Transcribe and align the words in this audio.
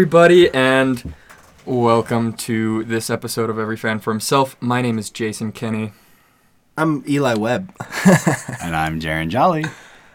everybody, 0.00 0.48
and 0.54 1.12
welcome 1.66 2.32
to 2.32 2.82
this 2.84 3.10
episode 3.10 3.50
of 3.50 3.58
Every 3.58 3.76
Fan 3.76 4.00
for 4.00 4.10
Himself. 4.14 4.56
My 4.58 4.80
name 4.80 4.98
is 4.98 5.10
Jason 5.10 5.52
Kenny, 5.52 5.92
I'm 6.78 7.04
Eli 7.06 7.34
Webb. 7.34 7.74
And 8.62 8.74
I'm 8.74 8.98
Jaron 8.98 9.28
Jolly. 9.28 9.66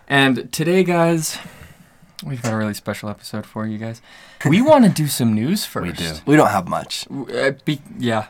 and 0.07 0.51
today, 0.51 0.83
guys, 0.83 1.37
we've 2.25 2.41
got 2.41 2.51
a 2.53 2.57
really 2.57 2.73
special 2.73 3.09
episode 3.09 3.45
for 3.45 3.67
you 3.67 3.77
guys. 3.77 4.01
We 4.49 4.59
want 4.59 4.85
to 4.85 4.89
do 4.89 5.05
some 5.05 5.35
news 5.35 5.65
first. 5.65 5.85
We 6.01 6.07
do. 6.07 6.13
We 6.25 6.35
don't 6.35 6.49
have 6.49 6.67
much. 6.67 7.05
Uh, 7.11 7.51
be- 7.63 7.79
yeah, 7.99 8.25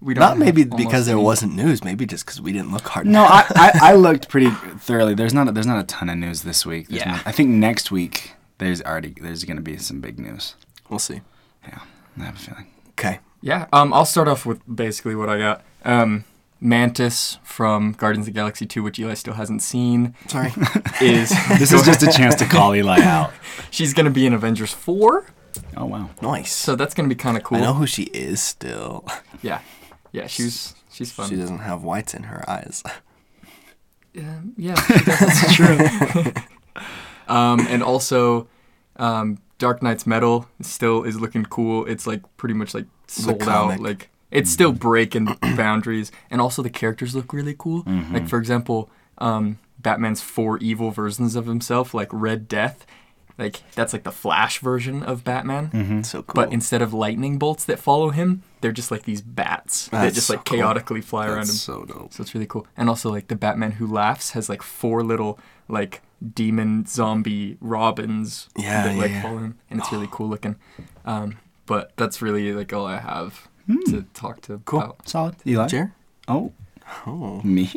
we 0.00 0.14
don't. 0.14 0.20
Not 0.22 0.38
maybe 0.38 0.60
have 0.62 0.76
because 0.76 1.06
there 1.06 1.16
any- 1.16 1.24
wasn't 1.24 1.56
news. 1.56 1.82
Maybe 1.82 2.06
just 2.06 2.24
because 2.24 2.40
we 2.40 2.52
didn't 2.52 2.70
look 2.70 2.86
hard. 2.86 3.08
No, 3.08 3.24
enough. 3.26 3.50
I, 3.56 3.70
I, 3.82 3.90
I 3.90 3.94
looked 3.96 4.28
pretty 4.28 4.50
thoroughly. 4.78 5.14
There's 5.14 5.34
not 5.34 5.48
a, 5.48 5.50
there's 5.52 5.66
not 5.66 5.80
a 5.80 5.86
ton 5.88 6.08
of 6.08 6.18
news 6.18 6.42
this 6.42 6.64
week. 6.64 6.86
There's 6.86 7.02
Yeah. 7.02 7.10
not- 7.16 7.26
I 7.26 7.32
think 7.32 7.50
next 7.50 7.90
week 7.90 8.34
there's 8.58 8.80
already 8.82 9.12
there's 9.20 9.42
gonna 9.42 9.60
be 9.60 9.76
some 9.76 10.00
big 10.00 10.16
news. 10.20 10.54
We'll 10.90 10.98
see. 10.98 11.20
Yeah, 11.66 11.78
I 12.18 12.24
have 12.24 12.34
a 12.34 12.38
feeling. 12.38 12.66
Okay. 12.90 13.20
Yeah, 13.40 13.66
um, 13.72 13.92
I'll 13.94 14.04
start 14.04 14.28
off 14.28 14.44
with 14.44 14.60
basically 14.74 15.14
what 15.14 15.28
I 15.30 15.38
got. 15.38 15.62
Um, 15.84 16.24
Mantis 16.60 17.38
from 17.42 17.92
Guardians 17.92 18.28
of 18.28 18.34
the 18.34 18.38
Galaxy 18.38 18.66
2, 18.66 18.82
which 18.82 18.98
Eli 18.98 19.14
still 19.14 19.32
hasn't 19.34 19.62
seen, 19.62 20.14
Sorry. 20.28 20.48
is 21.00 21.30
This 21.58 21.72
is 21.72 21.82
just 21.84 22.02
a 22.02 22.12
chance 22.12 22.34
to 22.36 22.44
call 22.44 22.74
Eli 22.76 23.00
out. 23.00 23.32
she's 23.70 23.94
gonna 23.94 24.10
be 24.10 24.26
in 24.26 24.34
Avengers 24.34 24.72
4, 24.74 25.24
Oh 25.78 25.86
wow. 25.86 26.10
nice. 26.20 26.52
so 26.52 26.76
that's 26.76 26.92
gonna 26.92 27.08
be 27.08 27.14
kind 27.14 27.38
of 27.38 27.42
cool. 27.44 27.56
I 27.58 27.62
know 27.62 27.72
who 27.74 27.86
she 27.86 28.02
is 28.04 28.42
still. 28.42 29.06
Yeah, 29.42 29.60
yeah, 30.12 30.26
she's 30.26 30.74
she's 30.92 31.10
fun. 31.10 31.30
She 31.30 31.36
doesn't 31.36 31.60
have 31.60 31.82
whites 31.82 32.12
in 32.12 32.24
her 32.24 32.44
eyes. 32.48 32.82
Um, 34.18 34.52
yeah, 34.58 34.74
that's 35.06 35.54
true. 35.54 35.78
um, 37.28 37.60
and 37.68 37.82
also, 37.82 38.48
um, 38.96 39.38
Dark 39.60 39.82
Nights 39.82 40.06
Metal 40.06 40.48
still 40.62 41.04
is 41.04 41.20
looking 41.20 41.44
cool. 41.44 41.86
It's 41.86 42.06
like 42.06 42.22
pretty 42.38 42.54
much 42.54 42.74
like 42.74 42.86
sold 43.06 43.42
out. 43.42 43.78
Like 43.78 44.08
it's 44.32 44.50
still 44.50 44.70
mm-hmm. 44.70 44.78
breaking 44.78 45.24
boundaries, 45.56 46.10
and 46.30 46.40
also 46.40 46.62
the 46.62 46.70
characters 46.70 47.14
look 47.14 47.32
really 47.32 47.54
cool. 47.56 47.84
Like 47.86 47.86
mm-hmm. 47.86 48.26
for 48.26 48.38
example, 48.38 48.90
um, 49.18 49.58
Batman's 49.78 50.22
four 50.22 50.58
evil 50.58 50.90
versions 50.90 51.36
of 51.36 51.46
himself, 51.46 51.94
like 51.94 52.08
Red 52.10 52.48
Death. 52.48 52.86
Like 53.38 53.62
that's 53.74 53.92
like 53.92 54.02
the 54.02 54.12
Flash 54.12 54.60
version 54.60 55.02
of 55.02 55.24
Batman. 55.24 55.68
Mm-hmm. 55.68 56.02
So 56.02 56.22
cool. 56.22 56.34
But 56.34 56.52
instead 56.52 56.80
of 56.80 56.94
lightning 56.94 57.38
bolts 57.38 57.66
that 57.66 57.78
follow 57.78 58.10
him, 58.10 58.42
they're 58.62 58.72
just 58.72 58.90
like 58.90 59.02
these 59.02 59.20
bats 59.20 59.88
that 59.88 60.02
That's 60.02 60.14
just 60.14 60.26
so 60.28 60.34
like 60.34 60.44
cool. 60.46 60.56
chaotically 60.56 61.02
fly 61.02 61.26
around 61.26 61.40
him. 61.40 61.46
So 61.46 61.84
dope. 61.84 62.14
So 62.14 62.22
it's 62.22 62.34
really 62.34 62.46
cool. 62.46 62.66
And 62.78 62.88
also 62.88 63.10
like 63.10 63.28
the 63.28 63.36
Batman 63.36 63.72
who 63.72 63.86
laughs 63.86 64.30
has 64.30 64.48
like 64.48 64.62
four 64.62 65.02
little 65.02 65.38
like 65.68 66.02
demon 66.34 66.84
zombie 66.86 67.56
robins 67.60 68.48
Yeah, 68.56 68.84
that 68.84 68.94
yeah, 68.94 69.00
like 69.00 69.10
yeah. 69.10 69.22
follow 69.22 69.38
him. 69.38 69.58
And 69.70 69.80
it's 69.80 69.90
really 69.92 70.08
cool 70.10 70.28
looking. 70.28 70.56
Um, 71.04 71.38
but 71.66 71.92
that's 71.96 72.20
really 72.20 72.52
like 72.52 72.72
all 72.72 72.86
I 72.86 72.98
have 72.98 73.48
to 73.86 74.02
talk 74.14 74.40
to 74.42 74.60
Cool. 74.64 74.80
about. 74.80 75.08
Solid. 75.08 75.36
Eli. 75.46 75.66
Jer? 75.68 75.92
Oh, 76.28 76.52
Oh. 77.06 77.40
me? 77.42 77.72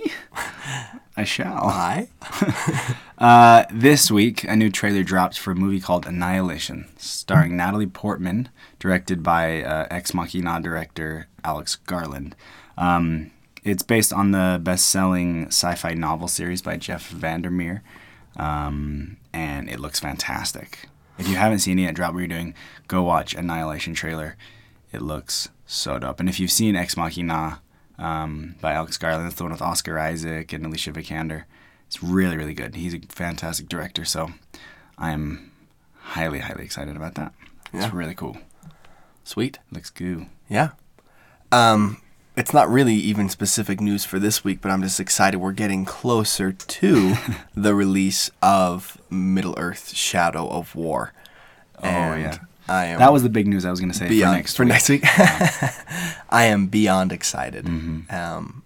I 1.15 1.23
shall. 1.23 1.69
Hi. 1.69 2.07
Uh, 3.19 3.63
this 3.71 4.11
week, 4.11 4.43
a 4.43 4.53
new 4.55 4.69
trailer 4.69 5.01
dropped 5.03 5.39
for 5.39 5.51
a 5.51 5.55
movie 5.55 5.79
called 5.79 6.05
Annihilation, 6.05 6.89
starring 6.97 7.55
Natalie 7.55 7.85
Portman, 7.87 8.49
directed 8.79 9.23
by 9.23 9.63
uh, 9.63 9.87
Ex 9.89 10.13
Machina 10.13 10.59
director 10.61 11.27
Alex 11.45 11.77
Garland. 11.77 12.35
Um, 12.77 13.31
it's 13.63 13.83
based 13.83 14.11
on 14.11 14.31
the 14.31 14.59
best-selling 14.61 15.45
sci-fi 15.45 15.93
novel 15.93 16.27
series 16.27 16.61
by 16.61 16.75
Jeff 16.75 17.09
VanderMeer, 17.13 17.79
um, 18.37 19.17
and 19.31 19.69
it 19.69 19.79
looks 19.79 19.99
fantastic. 19.99 20.87
If 21.17 21.27
you 21.27 21.35
haven't 21.35 21.59
seen 21.59 21.77
it 21.79 21.83
yet, 21.83 21.95
drop 21.95 22.13
what 22.13 22.19
you're 22.19 22.27
doing. 22.27 22.55
Go 22.87 23.03
watch 23.03 23.35
Annihilation 23.35 23.93
trailer. 23.93 24.35
It 24.91 25.01
looks 25.01 25.49
so 25.65 25.99
dope. 25.99 26.19
And 26.19 26.27
if 26.27 26.39
you've 26.39 26.51
seen 26.51 26.75
Ex 26.75 26.97
Machina 26.97 27.61
um, 27.97 28.55
by 28.61 28.73
Alex 28.73 28.97
Garland, 28.97 29.27
it's 29.27 29.35
the 29.35 29.43
one 29.43 29.51
with 29.51 29.61
Oscar 29.61 29.99
Isaac 29.99 30.53
and 30.53 30.65
Alicia 30.65 30.91
Vikander. 30.91 31.43
It's 31.87 32.01
really, 32.01 32.35
really 32.35 32.55
good. 32.55 32.75
He's 32.75 32.95
a 32.95 32.99
fantastic 33.09 33.69
director, 33.69 34.05
so 34.05 34.31
I 34.97 35.11
am 35.11 35.51
highly, 35.93 36.39
highly 36.39 36.63
excited 36.63 36.95
about 36.95 37.15
that. 37.15 37.33
Yeah. 37.71 37.85
It's 37.85 37.93
really 37.93 38.15
cool. 38.15 38.37
Sweet. 39.23 39.59
Looks 39.71 39.89
goo. 39.89 40.25
Yeah. 40.49 40.71
Um, 41.51 42.01
it's 42.35 42.53
not 42.53 42.69
really 42.69 42.95
even 42.95 43.29
specific 43.29 43.79
news 43.79 44.05
for 44.05 44.19
this 44.19 44.43
week, 44.43 44.59
but 44.61 44.71
I'm 44.71 44.81
just 44.81 44.99
excited 44.99 45.37
we're 45.37 45.51
getting 45.51 45.85
closer 45.85 46.51
to 46.51 47.15
the 47.55 47.75
release 47.75 48.31
of 48.41 48.97
Middle 49.09 49.53
Earth: 49.57 49.93
Shadow 49.95 50.47
of 50.49 50.75
War. 50.75 51.13
Oh, 51.79 51.85
yeah. 52.15 52.37
I 52.67 52.85
am 52.85 52.99
That 52.99 53.11
was 53.11 53.23
the 53.23 53.29
big 53.29 53.45
news 53.45 53.65
I 53.65 53.71
was 53.71 53.81
going 53.81 53.91
to 53.91 53.97
say 53.97 54.07
beyond 54.07 54.49
for 54.49 54.63
next 54.63 54.87
week. 54.87 55.03
next 55.03 55.61
week. 55.61 55.71
I 56.29 56.45
am 56.45 56.67
beyond 56.67 57.11
excited. 57.11 57.65
Mm-hmm. 57.65 58.15
Um, 58.15 58.63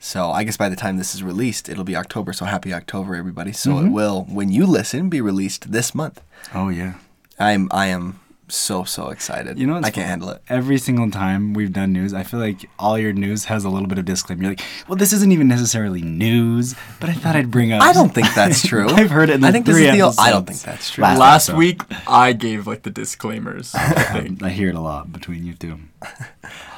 so 0.00 0.30
I 0.30 0.42
guess 0.44 0.56
by 0.56 0.68
the 0.70 0.76
time 0.76 0.96
this 0.96 1.14
is 1.14 1.22
released, 1.22 1.68
it'll 1.68 1.84
be 1.84 1.96
October. 1.96 2.32
So 2.32 2.46
happy 2.46 2.72
October, 2.72 3.14
everybody! 3.14 3.52
So 3.52 3.72
Mm-hmm. 3.72 3.86
it 3.88 3.90
will, 3.90 4.22
when 4.30 4.50
you 4.50 4.66
listen, 4.66 5.10
be 5.10 5.20
released 5.20 5.70
this 5.70 5.94
month. 5.94 6.22
Oh, 6.54 6.70
yeah. 6.70 6.94
I'm 7.38 7.68
I 7.72 7.86
am 7.88 8.20
so 8.48 8.84
so 8.84 9.10
excited. 9.10 9.58
You 9.58 9.66
know, 9.66 9.74
what's 9.74 9.86
I 9.86 9.90
can't 9.90 9.96
funny? 10.04 10.08
handle 10.08 10.28
it. 10.30 10.42
Every 10.48 10.78
single 10.78 11.10
time 11.10 11.52
we've 11.54 11.72
done 11.72 11.92
news, 11.92 12.14
I 12.14 12.22
feel 12.22 12.40
like 12.40 12.68
all 12.78 12.98
your 12.98 13.12
news 13.12 13.46
has 13.46 13.64
a 13.64 13.68
little 13.68 13.88
bit 13.88 13.98
of 13.98 14.04
disclaimer. 14.04 14.42
You're 14.42 14.52
like, 14.52 14.62
well, 14.88 14.96
this 14.96 15.12
isn't 15.12 15.32
even 15.32 15.48
necessarily 15.48 16.02
news, 16.02 16.74
but 17.00 17.08
I 17.08 17.12
thought 17.12 17.34
I'd 17.36 17.50
bring 17.50 17.72
up. 17.72 17.82
I 17.82 17.92
don't 17.92 18.14
think 18.14 18.32
that's 18.34 18.62
true. 18.68 18.88
I've 18.88 19.10
heard 19.10 19.30
it 19.30 19.34
in 19.36 19.44
I 19.44 19.48
the 19.48 19.52
think 19.52 19.66
this 19.66 19.76
is 19.76 19.82
the. 20.16 20.22
I 20.22 20.30
don't 20.30 20.46
think 20.46 20.60
that's 20.60 20.90
true. 20.90 21.02
Last 21.02 21.18
Last 21.18 21.52
week 21.54 21.82
I 22.06 22.32
gave 22.32 22.66
like 22.66 22.82
the 22.82 22.90
disclaimers. 22.90 23.74
I. 23.74 24.30
I 24.42 24.50
hear 24.50 24.68
it 24.68 24.74
a 24.74 24.80
lot 24.80 25.12
between 25.12 25.44
you 25.46 25.54
two. 25.54 25.78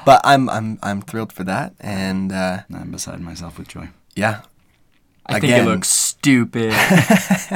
But 0.05 0.23
I'm 0.25 0.49
I'm 0.49 0.79
I'm 0.83 1.03
thrilled 1.03 1.35
for 1.35 1.45
that, 1.45 1.75
and 1.81 2.33
uh, 2.33 2.61
I'm 2.75 2.91
beside 2.93 3.21
myself 3.21 3.59
with 3.59 3.69
joy. 3.69 3.91
yeah, 4.17 4.41
I 5.27 5.35
think 5.35 5.45
Again. 5.53 5.67
it 5.67 5.71
looks 5.71 5.89
stupid. 5.91 6.71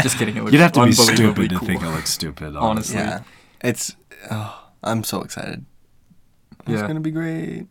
Just 0.02 0.18
kidding. 0.18 0.36
It 0.36 0.40
looks 0.42 0.52
You'd 0.52 0.60
have 0.60 0.72
to 0.72 0.80
be 0.84 0.90
unbelievably 0.90 1.14
stupid 1.16 1.50
to 1.50 1.58
think 1.60 1.82
it 1.82 1.88
looks 1.88 2.10
stupid. 2.10 2.54
Honestly. 2.54 2.96
yeah. 2.96 3.20
It's. 3.62 3.96
Oh, 4.30 4.68
I'm 4.82 5.04
so 5.04 5.22
excited. 5.22 5.64
It's 6.60 6.80
Yeah. 6.80 6.86
gonna 6.86 7.00
be 7.00 7.10
great. 7.10 7.66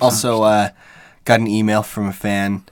Also, 0.00 0.42
uh, 0.42 0.70
got 1.24 1.40
an 1.40 1.46
email 1.48 1.82
from 1.82 2.06
a 2.06 2.12
fan 2.12 2.64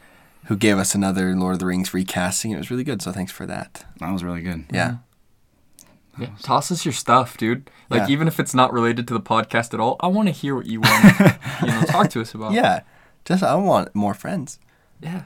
who 0.44 0.56
gave 0.56 0.78
us 0.78 0.94
another 0.94 1.34
Lord 1.34 1.54
of 1.54 1.58
the 1.58 1.66
Rings 1.66 1.92
recasting. 1.92 2.52
It 2.52 2.56
was 2.58 2.70
really 2.70 2.84
good, 2.84 3.02
so 3.02 3.10
thanks 3.12 3.32
for 3.32 3.44
that. 3.46 3.84
That 3.98 4.12
was 4.12 4.22
really 4.24 4.42
good. 4.42 4.64
Yeah. 4.72 4.96
Yeah, 6.18 6.30
toss 6.42 6.72
us 6.72 6.84
your 6.84 6.92
stuff, 6.92 7.36
dude. 7.36 7.70
Like 7.90 8.02
Yeah. 8.08 8.12
even 8.14 8.26
if 8.28 8.40
it's 8.40 8.54
not 8.54 8.72
related 8.72 9.06
to 9.08 9.14
the 9.14 9.20
podcast 9.20 9.72
at 9.74 9.78
all, 9.80 9.96
I 10.00 10.08
want 10.08 10.26
to 10.28 10.32
hear 10.32 10.54
what 10.56 10.66
you 10.66 10.80
want. 10.80 11.04
you 11.62 11.68
know, 11.68 11.82
talk 11.82 12.10
to 12.10 12.20
us 12.20 12.34
about. 12.34 12.52
Yeah. 12.52 12.80
Just 13.24 13.42
I 13.42 13.54
want 13.56 13.94
more 13.94 14.14
friends. 14.14 14.58
yeah. 15.00 15.22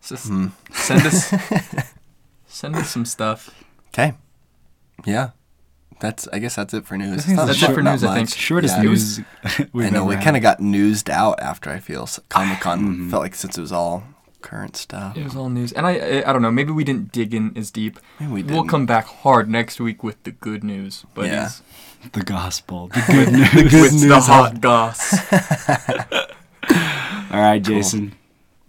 Just 0.00 0.28
Hmm. 0.28 0.48
send 0.72 1.04
us, 1.06 1.32
send 2.46 2.76
us 2.76 2.88
some 2.88 3.04
stuff. 3.04 3.50
Okay. 3.88 4.14
Yeah. 5.04 5.30
That's. 6.00 6.28
I 6.32 6.38
guess 6.38 6.54
that's 6.56 6.72
it 6.74 6.86
for 6.86 6.96
news. 6.96 7.24
think 7.24 7.28
It's 7.30 7.36
not- 7.36 7.46
that's 7.46 7.62
it 7.62 7.74
for 7.74 7.82
news, 7.82 8.04
I 8.04 8.14
think. 8.14 8.28
Shortest 8.34 8.76
Yeah. 8.76 8.82
news 8.82 9.20
we've 9.72 9.86
I 9.86 9.90
know 9.90 10.02
ever 10.08 10.16
we 10.18 10.22
kind 10.24 10.36
of 10.36 10.42
got 10.42 10.60
newsed 10.60 11.10
out 11.10 11.40
after 11.40 11.70
I 11.70 11.78
feel 11.80 12.08
Comic 12.28 12.60
Con 12.60 12.80
Mhm. 12.80 13.10
felt 13.10 13.22
like 13.22 13.34
since 13.34 13.58
it 13.58 13.60
was 13.60 13.72
all 13.72 14.04
current 14.40 14.76
stuff. 14.76 15.16
It 15.16 15.24
was 15.24 15.34
all 15.34 15.48
news, 15.50 15.72
and 15.72 15.84
I, 15.86 15.90
I, 16.22 16.30
I 16.30 16.32
don't 16.32 16.42
know. 16.42 16.50
Maybe 16.52 16.70
we 16.70 16.84
didn't 16.84 17.10
dig 17.10 17.34
in 17.34 17.56
as 17.58 17.70
deep. 17.72 17.98
Maybe 18.20 18.32
we 18.32 18.42
We'll 18.44 18.64
come 18.64 18.86
back 18.86 19.06
hard 19.06 19.48
next 19.50 19.80
week 19.80 20.04
with 20.04 20.22
the 20.22 20.30
good 20.30 20.62
news. 20.62 21.04
But 21.14 21.26
Yeah. 21.26 21.48
the 22.12 22.22
gospel, 22.22 22.86
the 22.88 23.02
good 23.08 23.32
news. 23.32 23.72
with 24.02 24.08
the 24.08 24.20
hot 24.20 24.60
goss. 24.60 25.12
All 27.30 27.40
right, 27.40 27.62
Jason. 27.62 28.14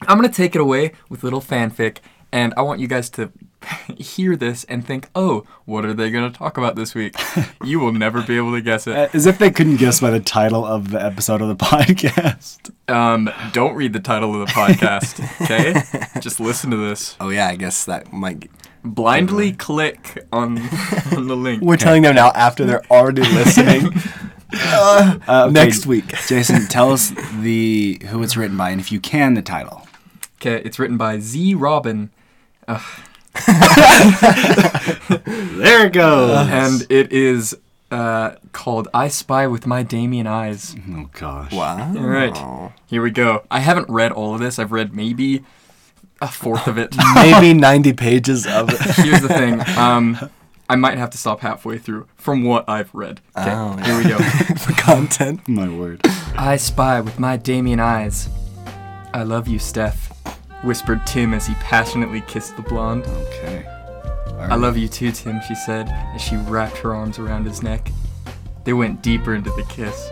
I'm 0.08 0.18
gonna 0.18 0.30
take 0.30 0.56
it 0.56 0.62
away 0.62 0.94
with 1.10 1.22
a 1.24 1.26
little 1.26 1.42
fanfic, 1.42 1.98
and 2.32 2.54
I 2.58 2.62
want 2.62 2.80
you 2.80 2.88
guys 2.88 3.10
to 3.12 3.32
hear 3.98 4.36
this 4.36 4.64
and 4.66 4.86
think, 4.86 5.10
"Oh, 5.16 5.46
what 5.66 5.86
are 5.86 5.94
they 5.94 6.10
gonna 6.10 6.32
talk 6.32 6.58
about 6.58 6.76
this 6.76 6.96
week?" 6.96 7.16
you 7.64 7.80
will 7.80 7.92
never 7.92 8.22
be 8.22 8.38
able 8.38 8.54
to 8.54 8.62
guess 8.62 8.88
it. 8.88 9.14
As 9.14 9.26
if 9.26 9.38
they 9.38 9.52
couldn't 9.52 9.78
guess 9.78 10.00
by 10.00 10.10
the 10.12 10.20
title 10.20 10.66
of 10.66 10.92
the 10.92 11.04
episode 11.04 11.42
of 11.42 11.48
the 11.48 11.56
podcast. 11.66 12.72
Um, 12.90 13.30
don't 13.52 13.76
read 13.76 13.94
the 13.94 14.00
title 14.00 14.40
of 14.40 14.48
the 14.48 14.54
podcast, 14.54 15.20
okay? 15.42 16.20
Just 16.22 16.40
listen 16.40 16.72
to 16.72 16.78
this. 16.78 17.16
Oh 17.20 17.30
yeah, 17.30 17.48
I 17.48 17.56
guess 17.56 17.86
that 17.86 18.12
might. 18.14 18.42
Get... 18.42 18.52
Blindly 18.82 19.52
click 19.52 20.26
on 20.32 20.58
on 21.16 21.28
the 21.28 21.36
link. 21.36 21.62
We're 21.62 21.78
telling 21.78 22.04
them 22.04 22.16
now 22.16 22.32
after 22.34 22.66
they're 22.66 22.86
already 22.90 23.24
listening. 23.24 23.92
Uh, 24.52 25.20
Uh, 25.28 25.44
okay, 25.44 25.54
Next 25.54 25.86
week. 25.86 26.08
Jason, 26.28 26.66
tell 26.68 26.92
us 26.92 27.12
the 27.42 28.02
who 28.08 28.24
it's 28.24 28.36
written 28.36 28.58
by, 28.58 28.72
and 28.72 28.82
if 28.82 28.92
you 28.92 29.00
can, 29.00 29.36
the 29.36 29.42
title. 29.42 29.88
Okay, 30.42 30.62
it's 30.64 30.80
written 30.80 30.98
by 30.98 31.20
Z 31.20 31.54
Robin, 31.56 32.10
There 35.60 35.86
it 35.88 35.94
goes. 35.94 36.48
and 36.48 36.86
it 36.92 37.12
is 37.12 37.56
uh, 37.92 38.36
called 38.52 38.88
"I 38.94 39.08
Spy 39.08 39.48
with 39.48 39.66
My 39.68 39.84
Damian 39.84 40.28
Eyes." 40.28 40.76
oh 40.92 41.10
gosh. 41.14 41.52
Wow. 41.52 41.94
All 41.96 42.04
right, 42.08 42.72
here 42.88 43.02
we 43.02 43.12
go. 43.12 43.44
I 43.52 43.60
haven't 43.60 43.90
read 43.90 44.12
all 44.12 44.34
of 44.34 44.40
this. 44.40 44.60
I've 44.60 44.72
read 44.72 44.94
maybe 44.96 45.44
a 46.22 46.28
fourth 46.28 46.68
of 46.68 46.78
it. 46.78 46.94
Maybe 47.16 47.54
90 47.54 47.94
pages 47.94 48.46
of 48.46 48.70
it. 48.70 48.80
Here's 48.98 49.22
the 49.22 49.30
thing. 49.30 49.62
Um, 49.78 50.18
I 50.68 50.76
might 50.76 50.98
have 50.98 51.12
to 51.12 51.18
stop 51.18 51.40
halfway 51.40 51.78
through 51.78 52.08
from 52.18 52.44
what 52.44 52.68
I've 52.68 52.94
read. 52.94 53.22
Okay, 53.38 53.50
Oh, 53.54 53.78
here 53.78 53.98
we 53.98 54.04
go. 54.04 54.18
the 54.18 54.76
content. 54.78 55.48
My 55.48 55.70
word. 55.70 56.02
I 56.38 56.58
spy 56.58 57.00
with 57.00 57.20
my 57.20 57.38
Damian 57.38 57.80
eyes. 57.80 58.28
I 59.14 59.24
love 59.24 59.48
you, 59.48 59.60
Steph, 59.60 60.12
whispered 60.64 61.06
Tim 61.06 61.34
as 61.34 61.48
he 61.48 61.54
passionately 61.56 62.22
kissed 62.22 62.56
the 62.56 62.62
blonde. 62.62 63.06
Okay. 63.06 63.66
I 64.40 64.56
love 64.56 64.78
you 64.78 64.88
too, 64.88 65.12
Tim, 65.12 65.42
she 65.48 65.56
said 65.56 65.90
as 66.16 66.22
she 66.22 66.38
wrapped 66.38 66.78
her 66.78 66.96
arms 66.96 67.20
around 67.20 67.46
his 67.46 67.62
neck. 67.62 67.92
They 68.64 68.74
went 68.74 69.02
deeper 69.02 69.36
into 69.36 69.52
the 69.52 69.64
kiss. 69.64 70.10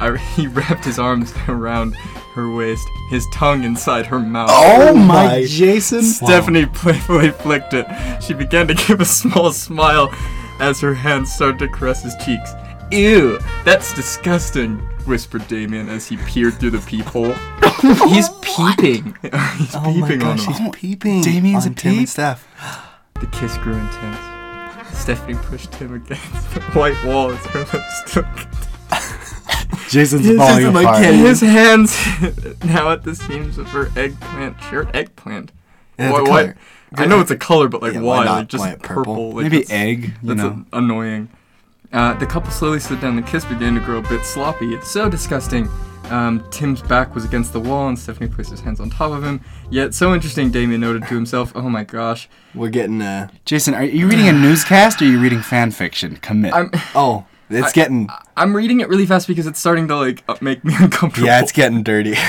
I, 0.00 0.16
he 0.36 0.46
wrapped 0.46 0.84
his 0.84 0.98
arms 0.98 1.32
around 1.48 1.94
her 2.34 2.52
waist, 2.54 2.86
his 3.10 3.26
tongue 3.32 3.64
inside 3.64 4.06
her 4.06 4.18
mouth. 4.18 4.50
Oh, 4.52 4.88
oh 4.90 4.94
my 4.94 5.44
Jason. 5.46 6.02
Stephanie 6.02 6.66
playfully 6.66 7.30
flicked 7.30 7.74
it. 7.74 7.86
She 8.22 8.34
began 8.34 8.68
to 8.68 8.74
give 8.74 9.00
a 9.00 9.04
small 9.04 9.52
smile 9.52 10.12
as 10.60 10.80
her 10.80 10.94
hands 10.94 11.32
started 11.32 11.58
to 11.58 11.68
caress 11.68 12.02
his 12.02 12.14
cheeks. 12.24 12.52
Ew, 12.90 13.38
that's 13.64 13.92
disgusting, 13.92 14.86
whispered 15.08 15.48
Damian 15.48 15.88
as 15.88 16.06
he 16.06 16.16
peered 16.18 16.54
through 16.60 16.70
the 16.70 16.78
peephole. 16.78 17.32
He's 18.08 18.28
peeping. 18.42 19.16
He's 19.56 19.74
Oh 19.74 19.92
my 19.96 20.08
peeping 20.08 20.22
on 20.22 20.36
gosh, 20.36 20.46
him. 20.46 20.52
he's 20.54 20.70
peeping. 20.76 21.20
Damian's 21.22 21.66
on 21.66 21.72
a 21.72 21.74
Tim 21.74 21.98
and? 21.98 22.08
Steph. 22.08 22.46
The 23.20 23.26
kiss 23.26 23.56
grew 23.58 23.74
intense. 23.74 24.96
Stephanie 24.96 25.38
pushed 25.42 25.74
him 25.76 25.94
against 25.94 26.22
the 26.54 26.60
white 26.74 27.02
wall 27.04 27.30
as 27.30 27.44
her 27.46 27.60
lips 27.60 28.12
took. 28.12 28.26
Jason's 29.88 30.26
This 30.26 30.36
falling 30.36 30.58
isn't 30.62 30.74
like 30.74 30.84
apart. 30.84 31.02
Kenny. 31.02 31.18
His 31.18 31.40
hands 31.40 31.96
now 32.64 32.90
at 32.90 33.04
the 33.04 33.14
seams 33.14 33.58
of 33.58 33.66
her 33.68 33.88
eggplant 33.96 34.60
shirt. 34.64 34.94
Eggplant. 34.94 35.52
Yeah, 35.98 36.12
why? 36.12 36.22
why- 36.22 36.54
I 36.94 37.04
know 37.06 37.20
it's 37.20 37.30
a 37.30 37.36
color, 37.36 37.68
but 37.68 37.82
like 37.82 37.94
Yeah, 37.94 38.00
why 38.00 38.18
why? 38.18 38.24
not? 38.24 38.36
Like 38.38 38.48
just 38.48 38.64
Why 38.64 38.74
purple. 38.76 39.04
purple? 39.14 39.32
Like 39.32 39.42
Maybe 39.44 39.58
that's- 39.58 39.70
egg, 39.78 40.02
you 40.22 40.34
That's 40.34 40.38
know. 40.40 40.64
annoying. 40.72 41.28
Uh, 41.92 42.14
the 42.14 42.26
couple 42.26 42.50
slowly 42.50 42.78
slid 42.80 43.00
down. 43.00 43.16
The 43.16 43.22
kiss 43.22 43.44
began 43.44 43.74
to 43.74 43.80
grow 43.80 43.98
a 43.98 44.02
bit 44.02 44.22
sloppy. 44.24 44.74
It's 44.74 44.90
so 44.90 45.08
disgusting. 45.08 45.68
Um, 46.10 46.44
Tim's 46.50 46.80
back 46.82 47.14
was 47.14 47.24
against 47.24 47.52
the 47.52 47.60
wall, 47.60 47.88
and 47.88 47.98
Stephanie 47.98 48.28
placed 48.30 48.50
his 48.50 48.60
hands 48.60 48.80
on 48.80 48.88
top 48.90 49.12
of 49.12 49.22
him. 49.22 49.40
Yet 49.70 49.94
so 49.94 50.14
interesting, 50.14 50.50
Damian 50.50 50.80
noted 50.80 51.02
to 51.08 51.14
himself, 51.14 51.52
"Oh 51.54 51.68
my 51.68 51.84
gosh, 51.84 52.28
We're 52.54 52.70
getting 52.70 53.02
uh 53.02 53.28
Jason, 53.44 53.74
are 53.74 53.84
you 53.84 54.08
reading 54.08 54.28
a 54.28 54.32
newscast 54.32 55.02
or 55.02 55.04
are 55.04 55.08
you 55.08 55.20
reading 55.20 55.40
fan 55.42 55.70
fiction? 55.70 56.16
Commit. 56.16 56.54
I'm 56.54 56.70
oh, 56.94 57.26
it's 57.50 57.68
I- 57.68 57.72
getting 57.72 58.08
I'm 58.38 58.56
reading 58.56 58.80
it 58.80 58.88
really 58.88 59.04
fast 59.04 59.26
because 59.28 59.46
it's 59.46 59.58
starting 59.60 59.86
to 59.88 59.96
like 59.96 60.24
uh, 60.28 60.36
make 60.40 60.64
me 60.64 60.74
uncomfortable." 60.78 61.26
yeah, 61.26 61.40
it's 61.40 61.52
getting 61.52 61.82
dirty. 61.82 62.14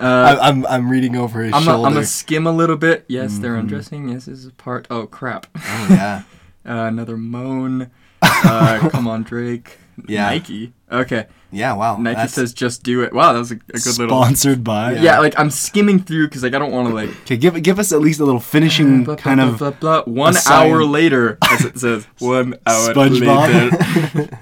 Uh, 0.00 0.36
I, 0.42 0.48
I'm 0.48 0.66
I'm 0.66 0.90
reading 0.90 1.16
over 1.16 1.42
his 1.42 1.54
I'm 1.54 1.62
a, 1.62 1.64
shoulder. 1.64 1.88
I'm 1.88 1.96
a 1.96 2.04
skim 2.04 2.46
a 2.46 2.52
little 2.52 2.76
bit. 2.76 3.06
Yes, 3.08 3.38
they're 3.38 3.54
Mhm. 3.54 3.60
undressing. 3.60 4.08
Yes, 4.10 4.26
this 4.26 4.40
is 4.40 4.46
a 4.46 4.50
part. 4.50 4.86
Oh 4.90 5.06
crap! 5.06 5.46
oh 5.56 5.86
yeah, 5.88 6.22
Uh, 6.66 6.72
another 6.88 7.16
moan. 7.16 7.90
Uh, 8.44 8.88
come 8.90 9.06
on, 9.08 9.22
Drake. 9.22 9.78
Yeah. 10.08 10.26
Nike. 10.26 10.72
Okay. 10.90 11.26
yeah. 11.52 11.72
Wow. 11.74 11.96
Nike 11.98 12.14
that's- 12.16 12.34
says 12.34 12.52
just 12.52 12.82
do 12.82 13.02
it. 13.02 13.12
Wow, 13.12 13.32
that 13.32 13.38
was 13.38 13.52
a, 13.52 13.54
a 13.54 13.58
good 13.78 13.98
little. 13.98 14.08
Sponsored 14.22 14.62
by. 14.64 14.92
Yeah. 14.94 15.18
like 15.20 15.38
I'm 15.38 15.50
skimming 15.50 16.00
through 16.00 16.26
because 16.28 16.42
like 16.42 16.54
I 16.54 16.58
don't 16.58 16.72
want 16.72 16.88
to 16.88 16.94
like. 16.94 17.10
Okay, 17.22 17.36
give 17.36 17.60
give 17.62 17.78
us 17.78 17.92
at 17.92 18.00
least 18.00 18.20
a 18.20 18.24
little 18.24 18.40
finishing 18.40 19.04
blah, 19.04 19.14
blah, 19.14 19.22
kind 19.22 19.56
blah, 19.58 19.68
of. 19.68 19.80
blah, 19.80 20.02
one 20.04 20.36
aside- 20.36 20.68
hour 20.70 20.84
later, 20.84 21.38
as 21.50 21.64
it 21.64 21.78
says, 21.78 22.04
one 22.18 22.54
hour 22.66 22.92
SpongeBob. 22.94 24.14
later. 24.14 24.38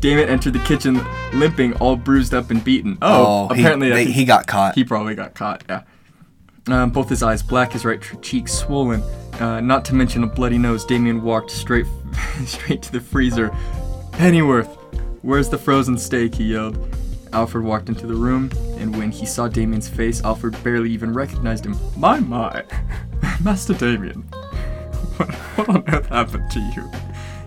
Damon 0.00 0.28
entered 0.28 0.52
the 0.52 0.58
kitchen 0.60 1.00
limping, 1.32 1.72
all 1.74 1.96
bruised 1.96 2.34
up 2.34 2.50
and 2.50 2.62
beaten. 2.62 2.98
Oh, 3.00 3.48
Oh, 3.50 3.54
he- 3.54 3.62
apparently 3.62 3.90
they- 3.90 4.04
he 4.10 4.24
got 4.24 4.46
caught. 4.46 4.74
He 4.74 4.84
probably 4.84 5.14
got 5.14 5.34
caught. 5.34 5.64
Yeah. 5.68 5.82
Um, 6.68 6.90
both 6.90 7.08
his 7.08 7.22
eyes 7.22 7.42
black, 7.42 7.72
his 7.72 7.84
right 7.84 8.00
cheek 8.22 8.48
swollen. 8.48 9.02
Uh, 9.40 9.60
not 9.60 9.84
to 9.86 9.94
mention 9.94 10.22
a 10.24 10.26
bloody 10.26 10.58
nose. 10.58 10.84
Damian 10.84 11.22
walked 11.22 11.50
straight, 11.50 11.86
straight 12.46 12.82
to 12.82 12.92
the 12.92 13.00
freezer. 13.00 13.54
Pennyworth, 14.12 14.68
where's 15.22 15.48
the 15.48 15.58
frozen 15.58 15.98
steak? 15.98 16.34
He 16.34 16.52
yelled. 16.52 16.78
Alfred 17.32 17.64
walked 17.64 17.88
into 17.88 18.06
the 18.06 18.14
room, 18.14 18.48
and 18.78 18.96
when 18.96 19.10
he 19.10 19.26
saw 19.26 19.48
Damian's 19.48 19.88
face, 19.88 20.22
Alfred 20.22 20.62
barely 20.62 20.90
even 20.92 21.12
recognized 21.12 21.66
him. 21.66 21.76
My, 21.96 22.20
my, 22.20 22.62
Master 23.44 23.74
Damian, 23.74 24.22
what, 25.16 25.34
what 25.34 25.68
on 25.68 25.84
earth 25.88 26.06
happened 26.06 26.48
to 26.52 26.60
you? 26.60 26.88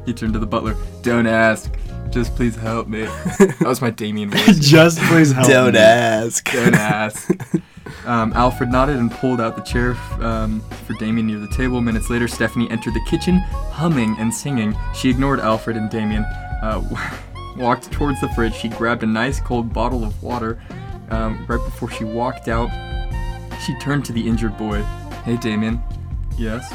He 0.06 0.14
turned 0.14 0.34
to 0.34 0.40
the 0.40 0.46
butler. 0.46 0.76
Don't 1.04 1.26
ask. 1.26 1.74
Just 2.10 2.36
please 2.36 2.56
help 2.56 2.88
me. 2.88 3.04
That 3.04 3.58
was 3.62 3.82
my 3.82 3.90
Damian 3.90 4.30
voice. 4.30 4.60
Just 4.60 5.00
please 5.00 5.32
help. 5.32 5.48
Me 5.48 5.54
Don't 5.54 5.74
me. 5.74 5.80
ask. 5.80 6.52
Don't 6.52 6.76
ask. 6.76 7.30
Um, 8.08 8.32
Alfred 8.34 8.72
nodded 8.72 8.96
and 8.96 9.12
pulled 9.12 9.42
out 9.42 9.58
the 9.58 9.62
chair 9.64 9.98
um, 10.22 10.62
for 10.86 10.94
Damian 10.94 11.28
near 11.28 11.40
the 11.40 11.50
table. 11.50 11.82
Minutes 11.82 12.10
later, 12.10 12.28
Stephanie 12.28 12.70
entered 12.72 12.94
the 12.94 13.04
kitchen, 13.06 13.40
humming 13.72 14.16
and 14.18 14.34
singing. 14.34 14.78
She 14.96 15.10
ignored 15.10 15.42
Alfred 15.42 15.76
and 15.76 15.90
Damian, 15.90 16.24
uh, 16.64 16.82
walked 17.58 17.92
towards 17.92 18.22
the 18.22 18.30
fridge. 18.30 18.54
She 18.54 18.70
grabbed 18.70 19.04
a 19.04 19.08
nice 19.08 19.42
cold 19.42 19.74
bottle 19.74 20.06
of 20.06 20.24
water. 20.24 20.60
Um, 21.10 21.46
right 21.48 21.64
before 21.64 21.92
she 21.92 22.06
walked 22.06 22.48
out, 22.48 22.70
she 23.66 23.78
turned 23.80 24.06
to 24.06 24.14
the 24.14 24.26
injured 24.26 24.58
boy. 24.58 24.82
Hey, 25.26 25.36
Damian. 25.36 25.82
Yes? 26.38 26.74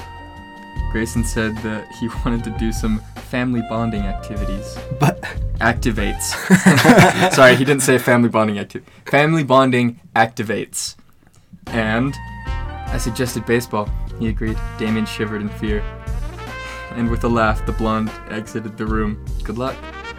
Grayson 0.91 1.25
said 1.25 1.57
that 1.59 1.91
he 1.99 2.09
wanted 2.25 2.45
to 2.45 2.51
do 2.59 2.73
some 2.73 3.01
family 3.17 3.63
bonding 3.71 4.03
activities 4.03 4.77
But 5.01 5.23
activates. 5.59 6.35
Sorry, 7.33 7.57
he 7.57 7.65
didn't 7.65 7.83
say 7.83 7.97
family 7.97 8.29
bonding 8.29 8.59
active. 8.59 8.85
Family 9.07 9.43
bonding 9.43 10.01
activates. 10.15 10.97
And 11.73 12.15
I 12.89 12.99
suggested 12.99 13.47
baseball. 13.47 13.89
He 14.19 14.29
agreed. 14.29 14.59
Damian 14.79 15.07
shivered 15.07 15.41
in 15.41 15.49
fear. 15.49 15.81
And 16.95 17.11
with 17.11 17.25
a 17.25 17.29
laugh, 17.29 17.65
the 17.65 17.73
blonde 17.73 18.11
exited 18.31 18.77
the 18.77 18.85
room. 18.87 19.25
Good 19.45 19.57
luck, 19.59 19.75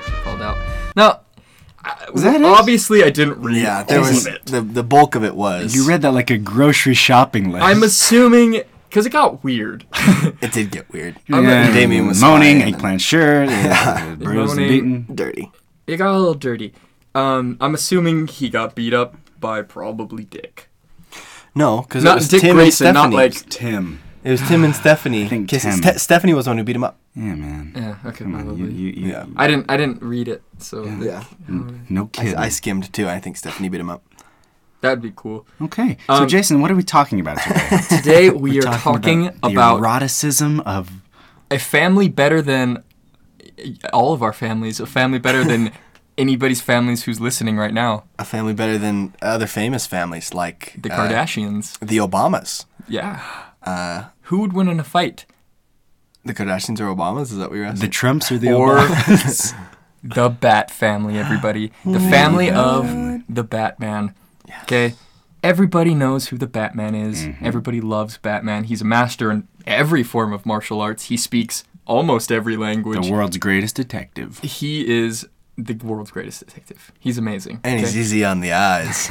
she 0.05 0.11
called 0.23 0.41
out. 0.41 0.57
Now, 0.95 1.19
I- 1.85 2.09
Was 2.11 2.23
that 2.23 2.35
it? 2.41 2.43
obviously 2.45 3.03
I 3.03 3.09
didn't 3.11 3.39
read 3.41 3.61
yeah, 3.61 3.83
there 3.83 3.99
all 3.99 4.05
was 4.07 4.25
of 4.25 4.33
it. 4.33 4.45
the 4.47 4.61
the 4.61 4.83
bulk 4.83 5.13
of 5.15 5.23
it 5.23 5.35
was. 5.35 5.75
You 5.75 5.87
read 5.87 6.01
that 6.01 6.13
like 6.13 6.31
a 6.31 6.37
grocery 6.37 6.95
shopping 6.95 7.51
list. 7.51 7.63
I'm 7.63 7.83
assuming 7.83 8.63
because 8.89 9.05
it 9.05 9.11
got 9.11 9.43
weird. 9.43 9.85
It 10.41 10.51
did 10.51 10.71
get 10.71 10.91
weird. 10.91 11.17
I'm 11.31 11.43
Yeah, 11.45 11.71
Damian 11.73 12.07
was 12.07 12.19
moaning, 12.21 12.59
fine. 12.61 12.73
eggplant 12.73 13.01
shirt, 13.01 13.49
yeah. 13.49 14.15
bruised 14.15 14.57
and 14.57 14.61
Moaning. 14.61 14.67
beaten. 14.67 15.15
Dirty. 15.15 15.51
it 15.87 15.97
got 15.97 16.13
a 16.13 16.17
little 16.17 16.33
dirty. 16.33 16.73
Um, 17.13 17.57
I'm 17.61 17.73
assuming 17.75 18.27
he 18.27 18.49
got 18.49 18.73
beat 18.75 18.93
up 18.93 19.15
by 19.39 19.61
probably 19.61 20.23
Dick. 20.23 20.69
No, 21.55 21.81
because 21.81 22.03
it 22.03 22.13
was 22.13 22.27
Dick 22.29 22.41
Tim 22.41 22.55
Grayson, 22.55 22.87
and 22.87 22.93
not 22.95 23.11
Stephanie. 23.11 23.15
like 23.15 23.49
Tim. 23.49 23.99
it 24.23 24.31
was 24.31 24.41
Tim 24.47 24.63
and 24.63 24.75
Stephanie. 24.83 25.25
I 25.25 25.27
think 25.27 25.49
'Cause 25.49 25.61
Tim. 25.63 25.73
Ste- 25.83 25.99
Stephanie 25.99 26.33
was 26.33 26.45
the 26.45 26.51
one 26.51 26.57
who 26.57 26.63
beat 26.63 26.75
him 26.75 26.83
up. 26.83 26.97
Yeah, 27.15 27.35
man. 27.35 27.73
Yeah, 27.75 27.95
okay, 28.09 28.23
Come 28.23 28.33
on, 28.35 28.39
you, 28.41 28.45
probably. 28.45 28.73
you, 28.73 28.89
you, 28.91 29.11
Yeah. 29.11 29.25
I 29.35 29.47
didn't 29.47 29.69
I 29.69 29.77
didn't 29.77 30.01
read 30.01 30.27
it, 30.27 30.41
so 30.57 30.83
Yeah. 30.85 30.99
Yeah. 31.01 31.23
n- 31.47 31.85
no 31.89 32.03
I, 32.03 32.07
kidding. 32.07 32.35
I 32.35 32.49
skimmed 32.49 32.91
too. 32.91 33.07
I 33.07 33.19
think 33.19 33.37
Stephanie 33.37 33.69
beat 33.69 33.79
him 33.81 33.89
up. 33.89 34.03
that'd 34.81 35.01
be 35.01 35.13
cool. 35.15 35.45
okay, 35.61 35.97
so 36.07 36.13
Um, 36.23 36.27
Jason, 36.27 36.59
what 36.61 36.71
are 36.71 36.75
we 36.75 36.83
talking 36.83 37.19
about 37.19 37.37
today? 37.37 37.77
Today 37.97 38.29
we 38.31 38.53
We're 38.59 38.67
are 38.67 38.77
talking, 38.79 39.25
the 39.25 39.47
about, 39.49 39.77
eroticism 39.79 40.59
of 40.61 40.89
a 41.51 41.59
family 41.59 42.09
better 42.09 42.41
than 42.41 42.83
all 43.93 44.11
of 44.13 44.21
our 44.23 44.33
families, 44.33 44.79
a 44.79 44.85
family 44.87 45.19
better 45.19 45.43
than 45.45 45.71
anybody's 46.17 46.61
families 46.61 47.03
who's 47.03 47.19
listening 47.19 47.57
right 47.57 47.73
now. 47.73 48.03
A 48.19 48.25
family 48.25 48.53
better 48.53 48.77
than 48.77 49.13
other 49.21 49.47
famous 49.47 49.85
families 49.87 50.33
like 50.33 50.75
The 50.81 50.91
uh, 50.91 50.97
Kardashians. 50.97 51.79
the 51.79 51.97
Obamas. 51.97 52.65
Yeah. 52.87 53.21
Uh, 53.63 54.05
Who 54.23 54.39
would 54.39 54.53
win 54.53 54.67
in 54.67 54.79
a 54.79 54.83
fight? 54.83 55.25
the 56.25 56.33
Kardashians 56.33 56.79
or 56.79 56.85
Obamas? 56.85 57.23
Is 57.23 57.37
that 57.37 57.49
what 57.49 57.55
you're 57.57 57.65
asking? 57.65 57.81
the? 57.81 57.87
Trumps 57.91 58.31
or 58.31 58.37
the 58.37 58.51
Or 58.53 58.77
Obamas. 58.77 59.53
the 60.03 60.29
Bat 60.29 60.71
family, 60.71 61.17
everybody. 61.17 61.71
The 61.85 61.99
family 62.11 62.49
of 62.49 62.85
the 63.29 63.43
Batman. 63.43 64.13
Okay? 64.63 64.95
Everybody 65.43 65.93
knows 65.93 66.27
who 66.27 66.37
the 66.37 66.47
Batman 66.47 66.95
is. 66.95 67.27
Everybody 67.41 67.81
loves 67.81 68.17
Batman. 68.17 68.63
He's 68.65 68.81
a 68.81 68.85
master 68.85 69.29
in 69.31 69.47
every 69.67 70.01
form 70.03 70.31
of 70.31 70.45
martial 70.45 70.79
arts. 70.79 71.05
He 71.05 71.17
speaks 71.17 71.65
almost 71.85 72.31
every 72.31 72.55
language. 72.55 73.05
the 73.05 73.11
world's 73.11 73.37
greatest 73.37 73.75
detective. 73.75 74.39
he 74.39 74.87
is 74.87 75.27
the 75.57 75.73
world's 75.75 76.11
greatest 76.11 76.39
detective. 76.45 76.91
He's 76.99 77.17
amazing. 77.17 77.59
and 77.63 77.79
he's 77.79 77.95
easy 77.97 78.25
on 78.25 78.39
the 78.41 78.53
eyes. 78.53 79.09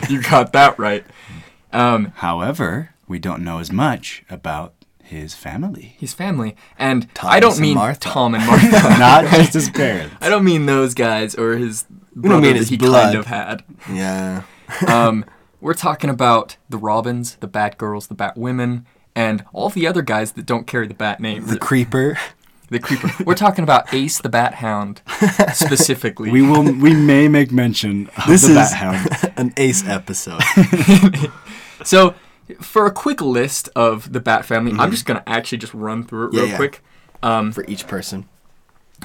you 0.10 0.22
got 0.22 0.52
that 0.52 0.78
right. 0.78 1.04
Um, 1.72 2.12
However, 2.16 2.90
we 3.08 3.18
don't 3.18 3.42
know 3.44 3.58
as 3.58 3.70
much 3.72 4.24
about 4.30 4.74
his 5.02 5.34
family. 5.34 5.96
his 5.98 6.14
family, 6.14 6.56
and 6.78 7.12
Thomas 7.14 7.34
I 7.36 7.40
don't 7.40 7.58
mean 7.60 7.74
Martha. 7.74 8.00
Tom 8.00 8.34
and 8.34 8.46
Martha. 8.46 8.70
Not 8.98 9.24
just 9.30 9.52
his 9.52 9.68
parents. 9.70 10.14
I 10.20 10.28
don't 10.30 10.44
mean 10.44 10.66
those 10.66 10.94
guys 10.94 11.34
or 11.34 11.56
his 11.56 11.82
don't 11.82 12.22
brother 12.22 12.40
mean 12.40 12.52
that 12.54 12.58
his 12.60 12.68
he 12.70 12.76
blood. 12.78 13.04
kind 13.04 13.16
of 13.18 13.26
had. 13.26 13.64
yeah. 13.90 14.42
Um, 14.88 15.24
we're 15.60 15.74
talking 15.74 16.08
about 16.10 16.56
the 16.70 16.78
Robins, 16.78 17.36
the 17.36 17.48
Batgirls, 17.48 18.08
the 18.08 18.14
Batwomen, 18.14 18.84
and 19.14 19.44
all 19.52 19.68
the 19.68 19.86
other 19.86 20.00
guys 20.02 20.32
that 20.32 20.46
don't 20.46 20.66
carry 20.66 20.86
the 20.86 20.94
Bat 20.94 21.20
name. 21.20 21.46
The 21.46 21.58
Creeper. 21.58 22.18
The 22.68 22.78
Creeper. 22.78 23.10
We're 23.24 23.34
talking 23.34 23.62
about 23.62 23.92
Ace 23.92 24.18
the 24.20 24.28
Bat 24.28 24.54
Hound 24.54 25.02
specifically. 25.52 26.30
We 26.30 26.42
will. 26.42 26.62
We 26.62 26.94
may 26.94 27.28
make 27.28 27.52
mention 27.52 28.08
of 28.16 28.26
This 28.26 28.42
the 28.42 28.50
is 28.50 28.54
Bat 28.56 28.72
Hound. 28.72 29.32
an 29.36 29.52
ace 29.56 29.86
episode. 29.86 30.42
So, 31.84 32.14
for 32.60 32.86
a 32.86 32.90
quick 32.90 33.20
list 33.20 33.68
of 33.76 34.12
the 34.12 34.20
Bat 34.20 34.46
family, 34.46 34.72
I'm 34.78 34.90
just 34.90 35.04
gonna 35.04 35.22
actually 35.26 35.58
just 35.58 35.74
run 35.74 36.02
through 36.04 36.28
it 36.28 36.28
Mm-hmm. 36.28 36.36
Yeah, 36.36 36.42
real 36.42 36.50
yeah. 36.50 36.56
quick. 36.56 36.82
Um, 37.22 37.52
for 37.52 37.64
each 37.66 37.86
person. 37.86 38.26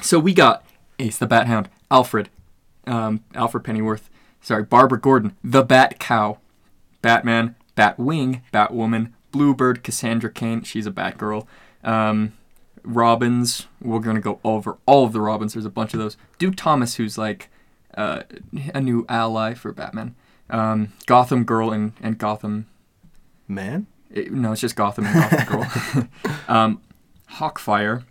so 0.02 0.18
we 0.18 0.32
got 0.32 0.64
Ace 0.98 1.18
the 1.18 1.26
Bat 1.26 1.46
Hound, 1.46 1.68
Alfred, 1.90 2.28
um, 2.86 3.22
Alfred 3.34 3.64
Pennyworth, 3.64 4.08
sorry, 4.40 4.62
Barbara 4.64 5.00
Gordon, 5.00 5.36
the 5.44 5.62
Bat 5.62 5.98
Cow, 5.98 6.38
Batman, 7.02 7.54
Batwing, 7.76 8.42
Batwoman, 8.52 9.12
Bluebird, 9.32 9.82
Cassandra 9.82 10.30
Cain, 10.30 10.62
she's 10.62 10.86
a 10.86 10.90
Batgirl, 10.90 11.46
um, 11.84 12.32
Robins, 12.84 13.66
we're 13.80 13.98
gonna 14.00 14.20
go 14.20 14.40
over 14.44 14.78
all 14.86 15.04
of 15.04 15.12
the 15.12 15.20
Robins. 15.20 15.52
There's 15.54 15.64
a 15.64 15.70
bunch 15.70 15.94
of 15.94 16.00
those. 16.00 16.16
Duke 16.38 16.54
Thomas, 16.56 16.96
who's 16.96 17.16
like 17.18 17.48
uh, 17.96 18.22
a 18.74 18.80
new 18.80 19.04
ally 19.08 19.54
for 19.54 19.72
Batman. 19.72 20.14
Um, 20.48 20.92
Gotham 21.06 21.44
Girl 21.44 21.70
and, 21.72 21.92
and 22.00 22.18
Gotham 22.18 22.66
Man? 23.46 23.86
it- 24.12 24.32
no, 24.32 24.52
it's 24.52 24.60
just 24.60 24.76
Gotham 24.76 25.06
and 25.06 25.14
Gotham 25.14 25.46
Girl. 25.46 26.08
um, 26.48 26.80
Hawkfire, 27.34 28.04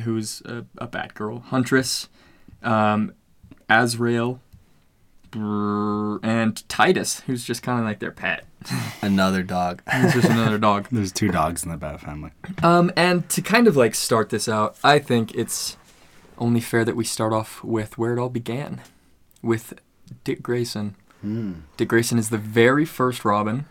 who's 0.00 0.42
a, 0.42 0.64
a 0.76 0.86
Batgirl. 0.86 1.42
Huntress, 1.44 2.08
um, 2.62 3.12
Azrael, 3.68 4.40
and 5.32 6.68
Titus, 6.68 7.20
who's 7.20 7.44
just 7.44 7.62
kind 7.62 7.78
of 7.78 7.84
like 7.84 7.98
their 7.98 8.10
pet. 8.10 8.44
Another 9.02 9.42
dog. 9.42 9.82
He's 9.92 10.14
just 10.14 10.28
another 10.28 10.58
dog. 10.58 10.88
There's 10.92 11.12
two 11.12 11.28
dogs 11.30 11.64
in 11.64 11.70
the 11.70 11.76
Bat 11.76 12.00
family. 12.00 12.30
Um, 12.62 12.90
and 12.96 13.28
to 13.30 13.40
kind 13.42 13.66
of 13.68 13.76
like 13.76 13.94
start 13.94 14.30
this 14.30 14.48
out, 14.48 14.76
I 14.82 14.98
think 14.98 15.34
it's 15.34 15.76
only 16.38 16.60
fair 16.60 16.84
that 16.84 16.96
we 16.96 17.04
start 17.04 17.32
off 17.32 17.62
with 17.64 17.98
where 17.98 18.12
it 18.16 18.20
all 18.20 18.28
began, 18.28 18.80
with 19.42 19.74
Dick 20.24 20.42
Grayson. 20.42 20.96
Dick 21.76 21.88
Grayson 21.88 22.18
is 22.18 22.30
the 22.30 22.38
very 22.38 22.84
first 22.84 23.24
Robin. 23.24 23.66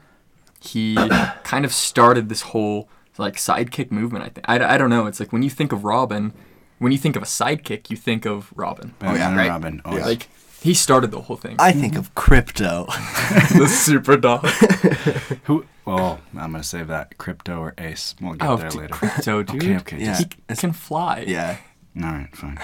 He 0.59 0.95
kind 1.43 1.63
of 1.65 1.73
started 1.73 2.27
this 2.29 2.41
whole 2.41 2.89
like 3.17 3.35
sidekick 3.35 3.89
movement. 3.91 4.25
I 4.25 4.29
think 4.29 4.45
I, 4.49 4.75
I 4.75 4.77
don't 4.77 4.89
know. 4.89 5.05
It's 5.05 5.19
like 5.19 5.31
when 5.33 5.43
you 5.43 5.49
think 5.49 5.71
of 5.71 5.83
Robin, 5.83 6.33
when 6.79 6.91
you 6.91 6.97
think 6.97 7.15
of 7.15 7.23
a 7.23 7.25
sidekick, 7.25 7.89
you 7.89 7.95
think 7.97 8.25
of 8.25 8.51
Robin. 8.55 8.93
Batman 8.99 9.21
and 9.21 9.37
right? 9.37 9.49
Robin. 9.49 9.81
Oh, 9.85 9.91
Yeah. 9.93 9.99
yeah. 9.99 10.05
Like 10.05 10.29
he 10.61 10.73
started 10.73 11.11
the 11.11 11.21
whole 11.21 11.35
thing. 11.37 11.55
I 11.59 11.71
think 11.71 11.95
of 11.95 12.13
Krypto. 12.15 12.87
the 13.57 13.67
super 13.67 14.17
dog. 14.17 14.45
Who? 15.43 15.65
Well, 15.85 16.19
I'm 16.37 16.51
gonna 16.51 16.63
save 16.63 16.87
that. 16.87 17.17
Krypto 17.17 17.59
or 17.59 17.73
Ace. 17.77 18.15
We'll 18.21 18.33
get 18.33 18.47
Oh, 18.47 18.57
there 18.57 18.69
d- 18.69 18.77
later. 18.79 18.93
Krypto, 18.93 19.45
dude. 19.45 19.63
Okay, 19.63 19.77
okay. 19.77 19.97
Yeah. 19.99 20.13
Just, 20.19 20.35
He 20.49 20.55
can 20.55 20.73
fly. 20.73 21.23
yeah. 21.27 21.57
all 22.03 22.09
right, 22.11 22.35
fine. 22.35 22.59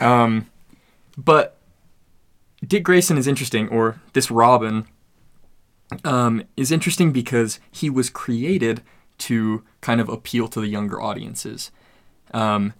Um, 0.00 0.46
but 1.18 1.58
Dick 2.66 2.84
Grayson 2.84 3.18
is 3.18 3.26
interesting, 3.26 3.68
or 3.68 4.00
this 4.14 4.30
Robin 4.30 4.86
um, 6.04 6.42
is 6.56 6.72
interesting 6.72 7.12
because 7.12 7.60
he 7.70 7.90
was 7.90 8.08
created 8.08 8.82
to 9.18 9.62
kind 9.82 10.00
of 10.00 10.08
appeal 10.08 10.48
to 10.48 10.60
the 10.60 10.68
younger 10.68 11.00
audiences. 11.00 11.70
Um, 12.32 12.72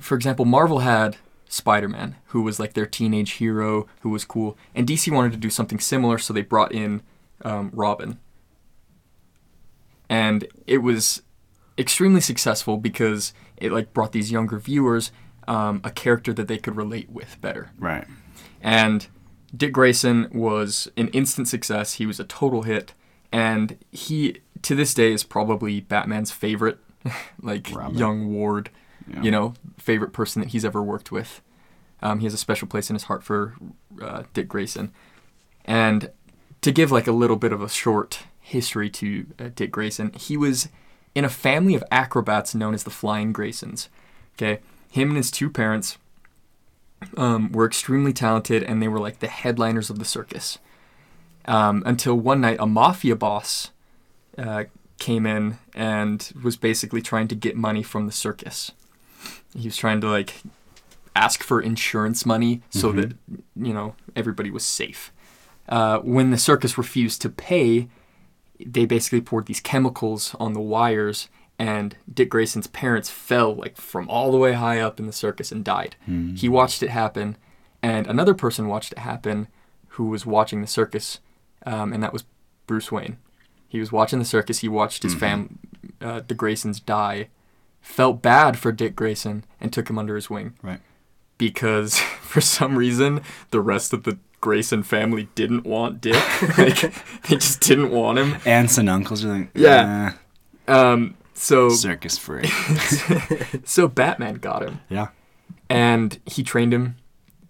for 0.00 0.14
example, 0.14 0.44
Marvel 0.44 0.78
had 0.78 1.16
Spider 1.48 1.88
Man, 1.88 2.16
who 2.26 2.42
was 2.42 2.60
like 2.60 2.74
their 2.74 2.86
teenage 2.86 3.32
hero, 3.32 3.86
who 4.00 4.10
was 4.10 4.24
cool, 4.24 4.56
and 4.74 4.86
DC 4.86 5.12
wanted 5.12 5.32
to 5.32 5.38
do 5.38 5.50
something 5.50 5.80
similar, 5.80 6.18
so 6.18 6.32
they 6.32 6.42
brought 6.42 6.72
in 6.72 7.02
um, 7.42 7.70
Robin. 7.72 8.18
And 10.08 10.46
it 10.66 10.78
was 10.78 11.22
extremely 11.78 12.20
successful 12.20 12.76
because 12.76 13.32
it 13.56 13.72
like 13.72 13.92
brought 13.92 14.12
these 14.12 14.32
younger 14.32 14.58
viewers 14.58 15.10
um, 15.46 15.80
a 15.82 15.90
character 15.90 16.32
that 16.34 16.48
they 16.48 16.58
could 16.58 16.76
relate 16.76 17.10
with 17.10 17.40
better. 17.40 17.70
Right. 17.78 18.06
And 18.60 19.06
Dick 19.56 19.72
Grayson 19.72 20.28
was 20.32 20.88
an 20.96 21.08
instant 21.08 21.48
success. 21.48 21.94
He 21.94 22.06
was 22.06 22.20
a 22.20 22.24
total 22.24 22.62
hit, 22.62 22.92
and 23.32 23.78
he 23.90 24.40
to 24.62 24.74
this 24.74 24.92
day 24.94 25.12
is 25.12 25.24
probably 25.24 25.80
Batman's 25.80 26.30
favorite, 26.30 26.78
like 27.42 27.70
Robin. 27.74 27.98
young 27.98 28.32
ward, 28.32 28.70
Yeah. 29.08 29.22
you 29.22 29.30
know, 29.30 29.54
favorite 29.78 30.12
person 30.12 30.42
that 30.42 30.50
he's 30.50 30.64
ever 30.64 30.82
worked 30.82 31.10
with. 31.10 31.40
Um, 32.02 32.20
he 32.20 32.26
has 32.26 32.34
a 32.34 32.38
special 32.38 32.68
place 32.68 32.90
in 32.90 32.94
his 32.94 33.04
heart 33.04 33.24
for 33.24 33.54
uh, 34.00 34.24
Dick 34.32 34.48
Grayson, 34.48 34.92
and 35.64 36.10
to 36.60 36.72
give 36.72 36.92
like 36.92 37.06
a 37.06 37.12
little 37.12 37.36
bit 37.36 37.52
of 37.52 37.60
a 37.60 37.68
short 37.68 38.20
history 38.40 38.88
to 38.90 39.26
uh, 39.38 39.48
Dick 39.54 39.70
Grayson, 39.70 40.12
he 40.12 40.36
was 40.36 40.68
in 41.14 41.24
a 41.24 41.28
family 41.28 41.74
of 41.74 41.82
acrobats 41.90 42.54
known 42.54 42.74
as 42.74 42.84
the 42.84 42.90
Flying 42.90 43.32
Graysons. 43.32 43.88
Okay, 44.34 44.60
him 44.90 45.08
and 45.08 45.16
his 45.16 45.30
two 45.30 45.50
parents 45.50 45.98
um, 47.16 47.50
were 47.52 47.66
extremely 47.66 48.12
talented, 48.12 48.62
and 48.62 48.80
they 48.82 48.88
were 48.88 49.00
like 49.00 49.18
the 49.18 49.28
headliners 49.28 49.90
of 49.90 49.98
the 49.98 50.04
circus. 50.04 50.58
Um, 51.46 51.82
until 51.86 52.14
one 52.14 52.40
night, 52.40 52.58
a 52.60 52.66
mafia 52.66 53.16
boss 53.16 53.70
uh, 54.36 54.64
came 54.98 55.26
in 55.26 55.58
and 55.74 56.30
was 56.42 56.56
basically 56.56 57.00
trying 57.02 57.28
to 57.28 57.34
get 57.34 57.56
money 57.56 57.82
from 57.82 58.06
the 58.06 58.12
circus. 58.12 58.72
He 59.56 59.66
was 59.66 59.76
trying 59.76 60.00
to 60.02 60.08
like 60.08 60.42
ask 61.16 61.42
for 61.42 61.60
insurance 61.60 62.24
money 62.24 62.62
so 62.70 62.92
that 62.92 63.12
you 63.56 63.72
know 63.74 63.94
everybody 64.14 64.50
was 64.50 64.64
safe. 64.64 65.12
Uh, 65.68 65.98
when 65.98 66.30
the 66.30 66.38
circus 66.38 66.78
refused 66.78 67.20
to 67.22 67.28
pay, 67.28 67.88
they 68.64 68.86
basically 68.86 69.20
poured 69.20 69.46
these 69.46 69.60
chemicals 69.60 70.34
on 70.38 70.52
the 70.54 70.60
wires, 70.60 71.28
and 71.58 71.96
Dick 72.12 72.30
Grayson's 72.30 72.66
parents 72.68 73.10
fell 73.10 73.54
like 73.54 73.76
from 73.76 74.08
all 74.08 74.30
the 74.30 74.38
way 74.38 74.52
high 74.54 74.80
up 74.80 74.98
in 74.98 75.06
the 75.06 75.12
circus 75.12 75.52
and 75.52 75.64
died. 75.64 75.96
He 76.36 76.48
watched 76.48 76.82
it 76.82 76.90
happen, 76.90 77.36
and 77.82 78.06
another 78.06 78.34
person 78.34 78.68
watched 78.68 78.92
it 78.92 78.98
happen 78.98 79.48
who 79.92 80.04
was 80.08 80.24
watching 80.24 80.60
the 80.60 80.66
circus, 80.68 81.18
um, 81.66 81.92
and 81.92 82.02
that 82.02 82.12
was 82.12 82.24
Bruce 82.66 82.90
Wayne. 82.92 83.18
He 83.68 83.80
was 83.80 83.92
watching 83.92 84.18
the 84.18 84.24
circus. 84.24 84.60
He 84.60 84.68
watched 84.68 85.02
his 85.02 85.14
fam, 85.14 85.58
uh, 86.00 86.20
the 86.26 86.34
Graysons 86.34 86.82
die, 86.84 87.28
felt 87.80 88.22
bad 88.22 88.58
for 88.58 88.72
Dick 88.72 88.94
Grayson, 88.96 89.44
and 89.60 89.72
took 89.72 89.88
him 89.90 89.98
under 89.98 90.14
his 90.14 90.28
wing 90.30 90.54
Right. 90.62 90.80
because 91.38 91.98
for 92.20 92.40
some 92.40 92.76
reason 92.78 93.20
the 93.50 93.60
rest 93.60 93.92
of 93.92 94.04
the 94.04 94.18
Grayson 94.40 94.82
family 94.84 95.28
didn't 95.34 95.64
want 95.66 96.00
Dick. 96.00 96.14
like 96.58 96.80
they 97.24 97.36
just 97.36 97.60
didn't 97.60 97.90
want 97.90 98.18
him. 98.18 98.36
Aunts 98.46 98.78
and 98.78 98.88
uncles 98.88 99.24
are 99.24 99.28
like, 99.36 99.50
Yeah. 99.54 100.12
Um, 100.68 101.16
so 101.34 101.68
circus 101.70 102.18
freak. 102.18 102.46
so 103.64 103.88
Batman 103.88 104.34
got 104.36 104.62
him, 104.62 104.80
yeah. 104.88 105.08
and 105.68 106.20
he 106.26 106.42
trained 106.42 106.72
him. 106.74 106.96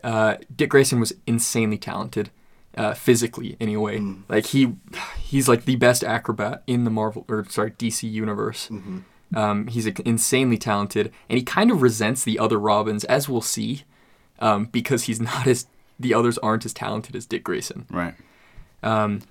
Uh, 0.04 0.36
Dick 0.54 0.70
Grayson 0.70 1.00
was 1.00 1.12
insanely 1.26 1.78
talented, 1.78 2.30
uh, 2.76 2.94
physically 2.94 3.56
anyway. 3.60 4.00
Like 4.28 4.46
he, 4.46 4.74
he's 5.18 5.48
like 5.48 5.64
the 5.64 5.76
best 5.76 6.04
acrobat 6.04 6.62
in 6.66 6.84
the 6.84 6.90
Marvel 6.90 7.24
or 7.28 7.44
sorry 7.48 7.72
DC 7.72 8.10
universe. 8.10 8.70
Um, 9.34 9.66
he's 9.66 9.86
insanely 9.86 10.56
talented, 10.58 11.12
and 11.28 11.38
he 11.38 11.44
kind 11.44 11.70
of 11.70 11.82
resents 11.82 12.24
the 12.24 12.38
other 12.38 12.58
Robins, 12.58 13.04
as 13.04 13.28
we'll 13.28 13.42
see, 13.42 13.84
um, 14.38 14.66
because 14.66 15.04
he's 15.04 15.20
not 15.32 15.46
as 15.46 15.66
the 15.98 16.14
others 16.14 16.38
aren't 16.38 16.64
as 16.64 16.72
talented 16.72 17.16
as 17.16 17.26
Dick 17.26 17.44
Grayson. 17.44 17.86
Right. 17.90 18.14
Um, 18.82 19.22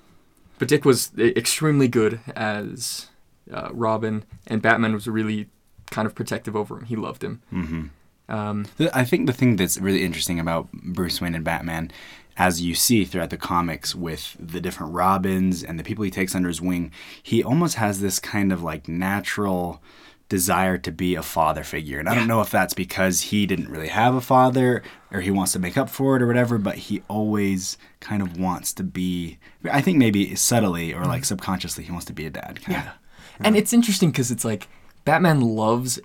but 0.59 0.67
Dick 0.67 0.85
was 0.85 1.11
extremely 1.17 1.87
good 1.87 2.19
as 2.35 3.07
uh, 3.51 3.69
Robin, 3.71 4.23
and 4.47 4.61
Batman 4.61 4.93
was 4.93 5.07
really 5.07 5.47
kind 5.89 6.05
of 6.05 6.15
protective 6.15 6.55
over 6.55 6.77
him. 6.77 6.85
He 6.85 6.95
loved 6.95 7.23
him. 7.23 7.41
Mm-hmm. 7.53 7.85
Um, 8.29 8.65
I 8.93 9.05
think 9.05 9.25
the 9.25 9.33
thing 9.33 9.55
that's 9.55 9.77
really 9.77 10.03
interesting 10.03 10.39
about 10.39 10.69
Bruce 10.71 11.21
Wayne 11.21 11.35
and 11.35 11.45
Batman, 11.45 11.91
as 12.37 12.61
you 12.61 12.75
see 12.75 13.03
throughout 13.03 13.31
the 13.31 13.37
comics 13.37 13.95
with 13.95 14.35
the 14.39 14.61
different 14.61 14.93
Robins 14.93 15.63
and 15.63 15.79
the 15.79 15.83
people 15.83 16.03
he 16.03 16.11
takes 16.11 16.35
under 16.35 16.47
his 16.47 16.61
wing, 16.61 16.91
he 17.21 17.43
almost 17.43 17.75
has 17.75 17.99
this 17.99 18.19
kind 18.19 18.51
of 18.51 18.61
like 18.63 18.87
natural 18.87 19.81
desire 20.29 20.77
to 20.77 20.91
be 20.91 21.15
a 21.15 21.23
father 21.23 21.63
figure. 21.63 21.99
And 21.99 22.09
I 22.09 22.13
don't 22.13 22.27
know 22.27 22.41
if 22.41 22.51
that's 22.51 22.73
because 22.73 23.21
he 23.21 23.45
didn't 23.45 23.69
really 23.69 23.87
have 23.87 24.13
a 24.13 24.21
father 24.21 24.83
or 25.11 25.21
he 25.21 25.31
wants 25.31 25.53
to 25.53 25.59
make 25.59 25.77
up 25.77 25.89
for 25.89 26.15
it 26.17 26.21
or 26.21 26.27
whatever, 26.27 26.57
but 26.57 26.75
he 26.75 27.01
always 27.07 27.77
kind 28.01 28.21
of 28.21 28.37
wants 28.37 28.73
to 28.73 28.83
be 28.83 29.39
I 29.71 29.81
think 29.81 29.97
maybe 29.97 30.35
subtly 30.35 30.93
or 30.93 31.05
like 31.05 31.21
mm-hmm. 31.21 31.23
subconsciously 31.23 31.85
he 31.85 31.91
wants 31.91 32.05
to 32.07 32.13
be 32.13 32.25
a 32.25 32.29
dad. 32.29 32.59
Kind 32.61 32.83
yeah. 32.83 32.91
And 33.39 33.55
it's 33.55 33.73
interesting 33.73 34.11
because 34.11 34.29
it's 34.31 34.43
like 34.43 34.67
Batman 35.05 35.41
loves 35.41 35.99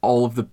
all 0.00 0.24
of 0.24 0.36
the, 0.36 0.46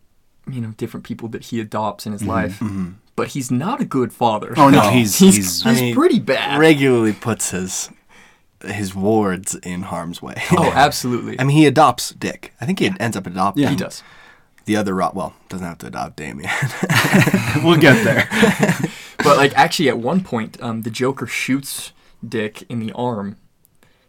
you 0.49 0.61
know, 0.61 0.73
different 0.77 1.05
people 1.05 1.27
that 1.29 1.45
he 1.45 1.59
adopts 1.59 2.05
in 2.05 2.13
his 2.13 2.21
mm-hmm. 2.21 2.31
life, 2.31 2.59
mm-hmm. 2.59 2.93
But 3.15 3.29
he's 3.29 3.51
not 3.51 3.81
a 3.81 3.85
good 3.85 4.13
father. 4.13 4.53
Oh, 4.57 4.69
no, 4.69 4.81
he's- 4.89 5.15
he's, 5.19 5.35
he's- 5.35 5.61
he's 5.63 5.65
I 5.65 5.73
mean, 5.73 5.95
pretty 5.95 6.19
bad. 6.19 6.59
Regularly 6.59 7.13
puts 7.13 7.51
his 7.51 7.89
his 8.65 8.93
wards 8.93 9.55
in 9.55 9.81
harm's 9.83 10.21
way. 10.21 10.35
oh, 10.51 10.71
absolutely. 10.75 11.39
I 11.39 11.43
mean, 11.43 11.57
he 11.57 11.65
adopts 11.65 12.11
Dick. 12.11 12.53
I 12.61 12.65
think 12.67 12.77
he 12.79 12.91
ends 12.99 13.17
up 13.17 13.25
adopting 13.25 13.63
Yeah, 13.63 13.69
he 13.71 13.75
does. 13.75 14.03
the 14.65 14.75
other 14.75 14.93
Rob. 14.93 15.15
Well, 15.15 15.33
doesn't 15.49 15.65
have 15.65 15.79
to 15.79 15.87
adopt 15.87 16.15
Damian. 16.17 16.49
we'll 17.63 17.77
get 17.77 18.03
there. 18.03 18.27
But 19.23 19.37
like 19.37 19.57
actually, 19.57 19.89
at 19.89 19.97
one 19.97 20.23
point, 20.23 20.61
um, 20.61 20.83
the 20.83 20.89
Joker 20.91 21.25
shoots 21.27 21.91
Dick 22.27 22.63
in 22.69 22.79
the 22.79 22.91
arm, 22.93 23.37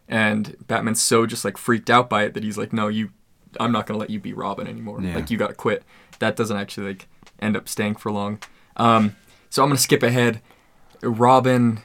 and 0.07 0.55
Batman's 0.67 1.01
so 1.01 1.25
just 1.25 1.43
like 1.45 1.57
freaked 1.57 1.89
out 1.89 2.09
by 2.09 2.23
it 2.23 2.33
that 2.35 2.43
he's 2.43 2.57
like, 2.57 2.71
"No, 2.73 2.87
you, 2.87 3.09
I'm 3.59 3.71
not 3.71 3.85
gonna 3.87 3.99
let 3.99 4.09
you 4.11 4.19
be 4.19 4.33
Robin 4.33 4.67
anymore. 4.67 5.01
Yeah. 5.01 5.15
Like 5.15 5.29
you 5.31 5.37
gotta 5.37 5.53
quit." 5.55 5.83
That 6.19 6.35
doesn't 6.35 6.55
actually 6.57 6.87
like 6.87 7.07
end 7.39 7.57
up 7.57 7.67
staying 7.67 7.95
for 7.95 8.11
long. 8.11 8.39
Um, 8.77 9.15
so 9.49 9.63
I'm 9.63 9.69
gonna 9.69 9.77
skip 9.79 10.03
ahead. 10.03 10.41
Robin 11.01 11.79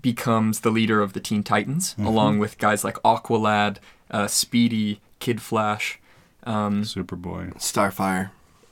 becomes 0.00 0.60
the 0.60 0.70
leader 0.70 1.00
of 1.02 1.12
the 1.12 1.20
Teen 1.20 1.42
Titans, 1.42 1.94
along 1.98 2.38
with 2.38 2.58
guys 2.58 2.82
like 2.84 2.96
Aqualad, 3.02 3.76
uh, 4.10 4.26
Speedy, 4.26 5.00
Kid 5.20 5.40
Flash. 5.42 5.98
um, 6.44 6.82
Superboy. 6.82 7.54
Starfire. 7.58 8.30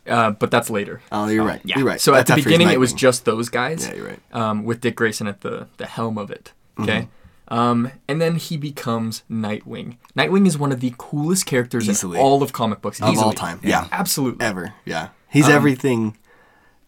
uh, 0.08 0.30
but 0.32 0.50
that's 0.50 0.70
later. 0.70 1.02
Oh, 1.12 1.28
you're 1.28 1.44
right. 1.44 1.60
Yeah. 1.64 1.78
You're 1.78 1.86
right. 1.86 2.00
So 2.00 2.12
That's 2.12 2.28
at 2.30 2.36
the 2.36 2.42
beginning, 2.42 2.70
it 2.70 2.80
was 2.80 2.92
just 2.92 3.24
those 3.26 3.48
guys. 3.48 3.86
Yeah, 3.86 3.94
you're 3.94 4.06
right. 4.08 4.18
Um, 4.32 4.64
with 4.64 4.80
Dick 4.80 4.96
Grayson 4.96 5.26
at 5.28 5.42
the 5.42 5.68
the 5.76 5.86
helm 5.86 6.18
of 6.18 6.30
it. 6.30 6.52
Mm-hmm. 6.76 6.82
Okay. 6.90 7.08
Um, 7.48 7.90
and 8.08 8.20
then 8.20 8.36
he 8.36 8.56
becomes 8.56 9.22
Nightwing. 9.30 9.98
Nightwing 10.16 10.46
is 10.46 10.56
one 10.58 10.70
of 10.72 10.80
the 10.80 10.94
coolest 10.98 11.46
characters 11.46 11.88
Easily. 11.88 12.16
in 12.18 12.24
all 12.24 12.42
of 12.42 12.52
comic 12.52 12.80
books. 12.80 12.98
Of 13.00 13.06
all 13.06 13.12
Easily. 13.12 13.34
time, 13.34 13.60
yeah. 13.62 13.88
Absolutely. 13.92 14.44
Ever. 14.44 14.72
Yeah. 14.84 15.08
He's 15.28 15.46
Um, 15.46 15.52
everything 15.52 16.16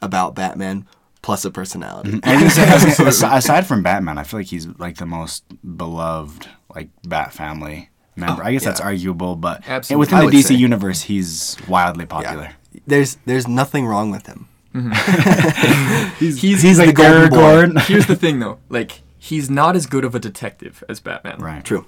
about 0.03 0.35
Batman 0.35 0.87
plus 1.23 1.45
a 1.45 1.51
personality. 1.51 2.19
I 2.25 2.43
was 2.43 2.55
say, 2.55 3.05
aside, 3.07 3.39
aside 3.39 3.67
from 3.67 3.83
Batman, 3.83 4.19
I 4.19 4.25
feel 4.25 4.41
like 4.41 4.49
he's 4.49 4.67
like 4.79 4.97
the 4.97 5.07
most 5.07 5.45
beloved 5.77 6.49
like 6.75 6.89
Bat 7.07 7.33
family 7.33 7.91
member. 8.17 8.43
I 8.43 8.53
guess 8.53 8.65
that's 8.65 8.81
arguable, 8.81 9.37
but 9.37 9.63
Absolutely. 9.69 10.01
within 10.01 10.31
the 10.31 10.37
DC 10.37 10.43
say. 10.49 10.55
universe, 10.55 11.03
he's 11.03 11.57
wildly 11.69 12.07
popular. 12.07 12.55
Yeah. 12.73 12.81
There's 12.87 13.17
there's 13.27 13.47
nothing 13.47 13.87
wrong 13.87 14.11
with 14.11 14.27
him. 14.27 14.49
He's, 16.19 16.41
He's 16.41 16.79
the 16.79 16.93
golden 16.95 17.29
boy. 17.29 17.37
Aragorn. 17.37 17.81
Here's 17.87 18.07
the 18.07 18.17
thing, 18.17 18.39
though. 18.41 18.59
Like, 18.71 19.03
he's 19.19 19.51
not 19.51 19.77
as 19.77 19.85
good 19.87 20.03
of 20.03 20.15
a 20.15 20.19
detective 20.19 20.83
as 20.89 20.99
Batman. 20.99 21.39
Right. 21.41 21.63
True. 21.63 21.85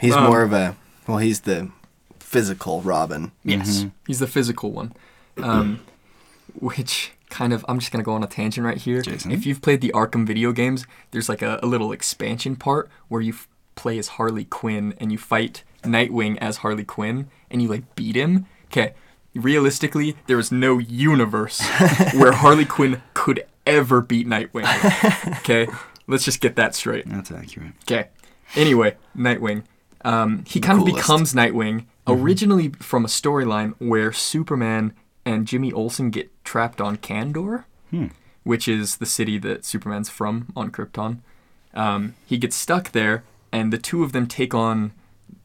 He's 0.00 0.14
Um, 0.14 0.24
more 0.24 0.42
of 0.42 0.52
a 0.52 0.76
well, 1.08 1.18
he's 1.18 1.40
the 1.40 1.70
physical 2.20 2.80
Robin. 2.82 3.32
Yes. 3.42 3.86
He's 4.06 4.20
the 4.20 4.28
physical 4.28 4.70
one. 4.70 4.92
Um, 5.38 5.80
which 6.54 7.10
kind 7.30 7.52
of, 7.52 7.64
I'm 7.68 7.78
just 7.78 7.92
to 7.92 8.02
go 8.02 8.12
on 8.12 8.22
a 8.22 8.26
tangent 8.26 8.64
right 8.64 8.76
here. 8.76 9.02
Jason? 9.02 9.30
If 9.30 9.46
you've 9.46 9.60
played 9.62 9.80
the 9.80 9.90
Arkham 9.94 10.26
video 10.26 10.52
games, 10.52 10.86
there's 11.10 11.28
like 11.28 11.42
a, 11.42 11.58
a 11.62 11.66
little 11.66 11.92
expansion 11.92 12.56
part 12.56 12.88
where 13.08 13.20
you 13.20 13.32
f- 13.32 13.48
play 13.74 13.98
as 13.98 14.08
Harley 14.08 14.44
Quinn 14.44 14.94
and 14.98 15.12
you 15.12 15.18
fight 15.18 15.64
Nightwing 15.82 16.36
as 16.38 16.58
Harley 16.58 16.84
Quinn 16.84 17.28
and 17.50 17.62
you 17.62 17.68
like 17.68 17.94
beat 17.94 18.16
him. 18.16 18.46
Okay. 18.66 18.94
Realistically, 19.34 20.16
there 20.26 20.38
is 20.38 20.50
no 20.50 20.78
universe 20.78 21.60
where 22.14 22.32
Harley 22.32 22.64
Quinn 22.64 23.02
could 23.14 23.44
ever 23.66 24.00
beat 24.00 24.26
Nightwing. 24.26 24.64
Okay. 25.38 25.68
Let's 26.06 26.24
just 26.24 26.40
get 26.40 26.56
that 26.56 26.74
straight. 26.74 27.08
That's 27.08 27.30
accurate. 27.30 27.72
Okay. 27.82 28.08
Anyway, 28.56 28.96
Nightwing. 29.16 29.64
Um, 30.04 30.44
he 30.46 30.60
kind 30.60 30.78
of 30.80 30.86
becomes 30.86 31.34
Nightwing 31.34 31.86
originally 32.06 32.70
from 32.80 33.04
a 33.04 33.08
storyline 33.08 33.74
where 33.78 34.12
Superman 34.12 34.94
and 35.28 35.46
Jimmy 35.46 35.70
Olsen 35.72 36.08
get 36.08 36.30
trapped 36.42 36.80
on 36.80 36.96
Kandor, 36.96 37.64
which 38.44 38.66
is 38.66 38.96
the 38.96 39.04
city 39.04 39.36
that 39.38 39.62
Superman's 39.64 40.08
from 40.08 40.50
on 40.56 40.70
Krypton. 40.70 41.18
Um, 41.74 42.14
he 42.24 42.38
gets 42.38 42.56
stuck 42.56 42.92
there, 42.92 43.24
and 43.52 43.70
the 43.70 43.76
two 43.76 44.02
of 44.02 44.12
them 44.12 44.26
take 44.26 44.54
on 44.54 44.92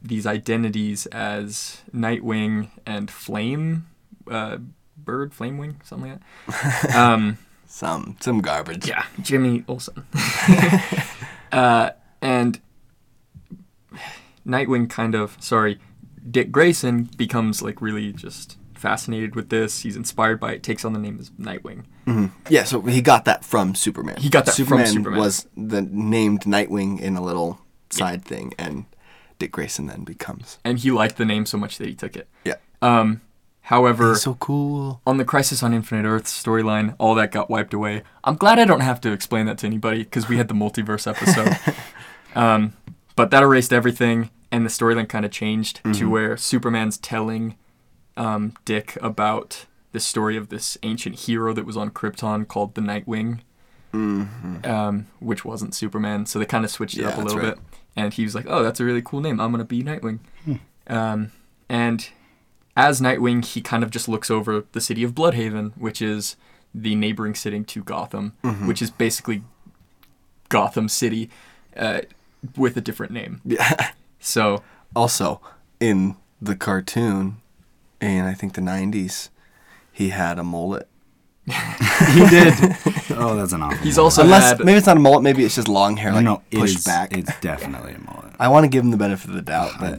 these 0.00 0.26
identities 0.26 1.04
as 1.06 1.82
Nightwing 1.94 2.70
and 2.86 3.10
Flame, 3.10 3.86
uh, 4.30 4.56
Bird, 4.96 5.32
Flamewing, 5.32 5.74
something 5.84 6.12
like 6.12 6.20
that. 6.82 6.94
Um, 6.96 7.38
Some 7.66 8.16
some 8.20 8.40
garbage. 8.40 8.88
yeah, 8.88 9.04
Jimmy 9.20 9.64
Olsen. 9.68 10.06
uh, 11.52 11.90
and 12.22 12.58
Nightwing 14.46 14.88
kind 14.88 15.14
of, 15.14 15.36
sorry, 15.40 15.78
Dick 16.30 16.50
Grayson 16.50 17.10
becomes 17.18 17.60
like 17.60 17.82
really 17.82 18.12
just 18.12 18.56
fascinated 18.84 19.34
with 19.34 19.48
this. 19.48 19.80
He's 19.80 19.96
inspired 19.96 20.38
by 20.38 20.52
it, 20.52 20.62
takes 20.62 20.84
on 20.84 20.92
the 20.92 20.98
name 20.98 21.18
of 21.18 21.30
Nightwing. 21.38 21.84
Yeah, 22.50 22.64
so 22.64 22.82
he 22.82 23.00
got 23.00 23.24
that 23.24 23.42
from 23.42 23.74
Superman. 23.74 24.16
He 24.18 24.28
got 24.28 24.44
that 24.44 24.54
from 24.54 24.66
Superman 24.66 24.86
Superman. 24.88 25.18
was 25.18 25.48
the 25.56 25.80
named 25.80 26.42
Nightwing 26.42 27.00
in 27.00 27.16
a 27.16 27.22
little 27.22 27.58
side 27.88 28.26
thing, 28.26 28.52
and 28.58 28.84
Dick 29.38 29.52
Grayson 29.52 29.86
then 29.86 30.04
becomes. 30.04 30.58
And 30.66 30.78
he 30.78 30.90
liked 30.90 31.16
the 31.16 31.24
name 31.24 31.46
so 31.46 31.56
much 31.56 31.78
that 31.78 31.88
he 31.88 31.94
took 31.94 32.14
it. 32.14 32.28
Yeah. 32.44 32.56
Um, 32.82 33.22
however, 33.62 34.10
He's 34.10 34.20
so 34.22 34.34
cool. 34.34 35.00
on 35.06 35.16
the 35.16 35.24
Crisis 35.24 35.62
on 35.62 35.72
Infinite 35.72 36.06
Earth 36.06 36.26
storyline, 36.26 36.94
all 36.98 37.14
that 37.14 37.32
got 37.32 37.48
wiped 37.48 37.72
away. 37.72 38.02
I'm 38.22 38.36
glad 38.36 38.58
I 38.58 38.66
don't 38.66 38.80
have 38.80 39.00
to 39.00 39.12
explain 39.12 39.46
that 39.46 39.56
to 39.58 39.66
anybody 39.66 40.04
because 40.04 40.28
we 40.28 40.36
had 40.36 40.48
the 40.48 40.54
multiverse 40.54 41.06
episode. 41.06 41.74
um, 42.36 42.74
but 43.16 43.30
that 43.30 43.42
erased 43.42 43.72
everything, 43.72 44.28
and 44.52 44.66
the 44.66 44.70
storyline 44.70 45.08
kind 45.08 45.24
of 45.24 45.30
changed 45.30 45.80
to 45.94 46.10
where 46.10 46.36
Superman's 46.36 46.98
telling 46.98 47.56
um, 48.16 48.54
Dick 48.64 48.96
about 49.02 49.66
the 49.92 50.00
story 50.00 50.36
of 50.36 50.48
this 50.48 50.76
ancient 50.82 51.20
hero 51.20 51.52
that 51.52 51.64
was 51.66 51.76
on 51.76 51.90
Krypton 51.90 52.46
called 52.48 52.74
the 52.74 52.80
Nightwing, 52.80 53.40
um, 53.92 55.06
which 55.20 55.44
wasn't 55.44 55.74
Superman. 55.74 56.26
So 56.26 56.38
they 56.38 56.46
kind 56.46 56.64
of 56.64 56.70
switched 56.70 56.98
it 56.98 57.04
up 57.04 57.16
a 57.16 57.20
little 57.20 57.38
right. 57.38 57.54
bit. 57.54 57.58
And 57.96 58.12
he 58.12 58.24
was 58.24 58.34
like, 58.34 58.46
"Oh, 58.48 58.62
that's 58.62 58.80
a 58.80 58.84
really 58.84 59.02
cool 59.02 59.20
name. 59.20 59.40
I'm 59.40 59.50
gonna 59.52 59.64
be 59.64 59.82
Nightwing." 59.82 60.18
Um, 60.88 61.30
and 61.68 62.08
as 62.76 63.00
Nightwing, 63.00 63.44
he 63.44 63.60
kind 63.60 63.84
of 63.84 63.90
just 63.90 64.08
looks 64.08 64.30
over 64.30 64.64
the 64.72 64.80
city 64.80 65.04
of 65.04 65.14
Blüdhaven, 65.14 65.72
which 65.76 66.02
is 66.02 66.36
the 66.74 66.94
neighboring 66.96 67.34
city 67.36 67.62
to 67.62 67.82
Gotham, 67.84 68.32
Mm-hmm. 68.42 68.66
which 68.66 68.82
is 68.82 68.90
basically 68.90 69.42
Gotham 70.48 70.88
City 70.88 71.30
uh, 71.76 72.00
with 72.56 72.76
a 72.76 72.80
different 72.80 73.12
name. 73.12 73.40
Yeah. 73.44 73.90
So 74.18 74.62
Also, 74.96 75.42
in 75.80 76.16
the 76.40 76.56
cartoon, 76.56 77.36
in 78.04 78.24
I 78.24 78.34
think 78.34 78.54
the 78.54 78.60
'90s, 78.60 79.30
he 79.92 80.10
had 80.10 80.38
a 80.38 80.44
mullet. 80.44 80.88
He 81.46 81.52
did. 82.30 82.54
oh, 83.10 83.36
that's 83.36 83.52
an 83.52 83.62
awful. 83.62 83.76
he's 83.78 83.96
mullet. 83.96 83.98
also 83.98 84.22
Unless 84.22 84.50
had 84.58 84.64
maybe 84.64 84.78
it's 84.78 84.86
not 84.86 84.96
a 84.96 85.00
mullet, 85.00 85.22
maybe 85.22 85.44
it's 85.44 85.54
just 85.54 85.68
long 85.68 85.96
hair, 85.96 86.10
no, 86.10 86.16
like 86.16 86.24
no, 86.24 86.42
pushed 86.60 86.78
is- 86.78 86.84
back. 86.84 87.16
It's 87.16 87.38
definitely 87.40 87.94
a 87.94 87.98
mullet. 87.98 88.32
I 88.38 88.48
want 88.48 88.64
to 88.64 88.68
give 88.68 88.82
him 88.84 88.90
the 88.90 88.96
benefit 88.96 89.28
of 89.28 89.34
the 89.36 89.42
doubt, 89.42 89.72
but 89.78 89.98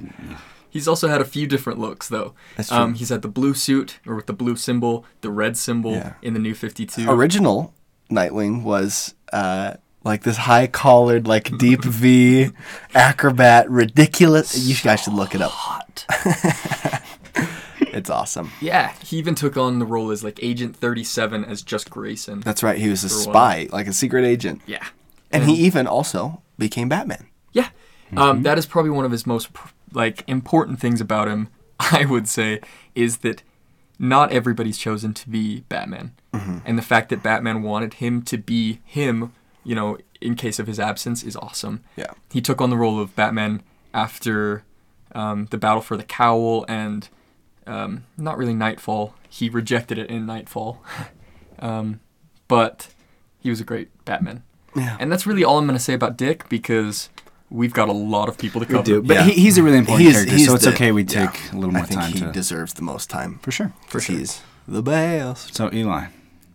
he's 0.70 0.88
also 0.88 1.08
had 1.08 1.22
a 1.22 1.26
few 1.26 1.48
different 1.48 1.80
looks 1.80 2.08
though. 2.10 2.34
That's 2.58 2.70
true. 2.70 2.78
Um, 2.78 2.94
he's 2.96 3.10
had 3.10 3.22
the 3.22 3.28
blue 3.28 3.54
suit 3.54 4.00
or 4.08 4.16
with 4.16 4.26
the 4.26 4.34
blue 4.34 4.56
symbol, 4.56 5.06
the 5.22 5.30
red 5.32 5.56
symbol 5.56 5.92
Yeah. 5.94 6.14
in 6.22 6.34
the 6.34 6.40
New 6.40 6.54
Fifty 6.56 6.86
Two. 6.86 7.10
original 7.10 7.74
Nightwing 8.12 8.62
was 8.64 9.14
uh, 9.32 9.76
like 10.04 10.24
this 10.24 10.38
high 10.38 10.68
collared, 10.68 11.28
like 11.28 11.58
deep 11.58 11.84
V 11.84 12.50
acrobat, 12.96 13.70
ridiculous. 13.70 14.58
You 14.58 14.76
guys 14.84 15.02
should 15.04 15.14
look 15.14 15.34
it 15.36 15.42
up. 15.42 15.52
Hot. 15.52 16.06
It's 17.96 18.10
awesome. 18.10 18.52
yeah, 18.60 18.94
he 19.04 19.18
even 19.18 19.36
took 19.36 19.56
on 19.56 19.80
the 19.80 19.86
role 19.86 20.12
as 20.12 20.22
like 20.24 20.38
Agent 20.44 20.76
Thirty 20.76 21.04
Seven 21.04 21.46
as 21.46 21.62
just 21.62 21.90
Grayson. 21.90 22.42
That's 22.42 22.62
right. 22.62 22.78
He 22.78 22.90
was 22.90 23.04
a 23.06 23.10
spy, 23.10 23.70
like 23.72 23.88
a 23.88 23.94
secret 23.94 24.26
agent, 24.26 24.62
yeah. 24.68 24.86
and 25.32 25.46
he 25.46 25.54
even 25.66 25.88
also 25.88 26.42
became 26.58 26.90
Batman. 26.90 27.28
Yeah. 27.54 27.70
Um, 28.16 28.44
that 28.44 28.58
is 28.58 28.66
probably 28.66 28.92
one 28.92 29.06
of 29.06 29.12
his 29.12 29.26
most 29.26 29.50
like 29.94 30.24
important 30.28 30.80
things 30.80 31.00
about 31.00 31.30
him. 31.30 31.48
I 31.80 32.06
would 32.06 32.28
say 32.28 32.60
is 32.94 33.18
that 33.18 33.44
not 33.98 34.32
everybody's 34.32 34.78
chosen 34.78 35.14
to 35.14 35.30
be 35.30 35.62
Batman, 35.62 36.12
and 36.66 36.78
the 36.78 36.82
fact 36.84 37.10
that 37.10 37.24
Batman 37.24 37.64
wanted 37.64 37.96
him 37.96 38.22
to 38.24 38.38
be 38.38 38.80
him, 38.84 39.32
you 39.64 39.74
know, 39.74 39.98
in 40.20 40.36
case 40.36 40.60
of 40.60 40.68
his 40.68 40.82
absence, 40.82 41.24
is 41.24 41.38
awesome. 41.38 41.82
Yeah. 41.96 42.12
He 42.30 42.42
took 42.42 42.60
on 42.60 42.70
the 42.70 42.78
role 42.78 43.00
of 43.00 43.16
Batman 43.16 43.64
after 43.94 44.64
um, 45.14 45.48
the 45.50 45.58
battle 45.58 45.82
for 45.82 45.96
the 45.96 46.04
cowl 46.04 46.66
and 46.68 47.08
um, 47.68 48.06
not 48.18 48.38
really 48.38 48.54
Nightfall. 48.54 49.14
He 49.30 49.50
rejected 49.50 49.98
it 49.98 50.10
in 50.10 50.26
Nightfall, 50.26 50.82
um, 51.60 52.00
but 52.48 52.88
he 53.40 53.50
was 53.50 53.60
a 53.60 53.64
great 53.64 53.90
Batman. 54.06 54.44
Yeah. 54.76 54.98
And 55.00 55.12
that's 55.12 55.26
really 55.26 55.44
all 55.44 55.58
I'm 55.58 55.66
going 55.66 55.78
to 55.78 55.84
say 55.84 55.94
about 55.94 56.18
Dick 56.18 56.48
because 56.50 57.10
we've 57.50 57.74
got 57.74 57.88
a 57.90 57.94
lot 57.94 58.28
of 58.28 58.38
people 58.38 58.60
to 58.62 58.68
cover. 58.68 58.80
We 58.80 58.84
do, 58.84 59.02
but 59.02 59.14
Yeah. 59.16 59.24
he, 59.24 59.32
he's 59.34 59.58
a 59.58 59.64
really 59.64 59.78
important 59.78 60.02
He's- 60.04 60.16
character, 60.16 60.36
he's 60.36 60.48
so 60.48 60.56
it's 60.56 60.66
the- 60.66 60.72
okay 60.74 60.92
we 60.92 61.04
yeah. 61.04 61.28
take 61.32 61.52
a 61.52 61.56
little 61.56 61.72
more 61.72 61.78
I 61.78 61.82
more 61.82 61.86
think 61.88 62.00
time 62.02 62.12
he 62.14 62.20
to. 62.20 62.32
deserves 62.32 62.74
the 62.74 62.82
most 62.82 63.10
time 63.10 63.40
for 63.42 63.52
sure. 63.52 63.74
for 63.88 64.00
sure, 64.02 64.18
He's 64.18 64.42
the 64.68 64.82
best. 64.82 65.56
So 65.56 65.70
Eli. 65.72 66.08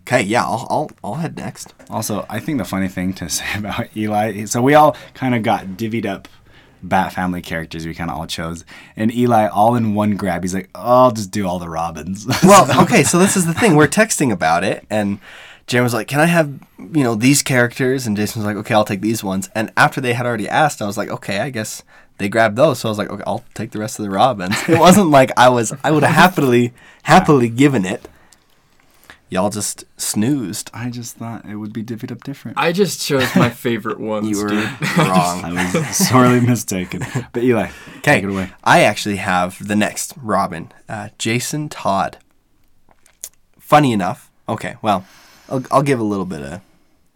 Okay, 0.06 0.22
yeah, 0.22 0.42
I'll, 0.42 0.66
I'll 0.68 0.90
I'll 1.04 1.14
head 1.14 1.36
next. 1.36 1.72
Also, 1.88 2.26
I 2.28 2.40
think 2.40 2.58
the 2.58 2.64
funny 2.64 2.88
thing 2.88 3.12
to 3.14 3.28
say 3.38 3.44
about 3.56 3.96
Eli, 3.96 4.44
so 4.46 4.60
we 4.60 4.74
all 4.74 4.96
kind 5.14 5.34
of 5.34 5.42
got 5.42 5.64
divvied 5.78 6.04
up 6.06 6.26
Bat 6.82 7.12
family 7.12 7.42
characters 7.42 7.86
we 7.86 7.94
kind 7.94 8.10
of 8.10 8.16
all 8.16 8.26
chose, 8.26 8.64
and 8.96 9.12
Eli 9.14 9.46
all 9.48 9.76
in 9.76 9.94
one 9.94 10.16
grab. 10.16 10.42
He's 10.42 10.54
like, 10.54 10.70
oh, 10.74 11.04
"I'll 11.04 11.10
just 11.10 11.30
do 11.30 11.46
all 11.46 11.58
the 11.58 11.68
Robins." 11.68 12.26
Well, 12.42 12.82
okay, 12.82 13.02
so 13.02 13.18
this 13.18 13.36
is 13.36 13.46
the 13.46 13.54
thing. 13.54 13.76
We're 13.76 13.86
texting 13.88 14.32
about 14.32 14.64
it, 14.64 14.86
and 14.88 15.20
Jen 15.66 15.82
was 15.82 15.94
like, 15.94 16.08
"Can 16.08 16.20
I 16.20 16.26
have 16.26 16.48
you 16.78 17.04
know 17.04 17.14
these 17.14 17.42
characters?" 17.42 18.06
And 18.06 18.16
Jason 18.16 18.40
was 18.40 18.46
like, 18.46 18.56
"Okay, 18.56 18.74
I'll 18.74 18.84
take 18.84 19.02
these 19.02 19.22
ones." 19.22 19.48
And 19.54 19.72
after 19.76 20.00
they 20.00 20.14
had 20.14 20.26
already 20.26 20.48
asked, 20.48 20.80
I 20.82 20.86
was 20.86 20.96
like, 20.96 21.10
"Okay, 21.10 21.38
I 21.38 21.50
guess 21.50 21.82
they 22.18 22.28
grabbed 22.28 22.56
those." 22.56 22.80
So 22.80 22.88
I 22.88 22.90
was 22.90 22.98
like, 22.98 23.10
"Okay, 23.10 23.22
I'll 23.26 23.44
take 23.54 23.70
the 23.72 23.78
rest 23.78 23.98
of 23.98 24.04
the 24.04 24.10
Robins." 24.10 24.56
It 24.68 24.78
wasn't 24.78 25.10
like 25.10 25.30
I 25.36 25.48
was. 25.48 25.72
I 25.84 25.90
would 25.90 26.02
have 26.02 26.14
happily 26.14 26.72
happily 27.02 27.48
given 27.48 27.84
it. 27.84 28.08
Y'all 29.30 29.48
just 29.48 29.84
snoozed. 29.96 30.70
I 30.74 30.90
just 30.90 31.16
thought 31.16 31.44
it 31.44 31.54
would 31.54 31.72
be 31.72 31.84
divvied 31.84 32.10
up 32.10 32.24
different. 32.24 32.58
I 32.58 32.72
just 32.72 33.00
chose 33.00 33.34
my 33.36 33.48
favorite 33.66 34.00
ones, 34.00 34.28
You 34.28 34.42
were 34.42 34.48
dude. 34.48 34.64
wrong. 34.98 35.44
I 35.44 35.70
was 35.72 35.96
sorely 35.96 36.40
mistaken. 36.40 37.04
But 37.32 37.44
Eli, 37.44 37.70
take 38.02 38.24
it 38.24 38.28
away. 38.28 38.50
I 38.64 38.80
actually 38.82 39.16
have 39.16 39.64
the 39.66 39.76
next 39.76 40.14
Robin, 40.20 40.72
uh, 40.88 41.10
Jason 41.16 41.68
Todd. 41.68 42.18
Funny 43.58 43.92
enough, 43.92 44.32
okay, 44.48 44.74
well, 44.82 45.06
I'll, 45.48 45.62
I'll 45.70 45.82
give 45.84 46.00
a 46.00 46.04
little 46.04 46.24
bit 46.26 46.42
of, 46.42 46.60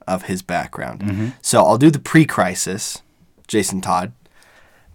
of 0.06 0.22
his 0.24 0.40
background. 0.40 1.34
So 1.42 1.64
I'll 1.64 1.78
do 1.78 1.90
the 1.90 1.98
pre 1.98 2.24
crisis 2.24 3.02
Jason 3.48 3.80
Todd 3.80 4.12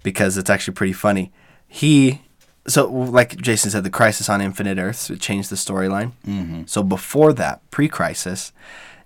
because 0.03 0.37
it's 0.37 0.49
actually 0.49 0.75
pretty 0.75 0.93
funny. 0.93 1.33
He 1.67 2.21
so 2.67 2.87
like 2.87 3.37
Jason 3.37 3.71
said, 3.71 3.83
the 3.83 3.89
Crisis 3.89 4.29
on 4.29 4.41
Infinite 4.41 4.77
Earths 4.77 5.09
it 5.09 5.19
changed 5.19 5.49
the 5.49 5.55
storyline. 5.55 6.11
Mm-hmm. 6.27 6.63
So 6.65 6.83
before 6.83 7.33
that, 7.33 7.61
pre-Crisis, 7.71 8.51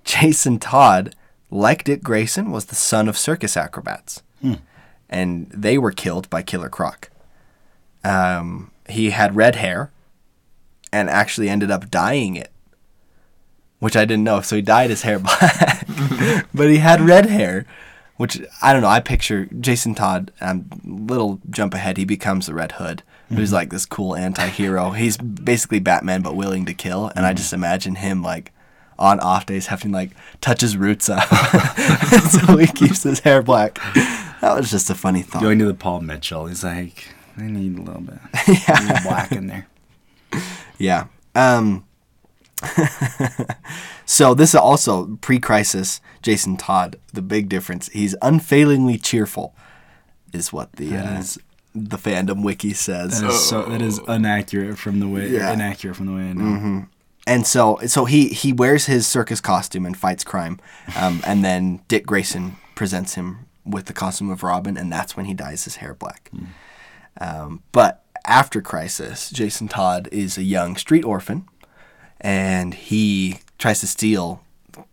Jason 0.04 0.60
Todd, 0.60 1.16
like 1.50 1.84
Dick 1.84 2.04
Grayson, 2.04 2.52
was 2.52 2.66
the 2.66 2.76
son 2.76 3.08
of 3.08 3.18
circus 3.18 3.56
acrobats, 3.56 4.24
and 5.10 5.50
they 5.50 5.78
were 5.78 5.92
killed 5.92 6.30
by 6.30 6.42
Killer 6.42 6.70
Croc. 6.70 7.10
Um, 8.04 8.72
he 8.90 9.12
had 9.12 9.36
red 9.36 9.56
hair, 9.56 9.92
and 10.92 11.10
actually 11.10 11.50
ended 11.50 11.72
up 11.72 11.90
dyeing 11.90 12.36
it, 12.36 12.52
which 13.80 13.96
I 13.96 14.06
didn't 14.06 14.24
know. 14.24 14.42
So 14.42 14.56
he 14.56 14.62
dyed 14.62 14.90
his 14.90 15.04
hair 15.04 15.20
black, 15.20 15.86
but 16.54 16.70
he 16.70 16.78
had 16.78 17.02
red 17.02 17.28
hair, 17.28 17.66
which 18.18 18.42
I 18.62 18.74
don't 18.74 18.82
know. 18.82 18.90
I 18.90 19.00
picture 19.00 19.48
Jason 19.60 19.96
Todd. 19.96 20.32
Um, 20.42 20.66
little 20.84 21.40
jump 21.50 21.74
ahead, 21.74 21.98
he 21.98 22.06
becomes 22.06 22.46
the 22.46 22.54
Red 22.54 22.74
Hood, 22.74 23.04
who's 23.30 23.52
like 23.54 23.70
this 23.70 23.86
cool 23.86 24.16
anti-hero. 24.16 24.92
He's 24.92 25.18
basically 25.18 25.80
Batman, 25.80 26.22
but 26.22 26.36
willing 26.36 26.66
to 26.66 26.74
kill. 26.74 27.12
And 27.16 27.26
I 27.26 27.34
just 27.34 27.54
imagine 27.54 27.96
him 27.96 28.22
like 28.22 28.52
on 29.00 29.20
off 29.20 29.46
days 29.46 29.68
having 29.68 29.92
to 29.92 29.98
like 29.98 30.12
touch 30.40 30.62
his 30.62 30.78
roots 30.78 31.10
up, 31.10 31.24
so 32.30 32.58
he 32.58 32.68
keeps 32.68 33.04
his 33.04 33.20
hair 33.22 33.42
black. 33.42 33.76
That 34.42 34.56
was 34.56 34.70
just 34.70 34.90
a 34.90 34.96
funny 34.96 35.22
thought. 35.24 35.42
Going 35.42 35.60
to 35.60 35.66
the 35.66 35.74
Paul 35.74 36.02
Mitchell, 36.02 36.46
he's 36.46 36.64
like, 36.64 37.14
I 37.38 37.44
need 37.44 37.78
a 37.78 37.82
little 37.82 38.02
bit, 38.02 38.20
little 38.48 39.04
black 39.04 39.32
in 39.32 39.48
there. 39.48 39.68
Yeah. 40.78 41.08
Um, 41.34 41.86
so 44.06 44.34
this 44.34 44.50
is 44.50 44.56
also 44.56 45.18
pre-crisis 45.22 46.02
Jason 46.22 46.58
Todd. 46.58 46.98
The 47.14 47.22
big 47.22 47.50
difference, 47.50 47.90
he's 47.90 48.16
unfailingly 48.22 48.98
cheerful, 48.98 49.56
is 50.32 50.54
what 50.54 50.74
the 50.74 50.96
uh, 50.96 51.20
is- 51.20 51.40
the 51.76 51.98
fandom 51.98 52.44
wiki 52.44 52.74
says. 52.74 53.22
That 53.22 53.30
is 53.32 53.48
so 53.50 53.64
that 53.66 53.82
is 53.82 54.00
inaccurate 54.08 54.78
from 54.78 55.00
the 55.00 55.08
way 55.08 55.30
Yeah. 55.30 55.52
inaccurate 55.54 55.96
from 55.96 56.06
the 56.08 56.14
way 56.14 56.30
I 56.30 56.34
know. 56.34 56.86
And 57.26 57.48
so 57.48 57.80
so 57.88 58.06
he 58.06 58.28
he 58.30 58.52
wears 58.54 58.86
his 58.86 59.08
circus 59.08 59.40
costume 59.42 59.86
and 59.86 59.96
fights 59.98 60.24
crime, 60.24 60.60
um, 60.96 61.22
and 61.26 61.44
then 61.44 61.82
Dick 61.88 62.06
Grayson 62.06 62.58
presents 62.76 63.16
him 63.16 63.46
with 63.66 63.86
the 63.86 63.94
costume 63.94 64.30
of 64.30 64.44
Robin, 64.44 64.76
and 64.78 64.92
that's 64.92 65.16
when 65.16 65.26
he 65.26 65.34
dyes 65.34 65.64
his 65.64 65.78
hair 65.78 65.94
black. 65.94 66.30
Um, 67.22 67.64
but 67.72 68.04
after 68.26 68.62
Crisis, 68.62 69.30
Jason 69.30 69.68
Todd 69.70 70.10
is 70.12 70.38
a 70.38 70.44
young 70.44 70.76
street 70.76 71.06
orphan, 71.06 71.46
and 72.20 72.74
he 72.74 73.40
tries 73.58 73.80
to 73.80 73.88
steal 73.88 74.44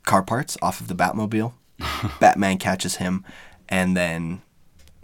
car 0.04 0.22
parts 0.22 0.56
off 0.62 0.80
of 0.80 0.86
the 0.88 0.94
Batmobile. 0.94 1.52
Batman 2.20 2.58
catches 2.58 2.96
him, 2.96 3.24
and 3.68 3.96
then 3.96 4.42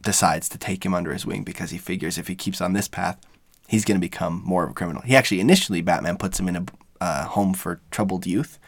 decides 0.07 0.49
to 0.49 0.57
take 0.57 0.87
him 0.87 0.95
under 0.95 1.13
his 1.13 1.27
wing 1.27 1.43
because 1.43 1.71
he 1.71 1.79
figures 1.79 2.17
if 2.17 2.29
he 2.29 2.37
keeps 2.37 2.61
on 2.61 2.73
this 2.73 2.87
path, 2.87 3.19
he's 3.67 3.85
going 3.85 4.01
to 4.01 4.01
become 4.01 4.41
more 4.45 4.63
of 4.63 4.71
a 4.71 4.75
criminal. 4.75 5.03
He 5.03 5.17
actually 5.17 5.41
initially 5.41 5.83
Batman 5.83 6.17
puts 6.17 6.39
him 6.39 6.49
in 6.49 6.57
a 6.57 6.65
uh, 7.01 7.25
home 7.27 7.53
for 7.53 7.81
troubled 7.91 8.25
youth, 8.25 8.59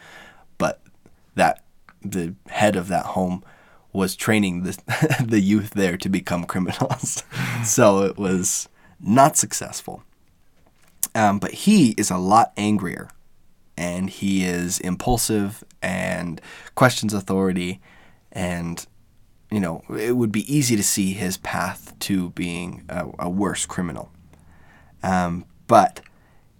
but 0.57 0.81
that 1.35 1.63
the 2.01 2.35
head 2.49 2.75
of 2.75 2.89
that 2.89 3.07
home 3.07 3.41
was 3.93 4.15
training 4.15 4.63
the 4.63 4.77
the 5.25 5.39
youth 5.39 5.71
there 5.71 5.97
to 5.97 6.09
become 6.09 6.43
criminals, 6.43 7.23
so 7.65 8.03
it 8.03 8.17
was 8.17 8.67
not 8.99 9.37
successful. 9.37 10.03
Um, 11.15 11.39
but 11.39 11.51
he 11.51 11.95
is 11.97 12.11
a 12.11 12.17
lot 12.17 12.51
angrier, 12.57 13.09
and 13.77 14.09
he 14.09 14.45
is 14.45 14.79
impulsive 14.79 15.63
and 15.81 16.39
questions 16.75 17.13
authority, 17.13 17.79
and 18.31 18.85
you 19.51 19.59
know, 19.59 19.83
it 19.89 20.15
would 20.15 20.31
be 20.31 20.53
easy 20.53 20.75
to 20.75 20.83
see 20.83 21.13
his 21.13 21.37
path 21.37 21.97
to 21.99 22.29
being 22.31 22.83
a, 22.89 23.07
a 23.19 23.29
worse 23.29 23.65
criminal. 23.65 24.11
Um, 25.01 25.45
but 25.67 26.01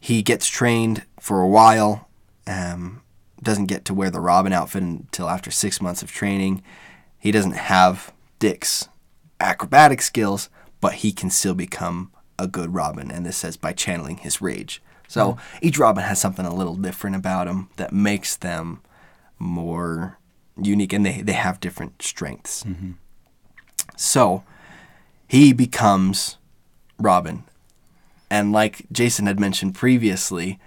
he 0.01 0.21
gets 0.21 0.47
trained 0.47 1.05
for 1.19 1.41
a 1.41 1.47
while, 1.47 2.09
um, 2.47 3.01
doesn't 3.41 3.65
get 3.65 3.85
to 3.85 3.93
wear 3.93 4.09
the 4.09 4.19
Robin 4.19 4.53
outfit 4.53 4.83
until 4.83 5.29
after 5.29 5.51
six 5.51 5.81
months 5.81 6.01
of 6.01 6.11
training. 6.11 6.63
He 7.17 7.31
doesn't 7.31 7.53
have 7.53 8.13
Dick's 8.39 8.87
acrobatic 9.39 10.01
skills, 10.01 10.49
but 10.81 10.95
he 10.95 11.11
can 11.11 11.29
still 11.29 11.53
become 11.55 12.11
a 12.37 12.47
good 12.47 12.73
Robin, 12.73 13.11
and 13.11 13.25
this 13.25 13.37
says 13.37 13.57
by 13.57 13.73
channeling 13.73 14.17
his 14.17 14.41
rage. 14.41 14.81
So 15.07 15.37
each 15.61 15.79
Robin 15.79 16.03
has 16.03 16.21
something 16.21 16.45
a 16.45 16.53
little 16.53 16.75
different 16.75 17.15
about 17.15 17.47
him 17.47 17.69
that 17.77 17.91
makes 17.91 18.37
them 18.37 18.81
more 19.39 20.18
unique, 20.65 20.93
and 20.93 21.05
they, 21.05 21.21
they 21.21 21.33
have 21.33 21.59
different 21.59 22.01
strengths. 22.01 22.63
Mm-hmm. 22.63 22.91
So 23.95 24.43
he 25.27 25.53
becomes 25.53 26.37
Robin. 26.97 27.43
And 28.29 28.51
like 28.51 28.85
Jason 28.91 29.25
had 29.25 29.39
mentioned 29.39 29.75
previously, 29.75 30.59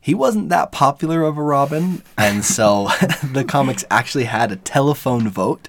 he 0.00 0.14
wasn't 0.14 0.48
that 0.48 0.72
popular 0.72 1.22
of 1.22 1.38
a 1.38 1.42
Robin. 1.42 2.02
And 2.18 2.44
so 2.44 2.88
the 3.32 3.44
comics 3.46 3.84
actually 3.90 4.24
had 4.24 4.50
a 4.50 4.56
telephone 4.56 5.28
vote 5.28 5.68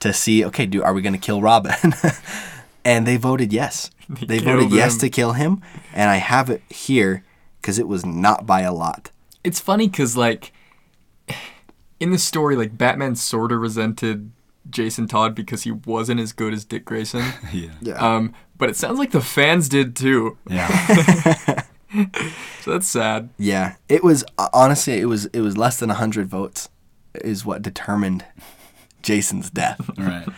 to 0.00 0.12
see 0.12 0.44
okay, 0.46 0.66
do 0.66 0.82
are 0.82 0.94
we 0.94 1.02
going 1.02 1.12
to 1.12 1.18
kill 1.18 1.42
Robin? 1.42 1.94
and 2.84 3.06
they 3.06 3.16
voted 3.16 3.52
yes. 3.52 3.90
They, 4.08 4.38
voted 4.38 4.70
killed 4.70 4.72
yes 4.72 4.96
to 4.98 5.08
kill 5.08 5.34
him. 5.34 5.62
And 5.92 6.10
I 6.10 6.16
have 6.16 6.50
it 6.50 6.62
here 6.68 7.22
because 7.60 7.78
it 7.78 7.86
was 7.86 8.04
not 8.04 8.44
by 8.44 8.62
a 8.62 8.72
lot. 8.72 9.10
It's 9.44 9.60
funny 9.60 9.88
because 9.88 10.16
like 10.16 10.52
in 12.00 12.10
the 12.10 12.18
story, 12.18 12.56
like 12.56 12.76
Batman 12.76 13.14
sort 13.14 13.52
of 13.52 13.60
resented 13.60 14.32
Jason 14.68 15.06
Todd 15.06 15.34
because 15.34 15.62
he 15.62 15.70
wasn't 15.70 16.20
as 16.20 16.32
good 16.32 16.52
as 16.52 16.64
Dick 16.64 16.84
Grayson. 16.84 17.24
Yeah. 17.52 17.94
Um, 17.94 18.34
but 18.58 18.68
it 18.68 18.76
sounds 18.76 18.98
like 18.98 19.10
the 19.12 19.20
fans 19.20 19.68
did 19.68 19.94
too. 19.94 20.36
Yeah. 20.48 21.62
So 22.60 22.70
that's 22.72 22.86
sad. 22.86 23.30
Yeah, 23.36 23.74
it 23.88 24.04
was 24.04 24.24
uh, 24.38 24.48
honestly 24.52 25.00
it 25.00 25.06
was 25.06 25.26
it 25.26 25.40
was 25.40 25.56
less 25.56 25.78
than 25.80 25.90
hundred 25.90 26.28
votes, 26.28 26.68
is 27.16 27.44
what 27.44 27.62
determined 27.62 28.24
Jason's 29.02 29.50
death. 29.50 29.90
right. 29.98 30.28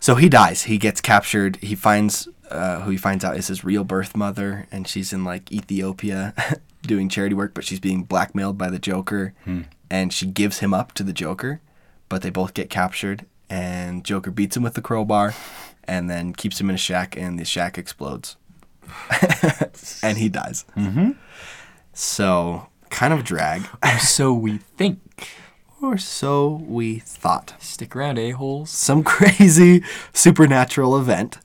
So 0.00 0.16
he 0.16 0.28
dies. 0.28 0.64
He 0.64 0.76
gets 0.78 1.00
captured. 1.00 1.56
He 1.56 1.76
finds 1.76 2.26
uh, 2.50 2.80
who 2.80 2.90
he 2.90 2.96
finds 2.96 3.24
out 3.24 3.36
is 3.36 3.46
his 3.46 3.62
real 3.62 3.84
birth 3.84 4.16
mother, 4.16 4.66
and 4.72 4.88
she's 4.88 5.12
in 5.12 5.22
like 5.24 5.52
Ethiopia 5.52 6.34
doing 6.82 7.08
charity 7.08 7.34
work, 7.34 7.54
but 7.54 7.64
she's 7.64 7.80
being 7.80 8.02
blackmailed 8.02 8.58
by 8.58 8.70
the 8.70 8.78
Joker, 8.80 9.34
and 9.90 10.12
she 10.12 10.26
gives 10.26 10.58
him 10.58 10.72
up 10.74 10.92
to 10.94 11.02
the 11.02 11.12
Joker, 11.12 11.60
but 12.08 12.22
they 12.22 12.30
both 12.30 12.54
get 12.54 12.70
captured, 12.70 13.26
and 13.50 14.04
Joker 14.04 14.30
beats 14.30 14.56
him 14.56 14.62
with 14.62 14.74
the 14.74 14.82
crowbar, 14.82 15.34
and 15.84 16.08
then 16.10 16.32
keeps 16.32 16.60
him 16.60 16.68
in 16.68 16.74
a 16.74 16.78
shack, 16.78 17.16
and 17.16 17.38
the 17.38 17.44
shack 17.44 17.78
explodes, 17.78 18.36
and 20.02 20.18
he 20.18 20.28
dies. 20.28 20.64
Mm-hmm. 20.76 21.12
So 21.92 22.68
kind 22.90 23.12
of 23.12 23.24
drag, 23.24 23.62
Or 23.82 23.98
so 23.98 24.32
we 24.32 24.58
think. 24.58 25.00
or 25.82 25.96
so 25.98 26.62
we 26.66 26.98
thought 26.98 27.54
Stick 27.60 27.94
around, 27.94 28.18
a 28.18 28.30
holes. 28.32 28.70
some 28.70 29.02
crazy 29.14 29.82
supernatural 30.12 30.96
event 30.98 31.38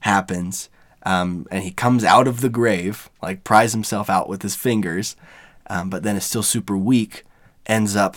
happens, 0.00 0.68
um, 1.04 1.46
and 1.50 1.62
he 1.62 1.70
comes 1.70 2.04
out 2.04 2.28
of 2.28 2.40
the 2.40 2.48
grave, 2.48 3.10
like 3.22 3.44
pries 3.44 3.72
himself 3.72 4.10
out 4.10 4.28
with 4.28 4.42
his 4.42 4.54
fingers, 4.54 5.16
um, 5.70 5.88
but 5.90 6.02
then 6.02 6.16
is 6.16 6.24
still 6.24 6.42
super 6.42 6.76
weak. 6.76 7.24
Ends 7.68 7.94
up 7.94 8.16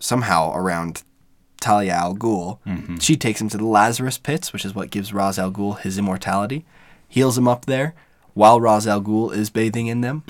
somehow 0.00 0.54
around 0.54 1.02
Talia 1.60 1.92
al 1.92 2.14
Ghul. 2.14 2.58
Mm-hmm. 2.66 2.98
She 2.98 3.16
takes 3.16 3.40
him 3.40 3.48
to 3.48 3.56
the 3.56 3.66
Lazarus 3.66 4.18
pits, 4.18 4.52
which 4.52 4.64
is 4.64 4.74
what 4.74 4.90
gives 4.90 5.12
Ra's 5.12 5.38
al 5.38 5.50
Ghul 5.50 5.80
his 5.80 5.98
immortality. 5.98 6.64
Heals 7.08 7.38
him 7.38 7.48
up 7.48 7.64
there 7.66 7.94
while 8.34 8.60
Ra's 8.60 8.86
al 8.86 9.00
Ghul 9.00 9.34
is 9.34 9.50
bathing 9.50 9.86
in 9.86 10.00
them. 10.00 10.24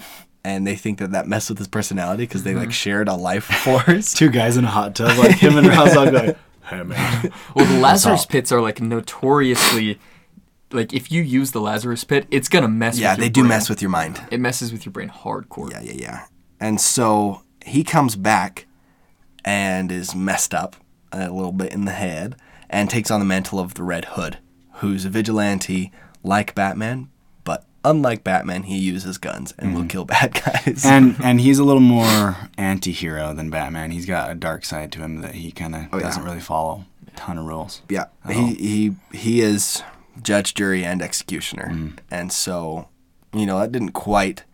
And 0.45 0.67
they 0.67 0.77
think 0.77 0.99
that 0.99 1.13
that 1.13 1.27
messed 1.27 1.49
with 1.49 1.59
his 1.59 1.69
personality 1.69 2.25
because 2.25 2.43
they 2.43 2.55
like 2.55 2.65
mm-hmm. 2.65 2.71
shared 2.71 3.09
a 3.09 3.15
life 3.15 3.45
force. 3.65 4.13
Two 4.13 4.29
guys 4.29 4.57
in 4.57 4.65
a 4.65 4.69
hot 4.69 4.95
tub, 4.95 5.17
like 5.19 5.37
him 5.37 5.57
and 5.57 5.67
Ra's 5.69 5.97
al 5.97 6.07
Ghul. 6.07 6.37
Hey 6.67 6.83
man. 6.83 7.33
Well, 7.55 7.67
the 7.67 7.81
Lazarus 7.81 8.21
all. 8.21 8.27
pits 8.27 8.53
are 8.53 8.61
like 8.61 8.81
notoriously, 8.81 9.99
like 10.71 10.93
if 10.93 11.11
you 11.11 11.23
use 11.23 11.53
the 11.53 11.61
Lazarus 11.61 12.05
pit, 12.05 12.27
it's 12.31 12.49
gonna 12.49 12.69
mess. 12.69 12.99
yeah, 12.99 13.13
with 13.13 13.19
your 13.19 13.25
they 13.25 13.31
do 13.31 13.41
brain. 13.43 13.49
mess 13.49 13.69
with 13.69 13.83
your 13.83 13.91
mind. 13.91 14.23
It 14.31 14.41
messes 14.41 14.73
with 14.73 14.87
your 14.87 14.93
brain 14.93 15.09
hardcore. 15.11 15.71
Yeah, 15.71 15.83
yeah, 15.83 15.93
yeah. 15.93 16.27
And 16.61 16.81
so 16.81 17.43
he 17.65 17.85
comes 17.85 18.17
back 18.17 18.67
and 19.45 19.91
is 19.91 20.15
messed 20.15 20.55
up 20.55 20.77
a 21.13 21.31
little 21.31 21.53
bit 21.53 21.73
in 21.73 21.85
the 21.85 21.93
head 21.93 22.37
and 22.71 22.91
takes 22.91 23.11
on 23.11 23.21
the 23.21 23.27
mantle 23.27 23.59
of 23.61 23.75
the 23.75 23.83
Red 23.83 24.05
Hood, 24.07 24.39
who's 24.75 25.05
a 25.05 25.09
vigilante 25.11 25.93
like 26.23 26.55
Batman, 26.55 27.09
but 27.45 27.65
unlike 27.85 28.25
Batman, 28.25 28.65
he 28.65 28.79
uses 28.79 29.19
guns 29.19 29.53
and 29.59 29.75
will 29.75 29.81
mm-hmm. 29.83 29.89
kill 29.89 30.05
bad 30.05 30.35
guys. 30.45 30.85
And 30.85 31.17
and 31.23 31.41
he's 31.41 31.59
a 31.59 31.65
little 31.65 31.83
more 31.83 32.37
anti-hero 32.57 33.35
than 33.35 33.51
Batman. 33.51 33.91
He's 33.91 34.07
got 34.07 34.31
a 34.31 34.35
dark 34.35 34.65
side 34.65 34.91
to 34.93 35.01
him 35.01 35.21
that 35.21 35.35
he 35.37 35.53
kind 35.53 35.75
of 35.75 35.87
Oh, 35.93 35.99
yeah. 35.99 36.05
doesn't 36.05 36.25
really 36.25 36.41
follow 36.41 36.85
a 37.07 37.11
ton 37.13 37.39
of 37.39 37.45
rules. 37.45 37.83
yeah, 37.89 38.07
he, 38.27 38.55
he 38.55 38.97
he 39.13 39.41
is 39.41 39.83
judge, 40.23 40.55
jury, 40.55 40.85
and 40.85 41.03
executioner, 41.03 41.69
mm-hmm. 41.69 41.97
and 42.11 42.33
so 42.33 42.89
you 43.35 43.47
know 43.47 43.59
that 43.61 43.71
didn't 43.73 43.93
quite 43.93 44.45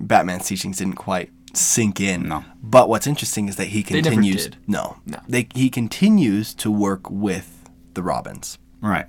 Batman's 0.00 0.46
teachings 0.46 0.78
didn't 0.78 0.94
quite 0.96 1.30
sink 1.56 2.00
in. 2.00 2.28
No. 2.28 2.44
But 2.62 2.88
what's 2.88 3.06
interesting 3.06 3.48
is 3.48 3.56
that 3.56 3.66
he 3.68 3.82
They 3.82 4.00
never 4.00 4.14
continues. 4.16 4.44
did. 4.44 4.56
No, 4.66 4.98
No. 5.06 5.18
They, 5.28 5.48
he 5.54 5.70
continues 5.70 6.54
to 6.54 6.70
work 6.70 7.10
with 7.10 7.68
the 7.94 8.02
Robins. 8.02 8.58
Right. 8.80 9.06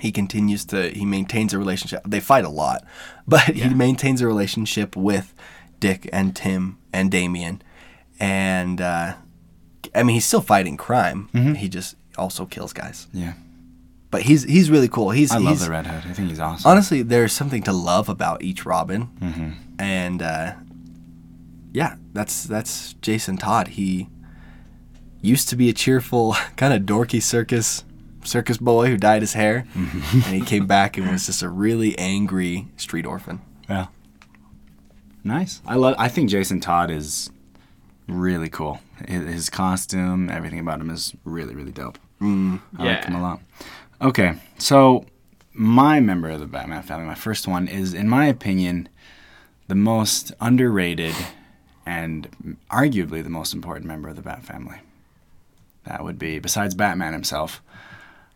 he 0.00 0.10
continues 0.10 0.64
to 0.66 0.88
he 0.90 1.04
maintains 1.04 1.52
a 1.52 1.58
relationship. 1.58 2.02
They 2.06 2.20
fight 2.20 2.44
a 2.44 2.48
lot, 2.48 2.84
but 3.28 3.42
he 3.54 3.68
maintains 3.74 4.20
a 4.20 4.26
relationship 4.26 4.96
with 4.96 5.34
Dick 5.80 6.08
and 6.12 6.34
Tim 6.34 6.78
and 6.92 7.10
Damian, 7.10 7.60
and 8.18 8.80
uh, 8.80 9.14
I 9.94 10.02
mean 10.02 10.14
he's 10.14 10.24
still 10.24 10.40
fighting 10.40 10.76
crime. 10.76 11.28
Mm-hmm. 11.34 11.54
He 11.54 11.68
just 11.68 11.96
also 12.16 12.46
kills 12.46 12.72
guys. 12.72 13.06
Yeah. 13.12 13.34
But 14.10 14.22
he's 14.22 14.44
he's 14.44 14.70
really 14.70 14.88
cool. 14.88 15.10
He's 15.10 15.30
I 15.30 15.38
love 15.38 15.54
he's, 15.58 15.64
the 15.66 15.70
Red 15.70 15.86
Hood. 15.86 16.10
I 16.10 16.14
think 16.14 16.28
he's 16.30 16.40
awesome. 16.40 16.70
honestly 16.70 17.02
there's 17.02 17.32
something 17.32 17.62
to 17.64 17.72
love 17.72 18.08
about 18.08 18.42
each 18.42 18.64
Robin, 18.66 19.08
Mm-hmm. 19.20 19.50
and 19.78 20.22
uh, 20.22 20.52
yeah, 21.72 21.96
that's 22.12 22.44
that's 22.44 22.94
Jason 22.94 23.36
Todd. 23.36 23.68
He 23.68 24.08
used 25.20 25.48
to 25.48 25.56
be 25.56 25.68
a 25.68 25.72
cheerful, 25.72 26.34
kind 26.56 26.72
of 26.74 26.82
dorky 26.82 27.22
circus 27.22 27.84
circus 28.24 28.56
boy 28.58 28.86
who 28.88 28.96
dyed 28.96 29.22
his 29.22 29.32
hair, 29.32 29.64
Mm-hmm. 29.74 30.16
and 30.26 30.34
he 30.34 30.40
came 30.40 30.66
back 30.66 30.96
and 30.96 31.10
was 31.10 31.26
just 31.26 31.42
a 31.42 31.48
really 31.48 31.98
angry 31.98 32.68
street 32.76 33.06
orphan. 33.06 33.40
Yeah. 33.68 33.86
Nice. 35.24 35.60
I 35.66 35.76
love. 35.76 35.94
I 35.98 36.08
think 36.08 36.30
Jason 36.30 36.60
Todd 36.60 36.90
is 36.90 37.30
really 38.08 38.48
cool. 38.48 38.80
His, 39.06 39.24
his 39.24 39.50
costume, 39.50 40.28
everything 40.28 40.58
about 40.58 40.80
him 40.80 40.90
is 40.90 41.14
really, 41.24 41.54
really 41.54 41.72
dope. 41.72 41.98
I 42.20 42.58
like 42.78 43.04
him 43.04 43.14
a 43.16 43.22
lot. 43.22 43.40
Okay, 44.00 44.34
so 44.58 45.04
my 45.52 45.98
member 46.00 46.28
of 46.28 46.38
the 46.40 46.46
Batman 46.46 46.82
family, 46.82 47.04
my 47.06 47.14
first 47.16 47.48
one, 47.48 47.66
is, 47.68 47.94
in 47.94 48.08
my 48.08 48.26
opinion, 48.26 48.88
the 49.68 49.74
most 49.74 50.32
underrated 50.40 51.14
and 51.86 52.56
arguably 52.70 53.22
the 53.22 53.30
most 53.30 53.54
important 53.54 53.86
member 53.86 54.08
of 54.08 54.16
the 54.16 54.22
Bat 54.22 54.44
family. 54.44 54.78
That 55.84 56.04
would 56.04 56.18
be, 56.18 56.38
besides 56.38 56.74
Batman 56.74 57.12
himself, 57.12 57.60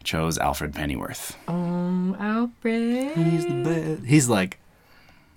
chose 0.03 0.39
Alfred 0.39 0.75
Pennyworth. 0.75 1.37
Um, 1.49 2.17
Alfred. 2.19 3.17
He's 3.17 3.47
the 3.47 3.63
best. 3.63 4.05
He's 4.07 4.29
like 4.29 4.59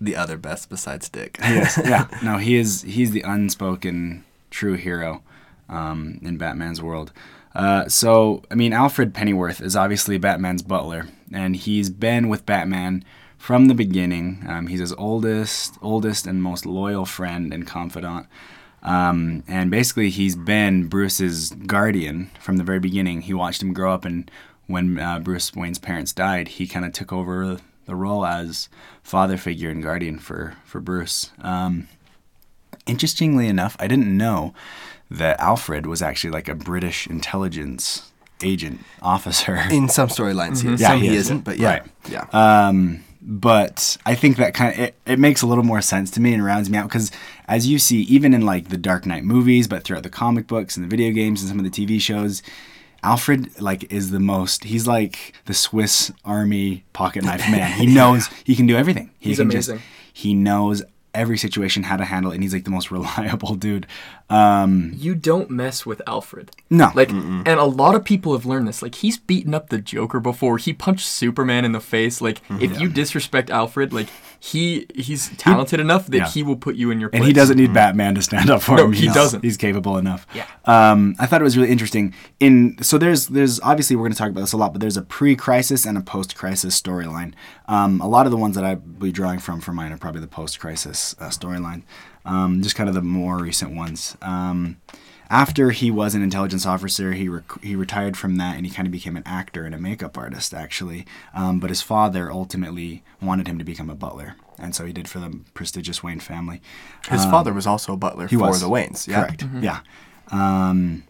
the 0.02 0.16
other 0.16 0.38
best 0.38 0.70
besides 0.70 1.10
Dick. 1.10 1.38
Yes, 1.42 1.80
yeah. 1.86 2.08
No, 2.24 2.38
he 2.38 2.56
is. 2.56 2.84
He's 2.84 3.12
the 3.12 3.22
unspoken 3.22 4.24
true 4.50 4.76
hero 4.76 5.22
um, 5.68 6.20
in 6.24 6.38
Batman's 6.38 6.82
world. 6.82 7.12
Uh, 7.54 7.88
so, 7.88 8.44
I 8.50 8.56
mean, 8.56 8.74
Alfred 8.74 9.14
Pennyworth 9.14 9.60
is 9.62 9.76
obviously 9.76 10.18
Batman's 10.18 10.62
butler, 10.62 11.08
and 11.34 11.56
he's 11.56 11.90
been 11.90 12.30
with 12.30 12.46
Batman 12.46 13.04
from 13.40 13.66
the 13.66 13.74
beginning. 13.74 14.44
Um, 14.48 14.68
he's 14.68 14.80
his 14.82 14.94
oldest, 14.94 15.78
oldest 15.82 16.28
and 16.28 16.44
most 16.44 16.68
loyal 16.68 17.06
friend 17.06 17.52
and 17.52 17.66
confidant. 17.66 18.28
Um, 18.84 19.44
and 19.48 19.72
basically, 19.72 20.10
he's 20.12 20.36
been 20.36 20.88
Bruce's 20.88 21.50
guardian 21.66 22.30
from 22.40 22.58
the 22.58 22.64
very 22.64 22.80
beginning. 22.80 23.22
He 23.22 23.34
watched 23.34 23.64
him 23.64 23.74
grow 23.74 23.92
up, 23.94 24.06
and 24.06 24.30
when 24.68 25.00
uh, 25.00 25.20
Bruce 25.20 25.56
Wayne's 25.56 25.80
parents 25.80 26.14
died, 26.14 26.48
he 26.50 26.68
kind 26.68 26.86
of 26.86 26.94
took 26.94 27.12
over 27.12 27.58
the 27.86 27.96
role 27.96 28.26
as 28.26 28.70
father 29.02 29.36
figure 29.38 29.70
and 29.72 29.82
guardian 29.82 30.20
for 30.20 30.56
for 30.64 30.80
Bruce. 30.80 31.32
Um, 31.42 31.88
interestingly 32.86 33.48
enough, 33.48 33.76
I 33.80 33.88
didn't 33.88 34.16
know 34.16 34.54
that 35.12 35.40
Alfred 35.40 35.86
was 35.86 36.02
actually 36.02 36.30
like 36.32 36.48
a 36.48 36.56
British 36.56 37.08
intelligence 37.08 38.12
agent 38.44 38.80
officer. 39.02 39.56
In 39.72 39.90
some 39.90 40.08
storylines, 40.10 40.62
he 40.62 40.70
is. 40.74 40.80
Yeah, 40.82 40.88
some 40.90 41.02
he 41.02 41.08
he, 41.10 41.16
is. 41.16 41.22
isn't, 41.26 41.44
but 41.44 41.58
yeah, 41.58 41.68
Right. 41.70 41.84
yeah. 42.10 42.26
Um, 42.32 43.04
but 43.22 43.98
I 44.06 44.16
think 44.16 44.38
that 44.38 44.54
kind 44.54 44.74
of 44.74 44.80
it, 44.80 44.96
it 45.06 45.20
makes 45.20 45.42
a 45.42 45.48
little 45.48 45.64
more 45.64 45.82
sense 45.82 46.10
to 46.12 46.22
me 46.22 46.34
and 46.34 46.44
rounds 46.44 46.70
me 46.70 46.78
out 46.78 46.88
because 46.88 47.12
as 47.48 47.68
you 47.68 47.78
see, 47.80 48.02
even 48.04 48.34
in 48.34 48.46
like 48.46 48.70
the 48.70 48.78
Dark 48.78 49.06
Knight 49.06 49.24
movies, 49.24 49.68
but 49.68 49.84
throughout 49.84 50.04
the 50.04 50.10
comic 50.10 50.48
books 50.48 50.78
and 50.78 50.86
the 50.86 50.90
video 50.90 51.12
games 51.12 51.42
and 51.42 51.50
some 51.50 51.60
of 51.60 51.70
the 51.70 51.72
TV 51.88 52.00
shows, 52.00 52.42
Alfred 53.04 53.60
like 53.62 53.92
is 53.92 54.12
the 54.12 54.20
most. 54.20 54.64
He's 54.66 54.88
like 54.88 55.34
the 55.46 55.54
Swiss 55.54 56.12
Army 56.24 56.84
pocket 56.94 57.24
knife 57.24 57.42
man. 57.52 57.78
He 57.78 57.86
knows 57.88 58.28
he 58.44 58.56
can 58.56 58.68
do 58.68 58.76
everything. 58.78 59.12
He 59.20 59.30
He's 59.30 59.40
amazing. 59.40 59.82
he 60.14 60.34
knows 60.34 60.82
every 61.14 61.38
situation 61.38 61.84
how 61.84 61.98
to 61.98 62.06
handle 62.06 62.32
it, 62.32 62.36
and 62.36 62.44
he's 62.44 62.54
like 62.54 62.64
the 62.66 62.70
most 62.70 62.92
reliable 62.92 63.56
dude. 63.56 63.88
Um, 64.30 64.94
You 64.96 65.16
don't 65.16 65.50
mess 65.50 65.86
with 65.86 66.02
Alfred. 66.06 66.52
no, 66.70 66.92
Like, 66.94 67.10
and 67.10 67.48
a 67.48 67.64
lot 67.64 67.96
of 67.96 68.04
people 68.04 68.34
have 68.34 68.46
learned 68.46 68.68
this. 68.68 68.82
Like, 68.84 68.96
he's 68.96 69.18
beaten 69.18 69.54
up 69.56 69.70
the 69.70 69.80
Joker 69.80 70.20
before. 70.20 70.58
He 70.60 70.72
punched 70.72 71.08
Superman 71.08 71.66
in 71.66 71.72
the 71.72 71.80
face. 71.80 72.22
Like, 72.22 72.42
Mm-hmm. 72.48 72.62
if 72.64 72.80
you 72.80 72.90
disrespect 72.90 73.50
Alfred, 73.50 73.92
like 73.92 74.08
he 74.42 74.86
he's 74.96 75.30
talented 75.38 75.80
enough 75.80 76.06
that 76.08 76.16
Yeah. 76.18 76.28
he 76.30 76.44
will 76.44 76.56
put 76.56 76.76
you 76.76 76.92
in 76.92 77.00
your 77.00 77.10
place. 77.10 77.20
And 77.20 77.28
he 77.28 77.34
doesn't 77.34 77.58
need 77.58 77.74
Batman 77.74 78.16
to 78.16 78.22
stand 78.22 78.50
up 78.50 78.62
for 78.62 78.76
No, 78.78 78.86
him. 78.86 78.94
he 78.94 79.02
He's- 79.02 79.14
doesn't. 79.16 79.44
He's 79.44 79.58
capable 79.58 79.98
enough. 79.98 80.26
Yeah. 80.34 80.46
Um, 80.66 81.16
I 81.20 81.26
thought 81.26 81.42
it 81.42 81.44
was 81.44 81.58
really 81.58 81.72
interesting. 81.72 82.14
In 82.40 82.78
so 82.82 82.98
there's 82.98 83.28
there's 83.28 83.60
obviously 83.62 83.96
we're 83.96 84.04
going 84.04 84.14
to 84.14 84.18
talk 84.18 84.30
about 84.30 84.42
this 84.42 84.54
a 84.54 84.58
lot, 84.58 84.72
but 84.74 84.80
there's 84.80 84.96
a 84.98 85.02
pre-crisis 85.02 85.86
and 85.86 85.98
a 85.98 86.02
post-crisis 86.02 86.80
storyline. 86.80 87.34
Um, 87.68 88.00
a 88.00 88.08
lot 88.08 88.26
of 88.28 88.32
the 88.32 88.38
ones 88.38 88.56
that 88.56 88.64
I'll 88.64 88.76
be 88.78 89.12
drawing 89.12 89.40
from 89.40 89.60
for 89.60 89.74
mine 89.74 89.92
are 89.92 89.98
probably 89.98 90.22
the 90.22 90.28
post-crisis 90.28 91.16
uh, 91.20 91.26
storyline. 91.30 91.82
Um, 92.30 92.62
just 92.62 92.76
kind 92.76 92.88
of 92.90 92.96
the 92.96 93.02
more 93.02 93.40
recent 93.40 93.76
ones. 93.76 94.16
Um, 94.22 94.78
after 95.32 95.70
he 95.72 95.92
was 95.92 96.16
an 96.16 96.22
intelligence 96.24 96.66
officer, 96.66 97.14
he 97.14 97.28
rec- 97.30 97.62
he 97.64 97.76
retired 97.76 98.18
from 98.18 98.38
that 98.38 98.56
and 98.58 98.66
he 98.66 98.72
kind 98.72 98.88
of 98.88 98.92
became 98.92 99.16
an 99.16 99.24
actor 99.26 99.64
and 99.66 99.76
a 99.76 99.78
makeup 99.78 100.18
artist 100.18 100.54
actually. 100.54 101.06
Um, 101.34 101.60
but 101.60 101.70
his 101.70 101.82
father 101.82 102.32
ultimately 102.32 103.04
wanted 103.22 103.48
him 103.48 103.58
to 103.60 103.64
become 103.64 103.90
a 103.90 103.96
butler, 103.96 104.36
and 104.58 104.76
so 104.76 104.86
he 104.86 104.94
did 104.94 105.08
for 105.08 105.20
the 105.20 105.40
prestigious 105.54 106.02
Wayne 106.04 106.20
family. 106.20 106.62
His 107.10 107.26
father 107.26 107.54
was 107.54 107.68
also 107.68 107.94
a 107.94 107.98
butler 107.98 108.28
He 108.28 108.36
for 108.38 108.48
was. 108.48 108.62
the 108.62 108.70
Waynes. 108.70 109.08
Yeah. 109.08 109.26
Correct. 109.26 109.46
Yeah. 109.62 109.80
Um, 110.32 111.04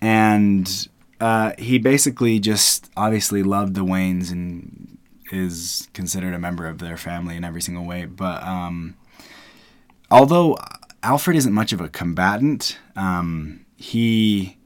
and 0.00 0.88
uh, 1.20 1.52
he 1.58 1.78
basically 1.78 2.38
just 2.38 2.90
obviously 2.96 3.42
loved 3.42 3.74
the 3.74 3.84
Waynes 3.84 4.30
and 4.30 4.98
is 5.32 5.88
considered 5.94 6.34
a 6.34 6.38
member 6.38 6.66
of 6.66 6.78
their 6.78 6.96
family 6.96 7.36
in 7.36 7.44
every 7.44 7.62
single 7.62 7.84
way. 7.84 8.04
But 8.04 8.42
um, 8.42 8.96
although 10.14 10.56
Alfred 11.02 11.36
isn't 11.36 11.52
much 11.52 11.72
of 11.72 11.80
a 11.80 11.88
combatant, 11.88 12.78
um, 12.96 13.64
he 13.76 14.56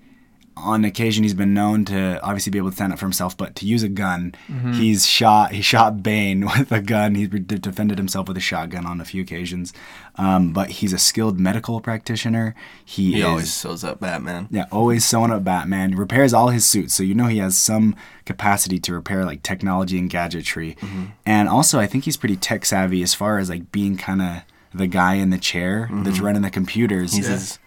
on 0.56 0.84
occasion 0.84 1.22
he's 1.22 1.34
been 1.34 1.54
known 1.54 1.84
to 1.84 2.20
obviously 2.20 2.50
be 2.50 2.58
able 2.58 2.68
to 2.68 2.74
stand 2.74 2.92
up 2.92 2.98
for 2.98 3.04
himself, 3.06 3.36
but 3.36 3.54
to 3.54 3.64
use 3.64 3.84
a 3.84 3.88
gun, 3.88 4.34
he's 4.72 5.06
shot. 5.06 5.52
He 5.52 5.62
shot 5.62 6.02
Bane 6.02 6.40
with 6.58 6.72
a 6.72 6.80
gun. 6.80 7.14
He 7.14 7.28
defended 7.28 7.96
himself 7.96 8.26
with 8.26 8.36
a 8.36 8.40
shotgun 8.40 8.84
on 8.84 9.00
a 9.00 9.04
few 9.04 9.22
occasions. 9.22 9.72
Um, 10.16 10.52
but 10.52 10.70
he's 10.70 10.92
a 10.92 10.98
skilled 10.98 11.38
medical 11.38 11.80
practitioner. 11.80 12.56
He, 12.84 13.12
He 13.12 13.18
is 13.20 13.24
always 13.24 13.52
sews 13.52 13.84
up 13.84 14.00
Batman. 14.00 14.48
yeah, 14.50 14.64
always 14.72 15.04
sewing 15.06 15.30
up 15.30 15.44
Batman. 15.44 15.94
Repairs 15.94 16.34
all 16.34 16.48
his 16.48 16.66
suits, 16.66 16.92
so 16.92 17.04
you 17.04 17.14
know 17.14 17.26
he 17.26 17.38
has 17.38 17.56
some 17.56 17.94
capacity 18.24 18.80
to 18.80 18.92
repair 18.92 19.24
like 19.24 19.44
technology 19.44 19.96
and 19.96 20.10
gadgetry. 20.10 20.76
And 21.24 21.48
also, 21.48 21.78
I 21.78 21.86
think 21.86 22.02
he's 22.04 22.16
pretty 22.16 22.34
tech 22.36 22.64
savvy 22.64 23.00
as 23.04 23.14
far 23.14 23.38
as 23.38 23.48
like 23.48 23.70
being 23.70 23.96
kind 23.96 24.20
of 24.22 24.42
the 24.74 24.86
guy 24.86 25.14
in 25.14 25.30
the 25.30 25.38
chair 25.38 25.88
that's 25.90 26.16
mm-hmm. 26.16 26.24
running 26.24 26.42
the 26.42 26.50
computers. 26.50 27.14
He's 27.14 27.26
his, 27.26 27.58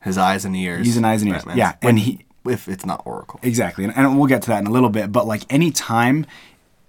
his 0.00 0.18
eyes 0.18 0.44
and 0.44 0.54
ears. 0.56 0.86
He's 0.86 0.96
an 0.96 1.04
eyes 1.04 1.22
and 1.22 1.30
ears. 1.30 1.44
Batman's. 1.44 1.58
Yeah, 1.58 1.76
When 1.80 1.90
and 1.90 1.98
he 1.98 2.24
if 2.46 2.68
it's 2.68 2.84
not 2.84 3.02
Oracle. 3.06 3.40
exactly, 3.42 3.84
and, 3.84 3.94
and 3.96 4.18
we'll 4.18 4.28
get 4.28 4.42
to 4.42 4.48
that 4.48 4.60
in 4.60 4.66
a 4.66 4.70
little 4.70 4.90
bit. 4.90 5.10
But 5.10 5.26
like 5.26 5.42
any 5.50 5.70
time 5.70 6.26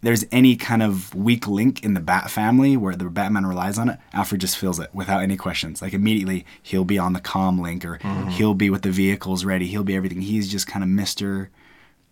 there's 0.06 0.24
any 0.32 0.56
kind 0.56 0.84
of 0.84 1.16
weak 1.16 1.48
link 1.48 1.84
in 1.84 1.96
the 1.96 2.00
Bat 2.00 2.30
family 2.30 2.78
where 2.78 2.96
the 2.96 3.06
Batman 3.06 3.46
relies 3.48 3.80
on 3.80 3.90
it, 3.90 3.98
Alfred 4.14 4.40
just 4.40 4.56
fills 4.56 4.80
it 4.80 4.94
without 4.94 5.24
any 5.24 5.36
questions. 5.36 5.82
Like 5.82 5.94
immediately 5.94 6.46
he'll 6.62 6.86
be 6.86 7.00
on 7.00 7.14
the 7.14 7.20
comm 7.20 7.60
link 7.60 7.84
or 7.84 7.98
mm-hmm. 7.98 8.30
he'll 8.30 8.54
be 8.54 8.70
with 8.70 8.84
the 8.84 8.92
vehicles 8.92 9.46
ready. 9.46 9.66
He'll 9.66 9.84
be 9.84 9.96
everything. 9.96 10.22
He's 10.22 10.48
just 10.48 10.68
kind 10.68 10.84
of 10.84 10.90
Mister 10.90 11.50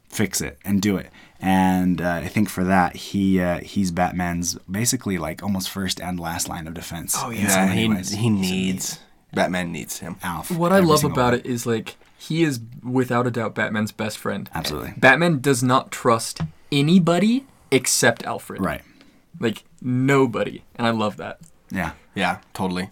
fix 0.09 0.41
it 0.41 0.57
and 0.65 0.81
do 0.81 0.97
it. 0.97 1.11
And 1.45 2.01
uh, 2.01 2.21
I 2.23 2.27
think 2.29 2.49
for 2.49 2.63
that 2.63 2.95
he 2.95 3.39
uh, 3.41 3.60
he's 3.60 3.91
Batman's 3.91 4.56
basically 4.71 5.17
like 5.17 5.43
almost 5.43 5.69
first 5.69 5.99
and 5.99 6.19
last 6.19 6.47
line 6.47 6.67
of 6.67 6.73
defense. 6.73 7.15
Oh 7.17 7.29
Yeah, 7.32 7.67
he, 7.73 7.88
he 8.15 8.29
needs 8.29 8.99
Batman 9.34 9.71
needs 9.71 9.99
him. 9.99 10.15
Alf. 10.23 10.49
What 10.51 10.71
I 10.71 10.79
love 10.79 11.03
about 11.03 11.34
way. 11.34 11.39
it 11.39 11.45
is 11.45 11.65
like 11.65 11.97
he 12.17 12.43
is 12.43 12.62
without 12.82 13.27
a 13.27 13.32
doubt 13.32 13.56
Batman's 13.56 13.91
best 13.91 14.17
friend. 14.17 14.49
Absolutely. 14.53 14.93
Batman 14.95 15.39
does 15.41 15.62
not 15.62 15.91
trust 15.91 16.39
anybody 16.71 17.45
except 17.71 18.23
Alfred. 18.23 18.62
Right. 18.62 18.82
Like 19.39 19.63
nobody, 19.82 20.63
and 20.75 20.88
I 20.88 20.91
love 20.91 21.17
that. 21.17 21.39
Yeah. 21.71 21.91
Yeah, 22.15 22.39
totally. 22.53 22.91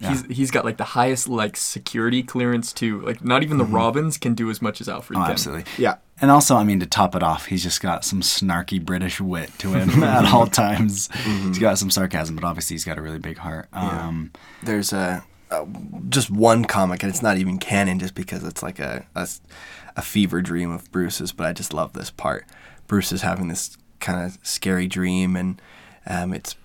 Yeah. 0.00 0.10
He's 0.10 0.24
he's 0.26 0.50
got 0.52 0.64
like 0.64 0.76
the 0.76 0.84
highest 0.84 1.28
like 1.28 1.56
security 1.56 2.22
clearance 2.22 2.72
too. 2.72 3.00
Like 3.00 3.24
not 3.24 3.42
even 3.42 3.58
the 3.58 3.64
Robins 3.64 4.18
can 4.18 4.34
do 4.34 4.50
as 4.50 4.62
much 4.62 4.80
as 4.80 4.88
Alfred 4.88 5.16
Mm-hmm. 5.16 5.22
Oh, 5.22 5.26
can. 5.26 5.32
absolutely. 5.32 5.64
Yeah. 5.76 5.96
And 6.20 6.30
also, 6.30 6.56
I 6.56 6.64
mean, 6.64 6.80
to 6.80 6.86
top 6.86 7.14
it 7.14 7.22
off, 7.22 7.46
he's 7.46 7.62
just 7.62 7.80
got 7.80 8.04
some 8.04 8.22
snarky 8.22 8.84
British 8.84 9.20
wit 9.20 9.50
to 9.58 9.74
him 9.74 10.02
at 10.02 10.24
all 10.32 10.46
times. 10.46 11.08
He's 11.24 11.58
got 11.58 11.78
some 11.78 11.90
sarcasm, 11.90 12.34
but 12.34 12.44
obviously 12.44 12.74
he's 12.74 12.84
got 12.84 12.98
a 12.98 13.02
really 13.02 13.20
big 13.20 13.38
heart. 13.38 13.68
Um, 13.72 14.32
There's 14.62 14.92
a, 14.92 15.24
a 15.50 15.66
just 16.08 16.30
one 16.30 16.64
comic, 16.64 17.02
and 17.02 17.10
it's 17.10 17.22
not 17.22 17.38
even 17.38 17.58
canon, 17.58 17.98
just 18.00 18.14
because 18.14 18.42
it's 18.42 18.62
like 18.62 18.78
a 18.80 19.06
a 19.14 20.02
fever 20.02 20.42
dream 20.42 20.70
of 20.70 20.90
Bruce's. 20.90 21.32
But 21.32 21.46
I 21.46 21.52
just 21.52 21.72
love 21.72 21.92
this 21.92 22.10
part. 22.10 22.46
Bruce 22.88 23.12
is 23.12 23.22
having 23.22 23.48
this 23.48 23.76
kind 24.00 24.24
of 24.24 24.38
scary 24.42 24.88
dream, 24.88 25.36
and 25.36 25.62
um, 26.06 26.32
it's 26.32 26.56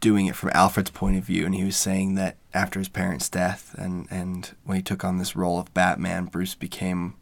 doing 0.00 0.26
it 0.26 0.36
from 0.36 0.50
Alfred's 0.54 0.90
point 0.90 1.18
of 1.18 1.24
view. 1.24 1.44
And 1.44 1.54
he 1.54 1.64
was 1.64 1.76
saying 1.76 2.14
that 2.14 2.36
after 2.54 2.78
his 2.78 2.88
parents' 2.88 3.28
death, 3.28 3.74
and 3.76 4.06
and 4.10 4.54
when 4.64 4.76
he 4.76 4.82
took 4.82 5.04
on 5.04 5.18
this 5.18 5.36
role 5.36 5.58
of 5.58 5.74
Batman, 5.74 6.24
Bruce 6.24 6.54
became 6.54 7.14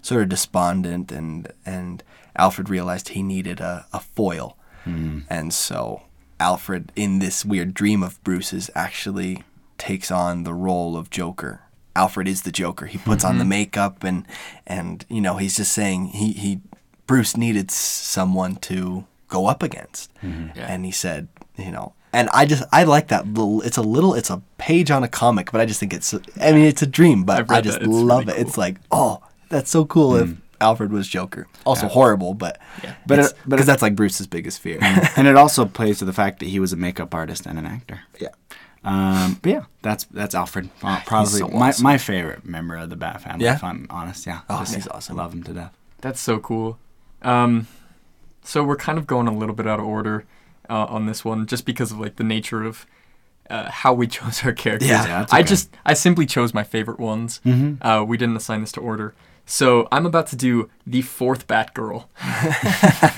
sort 0.00 0.22
of 0.22 0.28
despondent, 0.28 1.12
and 1.12 1.52
and 1.64 2.02
Alfred 2.36 2.68
realized 2.68 3.10
he 3.10 3.22
needed 3.22 3.60
a, 3.60 3.86
a 3.92 4.00
foil, 4.00 4.56
hmm. 4.84 5.20
and 5.28 5.52
so 5.52 6.02
Alfred, 6.42 6.90
in 6.96 7.20
this 7.20 7.44
weird 7.44 7.72
dream 7.72 8.02
of 8.02 8.22
Bruce's, 8.24 8.68
actually 8.74 9.44
takes 9.78 10.10
on 10.10 10.44
the 10.44 10.54
role 10.54 10.96
of 10.96 11.08
Joker. 11.10 11.62
Alfred 11.94 12.26
is 12.26 12.42
the 12.42 12.52
Joker. 12.52 12.86
He 12.86 12.98
puts 12.98 13.24
on 13.24 13.38
the 13.38 13.42
mm-hmm. 13.42 13.50
makeup 13.50 14.02
and 14.02 14.26
and 14.66 15.04
you 15.08 15.20
know 15.20 15.36
he's 15.36 15.56
just 15.56 15.72
saying 15.72 16.06
he 16.06 16.32
he 16.32 16.60
Bruce 17.06 17.36
needed 17.36 17.70
someone 17.70 18.56
to 18.56 19.04
go 19.28 19.46
up 19.46 19.62
against, 19.62 20.12
mm-hmm. 20.16 20.56
Yeah. 20.56 20.66
and 20.66 20.84
he 20.84 20.90
said 20.90 21.28
you 21.56 21.70
know. 21.70 21.94
And 22.14 22.28
I 22.30 22.44
just 22.44 22.64
I 22.72 22.84
like 22.84 23.08
that 23.08 23.26
little. 23.26 23.62
It's 23.62 23.78
a 23.78 23.82
little. 23.82 24.14
It's 24.14 24.28
a 24.30 24.42
page 24.58 24.90
on 24.90 25.02
a 25.02 25.08
comic, 25.08 25.50
but 25.50 25.60
I 25.60 25.66
just 25.66 25.80
think 25.80 25.94
it's. 25.94 26.12
I 26.40 26.52
mean, 26.52 26.66
it's 26.66 26.82
a 26.82 26.86
dream, 26.86 27.24
but 27.24 27.38
I've 27.38 27.50
I 27.50 27.60
just 27.62 27.80
love 27.82 28.26
really 28.26 28.38
it. 28.38 28.46
It's 28.46 28.58
like, 28.58 28.76
oh, 28.90 29.22
that's 29.52 29.70
so 29.70 29.84
cool 29.84 30.16
if 30.16 30.30
Alfred 30.60 30.90
was 30.92 31.06
Joker. 31.08 31.46
Also 31.64 31.86
horrible, 31.88 32.34
but 32.34 32.58
Yeah. 32.82 32.94
But 33.06 33.16
but 33.16 33.18
it- 33.20 33.34
but 33.44 33.50
because 33.50 33.66
that's 33.66 33.82
like 33.82 33.94
Bruce's 33.94 34.26
biggest 34.26 34.60
fear. 34.60 34.78
and 35.16 35.26
it 35.28 35.36
also 35.36 35.64
plays 35.64 35.98
to 36.00 36.04
the 36.04 36.12
fact 36.12 36.40
that 36.40 36.46
he 36.46 36.58
was 36.60 36.72
a 36.72 36.76
makeup 36.76 37.14
artist 37.14 37.46
and 37.46 37.58
an 37.58 37.66
actor. 37.66 38.00
yeah. 38.20 38.28
Um, 38.84 39.38
but 39.42 39.50
yeah, 39.52 39.64
that's 39.82 40.04
that's 40.10 40.34
Alfred. 40.34 40.68
Uh, 40.82 41.00
probably 41.06 41.38
so 41.38 41.46
my, 41.48 41.68
awesome. 41.68 41.84
my 41.84 41.98
favorite 41.98 42.44
member 42.44 42.76
of 42.76 42.90
the 42.90 42.96
Bat 42.96 43.22
family. 43.22 43.44
Yeah? 43.44 43.54
If 43.54 43.62
I'm 43.62 43.86
honest, 43.90 44.26
yeah. 44.26 44.40
Oh, 44.50 44.58
Just 44.58 44.74
he's 44.74 44.88
awesome. 44.88 45.16
Love 45.16 45.32
him 45.32 45.44
to 45.44 45.52
death. 45.52 45.72
That's 46.00 46.20
so 46.20 46.40
cool. 46.40 46.78
Um, 47.22 47.68
so 48.42 48.64
we're 48.64 48.74
kind 48.76 48.98
of 48.98 49.06
going 49.06 49.28
a 49.28 49.32
little 49.32 49.54
bit 49.54 49.68
out 49.68 49.78
of 49.78 49.86
order 49.86 50.24
uh, 50.68 50.86
on 50.86 51.06
this 51.06 51.24
one, 51.24 51.46
just 51.46 51.64
because 51.64 51.92
of 51.92 52.00
like 52.00 52.16
the 52.16 52.24
nature 52.24 52.64
of 52.64 52.84
uh, 53.50 53.70
how 53.70 53.92
we 53.94 54.06
chose 54.16 54.44
our 54.44 54.52
characters. 54.52 54.88
Yeah. 54.88 55.02
Yeah, 55.06 55.18
that's 55.20 55.32
I 55.32 55.42
just 55.44 55.70
I 55.86 55.94
simply 55.94 56.26
chose 56.26 56.52
my 56.52 56.64
favorite 56.64 56.98
ones. 56.98 57.40
Mhm. 57.46 57.78
Uh, 57.80 58.04
we 58.04 58.16
didn't 58.16 58.36
assign 58.36 58.62
this 58.62 58.72
to 58.72 58.80
order. 58.80 59.14
So 59.46 59.88
I'm 59.92 60.06
about 60.06 60.28
to 60.28 60.36
do 60.36 60.70
the 60.86 61.02
fourth 61.02 61.46
Batgirl. 61.46 62.04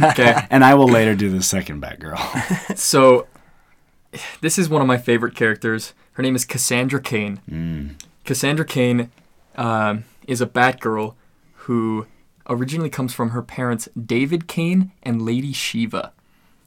okay. 0.11 0.47
And 0.51 0.65
I 0.65 0.75
will 0.75 0.89
later 0.89 1.15
do 1.15 1.31
the 1.31 1.43
second 1.43 1.83
Batgirl. 1.83 2.77
So 2.77 3.27
this 4.41 4.59
is 4.59 4.69
one 4.69 4.81
of 4.81 4.89
my 4.89 4.99
favorite 4.99 5.35
characters. 5.35 5.93
Her 6.13 6.23
name 6.23 6.35
is 6.37 6.45
Cassandra 6.45 7.01
Cain. 7.01 7.41
mm. 7.51 7.95
Cassandra 8.25 8.65
Cain 8.65 9.11
um, 9.57 10.05
is 10.27 10.41
a 10.41 10.47
Batgirl 10.47 11.15
who 11.55 12.07
originally 12.49 12.91
comes 12.91 13.15
from 13.15 13.31
her 13.31 13.43
parents 13.43 13.89
David 14.01 14.47
Cain 14.49 14.93
and 15.03 15.23
Lady 15.23 15.53
Shiva. 15.53 16.13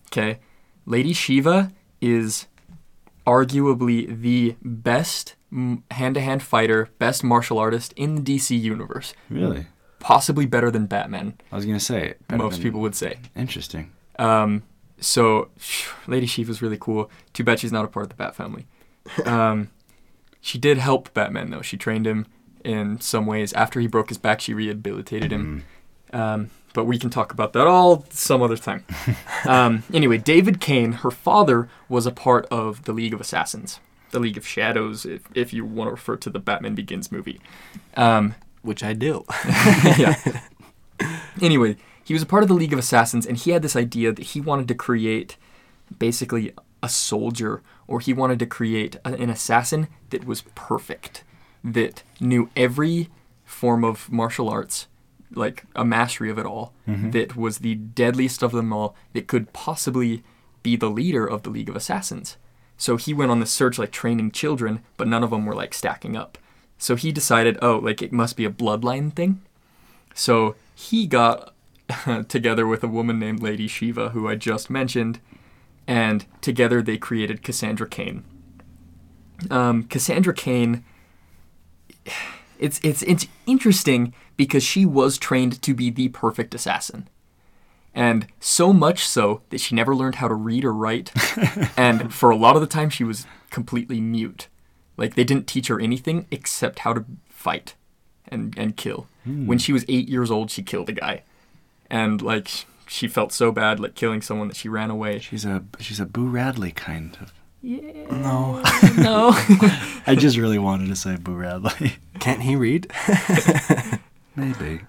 Okay, 0.08 0.40
Lady 0.86 1.14
Shiva 1.14 1.72
is 2.02 2.48
arguably 3.28 4.22
the 4.22 4.56
best 4.64 5.36
mm, 5.54 5.84
hand-to-hand 5.92 6.42
fighter, 6.42 6.90
best 6.98 7.24
martial 7.24 7.60
artist 7.60 7.94
in 7.98 8.16
the 8.16 8.22
DC 8.22 8.60
universe. 8.60 9.14
Really? 9.30 9.68
Possibly 10.00 10.46
better 10.46 10.72
than 10.72 10.86
Batman. 10.86 11.36
I 11.52 11.56
was 11.56 11.66
gonna 11.66 11.80
say. 11.80 12.16
most 12.32 12.62
people 12.62 12.80
would 12.82 12.96
say. 12.96 13.18
Interesting. 13.36 13.92
Um, 14.18 14.64
so 15.00 15.50
Lady 16.08 16.26
Shiva's 16.26 16.62
really 16.62 16.78
cool. 16.80 17.12
Too 17.34 17.44
bad 17.44 17.60
she's 17.60 17.72
not 17.72 17.86
a 17.86 17.88
part 17.88 18.06
of 18.06 18.10
the 18.10 18.16
Bat 18.16 18.36
family. 18.36 18.66
Um, 19.26 19.70
she 20.42 20.58
did 20.58 20.78
help 20.78 21.14
Batman 21.14 21.50
though. 21.50 21.62
She 21.62 21.78
trained 21.78 22.08
him 22.08 22.26
in 22.64 23.00
some 23.02 23.26
ways. 23.26 23.54
After 23.54 23.80
he 23.80 23.88
broke 23.88 24.10
his 24.10 24.18
back, 24.18 24.40
she 24.40 24.54
rehabilitated 24.54 25.32
him. 25.32 25.66
Um, 26.14 26.52
but 26.78 26.86
we 26.86 27.00
can 27.00 27.10
talk 27.10 27.34
about 27.34 27.54
that 27.54 27.66
all 27.66 28.06
some 28.12 28.44
other 28.44 28.56
time. 28.56 28.86
um, 29.48 29.82
anyway, 29.92 30.20
David 30.20 30.62
Cain, 30.62 30.92
her 30.92 31.10
father, 31.10 31.68
was 31.90 32.06
a 32.06 32.12
part 32.12 32.46
of 32.52 32.84
the 32.84 32.94
League 32.94 33.16
of 33.16 33.20
Assassins, 33.20 33.80
the 34.12 34.20
League 34.20 34.38
of 34.38 34.46
Shadows, 34.46 35.04
if, 35.04 35.24
if 35.34 35.54
you 35.54 35.66
want 35.66 35.88
to 35.88 35.92
refer 35.94 36.18
to 36.18 36.30
the 36.30 36.38
Batman 36.38 36.76
Begins 36.76 37.12
movie. 37.12 37.42
Um, 37.96 38.36
Which 38.62 38.84
I 38.84 38.94
do. 38.94 39.26
yeah. 39.98 40.16
Anyway, 41.42 41.78
he 42.04 42.14
was 42.14 42.24
a 42.24 42.28
part 42.28 42.42
of 42.42 42.50
the 42.50 42.56
League 42.56 42.74
of 42.74 42.80
Assassins, 42.80 43.26
and 43.26 43.38
he 43.38 43.52
had 43.52 43.62
this 43.62 43.76
idea 43.76 44.12
that 44.12 44.24
he 44.24 44.42
wanted 44.42 44.68
to 44.68 44.76
create 44.76 45.36
basically 45.98 46.52
a 46.82 46.90
soldier, 46.90 47.62
or 47.88 48.00
he 48.00 48.14
wanted 48.14 48.40
to 48.40 48.46
create 48.48 48.96
a, 49.04 49.14
an 49.14 49.30
assassin 49.30 49.88
that 50.10 50.26
was 50.26 50.44
perfect, 50.54 51.24
that 51.64 52.02
knew 52.20 52.50
every 52.56 53.10
form 53.46 53.84
of 53.84 54.12
martial 54.12 54.50
arts, 54.50 54.88
like 55.34 55.66
a 55.76 55.84
mastery 55.84 56.30
of 56.30 56.38
it 56.38 56.46
all, 56.46 56.74
that 57.12 57.36
was 57.36 57.60
the 57.60 57.76
deadliest 57.76 58.42
of 58.44 58.52
them 58.52 58.72
all, 58.72 58.96
that 59.14 59.28
could 59.28 59.52
possibly 59.54 60.24
be 60.64 60.76
the 60.76 60.90
leader 60.90 61.26
of 61.26 61.44
the 61.44 61.50
League 61.50 61.70
of 61.70 61.76
Assassins. 61.76 62.38
So 62.78 62.96
he 62.98 63.14
went 63.14 63.32
on 63.32 63.40
this 63.40 63.52
search, 63.52 63.80
like 63.80 63.92
training 63.92 64.32
children, 64.32 64.82
but 64.98 65.08
none 65.08 65.24
of 65.24 65.32
them 65.32 65.46
were 65.46 65.56
like 65.56 65.74
stacking 65.74 66.16
up. 66.16 66.38
So 66.78 66.96
he 66.96 67.12
decided, 67.12 67.58
oh, 67.62 67.78
like 67.78 68.02
it 68.02 68.14
must 68.14 68.38
be 68.38 68.46
a 68.46 68.52
bloodline 68.52 69.12
thing. 69.14 69.42
So 70.14 70.56
he 70.76 71.08
got 71.08 71.54
together 72.28 72.68
with 72.68 72.84
a 72.84 72.88
woman 72.88 73.20
named 73.20 73.42
Lady 73.42 73.68
Shiva, 73.68 74.10
who 74.10 74.28
I 74.28 74.36
just 74.36 74.70
mentioned, 74.70 75.20
and 75.88 76.26
together 76.42 76.82
they 76.82 76.98
created 76.98 77.44
Cassandra 77.44 77.88
Cain. 77.88 78.24
Um, 79.50 79.84
Cassandra 79.84 80.34
Cain, 80.34 80.84
it's 82.60 82.80
it's 82.84 83.02
it's 83.04 83.28
interesting 83.46 84.14
because 84.36 84.64
she 84.64 84.86
was 84.86 85.18
trained 85.18 85.62
to 85.62 85.74
be 85.74 85.90
the 85.90 86.10
perfect 86.10 86.54
assassin, 86.56 87.08
and 87.94 88.28
so 88.40 88.74
much 88.74 89.06
so 89.06 89.42
that 89.50 89.60
she 89.60 89.76
never 89.76 89.96
learned 89.96 90.16
how 90.16 90.28
to 90.28 90.36
read 90.36 90.66
or 90.66 90.74
write, 90.74 91.12
and 91.78 92.14
for 92.14 92.30
a 92.30 92.36
lot 92.36 92.56
of 92.56 92.62
the 92.62 92.68
time 92.68 92.90
she 92.90 93.04
was 93.04 93.26
completely 93.50 94.02
mute. 94.02 94.48
Like 94.98 95.16
they 95.16 95.24
didn't 95.24 95.48
teach 95.48 95.68
her 95.68 95.80
anything 95.80 96.26
except 96.32 96.80
how 96.80 96.94
to 96.94 97.06
fight 97.30 97.76
and 98.28 98.58
and 98.58 98.76
kill. 98.76 99.08
Hmm. 99.24 99.48
When 99.48 99.58
she 99.58 99.74
was 99.74 99.86
eight 99.88 100.10
years 100.10 100.32
old, 100.32 100.52
she 100.52 100.64
killed 100.64 100.90
a 100.90 100.94
guy, 100.94 101.24
and 101.90 102.22
like 102.22 102.66
she 102.88 103.08
felt 103.08 103.32
so 103.32 103.52
bad 103.52 103.80
like 103.80 103.96
killing 103.96 104.22
someone 104.22 104.48
that 104.48 104.58
she 104.58 104.70
ran 104.70 104.90
away. 104.90 105.20
She's 105.20 105.46
a 105.46 105.64
she's 105.80 106.00
a 106.00 106.06
Boo 106.06 106.28
Radley 106.28 106.72
kind 106.72 107.18
of. 107.22 107.34
Yeah. 107.62 108.06
No. 108.12 108.62
no. 108.98 109.32
I 110.08 110.16
just 110.18 110.38
really 110.38 110.60
wanted 110.60 110.88
to 110.90 110.96
say 110.96 111.16
Boo 111.18 111.34
Radley. 111.34 111.98
Can't 112.20 112.42
he 112.42 112.56
read? 112.56 112.92
Maybe. 114.36 114.82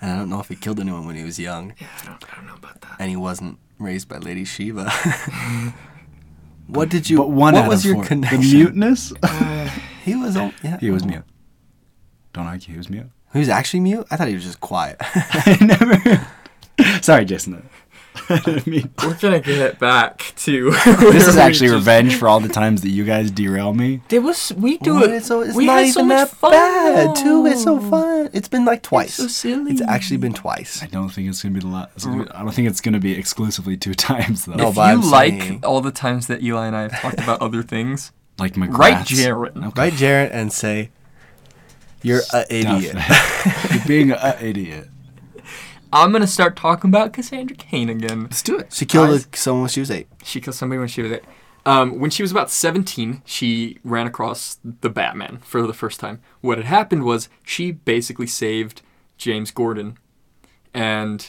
And 0.00 0.10
I 0.10 0.16
don't 0.16 0.30
know 0.30 0.40
if 0.40 0.48
he 0.48 0.56
killed 0.56 0.80
anyone 0.80 1.06
when 1.06 1.16
he 1.16 1.22
was 1.22 1.38
young, 1.38 1.74
yeah, 1.78 1.86
I 2.02 2.06
don't, 2.06 2.24
I 2.32 2.36
don't 2.36 2.46
know 2.46 2.54
about 2.54 2.80
that. 2.82 2.96
and 2.98 3.08
he 3.10 3.16
wasn't 3.16 3.58
raised 3.78 4.08
by 4.08 4.18
Lady 4.18 4.44
Shiva. 4.44 4.90
what 6.66 6.88
did 6.88 7.08
you? 7.08 7.16
But 7.18 7.30
one 7.30 7.54
what 7.54 7.68
was 7.68 7.84
your 7.84 7.96
four. 7.96 8.04
connection? 8.04 8.40
The 8.40 8.46
muteness. 8.54 9.12
Uh, 9.22 9.70
he 10.04 10.14
was. 10.16 10.36
al- 10.36 10.52
Yeah. 10.62 10.78
he 10.78 10.90
was 10.90 11.04
mute. 11.04 11.24
Don't 12.32 12.46
argue. 12.46 12.72
He 12.72 12.78
was 12.78 12.90
mute. 12.90 13.10
He 13.32 13.38
was 13.38 13.48
actually 13.48 13.80
mute. 13.80 14.06
I 14.10 14.16
thought 14.16 14.28
he 14.28 14.34
was 14.34 14.44
just 14.44 14.60
quiet. 14.60 14.96
I 15.00 15.56
never. 15.60 16.26
Sorry, 17.02 17.24
Jason. 17.24 17.68
I 18.28 18.38
didn't 18.38 18.66
mean- 18.66 18.90
We're 19.02 19.14
gonna 19.14 19.40
get 19.40 19.78
back 19.78 20.32
to. 20.36 20.70
this 21.10 21.26
is 21.26 21.36
actually 21.36 21.70
revenge 21.70 22.14
for 22.16 22.28
all 22.28 22.40
the 22.40 22.48
times 22.60 22.82
that 22.82 22.90
you 22.90 23.04
guys 23.04 23.30
derail 23.30 23.74
me. 23.74 24.02
It 24.10 24.20
was. 24.20 24.52
We 24.56 24.78
do 24.78 24.94
What? 24.94 25.10
it. 25.10 25.14
It's, 25.16 25.26
so, 25.26 25.40
it's 25.40 25.54
we 25.56 25.66
not 25.66 25.78
had 25.84 25.92
so 25.92 26.00
even 26.00 26.08
much 26.08 26.30
that 26.30 26.36
fun, 26.36 26.50
bad, 26.52 27.16
too. 27.16 27.46
It's 27.46 27.62
so 27.64 27.80
fun. 27.80 28.30
It's 28.32 28.48
been 28.48 28.64
like 28.64 28.82
twice. 28.82 29.14
so 29.14 29.26
silly. 29.26 29.72
It's 29.72 29.82
actually 29.82 30.18
been 30.18 30.32
twice. 30.34 30.82
I 30.82 30.86
don't 30.86 31.08
think 31.08 31.28
it's 31.28 31.42
gonna 31.42 31.54
be 31.54 31.60
the 31.60 31.66
last. 31.66 32.06
I 32.06 32.42
don't 32.42 32.52
think 32.54 32.68
it's 32.68 32.80
gonna 32.80 33.00
be 33.00 33.12
exclusively 33.18 33.76
two 33.76 33.94
times 33.94 34.44
though. 34.44 34.54
No, 34.54 34.68
if 34.68 34.76
but 34.76 34.92
you 34.94 35.02
I'm 35.02 35.10
like 35.10 35.42
saying- 35.42 35.64
all 35.64 35.80
the 35.80 35.90
times 35.92 36.28
that 36.28 36.42
Eli 36.42 36.66
and 36.66 36.76
I 36.76 36.82
have 36.82 37.00
talked 37.00 37.18
about 37.20 37.42
other 37.42 37.62
things, 37.62 38.12
like 38.38 38.54
McGrath's. 38.54 38.78
right, 38.78 39.06
Jarrett? 39.06 39.56
Okay. 39.56 39.70
Right, 39.76 39.92
Jarrett, 39.92 40.32
and 40.32 40.52
say, 40.52 40.90
"You're 42.02 42.22
an 42.32 42.44
idiot." 42.48 42.96
You're 43.72 43.84
being 43.86 44.10
an 44.12 44.36
idiot. 44.40 44.88
I'm 45.94 46.10
gonna 46.10 46.26
start 46.26 46.56
talking 46.56 46.90
about 46.90 47.12
Cassandra 47.12 47.56
Cain 47.56 47.88
again. 47.88 48.24
Let's 48.24 48.42
do 48.42 48.58
it. 48.58 48.72
She 48.72 48.84
killed 48.84 49.10
Guys. 49.10 49.26
someone 49.34 49.62
when 49.62 49.70
she 49.70 49.78
was 49.80 49.92
eight. 49.92 50.08
She 50.24 50.40
killed 50.40 50.56
somebody 50.56 50.80
when 50.80 50.88
she 50.88 51.02
was 51.02 51.12
eight. 51.12 51.22
Um, 51.64 52.00
when 52.00 52.10
she 52.10 52.22
was 52.22 52.30
about 52.30 52.50
17, 52.50 53.22
she 53.24 53.78
ran 53.84 54.06
across 54.06 54.58
the 54.62 54.90
Batman 54.90 55.38
for 55.38 55.66
the 55.66 55.72
first 55.72 55.98
time. 56.00 56.20
What 56.42 56.58
had 56.58 56.66
happened 56.66 57.04
was 57.04 57.28
she 57.42 57.70
basically 57.70 58.26
saved 58.26 58.82
James 59.16 59.50
Gordon, 59.50 59.96
and 60.74 61.26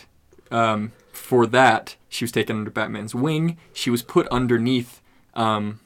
um, 0.52 0.92
for 1.14 1.46
that, 1.48 1.96
she 2.10 2.26
was 2.26 2.32
taken 2.32 2.58
under 2.58 2.72
Batman's 2.72 3.14
wing. 3.16 3.58
She 3.72 3.90
was 3.90 4.02
put 4.02 4.28
underneath 4.28 5.00
um, 5.36 5.80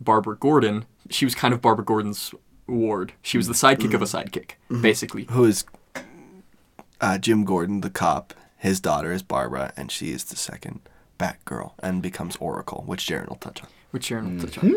Barbara 0.00 0.36
Gordon. 0.36 0.86
She 1.10 1.24
was 1.26 1.34
kind 1.34 1.52
of 1.52 1.60
Barbara 1.60 1.84
Gordon's 1.84 2.34
ward. 2.66 3.12
She 3.22 3.36
was 3.36 3.46
the 3.46 3.54
sidekick 3.54 3.94
of 3.94 4.02
a 4.02 4.06
sidekick, 4.06 4.52
basically. 4.80 5.26
Who 5.30 5.44
is 5.44 5.64
uh, 7.00 7.18
Jim 7.18 7.44
Gordon, 7.44 7.80
the 7.80 7.90
cop? 7.90 8.34
His 8.56 8.80
daughter 8.80 9.12
is 9.12 9.22
Barbara, 9.22 9.72
and 9.76 9.90
she 9.90 10.10
is 10.10 10.24
the 10.24 10.36
second 10.36 10.80
Batgirl, 11.18 11.72
and 11.80 12.02
becomes 12.02 12.36
Oracle, 12.36 12.82
which 12.86 13.06
Jarrett 13.06 13.28
will 13.28 13.36
touch 13.36 13.62
on. 13.62 13.68
which 13.90 14.04
Sharon 14.06 14.36
will 14.36 14.46
touch 14.46 14.58
on. 14.58 14.76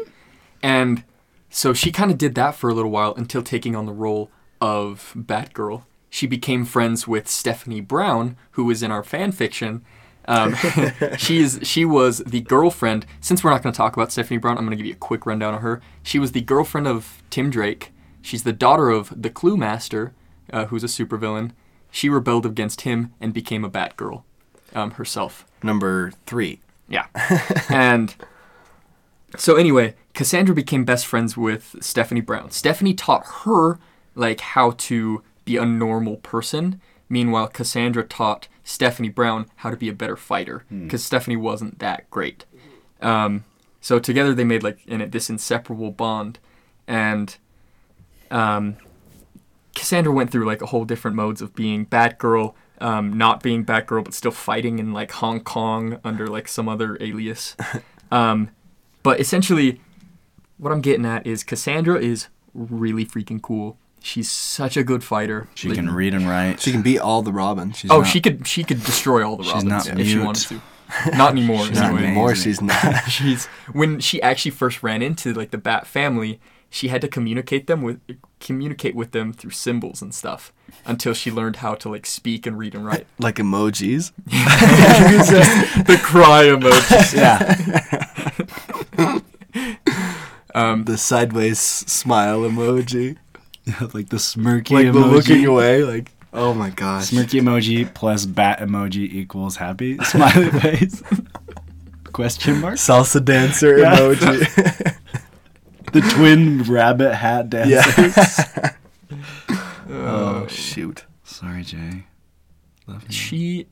And 0.64 1.04
so 1.50 1.74
she 1.74 1.92
kind 1.92 2.12
of 2.12 2.18
did 2.18 2.36
that 2.36 2.56
for 2.56 2.70
a 2.70 2.74
little 2.74 2.92
while 2.92 3.14
until 3.16 3.42
taking 3.42 3.76
on 3.76 3.86
the 3.86 3.94
role 3.94 4.30
of 4.60 5.14
Batgirl. 5.18 5.84
She 6.10 6.28
became 6.28 6.66
friends 6.66 7.08
with 7.08 7.28
Stephanie 7.28 7.82
Brown, 7.82 8.38
who 8.52 8.66
was 8.66 8.84
in 8.84 8.92
our 8.92 9.04
fan 9.04 9.32
fiction. 9.32 9.84
Um, 10.28 10.56
she 11.18 11.40
is 11.40 11.60
she 11.64 11.84
was 11.86 12.20
the 12.20 12.42
girlfriend. 12.42 13.06
Since 13.20 13.44
we're 13.44 13.50
not 13.52 13.64
going 13.64 13.74
to 13.74 13.78
talk 13.78 13.96
about 13.96 14.12
Stephanie 14.12 14.38
Brown, 14.38 14.58
I'm 14.58 14.66
going 14.66 14.72
to 14.72 14.76
give 14.78 14.86
you 14.86 14.94
a 14.94 14.98
quick 14.98 15.26
rundown 15.26 15.56
of 15.56 15.62
her. 15.62 15.82
She 16.04 16.20
was 16.20 16.34
the 16.34 16.42
girlfriend 16.42 16.88
of 16.88 17.24
Tim 17.30 17.50
Drake. 17.50 17.92
She's 18.22 18.44
the 18.44 18.54
daughter 18.54 18.90
of 18.90 19.20
the 19.20 19.30
Cluemaster, 19.32 20.12
uh, 20.54 20.66
who's 20.66 20.84
a 20.84 20.88
supervillain, 20.88 21.52
she 21.92 22.10
rebelled 22.10 22.46
against 22.46 22.82
him 22.82 23.14
and 23.20 23.34
became 23.34 23.64
a 23.64 23.70
Batgirl 23.70 24.24
um, 24.74 24.92
herself. 24.92 25.46
Number 25.62 26.12
three. 26.26 26.62
Yeah. 26.88 27.06
and 27.70 28.16
so 29.38 29.56
anyway, 29.56 29.96
Cassandra 30.14 30.56
became 30.56 30.86
best 30.86 31.06
friends 31.06 31.38
with 31.38 31.76
Stephanie 31.82 32.22
Brown. 32.22 32.52
Stephanie 32.52 32.94
taught 32.94 33.26
her 33.44 33.78
like 34.16 34.42
how 34.42 34.72
to 34.72 35.22
be 35.46 35.58
a 35.58 35.66
normal 35.66 36.18
person. 36.18 36.82
Meanwhile, 37.10 37.50
Cassandra 37.50 38.04
taught 38.04 38.48
Stephanie 38.64 39.10
Brown 39.10 39.48
how 39.58 39.70
to 39.70 39.78
be 39.78 39.90
a 39.90 39.94
better 39.94 40.16
fighter 40.16 40.64
because 40.70 41.04
Stephanie 41.04 41.36
wasn't 41.36 41.80
that 41.80 42.10
great. 42.10 42.46
Um, 43.02 43.44
so 43.82 44.00
together 44.00 44.34
they 44.34 44.44
made 44.44 44.64
like 44.64 44.80
in 44.86 45.10
this 45.10 45.30
inseparable 45.30 45.92
bond, 45.92 46.40
and 46.88 47.36
um, 48.30 48.78
Cassandra 49.82 50.14
went 50.14 50.30
through 50.32 50.46
like 50.46 50.62
a 50.62 50.68
whole 50.68 50.86
different 50.86 51.16
modes 51.18 51.42
of 51.42 51.56
being 51.56 51.88
Batgirl, 51.88 52.54
um, 52.80 53.14
not 53.18 53.42
being 53.42 53.66
Batgirl, 53.66 54.04
but 54.04 54.14
still 54.14 54.30
fighting 54.30 54.78
in 54.78 54.94
like 54.94 55.12
Hong 55.14 55.40
Kong 55.40 56.00
under 56.04 56.28
like 56.28 56.48
some 56.48 56.70
other 56.70 57.00
alias. 57.02 57.56
um, 58.12 58.50
but 59.02 59.20
essentially, 59.20 59.82
what 60.60 60.72
I'm 60.72 60.82
getting 60.82 61.04
at 61.04 61.26
is 61.26 61.44
Cassandra 61.44 62.00
is 62.00 62.28
really 62.54 63.04
freaking 63.08 63.42
cool. 63.42 63.76
She's 64.04 64.32
such 64.32 64.78
a 64.78 64.84
good 64.84 65.04
fighter. 65.04 65.48
She 65.56 65.68
Like, 65.70 65.78
can 65.78 65.90
read 65.90 66.14
and 66.14 66.30
write. 66.30 66.60
She 66.60 66.72
can 66.72 66.84
beat 66.84 67.00
all 67.00 67.24
the 67.24 67.32
Robins. 67.34 67.80
She's 67.80 67.90
oh, 67.90 68.02
not- 68.02 68.08
she 68.08 68.22
could 68.22 68.46
she 68.46 68.64
could 68.64 68.84
destroy 68.84 69.28
all 69.28 69.36
the 69.38 69.44
She's 69.44 69.54
Robins 69.66 69.88
not 69.88 70.00
if 70.00 70.08
she 70.08 70.16
mute. 70.16 70.26
wanted 70.26 70.48
to. 70.50 70.62
Not 71.18 71.32
anymore. 71.32 71.66
She's 71.66 71.78
not 71.78 71.86
anyway. 71.86 72.00
amazing. 72.02 72.14
More, 72.14 72.36
she's 72.36 72.62
not. 72.62 72.96
She's 73.10 73.46
when 73.74 74.00
she 74.00 74.22
actually 74.22 74.52
first 74.52 74.84
ran 74.84 75.02
into 75.02 75.34
like 75.34 75.50
the 75.50 75.58
Bat 75.58 75.88
family, 75.88 76.40
she 76.70 76.90
had 76.90 77.02
to 77.02 77.08
communicate 77.08 77.66
them 77.66 77.82
with 77.82 78.00
communicate 78.42 78.96
with 78.96 79.12
them 79.12 79.32
through 79.32 79.52
symbols 79.52 80.02
and 80.02 80.14
stuff 80.14 80.52
until 80.86 81.14
she 81.14 81.32
learned 81.32 81.58
how 81.58 81.76
to 81.76 81.90
like 81.90 82.06
speak 82.06 82.46
and 82.46 82.58
read 82.58 82.76
and 82.76 82.86
write. 82.86 83.08
like 83.20 83.36
emojis. 83.36 84.12
the 85.86 86.00
cry 86.04 86.46
emoji. 86.46 87.16
yeah, 87.16 87.56
Um, 90.54 90.84
The 90.84 90.98
sideways 90.98 91.60
smile 91.60 92.42
emoji. 92.42 93.16
like 93.94 94.10
the 94.10 94.18
smirky 94.18 94.72
Like 94.72 94.92
the 94.92 95.00
emoji. 95.00 95.12
looking 95.12 95.46
away. 95.46 95.84
Like, 95.84 96.12
oh 96.34 96.54
my 96.54 96.70
gosh. 96.72 97.12
Smirky 97.12 97.40
emoji 97.42 97.92
plus 97.94 98.26
bat 98.26 98.60
emoji 98.60 99.10
equals 99.14 99.56
happy 99.58 99.98
smiley 100.04 100.50
face. 100.60 101.02
Question 102.12 102.60
mark. 102.60 102.76
Salsa 102.76 103.24
dancer 103.24 103.78
Yeah. 103.80 103.96
emoji. 103.98 104.98
The 106.02 106.02
twin 106.02 106.64
rabbit 106.64 107.14
hat 107.16 107.50
dancers. 107.50 108.40
yeah. 108.58 108.74
oh, 109.90 110.48
shoot. 110.48 111.06
Sorry, 111.24 111.64
Jay. 111.64 112.06
Love 112.88 113.04
you. 113.04 113.12
she 113.12 113.68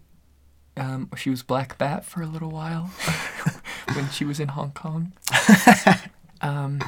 um, 0.78 1.10
she 1.18 1.30
was 1.30 1.44
Black 1.44 1.78
Bat 1.78 2.06
for 2.06 2.22
a 2.22 2.26
little 2.28 2.50
while 2.52 2.84
when 3.94 4.10
she 4.10 4.24
was 4.26 4.40
in 4.40 4.50
Hong 4.50 4.72
Kong. 4.72 5.14
Um, 6.42 6.80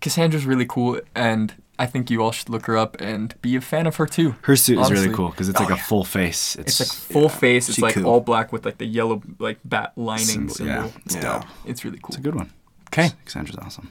Cassandra's 0.00 0.44
really 0.46 0.66
cool, 0.66 1.00
and 1.14 1.54
I 1.78 1.86
think 1.86 2.10
you 2.10 2.22
all 2.22 2.30
should 2.32 2.48
look 2.48 2.66
her 2.66 2.76
up 2.76 2.96
and 3.00 3.34
be 3.42 3.56
a 3.56 3.60
fan 3.60 3.86
of 3.86 3.96
her 3.96 4.06
too. 4.06 4.36
Her 4.42 4.54
suit 4.56 4.78
is 4.78 4.90
really 4.92 5.12
cool 5.12 5.30
because 5.30 5.48
it's 5.48 5.58
Oh, 5.60 5.64
like 5.64 5.72
a 5.72 5.76
yeah. 5.76 5.82
full 5.82 6.04
face. 6.04 6.54
It's 6.56 6.80
It's, 6.80 6.90
like 6.92 6.98
full 7.12 7.28
face. 7.28 7.68
It's 7.68 7.76
she 7.76 7.82
like 7.82 7.94
cool. 7.94 8.06
all 8.06 8.20
black 8.20 8.52
with 8.52 8.64
like 8.64 8.78
the 8.78 8.86
yellow 8.86 9.20
like 9.40 9.58
bat 9.64 9.92
lining 9.96 10.24
Symbol, 10.26 10.54
symbol. 10.54 10.72
yeah. 10.74 10.90
It's 11.04 11.14
Yeah. 11.16 11.20
dope. 11.22 11.44
It's 11.64 11.84
really 11.84 11.98
cool. 11.98 12.08
it's 12.10 12.18
a 12.18 12.20
good 12.20 12.34
one. 12.36 12.52
Okay. 12.88 13.10
Cassandra's 13.24 13.56
awesome. 13.56 13.90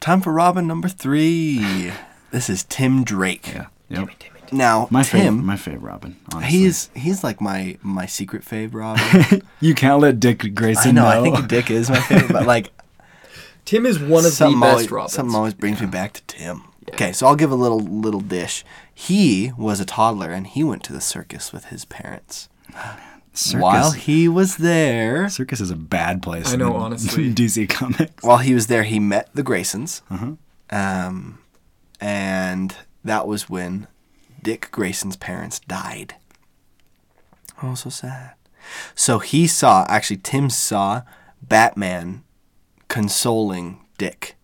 Time 0.00 0.20
for 0.20 0.32
Robin 0.32 0.66
number 0.66 0.88
three. 0.88 1.92
This 2.32 2.50
is 2.50 2.64
Tim 2.64 3.04
Drake. 3.04 3.46
Yeah. 3.54 3.66
Yep. 3.88 4.08
Now, 4.52 4.88
My 4.90 5.04
Tim, 5.04 5.20
favorite. 5.20 5.42
My 5.42 5.56
favorite 5.56 5.80
Robin. 5.88 6.16
Honestly. 6.34 6.58
he's 6.58 6.90
he's 6.94 7.24
like 7.24 7.40
my 7.40 7.78
my 7.82 8.04
secret 8.04 8.42
fave 8.44 8.74
Robin. 8.74 9.42
You 9.60 9.74
can't 9.74 10.00
let 10.00 10.18
Dick 10.20 10.54
Grayson 10.54 10.98
I 10.98 11.00
know. 11.00 11.24
know. 11.24 11.32
I 11.32 11.36
think 11.36 11.48
Dick 11.48 11.70
is 11.70 11.88
my 11.88 12.00
favorite, 12.00 12.32
but 12.32 12.44
like 12.46 12.72
Tim 13.64 13.86
is 13.86 13.98
one 13.98 14.18
of 14.24 14.24
the 14.24 14.30
something 14.32 14.60
best 14.60 14.70
always, 14.72 14.90
Robins. 14.90 15.12
Something 15.14 15.34
always 15.36 15.54
brings 15.54 15.80
me 15.80 15.86
back 15.86 16.12
to 16.14 16.22
Tim. 16.24 16.64
Okay, 16.92 17.12
so 17.12 17.26
I'll 17.26 17.36
give 17.36 17.50
a 17.52 17.56
little 17.56 17.78
little 17.80 18.20
dish. 18.20 18.64
He 18.92 19.52
was 19.56 19.80
a 19.80 19.84
toddler 19.86 20.30
and 20.32 20.46
he 20.48 20.62
went 20.64 20.82
to 20.84 20.92
the 20.92 21.00
circus 21.00 21.52
with 21.52 21.66
his 21.66 21.84
parents. 21.84 22.48
Oh, 22.74 22.98
Circus. 23.36 23.62
While 23.62 23.90
he 23.92 24.28
was 24.28 24.56
there, 24.56 25.28
Circus 25.28 25.60
is 25.60 25.70
a 25.70 25.76
bad 25.76 26.22
place. 26.22 26.52
I 26.52 26.56
know, 26.56 26.72
the 26.72 26.78
honestly. 26.78 27.32
DC 27.34 27.68
Comics. 27.68 28.22
while 28.22 28.38
he 28.38 28.54
was 28.54 28.66
there, 28.68 28.82
he 28.84 28.98
met 28.98 29.28
the 29.34 29.42
Graysons, 29.42 30.00
Uh-huh. 30.10 30.32
um, 30.70 31.38
and 32.00 32.74
that 33.04 33.26
was 33.26 33.48
when 33.50 33.86
Dick 34.42 34.68
Grayson's 34.72 35.16
parents 35.16 35.60
died. 35.60 36.14
Oh, 37.62 37.74
so 37.74 37.90
sad. 37.90 38.32
So 38.94 39.18
he 39.18 39.46
saw, 39.46 39.86
actually, 39.88 40.18
Tim 40.18 40.50
saw 40.50 41.02
Batman 41.42 42.22
consoling 42.88 43.80
Dick 43.98 44.36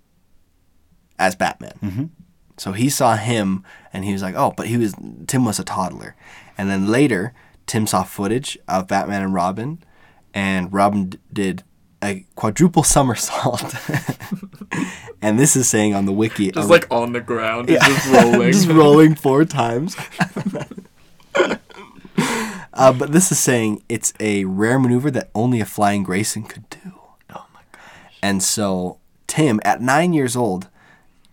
as 1.18 1.34
Batman. 1.36 1.78
Mhm. 1.82 2.11
So 2.59 2.72
he 2.72 2.88
saw 2.88 3.16
him, 3.16 3.64
and 3.93 4.05
he 4.05 4.12
was 4.12 4.22
like, 4.22 4.34
"Oh," 4.36 4.53
but 4.57 4.66
he 4.68 4.76
was 4.76 4.95
Tim 5.26 5.45
was 5.45 5.59
a 5.59 5.64
toddler, 5.64 6.14
and 6.57 6.68
then 6.70 6.86
later 6.88 7.32
Tim 7.66 7.86
saw 7.86 8.02
footage 8.02 8.58
of 8.68 8.88
Batman 8.88 9.22
and 9.22 9.34
Robin, 9.34 9.82
and 10.34 10.72
Robin 10.72 11.10
d- 11.10 11.18
did 11.32 11.62
a 12.02 12.26
quadruple 12.34 12.82
somersault, 12.96 13.74
and 15.22 15.38
this 15.38 15.54
is 15.56 15.68
saying 15.68 15.94
on 15.94 16.04
the 16.06 16.12
wiki, 16.12 16.50
just 16.50 16.68
a- 16.68 16.70
like 16.70 16.86
on 16.90 17.12
the 17.12 17.20
ground, 17.20 17.68
Yeah. 17.68 17.86
just 17.86 18.06
rolling. 18.12 18.52
just 18.52 18.68
rolling 18.68 19.14
four 19.14 19.44
times. 19.44 19.96
uh, 22.74 22.92
but 22.92 23.12
this 23.12 23.30
is 23.32 23.38
saying 23.38 23.82
it's 23.88 24.12
a 24.20 24.44
rare 24.44 24.78
maneuver 24.78 25.10
that 25.10 25.30
only 25.34 25.60
a 25.60 25.64
flying 25.64 26.02
Grayson 26.02 26.42
could 26.44 26.68
do. 26.70 26.94
Oh 27.30 27.46
my 27.54 27.60
gosh. 27.72 27.82
And 28.22 28.42
so 28.42 28.98
Tim, 29.26 29.60
at 29.64 29.80
nine 29.80 30.12
years 30.12 30.36
old, 30.36 30.68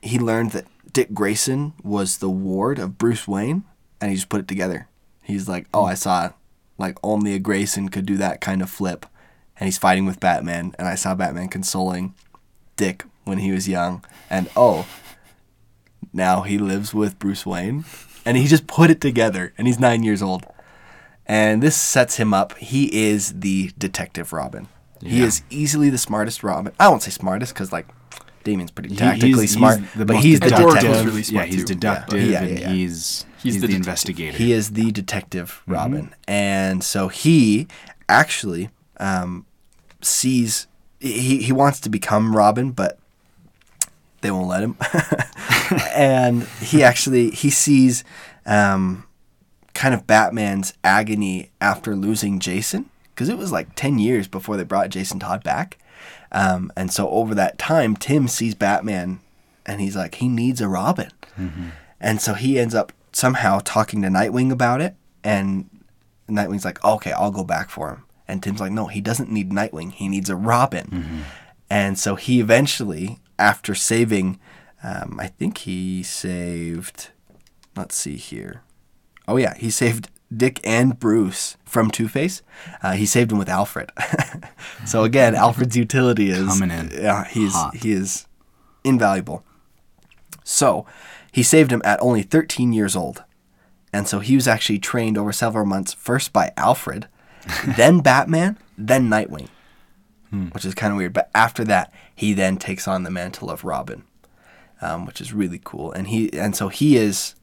he 0.02 0.20
learned 0.20 0.52
that 0.52 0.66
Dick 0.94 1.14
Grayson 1.14 1.74
was 1.84 2.18
the 2.18 2.30
ward 2.30 2.80
of 2.80 2.98
Bruce 2.98 3.28
Wayne, 3.28 3.64
and 4.02 4.10
he 4.12 4.16
just 4.16 4.30
put 4.30 4.40
it 4.42 4.48
together. 4.48 4.88
He's 5.30 5.48
like, 5.48 5.68
"Oh, 5.74 5.86
I 5.86 5.94
saw, 5.94 6.32
like 6.78 6.98
only 7.04 7.34
a 7.34 7.40
Grayson 7.40 7.90
could 7.90 8.06
do 8.06 8.18
that 8.18 8.42
kind 8.42 8.62
of 8.62 8.70
flip," 8.70 9.06
and 9.60 9.66
he's 9.68 9.78
fighting 9.78 10.06
with 10.06 10.20
Batman, 10.20 10.74
and 10.78 10.88
I 10.88 10.96
saw 10.96 11.16
Batman 11.16 11.48
consoling 11.48 12.14
Dick 12.76 13.04
when 13.24 13.38
he 13.40 13.52
was 13.52 13.68
young, 13.68 14.04
and 14.30 14.50
oh, 14.56 14.86
now 16.14 16.42
he 16.42 16.58
lives 16.58 16.94
with 16.94 17.20
Bruce 17.20 17.46
Wayne, 17.46 17.86
and 18.26 18.38
he 18.38 18.48
just 18.48 18.68
put 18.68 18.90
it 18.90 19.02
together, 19.02 19.54
and 19.58 19.68
he's 19.68 19.80
nine 19.80 20.04
years 20.04 20.22
old, 20.22 20.46
and 21.26 21.62
this 21.62 21.76
sets 21.76 22.18
him 22.18 22.34
up. 22.34 22.58
He 22.58 23.08
is 23.10 23.40
the 23.42 23.72
detective 23.78 24.34
Robin. 24.34 24.68
Yeah. 25.02 25.10
He 25.12 25.22
is 25.24 25.44
easily 25.50 25.90
the 25.90 25.98
smartest 25.98 26.44
Robin. 26.44 26.74
I 26.80 26.90
won't 26.90 27.04
say 27.04 27.12
smartest 27.12 27.54
because 27.54 27.72
like 27.72 27.88
Damian's 28.44 28.72
pretty 28.72 28.90
He- 28.90 28.96
tactically 28.96 29.32
he's- 29.46 29.52
smart, 29.52 29.80
he's 29.80 30.06
but 30.06 30.16
he's 30.18 30.40
the 30.40 30.50
deductive. 30.50 30.82
Detective. 30.82 31.06
really 31.06 31.24
smart 31.24 31.48
yeah, 31.48 31.54
he's 31.56 31.64
too. 31.66 31.74
deductive 31.76 32.22
Yeah, 32.22 32.42
yeah, 32.42 32.48
and 32.48 32.60
yeah. 32.60 32.70
he's 32.70 33.26
He's 33.42 33.54
he's, 33.54 33.62
the 33.62 33.68
the, 33.68 33.74
detective. 33.74 33.88
investigator. 33.88 34.38
He 34.38 34.52
is 34.52 34.72
the 34.72 34.92
detective 34.92 35.62
Robin, 35.66 36.14
and 36.28 36.84
so 36.84 37.08
he 37.08 37.68
actually 38.08 38.70
um, 38.98 39.46
sees 40.02 40.68
he 41.00 41.42
he 41.42 41.52
wants 41.52 41.80
to 41.82 41.90
become 41.90 42.36
Robin, 42.36 42.72
but 42.72 43.00
they 44.22 44.32
won't 44.32 44.48
let 44.48 44.64
him. 44.64 44.76
and 45.96 46.44
he 46.62 46.84
actually 46.92 47.32
he 47.32 47.50
sees 47.50 48.04
um, 48.46 49.06
kind 49.74 49.94
of 49.94 50.06
Batman's 50.06 50.74
agony 50.84 51.52
after 51.62 51.96
losing 51.96 52.40
Jason 52.40 52.90
because 53.12 53.30
it 53.30 53.38
was 53.38 53.52
like 53.52 53.74
ten 53.76 54.00
years 54.00 54.28
before 54.28 54.58
they 54.58 54.64
brought 54.64 54.90
Jason 54.90 55.20
Todd 55.20 55.44
back, 55.44 55.78
um, 56.32 56.72
and 56.76 56.92
so 56.92 57.10
over 57.10 57.34
that 57.36 57.58
time, 57.58 57.96
Tim 57.96 58.28
sees 58.28 58.54
Batman, 58.54 59.22
and 59.66 59.80
he's 59.80 59.96
like 59.96 60.16
he 60.16 60.28
needs 60.28 60.60
a 60.60 60.68
Robin. 60.68 61.12
And 62.02 62.22
so 62.22 62.34
he 62.34 62.60
ends 62.60 62.76
up 62.76 62.92
somehow 63.20 63.60
talking 63.64 64.02
to 64.02 64.08
Nightwing 64.08 64.52
about 64.52 64.82
it. 64.82 64.96
And 65.24 65.70
Nightwing's 66.30 66.66
like, 66.66 66.84
okay, 66.84 67.12
I'll 67.12 67.32
go 67.32 67.44
back 67.44 67.70
for 67.70 67.90
him. 67.90 68.04
And 68.28 68.42
Tim's 68.42 68.60
like, 68.62 68.72
no, 68.72 68.88
he 68.88 69.02
doesn't 69.02 69.32
need 69.32 69.50
Nightwing. 69.52 69.92
He 69.92 70.08
needs 70.08 70.30
a 70.30 70.36
Robin. 70.36 71.24
And 71.70 71.98
so 72.00 72.16
he 72.16 72.40
eventually, 72.40 73.20
after 73.38 73.76
saving, 73.76 74.40
um, 74.84 75.18
I 75.20 75.28
think 75.28 75.60
he 75.60 76.04
saved, 76.04 77.10
let's 77.76 77.96
see 77.96 78.16
here. 78.18 78.62
Oh, 79.28 79.38
yeah, 79.38 79.56
he 79.58 79.70
saved 79.70 80.10
Dick 80.36 80.60
and 80.64 81.00
Bruce 81.00 81.58
from 81.66 81.90
Two 81.92 82.08
Face. 82.08 82.42
Uh, 82.82 82.94
he 82.94 83.06
saved 83.06 83.32
him 83.32 83.38
with 83.40 83.50
Alfred. 83.50 83.92
so 84.86 85.04
again, 85.04 85.36
Alfred's 85.46 85.76
utility 85.76 86.30
is 86.30 86.48
Coming 86.48 86.72
in 86.72 86.90
Yeah, 86.92 87.26
he's 87.26 87.54
hot. 87.54 87.76
he 87.76 87.92
is 87.92 88.28
invaluable. 88.84 89.44
So 90.44 90.86
he 91.32 91.44
saved 91.44 91.72
him 91.72 91.82
at 91.86 92.02
only 92.02 92.22
13 92.24 92.74
years 92.74 92.96
old. 92.96 93.24
And 93.92 94.08
so 94.08 94.20
he 94.20 94.36
was 94.36 94.48
actually 94.48 94.80
trained 94.80 95.18
over 95.18 95.32
several 95.32 95.66
months, 95.66 95.94
first 95.94 96.32
by 96.32 96.52
Alfred, 96.58 97.08
then 97.78 98.00
Batman, 98.02 98.58
then 98.78 99.10
Nightwing, 99.10 99.48
which 100.52 100.64
is 100.66 100.76
kind 100.76 100.92
of 100.92 100.98
weird. 100.98 101.14
But 101.14 101.32
after 101.34 101.64
that, 101.66 101.92
he 102.16 102.34
then 102.34 102.58
takes 102.58 102.88
on 102.88 103.04
the 103.04 103.10
mantle 103.10 103.50
of 103.50 103.64
Robin, 103.64 104.04
um, 104.82 105.06
which 105.06 105.20
is 105.22 105.34
really 105.34 105.60
cool. 105.64 105.92
And 105.92 106.08
he 106.08 106.32
and 106.34 106.56
so 106.56 106.68
he 106.68 106.98
is, 106.98 107.34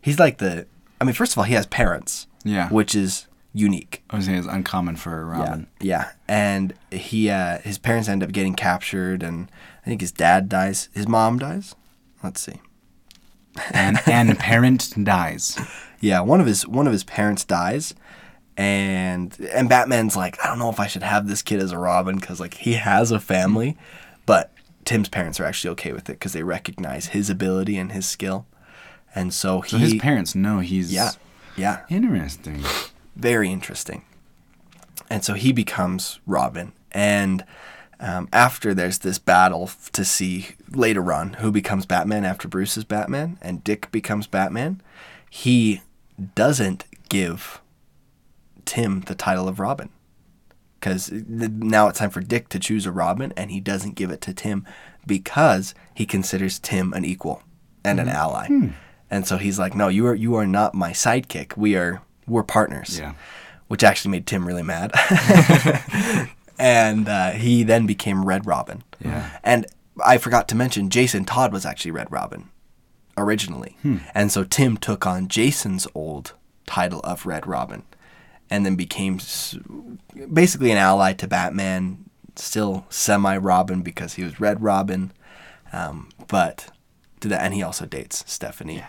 he's 0.00 0.18
like 0.20 0.38
the 0.38 0.66
I 1.00 1.04
mean, 1.04 1.14
first 1.14 1.32
of 1.32 1.38
all, 1.38 1.44
he 1.44 1.54
has 1.54 1.66
parents, 1.66 2.26
Yeah. 2.44 2.68
which 2.70 2.94
is 2.94 3.26
unique. 3.54 4.02
I 4.10 4.16
was 4.16 4.26
saying 4.26 4.38
it's 4.38 4.46
uncommon 4.48 4.96
for 4.96 5.24
Robin. 5.26 5.66
Yeah, 5.80 5.86
yeah. 5.88 6.10
And 6.28 6.74
he, 6.90 7.30
uh, 7.30 7.58
his 7.58 7.78
parents 7.78 8.08
end 8.08 8.22
up 8.22 8.30
getting 8.32 8.54
captured, 8.54 9.22
and 9.22 9.50
I 9.84 9.88
think 9.88 10.00
his 10.00 10.12
dad 10.12 10.48
dies. 10.48 10.88
His 10.92 11.06
mom 11.08 11.38
dies. 11.38 11.74
Let's 12.22 12.40
see. 12.40 12.60
And 13.72 13.98
and 14.06 14.38
parent 14.38 14.92
dies. 15.04 15.58
Yeah, 16.00 16.20
one 16.20 16.40
of 16.40 16.46
his 16.46 16.66
one 16.66 16.86
of 16.86 16.92
his 16.92 17.04
parents 17.04 17.44
dies, 17.44 17.94
and 18.56 19.36
and 19.52 19.68
Batman's 19.68 20.16
like, 20.16 20.42
I 20.44 20.48
don't 20.48 20.58
know 20.58 20.70
if 20.70 20.80
I 20.80 20.86
should 20.86 21.02
have 21.02 21.28
this 21.28 21.42
kid 21.42 21.60
as 21.60 21.72
a 21.72 21.78
Robin 21.78 22.16
because 22.18 22.40
like 22.40 22.54
he 22.54 22.74
has 22.74 23.10
a 23.10 23.20
family, 23.20 23.76
but 24.26 24.52
Tim's 24.84 25.08
parents 25.08 25.38
are 25.40 25.44
actually 25.44 25.70
okay 25.70 25.92
with 25.92 26.08
it 26.08 26.14
because 26.14 26.32
they 26.32 26.42
recognize 26.42 27.06
his 27.08 27.30
ability 27.30 27.76
and 27.76 27.92
his 27.92 28.06
skill, 28.06 28.46
and 29.14 29.32
so 29.34 29.60
he 29.60 29.70
So 29.70 29.78
his 29.78 29.94
parents 29.96 30.34
know 30.34 30.60
he's 30.60 30.92
yeah 30.92 31.10
yeah 31.56 31.80
Interesting. 31.88 32.62
very 33.16 33.50
interesting. 33.50 34.02
And 35.10 35.24
so 35.24 35.34
he 35.34 35.52
becomes 35.52 36.20
Robin. 36.26 36.72
And 36.92 37.44
um, 38.00 38.28
after 38.32 38.74
there's 38.74 38.98
this 38.98 39.18
battle 39.18 39.70
to 39.92 40.04
see 40.04 40.50
later 40.70 41.12
on 41.12 41.34
who 41.34 41.50
becomes 41.50 41.86
Batman 41.86 42.24
after 42.24 42.46
Bruce 42.48 42.76
is 42.76 42.84
Batman 42.84 43.38
and 43.42 43.64
Dick 43.64 43.90
becomes 43.90 44.26
Batman, 44.26 44.80
he 45.28 45.82
doesn't 46.34 46.84
give 47.08 47.60
Tim 48.64 49.00
the 49.02 49.14
title 49.14 49.48
of 49.48 49.58
Robin. 49.60 49.88
Because 50.78 51.10
now 51.10 51.88
it's 51.88 51.98
time 51.98 52.10
for 52.10 52.20
Dick 52.20 52.48
to 52.50 52.60
choose 52.60 52.86
a 52.86 52.92
Robin, 52.92 53.32
and 53.36 53.50
he 53.50 53.58
doesn't 53.58 53.96
give 53.96 54.12
it 54.12 54.20
to 54.20 54.32
Tim 54.32 54.64
because 55.04 55.74
he 55.92 56.06
considers 56.06 56.60
Tim 56.60 56.92
an 56.92 57.04
equal 57.04 57.42
and 57.84 57.98
an 57.98 58.08
ally. 58.08 58.46
And 59.10 59.26
so 59.26 59.38
he's 59.38 59.58
like, 59.58 59.74
"No, 59.74 59.88
you 59.88 60.06
are 60.06 60.14
you 60.14 60.36
are 60.36 60.46
not 60.46 60.74
my 60.74 60.92
sidekick. 60.92 61.56
We 61.56 61.74
are 61.74 62.02
we're 62.28 62.44
partners." 62.44 62.96
Yeah. 62.96 63.14
which 63.66 63.82
actually 63.82 64.12
made 64.12 64.26
Tim 64.26 64.46
really 64.46 64.62
mad. 64.62 64.92
and 66.58 67.08
uh, 67.08 67.30
he 67.30 67.62
then 67.62 67.86
became 67.86 68.24
Red 68.24 68.46
Robin. 68.46 68.82
Yeah. 69.04 69.38
And 69.42 69.66
I 70.04 70.18
forgot 70.18 70.48
to 70.48 70.54
mention, 70.54 70.90
Jason 70.90 71.24
Todd 71.24 71.52
was 71.52 71.64
actually 71.64 71.92
Red 71.92 72.10
Robin 72.10 72.48
originally. 73.16 73.76
Hmm. 73.82 73.98
And 74.14 74.30
so 74.32 74.44
Tim 74.44 74.76
took 74.76 75.06
on 75.06 75.28
Jason's 75.28 75.86
old 75.94 76.34
title 76.66 77.00
of 77.00 77.26
Red 77.26 77.46
Robin 77.46 77.82
and 78.50 78.64
then 78.64 78.76
became 78.76 79.18
basically 80.32 80.70
an 80.70 80.78
ally 80.78 81.12
to 81.14 81.26
Batman, 81.26 82.04
still 82.36 82.86
semi 82.88 83.36
Robin 83.36 83.82
because 83.82 84.14
he 84.14 84.24
was 84.24 84.40
Red 84.40 84.62
Robin. 84.62 85.12
Um, 85.72 86.08
but 86.28 86.70
to 87.20 87.28
that, 87.28 87.42
and 87.42 87.52
he 87.54 87.62
also 87.62 87.84
dates 87.84 88.24
Stephanie. 88.26 88.84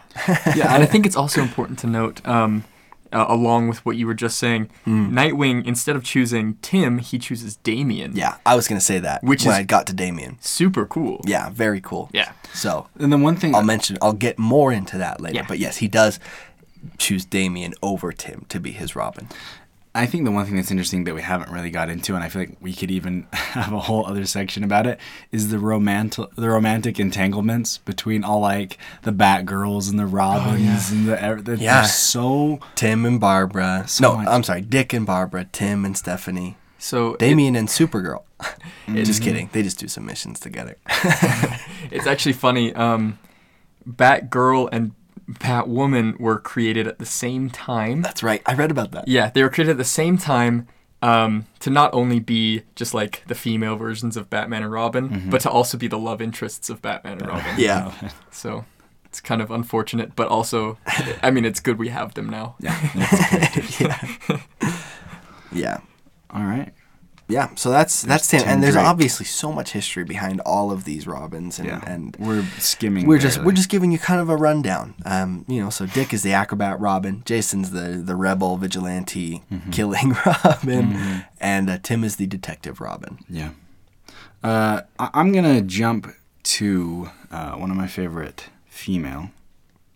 yeah, 0.56 0.74
and 0.74 0.84
I 0.84 0.86
think 0.86 1.06
it's 1.06 1.16
also 1.16 1.42
important 1.42 1.80
to 1.80 1.88
note, 1.88 2.26
um, 2.28 2.64
uh, 3.12 3.26
along 3.28 3.68
with 3.70 3.86
what 3.86 3.96
you 3.98 4.06
were 4.08 4.14
just 4.14 4.38
saying, 4.38 4.70
Hmm. 4.86 5.18
Nightwing 5.18 5.66
instead 5.66 5.96
of 5.96 6.04
choosing 6.04 6.58
Tim, 6.62 7.00
he 7.00 7.18
chooses 7.20 7.56
Damian. 7.58 8.16
Yeah, 8.16 8.38
I 8.46 8.56
was 8.56 8.68
going 8.68 8.80
to 8.80 8.86
say 8.86 9.00
that 9.00 9.24
Which 9.24 9.44
when 9.46 9.54
is- 9.54 9.60
I 9.60 9.64
got 9.64 9.88
to 9.88 9.94
Damian. 9.94 10.38
super 10.42 10.86
cool. 10.86 11.22
Yeah, 11.26 11.50
very 11.50 11.82
cool. 11.82 12.10
Yeah. 12.14 12.32
So 12.54 12.88
And 13.00 13.12
then 13.12 13.22
one 13.22 13.36
thing 13.36 13.56
I'll 13.56 13.64
mention, 13.64 13.98
I'll 14.02 14.14
get 14.14 14.38
more 14.40 14.72
into 14.72 14.98
that 14.98 15.20
later. 15.22 15.38
Yeah. 15.38 15.46
But 15.48 15.60
yes, 15.60 15.78
he 15.78 15.88
does 15.88 16.20
choose 16.98 17.26
Damian 17.26 17.74
over 17.82 18.12
Tim 18.14 18.46
to 18.50 18.60
be 18.60 18.72
his 18.72 18.96
Robin. 18.96 19.28
I 20.02 20.06
think 20.06 20.26
the 20.26 20.32
one 20.32 20.46
thing 20.46 20.56
that's 20.56 20.72
interesting 20.72 21.04
that 21.04 21.14
we 21.16 21.22
haven't 21.22 21.52
really 21.52 21.70
got 21.70 21.90
into, 21.90 22.16
and 22.16 22.24
I 22.24 22.30
feel 22.30 22.42
like 22.44 22.58
we 22.62 22.74
could 22.74 22.90
even 22.92 23.28
have 23.34 23.74
a 23.74 23.80
whole 23.80 24.06
other 24.06 24.26
section 24.26 24.64
about 24.64 24.88
it, 24.88 25.00
is 25.32 25.50
the 25.50 25.60
romantic 25.60 26.30
the 26.36 26.50
romantic 26.50 27.00
entanglements 27.00 27.78
between 27.80 28.24
all 28.24 28.40
like 28.40 28.78
the 29.04 29.12
Batgirls 29.12 29.90
and 29.90 30.00
the 30.00 30.06
Robins 30.06 30.92
and 30.92 31.08
the 31.08 31.22
ev- 31.22 31.48
Yeah. 31.62 31.84
so 31.84 32.60
Tim 32.76 33.06
and 33.06 33.20
Barbara. 33.20 33.84
So 33.88 34.04
no, 34.12 34.18
much. 34.18 34.28
I'm 34.28 34.44
sorry, 34.44 34.62
Dick 34.62 34.94
and 34.94 35.06
Barbara, 35.06 35.46
Tim 35.52 35.86
and 35.86 35.98
Stephanie, 35.98 36.58
So 36.78 37.14
it- 37.14 37.20
Damian 37.20 37.56
and 37.56 37.68
Supergirl. 37.68 38.24
just 38.94 39.22
kidding. 39.22 39.50
They 39.52 39.64
just 39.64 39.80
do 39.80 39.88
some 39.90 40.06
missions 40.06 40.40
together. 40.40 40.78
it's 41.92 42.08
actually 42.08 42.34
funny. 42.34 42.74
Um, 42.74 43.20
Batgirl 43.88 44.70
and 44.72 44.92
Batwoman 45.30 46.20
were 46.20 46.40
created 46.40 46.88
at 46.88 47.00
the 47.00 47.06
same 47.06 47.50
time. 47.50 48.02
That's 48.02 48.24
right. 48.24 48.42
I 48.46 48.54
read 48.54 48.72
about 48.72 48.92
that. 48.92 49.08
Yeah, 49.08 49.30
they 49.30 49.44
were 49.44 49.50
created 49.50 49.72
at 49.72 49.78
the 49.78 49.84
same 49.84 50.18
time 50.18 50.68
um, 51.02 51.46
to 51.60 51.70
not 51.70 51.94
only 51.94 52.20
be 52.20 52.64
just 52.76 52.94
like 52.94 53.24
the 53.28 53.36
female 53.36 53.76
versions 53.76 54.18
of 54.18 54.30
Batman 54.30 54.64
and 54.64 54.72
Robin, 54.72 55.30
but 55.30 55.42
to 55.42 55.50
also 55.50 55.78
be 55.78 55.88
the 55.88 56.00
love 56.00 56.22
interests 56.22 56.70
of 56.70 56.82
Batman 56.82 57.20
and 57.20 57.28
Robin. 57.28 57.56
Yeah. 57.58 57.92
So 58.32 58.66
it's 59.06 59.20
kind 59.22 59.42
of 59.42 59.50
unfortunate, 59.52 60.16
but 60.16 60.28
also, 60.30 60.78
I 61.24 61.32
mean, 61.32 61.44
it's 61.46 61.60
good 61.60 61.78
we 61.80 61.90
have 61.90 62.14
them 62.14 62.30
now. 62.30 62.56
yeah. 62.60 62.78
Yeah. 63.80 64.39
Yeah. 67.30 67.50
So 67.56 67.70
that's 67.70 68.02
that's 68.02 68.28
Tim. 68.28 68.40
Tim 68.42 68.50
And 68.50 68.64
there's 68.64 68.74
Drake. 68.74 68.86
obviously 68.88 69.26
so 69.26 69.52
much 69.54 69.72
history 69.72 70.04
behind 70.04 70.42
all 70.42 70.72
of 70.72 70.84
these 70.84 71.06
Robins 71.08 71.60
and, 71.60 71.68
Yeah. 71.68 71.82
and 71.86 72.18
we're 72.20 72.44
skimming. 72.58 73.06
we're 73.06 73.20
just 73.20 73.44
we're 73.44 73.52
just 73.54 73.70
giving 73.70 73.92
you 73.92 74.00
kind 74.00 74.20
of 74.20 74.30
a 74.30 74.36
rundown. 74.36 74.96
Um, 75.06 75.46
you 75.48 75.62
know, 75.62 75.70
so 75.70 75.86
Dick 75.86 76.12
is 76.14 76.24
the 76.24 76.34
acrobat 76.34 76.80
Robin, 76.80 77.22
Jason's 77.26 77.70
the 77.72 78.02
the 78.04 78.16
rebel 78.16 78.58
vigilante 78.58 79.44
Mm-hmm. 79.52 79.70
killing 79.72 80.16
Robin, 80.26 81.24
and 81.40 81.70
uh, 81.70 81.78
Tim 81.84 82.04
is 82.04 82.16
the 82.18 82.26
detective 82.28 82.82
Robin. 82.82 83.20
Yeah. 83.30 83.52
Uh, 84.44 84.82
I- 84.98 85.10
I'm 85.14 85.32
gonna 85.32 85.62
jump 85.62 86.08
to 86.44 87.10
uh, 87.32 87.52
one 87.54 87.70
of 87.70 87.78
my 87.78 87.88
favorite 87.88 88.46
female 88.66 89.30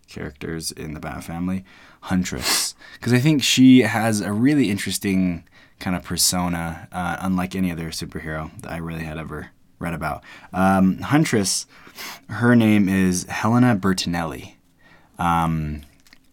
characters 0.08 0.70
in 0.70 0.94
the 0.94 1.00
Bat 1.00 1.24
family, 1.24 1.64
Huntress, 2.02 2.74
because 2.94 3.12
I 3.12 3.18
think 3.18 3.42
she 3.42 3.80
has 3.80 4.20
a 4.20 4.32
really 4.32 4.70
interesting 4.70 5.44
kind 5.84 5.94
of 5.94 6.02
persona, 6.02 6.88
uh, 6.92 7.18
unlike 7.20 7.54
any 7.54 7.70
other 7.70 7.90
superhero 7.90 8.50
that 8.62 8.72
I 8.72 8.78
really 8.78 9.04
had 9.04 9.18
ever 9.18 9.50
read 9.78 9.92
about. 9.92 10.24
Um, 10.50 10.98
Huntress, 11.00 11.66
her 12.30 12.56
name 12.56 12.88
is 12.88 13.24
Helena 13.24 13.76
Bertinelli. 13.76 14.54
Um, 15.18 15.82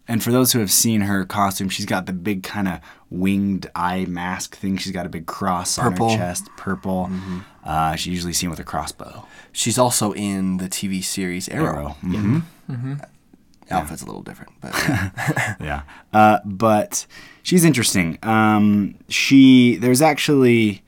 and 0.08 0.22
for 0.24 0.32
those 0.32 0.52
who 0.52 0.58
have 0.60 0.72
seen 0.72 1.02
her 1.02 1.26
costume, 1.26 1.68
she's 1.68 1.84
got 1.84 2.06
the 2.06 2.14
big 2.14 2.42
kind 2.42 2.66
of 2.66 2.80
winged 3.10 3.70
eye 3.74 4.06
mask 4.06 4.56
thing. 4.56 4.78
She's 4.78 4.92
got 4.92 5.04
a 5.04 5.10
big 5.10 5.26
cross 5.26 5.76
Purple. 5.78 6.06
on 6.06 6.12
her 6.12 6.16
chest, 6.16 6.48
purple. 6.56 7.10
Uh, 7.62 7.94
she's 7.94 8.14
usually 8.14 8.32
seen 8.32 8.48
with 8.48 8.58
a 8.58 8.64
crossbow. 8.64 9.26
She's 9.52 9.78
also 9.78 10.12
in 10.14 10.56
the 10.56 10.68
TV 10.68 11.04
series 11.04 11.46
Arrow. 11.50 11.66
Arrow. 11.66 11.96
Mm-hmm. 12.02 12.94
Outfit's 13.70 14.02
a 14.02 14.06
little 14.06 14.22
different, 14.22 14.52
but 14.62 14.72
yeah. 15.60 15.82
Uh, 16.12 16.38
but 16.44 17.06
she's 17.42 17.64
interesting. 17.64 18.18
Um, 18.22 18.96
she 19.08 19.76
there's 19.76 20.02
actually 20.02 20.82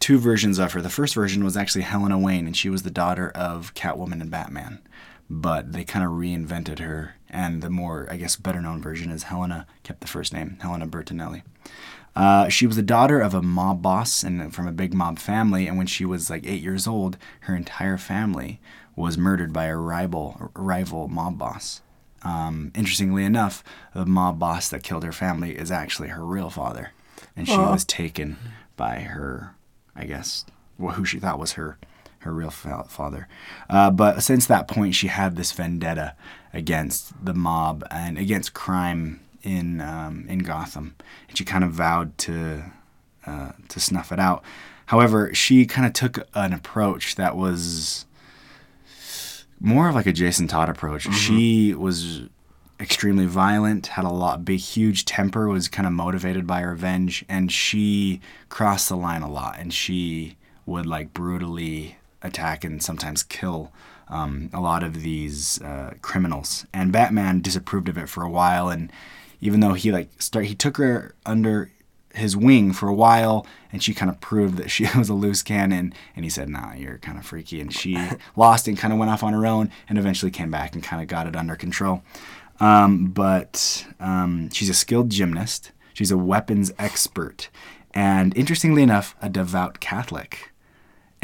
two 0.00 0.18
versions 0.18 0.58
of 0.58 0.72
her. 0.72 0.82
The 0.82 0.90
first 0.90 1.14
version 1.14 1.44
was 1.44 1.56
actually 1.56 1.82
Helena 1.82 2.18
Wayne, 2.18 2.46
and 2.46 2.56
she 2.56 2.70
was 2.70 2.82
the 2.82 2.90
daughter 2.90 3.30
of 3.30 3.74
Catwoman 3.74 4.20
and 4.20 4.30
Batman. 4.30 4.80
But 5.30 5.72
they 5.72 5.84
kind 5.84 6.04
of 6.04 6.12
reinvented 6.12 6.78
her, 6.78 7.16
and 7.30 7.62
the 7.62 7.70
more 7.70 8.06
I 8.10 8.16
guess 8.16 8.36
better 8.36 8.60
known 8.60 8.82
version 8.82 9.10
is 9.10 9.24
Helena 9.24 9.66
kept 9.82 10.00
the 10.00 10.06
first 10.06 10.32
name 10.32 10.58
Helena 10.60 10.86
Bertinelli. 10.86 11.42
Uh, 12.16 12.48
she 12.48 12.66
was 12.66 12.76
the 12.76 12.82
daughter 12.82 13.20
of 13.20 13.34
a 13.34 13.42
mob 13.42 13.82
boss 13.82 14.22
and 14.22 14.54
from 14.54 14.68
a 14.68 14.72
big 14.72 14.94
mob 14.94 15.18
family. 15.18 15.66
And 15.66 15.76
when 15.76 15.86
she 15.86 16.04
was 16.04 16.30
like 16.30 16.46
eight 16.46 16.62
years 16.62 16.86
old, 16.86 17.16
her 17.40 17.56
entire 17.56 17.98
family 17.98 18.60
was 18.94 19.18
murdered 19.18 19.52
by 19.52 19.64
a 19.64 19.76
rival 19.76 20.52
rival 20.54 21.08
mob 21.08 21.38
boss. 21.38 21.82
Um, 22.24 22.72
interestingly 22.74 23.24
enough, 23.24 23.62
the 23.94 24.06
mob 24.06 24.38
boss 24.38 24.68
that 24.70 24.82
killed 24.82 25.04
her 25.04 25.12
family 25.12 25.56
is 25.56 25.70
actually 25.70 26.08
her 26.08 26.24
real 26.24 26.50
father, 26.50 26.92
and 27.36 27.46
she 27.46 27.56
was 27.56 27.84
taken 27.84 28.38
by 28.76 29.00
her, 29.00 29.54
I 29.94 30.04
guess, 30.04 30.46
well, 30.78 30.94
who 30.94 31.04
she 31.04 31.18
thought 31.18 31.38
was 31.38 31.52
her 31.52 31.78
her 32.20 32.32
real 32.32 32.50
fa- 32.50 32.86
father. 32.88 33.28
Uh, 33.68 33.90
but 33.90 34.22
since 34.22 34.46
that 34.46 34.66
point, 34.66 34.94
she 34.94 35.08
had 35.08 35.36
this 35.36 35.52
vendetta 35.52 36.16
against 36.52 37.12
the 37.22 37.34
mob 37.34 37.84
and 37.90 38.18
against 38.18 38.54
crime 38.54 39.20
in 39.42 39.80
um, 39.80 40.24
in 40.28 40.40
Gotham, 40.40 40.96
and 41.28 41.36
she 41.36 41.44
kind 41.44 41.62
of 41.62 41.72
vowed 41.72 42.16
to 42.18 42.64
uh, 43.26 43.52
to 43.68 43.80
snuff 43.80 44.10
it 44.10 44.18
out. 44.18 44.42
However, 44.86 45.32
she 45.34 45.66
kind 45.66 45.86
of 45.86 45.92
took 45.92 46.26
an 46.34 46.52
approach 46.52 47.16
that 47.16 47.36
was 47.36 48.06
more 49.64 49.88
of 49.88 49.94
like 49.94 50.06
a 50.06 50.12
Jason 50.12 50.46
Todd 50.46 50.68
approach. 50.68 51.12
She 51.12 51.74
was 51.74 52.22
extremely 52.78 53.26
violent, 53.26 53.86
had 53.88 54.04
a 54.04 54.10
lot 54.10 54.44
big 54.44 54.60
huge 54.60 55.04
temper, 55.04 55.48
was 55.48 55.68
kind 55.68 55.86
of 55.86 55.92
motivated 55.92 56.46
by 56.46 56.60
revenge, 56.60 57.24
and 57.28 57.50
she 57.50 58.20
crossed 58.48 58.88
the 58.88 58.96
line 58.96 59.22
a 59.22 59.30
lot 59.30 59.58
and 59.58 59.72
she 59.72 60.36
would 60.66 60.86
like 60.86 61.14
brutally 61.14 61.96
attack 62.22 62.64
and 62.64 62.82
sometimes 62.82 63.22
kill 63.22 63.72
um, 64.08 64.50
a 64.52 64.60
lot 64.60 64.82
of 64.82 65.02
these 65.02 65.60
uh, 65.62 65.94
criminals. 66.02 66.66
And 66.72 66.92
Batman 66.92 67.40
disapproved 67.40 67.88
of 67.88 67.96
it 67.96 68.08
for 68.08 68.22
a 68.22 68.30
while 68.30 68.68
and 68.68 68.92
even 69.40 69.60
though 69.60 69.74
he 69.74 69.92
like 69.92 70.10
start 70.22 70.46
he 70.46 70.54
took 70.54 70.78
her 70.78 71.14
under 71.26 71.70
his 72.14 72.36
wing 72.36 72.72
for 72.72 72.88
a 72.88 72.94
while 72.94 73.46
and 73.72 73.82
she 73.82 73.92
kind 73.92 74.10
of 74.10 74.20
proved 74.20 74.56
that 74.56 74.70
she 74.70 74.86
was 74.96 75.08
a 75.08 75.14
loose 75.14 75.42
cannon 75.42 75.92
and 76.14 76.24
he 76.24 76.30
said 76.30 76.48
nah 76.48 76.72
you're 76.74 76.98
kind 76.98 77.18
of 77.18 77.26
freaky 77.26 77.60
and 77.60 77.72
she 77.74 77.96
lost 78.36 78.68
and 78.68 78.78
kind 78.78 78.92
of 78.92 78.98
went 78.98 79.10
off 79.10 79.22
on 79.22 79.32
her 79.32 79.46
own 79.46 79.70
and 79.88 79.98
eventually 79.98 80.30
came 80.30 80.50
back 80.50 80.74
and 80.74 80.82
kind 80.82 81.02
of 81.02 81.08
got 81.08 81.26
it 81.26 81.36
under 81.36 81.56
control 81.56 82.02
Um, 82.60 83.06
but 83.06 83.84
um, 83.98 84.48
she's 84.50 84.70
a 84.70 84.74
skilled 84.74 85.10
gymnast. 85.10 85.72
She's 85.92 86.12
a 86.12 86.16
weapons 86.16 86.72
expert, 86.78 87.48
and 87.92 88.36
interestingly 88.36 88.82
enough, 88.82 89.14
a 89.20 89.28
devout 89.28 89.80
Catholic, 89.80 90.52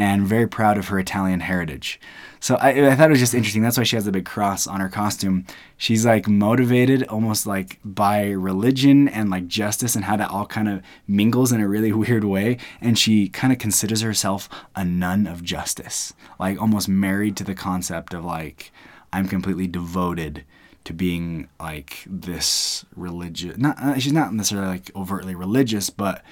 and 0.00 0.26
very 0.26 0.48
proud 0.48 0.78
of 0.78 0.88
her 0.88 0.98
Italian 0.98 1.40
heritage. 1.40 2.00
So 2.42 2.54
I, 2.56 2.90
I 2.90 2.96
thought 2.96 3.08
it 3.08 3.10
was 3.10 3.20
just 3.20 3.34
interesting. 3.34 3.62
That's 3.62 3.76
why 3.76 3.84
she 3.84 3.96
has 3.96 4.06
a 4.06 4.12
big 4.12 4.24
cross 4.24 4.66
on 4.66 4.80
her 4.80 4.88
costume. 4.88 5.44
She's 5.76 6.06
like 6.06 6.26
motivated 6.26 7.02
almost 7.04 7.46
like 7.46 7.78
by 7.84 8.30
religion 8.30 9.08
and 9.08 9.28
like 9.28 9.46
justice 9.46 9.94
and 9.94 10.06
how 10.06 10.16
that 10.16 10.30
all 10.30 10.46
kind 10.46 10.68
of 10.68 10.82
mingles 11.06 11.52
in 11.52 11.60
a 11.60 11.68
really 11.68 11.92
weird 11.92 12.24
way. 12.24 12.56
And 12.80 12.98
she 12.98 13.28
kind 13.28 13.52
of 13.52 13.58
considers 13.58 14.00
herself 14.00 14.48
a 14.74 14.84
nun 14.86 15.26
of 15.26 15.44
justice, 15.44 16.14
like 16.38 16.58
almost 16.58 16.88
married 16.88 17.36
to 17.36 17.44
the 17.44 17.54
concept 17.54 18.14
of 18.14 18.24
like, 18.24 18.72
I'm 19.12 19.28
completely 19.28 19.66
devoted 19.66 20.44
to 20.84 20.94
being 20.94 21.46
like 21.60 22.04
this 22.06 22.86
religious. 22.96 23.58
Not 23.58 23.78
uh, 23.78 23.98
she's 23.98 24.14
not 24.14 24.32
necessarily 24.32 24.68
like 24.68 24.90
overtly 24.96 25.34
religious, 25.34 25.90
but 25.90 26.22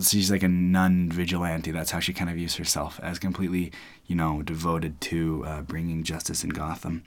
she's 0.00 0.30
like 0.30 0.42
a 0.42 0.48
nun 0.48 1.10
vigilante. 1.10 1.70
That's 1.70 1.90
how 1.90 2.00
she 2.00 2.12
kind 2.12 2.28
of 2.30 2.36
views 2.36 2.56
herself 2.56 3.00
as 3.02 3.18
completely, 3.18 3.72
you 4.06 4.16
know, 4.16 4.42
devoted 4.42 5.00
to 5.02 5.44
uh, 5.46 5.62
bringing 5.62 6.02
justice 6.02 6.44
in 6.44 6.50
Gotham. 6.50 7.04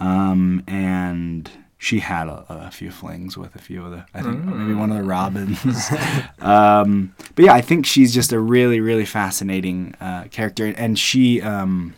Um, 0.00 0.64
and 0.66 1.48
she 1.78 2.00
had 2.00 2.26
a, 2.26 2.44
a, 2.48 2.70
few 2.70 2.90
flings 2.90 3.36
with 3.36 3.54
a 3.54 3.58
few 3.58 3.84
of 3.84 3.90
the, 3.92 4.06
I 4.12 4.22
think 4.22 4.44
maybe 4.44 4.74
one 4.74 4.90
of 4.90 4.96
the 4.96 5.04
Robins. 5.04 5.60
um, 6.40 7.14
but 7.34 7.44
yeah, 7.44 7.54
I 7.54 7.60
think 7.60 7.86
she's 7.86 8.12
just 8.12 8.32
a 8.32 8.40
really, 8.40 8.80
really 8.80 9.04
fascinating 9.04 9.94
uh, 10.00 10.24
character, 10.30 10.66
and 10.76 10.98
she 10.98 11.40
um, 11.42 11.94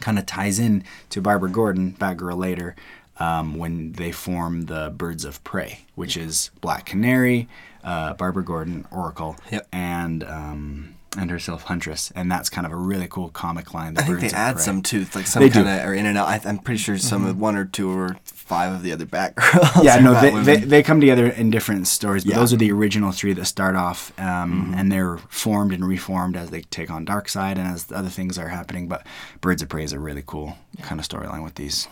kind 0.00 0.18
of 0.18 0.26
ties 0.26 0.58
in 0.58 0.84
to 1.10 1.20
Barbara 1.20 1.50
Gordon, 1.50 1.92
Batgirl 1.94 2.36
later. 2.36 2.74
Um, 3.18 3.56
when 3.56 3.92
they 3.92 4.10
form 4.10 4.62
the 4.62 4.92
Birds 4.96 5.24
of 5.24 5.44
Prey, 5.44 5.84
which 5.94 6.16
is 6.16 6.50
Black 6.60 6.86
Canary, 6.86 7.46
uh, 7.84 8.14
Barbara 8.14 8.44
Gordon, 8.44 8.86
Oracle, 8.90 9.36
Yep. 9.50 9.68
and 9.72 10.24
um, 10.24 10.94
and 11.18 11.30
herself 11.30 11.64
Huntress, 11.64 12.10
and 12.16 12.30
that's 12.32 12.48
kind 12.48 12.66
of 12.66 12.72
a 12.72 12.76
really 12.76 13.06
cool 13.08 13.28
comic 13.28 13.74
line. 13.74 13.94
The 13.94 14.00
I 14.00 14.04
think 14.04 14.20
they 14.20 14.30
add 14.30 14.54
Prey. 14.54 14.62
some 14.64 14.80
too, 14.82 15.04
like 15.14 15.26
some. 15.26 15.42
Mm-hmm. 15.42 15.52
kind 15.52 15.68
of 15.80 15.86
are 15.86 15.92
in 15.94 16.06
and 16.06 16.16
out. 16.16 16.26
I, 16.28 16.40
I'm 16.44 16.58
pretty 16.58 16.78
sure 16.78 16.96
some 16.96 17.26
of 17.26 17.38
one 17.38 17.54
or 17.56 17.66
two 17.66 17.90
or 17.90 18.16
five 18.24 18.72
of 18.72 18.82
the 18.82 18.92
other 18.92 19.04
Batgirls. 19.06 19.82
Yeah, 19.84 19.96
no, 20.00 20.18
they, 20.20 20.30
they, 20.42 20.56
they 20.64 20.82
come 20.82 21.00
together 21.00 21.26
in 21.26 21.50
different 21.50 21.86
stories, 21.86 22.24
but 22.24 22.30
Yeah. 22.32 22.38
those 22.40 22.52
are 22.54 22.56
the 22.56 22.72
original 22.72 23.12
three 23.12 23.32
that 23.34 23.44
start 23.44 23.76
off, 23.76 24.18
um, 24.18 24.72
and 24.76 24.90
they're 24.90 25.18
formed 25.28 25.72
and 25.72 25.86
reformed 25.86 26.34
as 26.36 26.48
they 26.50 26.62
take 26.62 26.90
on 26.90 27.04
Darkseid 27.04 27.52
and 27.58 27.66
as 27.68 27.90
other 27.92 28.08
things 28.08 28.38
are 28.38 28.48
happening. 28.48 28.88
But 28.88 29.06
Birds 29.42 29.60
of 29.62 29.68
Prey 29.68 29.84
is 29.84 29.92
a 29.92 29.98
really 29.98 30.22
cool 30.26 30.56
kind 30.80 30.98
of 31.00 31.06
storyline 31.06 31.44
with 31.44 31.56
these 31.56 31.88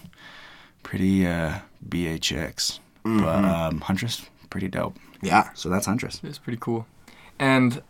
pretty 0.82 1.26
uh, 1.26 1.58
BHX, 1.86 2.78
but 3.04 3.44
um, 3.44 3.80
Huntress 3.82 4.24
pretty 4.48 4.68
dope. 4.68 4.96
Yeah. 5.22 5.50
So 5.54 5.68
that's 5.68 5.86
Huntress. 5.86 6.20
It's 6.24 6.38
pretty 6.38 6.58
cool. 6.60 6.86
And 7.38 7.82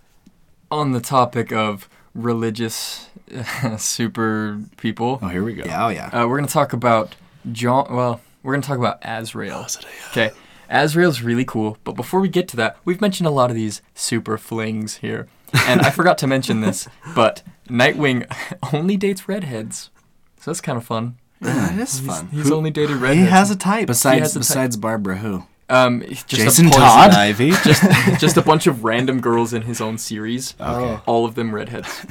on 0.71 0.93
the 0.93 1.01
topic 1.01 1.53
of 1.53 1.89
religious 2.15 3.09
super 3.79 4.61
people, 4.77 5.19
Oh, 5.23 5.29
here 5.29 5.43
we 5.45 5.55
go. 5.55 5.65
Yeah, 5.65 5.87
oh 5.87 5.89
yeah. 5.89 6.07
uh, 6.09 6.27
we're 6.27 6.37
gonna 6.37 6.49
talk 6.49 6.73
about 6.73 7.17
John. 7.53 7.87
Well, 7.95 8.21
we're 8.43 8.53
gonna 8.55 8.63
talk 8.63 8.79
about 8.79 8.99
Azrael. 9.03 9.67
Okay, 10.11 10.31
Azrael's 10.69 11.23
really 11.23 11.45
cool. 11.45 11.79
But 11.85 11.93
before 11.93 12.21
we 12.21 12.29
get 12.29 12.49
to 12.49 12.57
that, 12.57 12.77
we've 12.85 13.01
mentioned 13.01 13.27
a 13.27 13.31
lot 13.31 13.51
of 13.51 13.57
these 13.57 13.83
super 13.95 14.39
flings 14.39 14.97
here, 14.99 15.29
and 15.67 15.81
I 15.83 15.91
forgot 15.91 16.19
to 16.19 16.27
mention 16.27 16.61
this, 16.61 16.89
but 17.15 17.43
Nightwing 17.69 18.27
only 18.75 18.97
dates 18.97 19.29
redheads, 19.29 19.91
so 20.39 20.51
that's 20.51 20.61
kind 20.61 20.77
of 20.79 20.85
fun. 20.85 21.17
that 21.41 21.79
is 21.79 22.01
fun. 22.01 22.29
He's 22.29 22.51
only 22.51 22.71
dated 22.71 22.97
redheads. 22.99 23.21
he 23.21 23.31
has 23.31 23.51
a 23.51 23.57
type. 23.57 23.87
Besides, 23.87 24.21
has 24.21 24.31
a 24.37 24.39
type. 24.41 24.41
besides 24.49 24.77
Barbara, 24.77 25.17
who? 25.19 25.45
Um, 25.71 26.03
just 26.09 26.27
Jason 26.29 26.67
a, 26.67 26.71
Todd? 26.71 27.11
Ivy. 27.15 27.51
just 27.51 27.83
just 28.21 28.37
a 28.37 28.43
bunch 28.43 28.67
of 28.67 28.85
random 28.85 29.21
girls 29.21 29.53
in 29.55 29.63
his 29.63 29.81
own 29.81 29.97
series. 29.99 30.55
Okay. 30.61 31.01
All 31.07 31.25
of 31.25 31.35
them 31.35 31.55
redheads. 31.55 32.05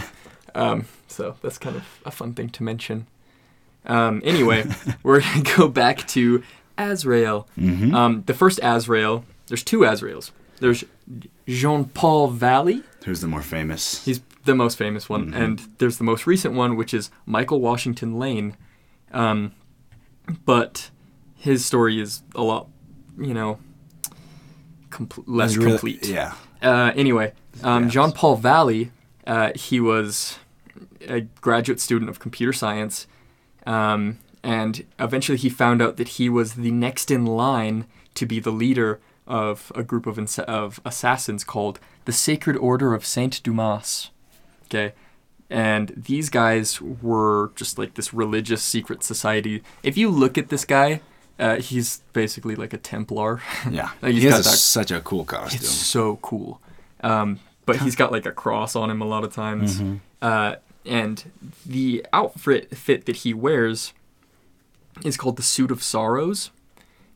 Um, 0.56 0.86
so 1.08 1.36
that's 1.42 1.58
kind 1.58 1.76
of 1.76 1.84
a 2.06 2.12
fun 2.12 2.34
thing 2.34 2.50
to 2.50 2.64
mention. 2.64 3.08
Um, 3.86 4.22
anyway, 4.26 4.66
we're 5.04 5.22
gonna 5.22 5.44
go 5.58 5.68
back 5.68 6.08
to 6.10 6.44
Azrael. 6.78 7.48
Mm-hmm. 7.58 7.94
Um, 7.94 8.24
the 8.26 8.34
first 8.34 8.60
Azrael. 8.64 9.26
There's 9.48 9.64
two 9.64 9.80
Azraels. 9.80 10.32
There's 10.60 10.84
Jean-Paul 11.48 12.28
Valley. 12.30 12.84
Who's 13.06 13.22
the 13.22 13.28
more 13.28 13.42
famous? 13.42 14.04
He's 14.06 14.22
the 14.46 14.54
most 14.56 14.78
famous 14.78 15.10
one, 15.10 15.32
Mhm. 15.32 15.36
and 15.36 15.68
there's 15.80 15.98
the 15.98 16.04
most 16.04 16.28
recent 16.28 16.54
one, 16.54 16.76
which 16.76 16.94
is 16.94 17.10
Michael 17.26 17.60
Washington 17.62 18.18
Lane. 18.20 18.56
Um, 19.12 19.54
but 20.46 20.92
his 21.36 21.66
story 21.66 22.00
is 22.00 22.22
a 22.36 22.42
lot, 22.44 22.68
you 23.20 23.34
know, 23.34 23.60
less 25.26 25.56
really- 25.56 25.72
complete. 25.72 26.08
Yeah. 26.08 26.34
Uh, 26.62 26.92
anyway, 26.96 27.34
um, 27.64 27.84
Yes. 27.86 27.94
Jean 27.94 28.12
Paul 28.12 28.36
Valley, 28.36 28.92
uh, 29.26 29.52
he 29.56 29.80
was 29.80 30.38
a 31.08 31.22
graduate 31.42 31.80
student 31.80 32.10
of 32.10 32.20
computer 32.20 32.52
science, 32.54 33.08
um, 33.66 34.18
and 34.44 34.86
eventually 35.00 35.38
he 35.38 35.50
found 35.50 35.82
out 35.82 35.98
that 35.98 36.10
he 36.10 36.30
was 36.30 36.54
the 36.56 36.72
next 36.72 37.12
in 37.12 37.26
line 37.26 37.86
to 38.16 38.26
be 38.26 38.40
the 38.40 38.52
leader 38.52 39.00
of 39.28 39.72
a 39.76 39.84
group 39.84 40.06
of, 40.06 40.18
ins- 40.18 40.40
of 40.40 40.82
assassins 40.84 41.44
called 41.44 41.80
the 42.06 42.12
Sacred 42.12 42.58
Order 42.58 42.94
of 42.94 43.06
Saint 43.06 43.42
Dumas. 43.44 44.10
Okay. 44.66 44.94
And 45.52 45.94
these 45.96 46.30
guys 46.30 46.82
were 46.82 47.52
just 47.56 47.78
like 47.78 47.94
this 47.96 48.14
religious 48.14 48.62
secret 48.62 49.04
society. 49.04 49.64
If 49.84 49.98
you 49.98 50.10
look 50.10 50.38
at 50.38 50.50
this 50.50 50.66
guy, 50.66 51.02
uh, 51.40 51.56
he's 51.58 52.02
basically 52.14 52.56
like 52.56 52.74
a 52.74 52.78
Templar. 52.78 53.42
Yeah. 53.72 53.92
Like, 54.02 54.14
he's 54.14 54.24
he 54.24 54.30
has 54.30 54.46
got 54.46 54.54
a- 54.54 54.58
such 54.58 54.92
a 54.92 55.00
cool 55.02 55.26
costume. 55.26 55.60
It's 55.62 55.70
so 55.70 56.18
cool. 56.22 56.60
Um, 57.02 57.40
but 57.66 57.78
he's 57.78 57.96
got 57.96 58.12
like 58.12 58.26
a 58.26 58.32
cross 58.32 58.76
on 58.76 58.90
him 58.90 59.02
a 59.02 59.06
lot 59.06 59.24
of 59.24 59.34
times. 59.34 59.80
Mhm. 59.80 60.00
Uh, 60.22 60.56
and 60.86 61.32
the 61.66 62.06
outfit 62.14 62.76
fit 62.76 63.06
that 63.06 63.18
he 63.18 63.34
wears 63.34 63.94
is 65.06 65.16
called 65.18 65.38
the 65.38 65.44
Suit 65.44 65.72
of 65.72 65.82
Sorrows, 65.84 66.52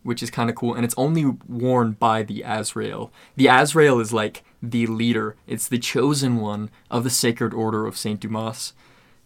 which 0.04 0.22
is 0.24 0.30
kind 0.30 0.50
of 0.50 0.56
cool. 0.56 0.74
And 0.76 0.86
it's 0.86 0.94
only 0.98 1.26
worn 1.48 1.94
by 1.94 2.24
the 2.24 2.44
Azrael. 2.46 3.12
The 3.36 3.48
Azrael 3.48 4.00
is 4.00 4.14
like 4.14 4.44
the 4.62 4.86
leader, 4.88 5.36
it's 5.48 5.68
the 5.68 5.80
chosen 5.80 6.38
one 6.38 6.70
of 6.90 7.04
the 7.04 7.10
Sacred 7.10 7.54
Order 7.54 7.86
of 7.88 7.98
St. 7.98 8.20
Dumas. 8.20 8.74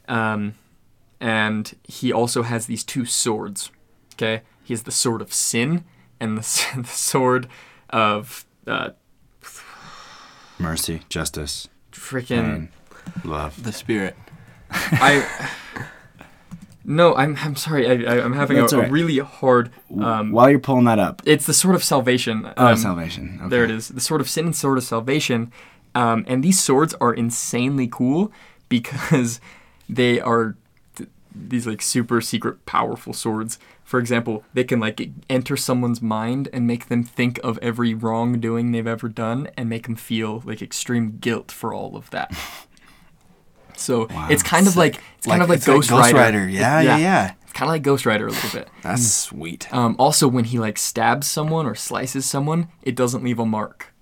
Um, 0.08 0.56
and 1.20 1.76
he 1.84 2.12
also 2.14 2.44
has 2.44 2.66
these 2.68 2.84
two 2.84 3.06
swords. 3.06 3.70
Okay? 4.16 4.42
He 4.68 4.74
has 4.74 4.84
the 4.84 4.92
Sword 4.92 5.22
of 5.22 5.34
Sin 5.34 5.86
and 6.20 6.38
the, 6.38 6.42
the 6.82 6.84
Sword 6.88 7.48
of 7.90 8.46
uh, 8.68 8.90
Mercy, 10.60 11.02
justice, 11.08 11.68
freaking. 11.92 12.68
love. 13.24 13.64
the 13.64 13.72
spirit. 13.72 14.16
I. 14.72 15.50
No, 16.84 17.16
I'm 17.16 17.36
I'm 17.42 17.56
sorry. 17.56 17.88
I, 18.08 18.14
I 18.16 18.24
I'm 18.24 18.34
having 18.34 18.58
a, 18.58 18.62
That's 18.62 18.74
all 18.74 18.80
right. 18.80 18.90
a 18.90 18.92
really 18.92 19.20
hard. 19.20 19.72
Um, 20.02 20.32
While 20.32 20.50
you're 20.50 20.60
pulling 20.60 20.86
that 20.86 21.00
up, 21.00 21.22
it's 21.26 21.46
the 21.46 21.54
sword 21.54 21.76
of 21.76 21.84
salvation. 21.84 22.50
oh, 22.58 22.68
Um, 22.68 22.78
salvation. 22.78 23.38
Okay. 23.42 23.50
There 23.50 23.64
it 23.66 23.72
is. 23.72 23.90
The 23.90 24.00
sword 24.02 24.22
of 24.22 24.30
sin 24.30 24.46
and 24.46 24.56
sword 24.56 24.78
of 24.78 24.84
salvation. 24.86 25.52
Um, 25.96 26.24
and 26.28 26.44
these 26.44 26.62
swords 26.62 26.94
are 27.02 27.14
insanely 27.14 27.88
cool 27.92 28.32
because 28.70 29.40
they 29.90 30.20
are 30.22 30.56
th- 30.96 31.10
these 31.36 31.68
like 31.68 31.82
super 31.82 32.22
secret 32.22 32.66
powerful 32.66 33.14
swords. 33.14 33.60
For 33.88 34.00
example, 34.00 34.44
they 34.54 34.66
can 34.66 34.82
like 34.82 35.00
enter 35.30 35.56
someone's 35.56 36.02
mind 36.02 36.50
and 36.52 36.68
make 36.68 36.90
them 36.90 37.04
think 37.06 37.40
of 37.42 37.58
every 37.62 37.94
wrongdoing 37.94 38.74
they've 38.74 38.86
ever 38.86 39.08
done 39.08 39.50
and 39.56 39.70
make 39.70 39.86
them 39.86 39.96
feel 39.96 40.44
like 40.46 40.62
extreme 40.62 41.20
guilt 41.22 41.54
for 41.54 41.74
all 41.74 41.96
of 41.96 42.10
that. 42.10 42.38
So 43.80 44.08
Wow. 44.10 44.28
it's 44.32 44.42
kind 44.42 44.66
of 44.66 44.74
Sick. 44.74 44.78
like 44.80 45.02
it's 45.20 45.28
kind 45.28 45.42
of 45.44 45.50
like 45.50 45.64
Ghost, 45.64 45.90
Ghost 45.92 46.12
Rider. 46.12 46.18
Rider. 46.40 46.50
Yeah, 46.50 46.82
yeah, 46.82 46.98
yeah. 46.98 47.34
It's 47.44 47.54
kind 47.54 47.70
of 47.70 47.74
like 47.74 47.84
Ghost 47.84 48.08
Rider 48.08 48.26
a 48.28 48.32
little 48.32 48.50
bit. 48.60 48.68
That's 48.82 49.08
sweet. 49.12 49.72
Um, 49.72 49.96
also, 50.00 50.28
when 50.28 50.46
he 50.46 50.58
like 50.58 50.80
stabs 50.80 51.28
someone 51.30 51.68
or 51.68 51.76
slices 51.76 52.26
someone, 52.26 52.70
it 52.82 52.96
doesn't 52.96 53.24
leave 53.24 53.38
a 53.38 53.46
mark. 53.46 53.94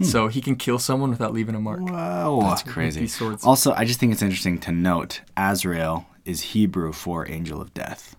So 0.00 0.28
he 0.28 0.40
can 0.40 0.54
kill 0.56 0.78
someone 0.78 1.10
without 1.10 1.32
leaving 1.32 1.54
a 1.56 1.60
mark. 1.60 1.80
Wow. 1.80 2.38
That's 2.42 2.62
crazy. 2.62 3.08
Also, 3.42 3.72
I 3.72 3.84
just 3.84 3.98
think 3.98 4.12
it's 4.12 4.22
interesting 4.22 4.58
to 4.58 4.70
note 4.70 5.22
Azrael 5.36 6.06
is 6.24 6.52
Hebrew 6.52 6.92
for 6.92 7.28
angel 7.28 7.60
of 7.60 7.74
death. 7.74 8.14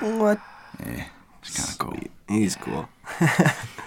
What? 0.00 0.40
Eh, 0.84 1.04
it's 1.42 1.56
kind 1.56 1.68
of 1.68 1.78
cool. 1.78 2.10
He's 2.28 2.56
cool. 2.56 2.88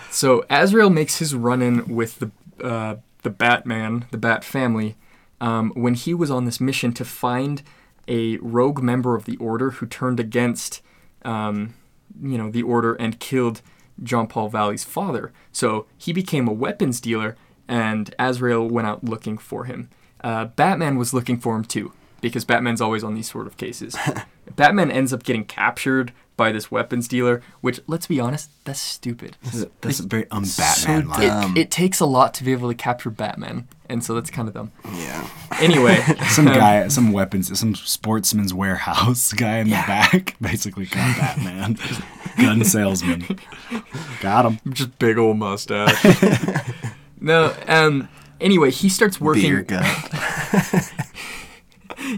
So 0.10 0.46
Azrael 0.50 0.90
makes 0.90 1.20
his 1.20 1.36
run-in 1.36 1.94
with 1.94 2.20
the 2.20 2.32
uh, 2.66 2.96
the 3.22 3.30
Batman, 3.30 4.06
the 4.10 4.18
Bat 4.18 4.44
family, 4.44 4.96
um, 5.40 5.72
when 5.76 5.94
he 5.94 6.14
was 6.14 6.32
on 6.32 6.46
this 6.46 6.60
mission 6.60 6.92
to 6.94 7.06
find 7.06 7.62
a 8.08 8.38
rogue 8.38 8.82
member 8.82 9.16
of 9.16 9.26
the 9.26 9.38
Order 9.38 9.72
who 9.72 9.86
turned 9.86 10.20
against, 10.20 10.82
um, 11.24 11.76
you 12.20 12.36
know, 12.38 12.50
the 12.50 12.64
Order 12.64 12.96
and 12.96 13.20
killed 13.20 13.62
John 14.02 14.26
Paul 14.26 14.50
Valley's 14.50 14.84
father. 14.84 15.32
So 15.52 15.86
he 15.98 16.14
became 16.14 16.48
a 16.48 16.54
weapons 16.54 17.00
dealer, 17.00 17.36
and 17.68 18.16
Azrael 18.18 18.68
went 18.68 18.88
out 18.88 19.04
looking 19.04 19.38
for 19.38 19.66
him. 19.66 19.90
Uh, 20.24 20.46
Batman 20.46 20.98
was 20.98 21.14
looking 21.14 21.38
for 21.38 21.56
him 21.56 21.64
too, 21.64 21.92
because 22.22 22.46
Batman's 22.46 22.82
always 22.82 23.04
on 23.04 23.14
these 23.14 23.30
sort 23.30 23.48
of 23.48 23.58
cases. 23.58 23.96
Batman 24.56 24.92
ends 24.92 25.14
up 25.14 25.24
getting 25.24 25.46
captured 25.46 26.14
by 26.38 26.52
this 26.52 26.70
weapons 26.72 27.08
dealer, 27.08 27.42
which 27.62 27.82
let's 27.88 28.06
be 28.06 28.20
honest, 28.20 28.52
that's 28.64 28.80
stupid. 28.80 29.36
That's 29.82 30.00
very 30.00 30.30
un-Batman 30.30 31.08
so. 31.12 31.22
It, 31.22 31.58
it 31.58 31.72
takes 31.72 32.00
a 32.00 32.06
lot 32.06 32.34
to 32.36 32.44
be 32.44 32.52
able 32.52 32.70
to 32.70 32.76
capture 32.76 33.10
Batman, 33.10 33.68
and 33.90 34.04
so 34.04 34.14
that's 34.14 34.30
kind 34.30 34.48
of 34.48 34.54
dumb. 34.54 34.72
Yeah. 34.94 35.28
Anyway, 35.60 35.96
Some 36.30 36.46
guy, 36.46 36.88
some 36.90 37.12
weapons, 37.12 37.58
some 37.60 37.74
sportsman's 37.74 38.54
warehouse 38.54 39.34
guy 39.34 39.58
in 39.58 39.70
the 39.70 39.76
back 39.88 40.36
basically 40.40 40.86
got 40.86 41.18
Batman. 41.18 41.78
Gun 42.38 42.64
salesman. 42.64 43.26
Got 44.22 44.46
him. 44.46 44.60
just 44.74 44.98
big 45.00 45.18
old 45.18 45.38
mustache. 45.38 46.06
no, 47.20 47.56
um. 47.68 48.08
Anyway, 48.40 48.70
he 48.70 48.88
starts 48.88 49.20
working. 49.20 49.42
Beer 49.42 49.64
gut. 49.64 50.87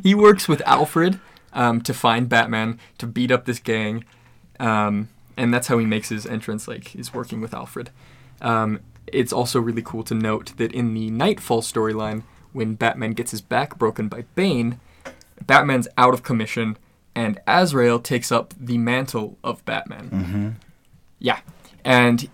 He 0.03 0.15
works 0.15 0.47
with 0.47 0.61
Alfred 0.65 1.19
um, 1.53 1.81
to 1.81 1.93
find 1.93 2.29
Batman 2.29 2.79
to 2.97 3.07
beat 3.07 3.31
up 3.31 3.45
this 3.45 3.59
gang, 3.59 4.03
um, 4.59 5.09
and 5.37 5.53
that's 5.53 5.67
how 5.67 5.77
he 5.77 5.85
makes 5.85 6.09
his 6.09 6.25
entrance. 6.25 6.67
Like, 6.67 6.95
is 6.95 7.13
working 7.13 7.41
with 7.41 7.53
Alfred. 7.53 7.91
Um, 8.41 8.79
it's 9.07 9.33
also 9.33 9.59
really 9.59 9.81
cool 9.81 10.03
to 10.03 10.13
note 10.13 10.55
that 10.57 10.71
in 10.71 10.93
the 10.93 11.09
Nightfall 11.09 11.61
storyline, 11.61 12.23
when 12.53 12.75
Batman 12.75 13.13
gets 13.13 13.31
his 13.31 13.41
back 13.41 13.77
broken 13.77 14.07
by 14.07 14.25
Bane, 14.35 14.79
Batman's 15.45 15.87
out 15.97 16.13
of 16.13 16.23
commission, 16.23 16.77
and 17.15 17.39
Azrael 17.47 17.99
takes 17.99 18.31
up 18.31 18.53
the 18.59 18.77
mantle 18.77 19.37
of 19.43 19.63
Batman. 19.65 20.09
Mm-hmm. 20.09 20.49
Yeah, 21.19 21.39
and 21.83 22.29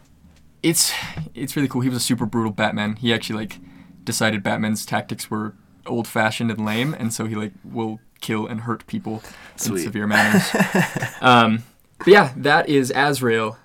it's 0.62 0.94
it's 1.34 1.56
really 1.56 1.68
cool. 1.68 1.82
He 1.82 1.90
was 1.90 1.98
a 1.98 2.02
super 2.02 2.26
brutal 2.26 2.52
Batman. 2.52 2.96
He 2.98 3.14
actually 3.14 3.40
like 3.40 3.60
decided 4.04 4.44
Batman's 4.44 4.86
tactics 4.86 5.30
were 5.30 5.54
old 5.86 6.08
fashioned 6.08 6.52
and 6.52 6.66
lame, 6.66 6.94
and 6.94 7.14
so 7.14 7.26
he 7.26 7.36
like 7.36 7.54
will 7.64 8.00
kill 8.22 8.48
and 8.48 8.62
hurt 8.62 8.86
people 8.88 9.22
in 9.66 9.78
severe 9.78 10.08
manners. 10.08 10.44
um, 11.22 11.64
but 12.00 12.08
yeah, 12.08 12.34
that 12.38 12.70
is 12.70 12.92
Azrael. 12.96 13.58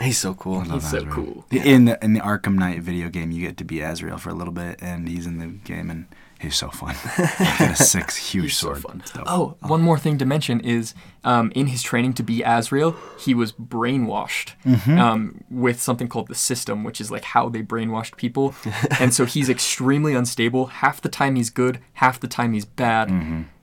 He's 0.00 0.18
so 0.18 0.34
cool. 0.34 0.60
He's 0.60 0.90
so 0.90 0.98
Azrael. 0.98 1.14
cool. 1.14 1.44
In 1.50 1.86
the 1.86 2.02
in 2.04 2.12
the 2.12 2.20
Arkham 2.20 2.54
Knight 2.54 2.82
video 2.82 3.08
game, 3.08 3.30
you 3.30 3.46
get 3.46 3.56
to 3.58 3.64
be 3.64 3.80
Azrael 3.80 4.18
for 4.18 4.30
a 4.30 4.34
little 4.34 4.52
bit, 4.52 4.78
and 4.80 5.08
he's 5.08 5.26
in 5.26 5.38
the 5.38 5.46
game, 5.46 5.90
and 5.90 6.06
he's 6.40 6.56
so 6.56 6.68
fun. 6.70 6.94
A 7.60 7.74
six 7.76 8.16
huge 8.16 8.44
He's 8.44 8.56
so 8.56 8.68
sword. 8.68 8.78
fun. 8.82 9.00
It's 9.00 9.12
dope. 9.12 9.24
Oh, 9.26 9.56
one 9.60 9.80
more 9.82 9.98
thing 9.98 10.18
to 10.18 10.24
mention 10.24 10.60
is 10.60 10.94
um, 11.24 11.52
in 11.54 11.66
his 11.68 11.82
training 11.82 12.12
to 12.14 12.22
be 12.22 12.42
Azrael, 12.44 12.96
he 13.18 13.34
was 13.34 13.52
brainwashed 13.52 14.52
um, 14.98 15.44
with 15.50 15.80
something 15.82 16.08
called 16.08 16.28
the 16.28 16.34
system, 16.34 16.84
which 16.84 17.00
is 17.00 17.10
like 17.10 17.24
how 17.24 17.48
they 17.48 17.62
brainwashed 17.62 18.16
people. 18.16 18.54
and 19.00 19.12
so 19.12 19.24
he's 19.24 19.48
extremely 19.48 20.14
unstable. 20.14 20.66
Half 20.66 21.00
the 21.00 21.08
time 21.08 21.36
he's 21.36 21.50
good, 21.50 21.80
half 21.94 22.20
the 22.20 22.28
time 22.28 22.52
he's 22.52 22.64
bad, 22.64 23.10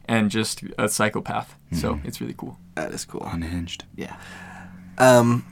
and 0.07 0.29
just 0.29 0.63
a 0.77 0.87
psychopath. 0.89 1.55
So 1.71 1.99
it's 2.03 2.21
really 2.21 2.35
cool. 2.37 2.57
That 2.75 2.91
is 2.93 3.05
cool. 3.05 3.25
Unhinged. 3.31 3.85
Yeah. 3.95 4.15
Um, 4.97 5.45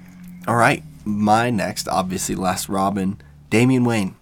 all 0.48 0.56
right. 0.56 0.84
My 1.06 1.50
next, 1.50 1.88
obviously, 1.90 2.36
Last 2.36 2.70
Robin, 2.70 3.20
Damian 3.50 3.84
Wayne. 3.84 4.16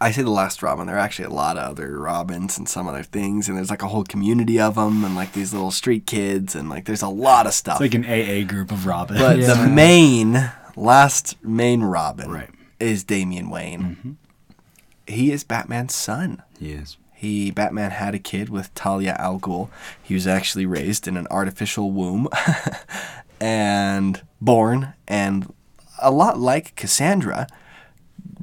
I 0.00 0.10
say 0.10 0.22
the 0.22 0.30
Last 0.30 0.62
Robin. 0.62 0.86
There 0.86 0.96
are 0.96 1.00
actually 1.00 1.26
a 1.26 1.30
lot 1.30 1.56
of 1.56 1.70
other 1.70 1.98
Robins 1.98 2.58
and 2.58 2.68
some 2.68 2.86
other 2.88 3.02
things, 3.04 3.48
and 3.48 3.56
there's 3.56 3.70
like 3.70 3.82
a 3.82 3.88
whole 3.88 4.04
community 4.04 4.60
of 4.60 4.74
them, 4.74 5.04
and 5.04 5.14
like 5.14 5.32
these 5.32 5.52
little 5.52 5.70
street 5.70 6.06
kids, 6.06 6.54
and 6.54 6.68
like 6.68 6.84
there's 6.84 7.02
a 7.02 7.08
lot 7.08 7.46
of 7.46 7.54
stuff. 7.54 7.80
It's 7.80 7.94
like 7.94 7.94
an 7.94 8.04
AA 8.04 8.46
group 8.46 8.70
of 8.72 8.86
Robins. 8.86 9.20
but 9.20 9.38
Yeah. 9.38 9.54
the 9.54 9.68
main, 9.68 10.50
last 10.76 11.42
main 11.44 11.82
Robin, 11.82 12.30
Right. 12.30 12.50
is 12.80 13.04
Damian 13.04 13.48
Wayne. 13.50 13.80
Mm-hmm. 13.82 14.10
He 15.06 15.30
is 15.30 15.44
Batman's 15.44 15.94
son. 15.94 16.42
he 16.58 16.72
is. 16.72 16.96
He 17.16 17.50
Batman 17.50 17.92
had 17.92 18.14
a 18.14 18.18
kid 18.18 18.48
with 18.50 18.74
Talia 18.74 19.16
al 19.18 19.38
Ghul. 19.38 19.70
He 20.02 20.12
was 20.12 20.26
actually 20.26 20.66
raised 20.66 21.08
in 21.08 21.16
an 21.16 21.26
artificial 21.30 21.90
womb 21.90 22.28
and 23.40 24.22
born 24.40 24.92
and 25.08 25.52
a 26.02 26.10
lot 26.10 26.38
like 26.38 26.74
Cassandra 26.76 27.46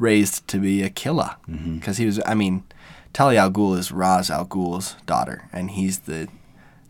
raised 0.02 0.48
to 0.48 0.58
be 0.60 0.82
a 0.84 0.90
killer 0.90 1.36
because 1.48 1.98
he 1.98 2.06
was 2.06 2.20
I 2.26 2.34
mean 2.34 2.64
Talia 3.14 3.42
al 3.42 3.52
Ghul 3.52 3.78
is 3.78 3.92
Ra's 3.92 4.30
al 4.30 4.46
Ghul's 4.46 4.96
daughter 5.06 5.48
and 5.54 5.72
he's 5.72 6.00
the 6.00 6.28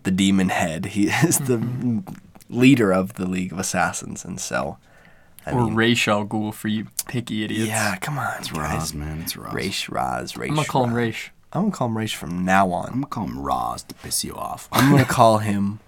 the 0.04 0.12
demon 0.12 0.50
head. 0.50 0.86
He 0.88 1.08
is 1.28 1.38
the 1.40 1.60
leader 2.50 2.92
of 2.92 3.14
the 3.14 3.26
League 3.26 3.52
of 3.54 3.60
Assassins 3.60 4.24
and 4.26 4.40
so 4.40 4.78
I 5.46 5.52
or 5.52 5.66
mean, 5.66 5.76
Ra's 5.76 6.08
al 6.08 6.26
Ghul 6.26 6.54
for 6.54 6.68
you 6.70 6.88
picky 7.08 7.44
idiots. 7.44 7.68
yeah, 7.68 7.96
come 7.98 8.18
on, 8.20 8.32
It's 8.40 8.52
guys. 8.52 8.74
Roz, 8.74 8.94
man. 8.94 9.22
It's 9.22 9.36
Roz. 9.36 9.54
Raish, 9.54 9.90
Raz, 9.90 10.34
Raish. 10.38 10.50
I'm 10.50 10.56
gonna 10.56 10.68
call 10.68 10.84
him 10.86 10.94
Raz. 10.94 11.06
Ra's. 11.16 11.30
I'm 11.54 11.62
gonna 11.64 11.72
call 11.74 11.88
him 11.88 11.98
Raish 11.98 12.16
from 12.16 12.46
now 12.46 12.72
on. 12.72 12.86
I'm 12.88 12.94
gonna 13.02 13.08
call 13.08 13.26
him 13.26 13.40
Roz 13.40 13.84
to 13.84 13.96
piss 13.96 14.24
you 14.24 14.34
off. 14.36 14.70
I'm 14.72 14.92
gonna 14.92 15.06
call 15.06 15.40
him 15.40 15.80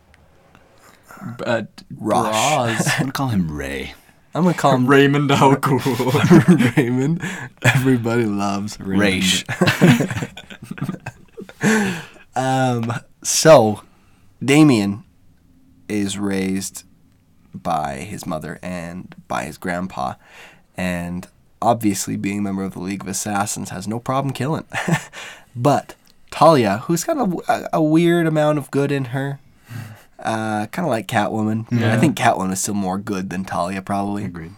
Uh, 1.46 1.64
Rosh. 1.98 2.34
Roz. 2.34 2.88
I'm 2.96 3.00
gonna 3.02 3.12
call 3.12 3.28
him 3.30 3.52
Ray. 3.56 3.94
I'm 4.36 4.44
gonna 4.44 4.56
call 4.56 4.76
him 4.76 4.88
Raymond 4.88 5.32
al 5.32 5.52
Raymond. 6.78 7.22
Everybody 7.62 8.26
loves 8.26 8.80
Raish. 8.80 9.46
um, 12.36 12.92
so 13.22 13.84
Damian 14.44 15.04
is 15.88 16.18
raised 16.18 16.84
by 17.54 17.98
his 17.98 18.26
mother 18.26 18.60
and 18.64 19.16
by 19.28 19.44
his 19.44 19.60
grandpa, 19.60 20.16
and 20.76 21.28
obviously 21.62 22.18
being 22.18 22.40
a 22.40 22.42
member 22.42 22.64
of 22.64 22.74
the 22.74 22.80
League 22.80 23.02
of 23.02 23.08
Assassins 23.08 23.70
has 23.70 23.88
no 23.88 24.00
problem 24.00 24.34
killing. 24.34 24.66
but 25.56 25.96
Talia, 26.32 26.80
who's 26.86 27.04
got 27.04 27.18
a, 27.18 27.70
a 27.72 27.82
weird 27.82 28.28
amount 28.28 28.58
of 28.58 28.72
good 28.72 28.92
in 28.92 29.06
her, 29.06 29.40
uh, 30.24 30.68
kind 30.68 30.86
of 30.86 30.90
like 30.90 31.08
Catwoman. 31.08 31.72
I 31.84 31.98
think 32.00 32.18
Catwoman 32.18 32.52
is 32.54 32.62
still 32.62 32.74
more 32.74 32.98
good 32.98 33.30
than 33.30 33.46
Talia, 33.46 33.82
probably 33.82 34.26
Agreed. 34.26 34.54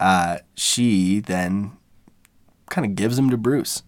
uh, 0.00 0.38
she 0.54 1.20
then 1.20 1.72
kind 2.70 2.86
of 2.86 2.94
gives 2.94 3.18
him 3.18 3.30
to 3.30 3.36
Bruce. 3.36 3.82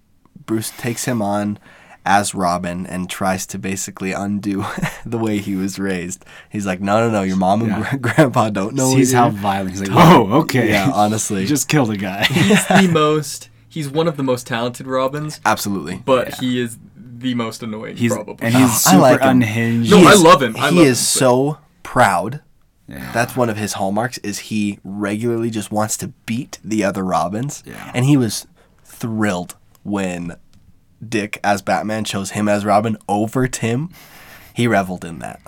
Bruce 0.45 0.71
takes 0.71 1.05
him 1.07 1.23
on 1.23 1.59
as 2.05 2.35
Robin 2.37 2.87
and 2.87 3.11
tries 3.11 3.47
to 3.49 3.59
basically 3.59 4.13
undo 4.13 4.65
the 5.05 5.19
way 5.19 5.39
he 5.39 5.57
was 5.57 5.79
raised. 5.79 6.25
He's 6.49 6.65
like, 6.67 6.81
no, 6.81 7.01
no, 7.01 7.11
no, 7.11 7.23
your 7.23 7.37
mom 7.37 7.63
and 7.63 7.71
Yeah. 7.71 7.97
gra- 7.97 7.99
grandpa 8.15 8.51
don't 8.51 8.75
know. 8.77 8.93
Sees 8.93 9.13
how 9.13 9.27
you're-" 9.29 9.41
violent. 9.41 9.71
He's 9.71 9.81
like, 9.81 9.91
oh, 9.93 10.41
okay. 10.43 10.71
Yeah, 10.71 10.91
honestly. 10.95 11.41
He 11.41 11.47
just 11.47 11.69
killed 11.69 11.91
a 11.91 11.97
guy. 11.97 12.25
he's 12.25 12.65
the 12.69 12.89
most. 12.93 13.49
He's 13.69 13.89
one 13.89 14.07
of 14.09 14.17
the 14.17 14.23
most 14.23 14.47
talented 14.47 14.87
Robins, 14.87 15.41
Absolutely. 15.45 15.97
but 16.05 16.35
he 16.37 16.61
is 16.61 16.79
the 17.19 17.35
most 17.35 17.63
annoying. 17.63 17.97
He's 17.97 18.13
probably. 18.13 18.47
and 18.47 18.55
he's 18.55 18.63
Oh, 18.65 18.73
I 18.89 18.91
super 18.93 19.01
like 19.03 19.21
him. 19.21 19.29
unhinged. 19.29 19.91
No, 19.91 19.99
He 19.99 20.07
I 20.07 20.13
is- 20.13 20.23
love 20.23 20.43
him. 20.43 20.57
I 20.57 20.71
he 20.71 20.77
love 20.77 20.87
is 20.87 20.99
him, 21.01 21.19
so 21.21 21.59
proud. 21.83 22.43
Yeah. 22.89 23.11
That's 23.13 23.35
one 23.37 23.51
of 23.51 23.57
his 23.57 23.73
hallmarks 23.75 24.19
is 24.19 24.39
he 24.39 24.79
regularly 24.85 25.51
just 25.51 25.73
wants 25.73 25.97
to 25.99 26.09
beat 26.27 26.59
the 26.63 26.85
other 26.85 27.05
Robins. 27.05 27.63
Yeah. 27.67 27.91
And 27.95 28.05
he 28.05 28.17
was 28.17 28.47
thrilled 28.85 29.57
when 29.83 30.37
Dick 31.07 31.41
as 31.43 31.63
Batman 31.63 32.05
chose 32.05 32.31
him 32.31 32.49
as 32.49 32.65
Robin 32.65 32.97
over 33.09 33.49
Tim. 33.49 33.91
He 34.55 34.67
reveled 34.69 35.05
in 35.05 35.19
that. 35.19 35.41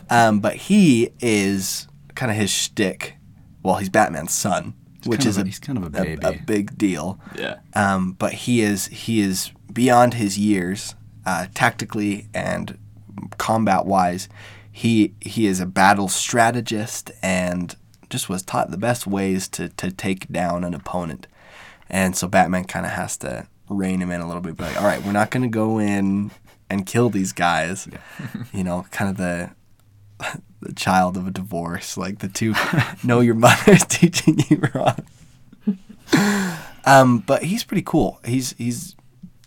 um, 0.10 0.40
but 0.40 0.56
he 0.56 1.10
is 1.20 1.86
kind 2.14 2.30
of 2.30 2.36
his 2.36 2.50
shtick. 2.50 3.16
Well, 3.62 3.76
he's 3.76 3.88
Batman's 3.88 4.32
son, 4.32 4.74
which 5.04 5.20
kind 5.20 5.28
is 5.28 5.36
of 5.38 5.42
a, 5.42 5.44
a- 5.44 5.46
he's 5.46 5.58
kind 5.58 5.78
of 5.78 5.84
a 5.84 5.86
a, 5.86 6.04
baby. 6.04 6.26
a 6.26 6.32
big 6.44 6.76
deal. 6.76 7.18
yeah. 7.38 7.58
Um, 7.74 8.12
but 8.18 8.32
he 8.32 8.60
is 8.60 8.86
he 8.88 9.20
is 9.20 9.50
beyond 9.76 10.14
his 10.14 10.38
years, 10.38 10.94
uh, 11.26 11.46
tactically 11.54 12.28
and 12.34 12.78
combat 13.36 13.84
wise. 13.84 14.26
He 14.72 15.14
he 15.20 15.46
is 15.46 15.60
a 15.60 15.66
battle 15.66 16.08
strategist 16.08 17.10
and 17.22 17.76
just 18.08 18.28
was 18.28 18.42
taught 18.42 18.70
the 18.70 18.78
best 18.78 19.06
ways 19.06 19.46
to 19.48 19.68
to 19.68 19.92
take 19.92 20.28
down 20.28 20.64
an 20.64 20.74
opponent. 20.74 21.26
And 21.88 22.16
so 22.16 22.26
Batman 22.26 22.64
kind 22.64 22.86
of 22.86 22.92
has 22.92 23.16
to 23.18 23.46
rein 23.68 24.00
him 24.00 24.10
in 24.10 24.20
a 24.20 24.26
little 24.26 24.40
bit. 24.40 24.56
Be 24.56 24.64
like, 24.64 24.80
all 24.80 24.86
right, 24.86 25.02
we're 25.04 25.12
not 25.12 25.30
going 25.30 25.42
to 25.42 25.48
go 25.48 25.78
in 25.78 26.30
and 26.68 26.86
kill 26.86 27.10
these 27.10 27.32
guys. 27.32 27.86
you 28.52 28.64
know, 28.64 28.86
kind 28.90 29.10
of 29.10 29.18
the 29.18 29.50
the 30.60 30.72
child 30.72 31.18
of 31.18 31.26
a 31.26 31.30
divorce, 31.30 31.98
like 31.98 32.20
the 32.20 32.28
two 32.28 32.54
know 33.04 33.20
your 33.20 33.34
mother's 33.34 33.84
teaching 33.88 34.38
you 34.48 34.62
wrong. 34.74 35.04
Um, 36.86 37.18
but 37.18 37.42
he's 37.42 37.64
pretty 37.64 37.82
cool. 37.82 38.20
He's 38.24 38.54
he's 38.56 38.96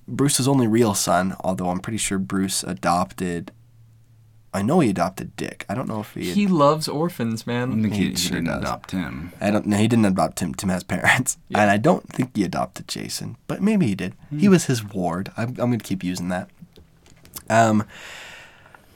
Bruce's 0.09 0.47
only 0.47 0.67
real 0.67 0.93
son, 0.93 1.35
although 1.41 1.69
I'm 1.69 1.79
pretty 1.79 1.97
sure 1.97 2.17
Bruce 2.19 2.63
adopted. 2.63 3.51
I 4.51 4.63
know 4.63 4.79
he 4.79 4.89
adopted 4.89 5.35
Dick. 5.35 5.63
I 5.69 5.75
don't 5.75 5.87
know 5.87 5.99
if 5.99 6.13
he. 6.15 6.31
He 6.31 6.47
loves 6.47 6.87
orphans, 6.87 7.43
I 7.47 7.51
man. 7.51 7.81
think 7.83 7.93
He 7.93 8.03
he, 8.05 8.09
he 8.09 8.15
sure 8.15 8.37
didn't 8.37 8.47
does. 8.47 8.61
adopt 8.61 8.91
him. 8.91 9.31
I 9.39 9.51
don't. 9.51 9.65
No, 9.67 9.77
he 9.77 9.87
didn't 9.87 10.05
adopt 10.05 10.37
Tim. 10.39 10.53
Tim 10.55 10.69
has 10.69 10.83
parents, 10.83 11.37
Yeah. 11.49 11.61
and 11.61 11.69
I 11.71 11.77
don't 11.77 12.07
think 12.09 12.35
he 12.35 12.43
adopted 12.43 12.87
Jason, 12.87 13.37
but 13.47 13.61
maybe 13.61 13.85
he 13.87 13.93
did. 13.95 14.15
He 14.35 14.49
was 14.49 14.65
his 14.65 14.83
ward. 14.83 15.31
I'm, 15.37 15.49
I'm 15.49 15.55
going 15.69 15.77
to 15.79 15.85
keep 15.85 16.03
using 16.03 16.29
that. 16.29 16.49
Um, 17.49 17.83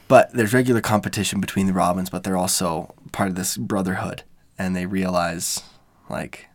but 0.07 0.32
there's 0.34 0.53
regular 0.53 0.82
competition 0.82 1.39
between 1.39 1.68
the 1.68 1.74
Robins, 1.74 2.09
but 2.09 2.24
they're 2.24 2.38
also 2.38 2.93
part 3.11 3.30
of 3.30 3.36
this 3.36 3.55
brotherhood, 3.57 4.24
and 4.57 4.76
they 4.76 4.86
realize, 4.88 5.61
like, 6.09 6.47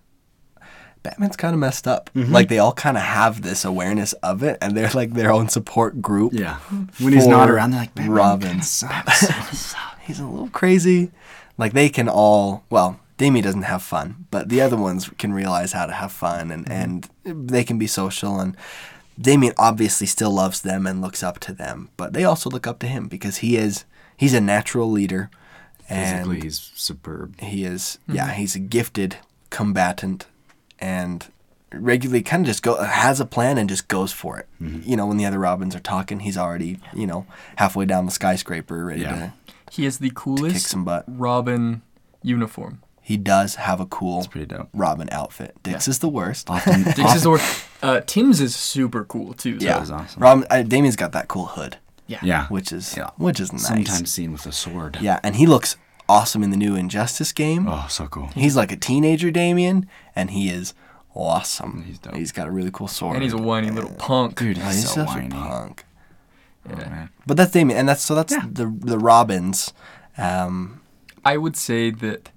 Batman's 1.02 1.36
kind 1.36 1.54
of 1.54 1.60
messed 1.60 1.86
up. 1.86 2.10
Mm-hmm. 2.14 2.32
Like 2.32 2.48
they 2.48 2.58
all 2.58 2.72
kind 2.72 2.96
of 2.96 3.02
have 3.02 3.42
this 3.42 3.64
awareness 3.64 4.12
of 4.14 4.42
it, 4.42 4.58
and 4.60 4.76
they're 4.76 4.90
like 4.90 5.14
their 5.14 5.32
own 5.32 5.48
support 5.48 6.02
group. 6.02 6.32
Yeah. 6.32 6.56
When 7.00 7.12
he's 7.12 7.26
not 7.26 7.50
around, 7.50 7.70
they're 7.70 7.80
like, 7.80 7.94
Batman 7.94 8.14
Robin. 8.14 8.62
sucks. 8.62 9.74
He's 10.02 10.20
a 10.20 10.26
little 10.26 10.48
crazy. 10.50 11.10
Like 11.56 11.72
they 11.72 11.88
can 11.88 12.08
all 12.08 12.64
well, 12.70 13.00
Damian 13.18 13.44
doesn't 13.44 13.62
have 13.62 13.82
fun, 13.82 14.26
but 14.30 14.48
the 14.48 14.60
other 14.60 14.76
ones 14.76 15.10
can 15.18 15.32
realize 15.32 15.72
how 15.72 15.86
to 15.86 15.92
have 15.92 16.12
fun 16.12 16.50
and, 16.50 16.64
mm-hmm. 16.64 16.72
and 17.26 17.48
they 17.50 17.64
can 17.64 17.78
be 17.78 17.86
social 17.86 18.38
and 18.40 18.56
Damian 19.20 19.52
obviously 19.58 20.06
still 20.06 20.30
loves 20.30 20.60
them 20.62 20.86
and 20.86 21.02
looks 21.02 21.24
up 21.24 21.40
to 21.40 21.52
them, 21.52 21.90
but 21.96 22.12
they 22.12 22.22
also 22.22 22.48
look 22.48 22.68
up 22.68 22.78
to 22.78 22.86
him 22.86 23.08
because 23.08 23.38
he 23.38 23.56
is 23.56 23.84
he's 24.16 24.34
a 24.34 24.40
natural 24.40 24.88
leader 24.88 25.30
and 25.88 26.26
Physically, 26.26 26.40
he's 26.42 26.72
superb. 26.76 27.40
he 27.40 27.64
is 27.64 27.98
mm-hmm. 28.02 28.14
yeah, 28.14 28.32
he's 28.32 28.54
a 28.54 28.60
gifted 28.60 29.16
combatant 29.50 30.26
and 30.80 31.26
regularly 31.72 32.22
kind 32.22 32.42
of 32.42 32.46
just 32.46 32.62
go 32.62 32.82
has 32.82 33.20
a 33.20 33.26
plan 33.26 33.58
and 33.58 33.68
just 33.68 33.88
goes 33.88 34.12
for 34.12 34.38
it. 34.38 34.46
You 34.60 34.96
know, 34.96 35.06
when 35.06 35.16
the 35.18 35.26
other 35.26 35.38
Robins 35.38 35.74
are 35.76 35.80
talking, 35.80 36.20
he's 36.20 36.38
already, 36.38 36.78
you 36.94 37.06
know, 37.06 37.26
halfway 37.56 37.84
down 37.84 38.06
the 38.06 38.12
skyscraper 38.12 38.84
ready 38.84 39.02
Yeah. 39.02 39.14
to 39.14 39.32
He 39.70 39.84
has 39.84 39.98
the 39.98 40.10
coolest 40.14 40.54
kick 40.54 40.66
some 40.66 40.84
butt. 40.84 41.04
Robin 41.06 41.82
uniform. 42.22 42.80
He 43.02 43.16
does 43.16 43.54
have 43.54 43.80
a 43.80 43.86
cool 43.86 44.26
pretty 44.26 44.46
dope. 44.46 44.68
Robin 44.74 45.08
outfit. 45.12 45.56
Dix 45.62 45.88
is 45.88 45.98
the 46.00 46.08
worst. 46.08 46.50
Often, 46.50 46.82
Dix 46.94 47.14
is 47.16 47.24
or 47.26 47.38
uh, 47.82 48.00
Tim's 48.06 48.40
is 48.40 48.54
super 48.54 49.04
cool 49.04 49.32
too. 49.32 49.58
though. 49.58 49.64
yeah, 49.64 49.82
is 49.82 49.90
awesome. 49.90 50.22
Robin. 50.22 50.46
Uh, 50.50 50.62
Damian's 50.62 50.96
got 50.96 51.12
that 51.12 51.26
cool 51.28 51.46
hood, 51.46 51.78
yeah. 52.06 52.18
yeah. 52.22 52.46
which 52.48 52.70
is 52.72 52.94
Yeah. 52.96 53.10
which 53.16 53.40
is 53.40 53.50
nice. 53.52 53.66
Sometimes 53.66 54.10
seen 54.12 54.32
with 54.32 54.44
a 54.46 54.52
sword. 54.52 54.98
Yeah, 55.00 55.20
and 55.22 55.36
he 55.36 55.46
looks 55.46 55.76
awesome 56.08 56.42
in 56.42 56.50
the 56.50 56.56
new 56.56 56.74
Injustice 56.74 57.32
game. 57.32 57.66
Oh, 57.68 57.86
so 57.88 58.06
cool. 58.06 58.28
He's 58.34 58.56
like 58.56 58.72
a 58.72 58.76
teenager 58.76 59.30
Damian, 59.30 59.86
and 60.16 60.30
he 60.30 60.48
is 60.48 60.74
awesome. 61.14 61.82
He's 61.84 61.98
dope. 61.98 62.14
He's 62.16 62.32
got 62.32 62.46
a 62.48 62.50
really 62.50 62.70
cool 62.72 62.88
sword. 62.88 63.14
And 63.16 63.22
he's 63.22 63.32
a 63.32 63.38
whiny 63.38 63.70
little 63.70 63.90
punk. 63.94 64.38
Dude, 64.38 64.58
Oh, 64.58 64.62
he's, 64.62 64.74
he's 64.76 64.88
so 64.88 65.04
such 65.04 65.08
whiny. 65.08 65.26
a 65.26 65.30
punk. 65.30 65.84
Oh, 66.70 66.76
man. 66.76 67.10
But 67.26 67.36
that's 67.36 67.52
Damian, 67.52 67.78
and 67.78 67.88
that's 67.88 68.02
so 68.02 68.14
that's 68.14 68.32
Yeah. 68.32 68.44
the 68.50 68.66
the 68.80 68.98
Robins. 68.98 69.72
Um, 70.16 70.80
I 71.24 71.36
would 71.36 71.56
say 71.56 71.90
that 71.90 72.30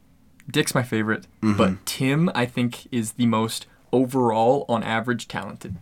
Dick's 0.49 0.73
my 0.75 0.83
favorite, 0.83 1.27
Mm-hmm. 1.41 1.57
but 1.57 1.85
Tim 1.85 2.29
I 2.35 2.45
think 2.45 2.87
is 2.91 3.13
the 3.13 3.25
most 3.25 3.67
overall 3.91 4.65
on 4.69 4.83
average 4.83 5.27
talented. 5.27 5.75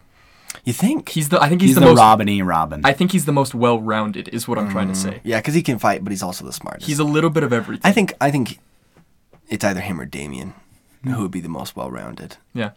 You 0.66 0.74
think? 0.74 1.10
He's 1.10 1.30
the 1.30 1.42
I 1.42 1.48
think 1.50 1.62
he's, 1.62 1.70
He's 1.72 1.76
the, 1.76 1.82
the, 1.82 1.88
most 1.88 1.98
Robin-y 2.00 2.42
Robin. 2.42 2.82
I 2.84 2.94
think 2.94 3.12
he's 3.12 3.26
the 3.26 3.32
most 3.32 3.54
well-rounded 3.56 4.28
is 4.30 4.48
what 4.48 4.58
I'm 4.58 4.70
trying 4.70 4.88
to 4.90 4.96
say. 4.96 5.22
Yeah, 5.24 5.40
because 5.40 5.54
he 5.54 5.62
can 5.62 5.80
fight, 5.80 6.04
but 6.04 6.12
he's 6.12 6.24
also 6.24 6.46
the 6.46 6.54
smartest. 6.54 6.88
He's 6.88 7.00
a 7.00 7.04
little 7.04 7.30
bit 7.30 7.44
of 7.44 7.54
everything. 7.54 7.88
I 7.88 7.92
think 7.94 8.14
I 8.20 8.32
think 8.32 8.60
it's 9.48 9.64
either 9.64 9.80
him 9.82 10.00
or 10.00 10.06
Damian 10.06 10.54
who 11.04 11.22
would 11.22 11.32
be 11.32 11.40
the 11.40 11.50
most 11.50 11.76
well-rounded. 11.76 12.38
yeah. 12.54 12.72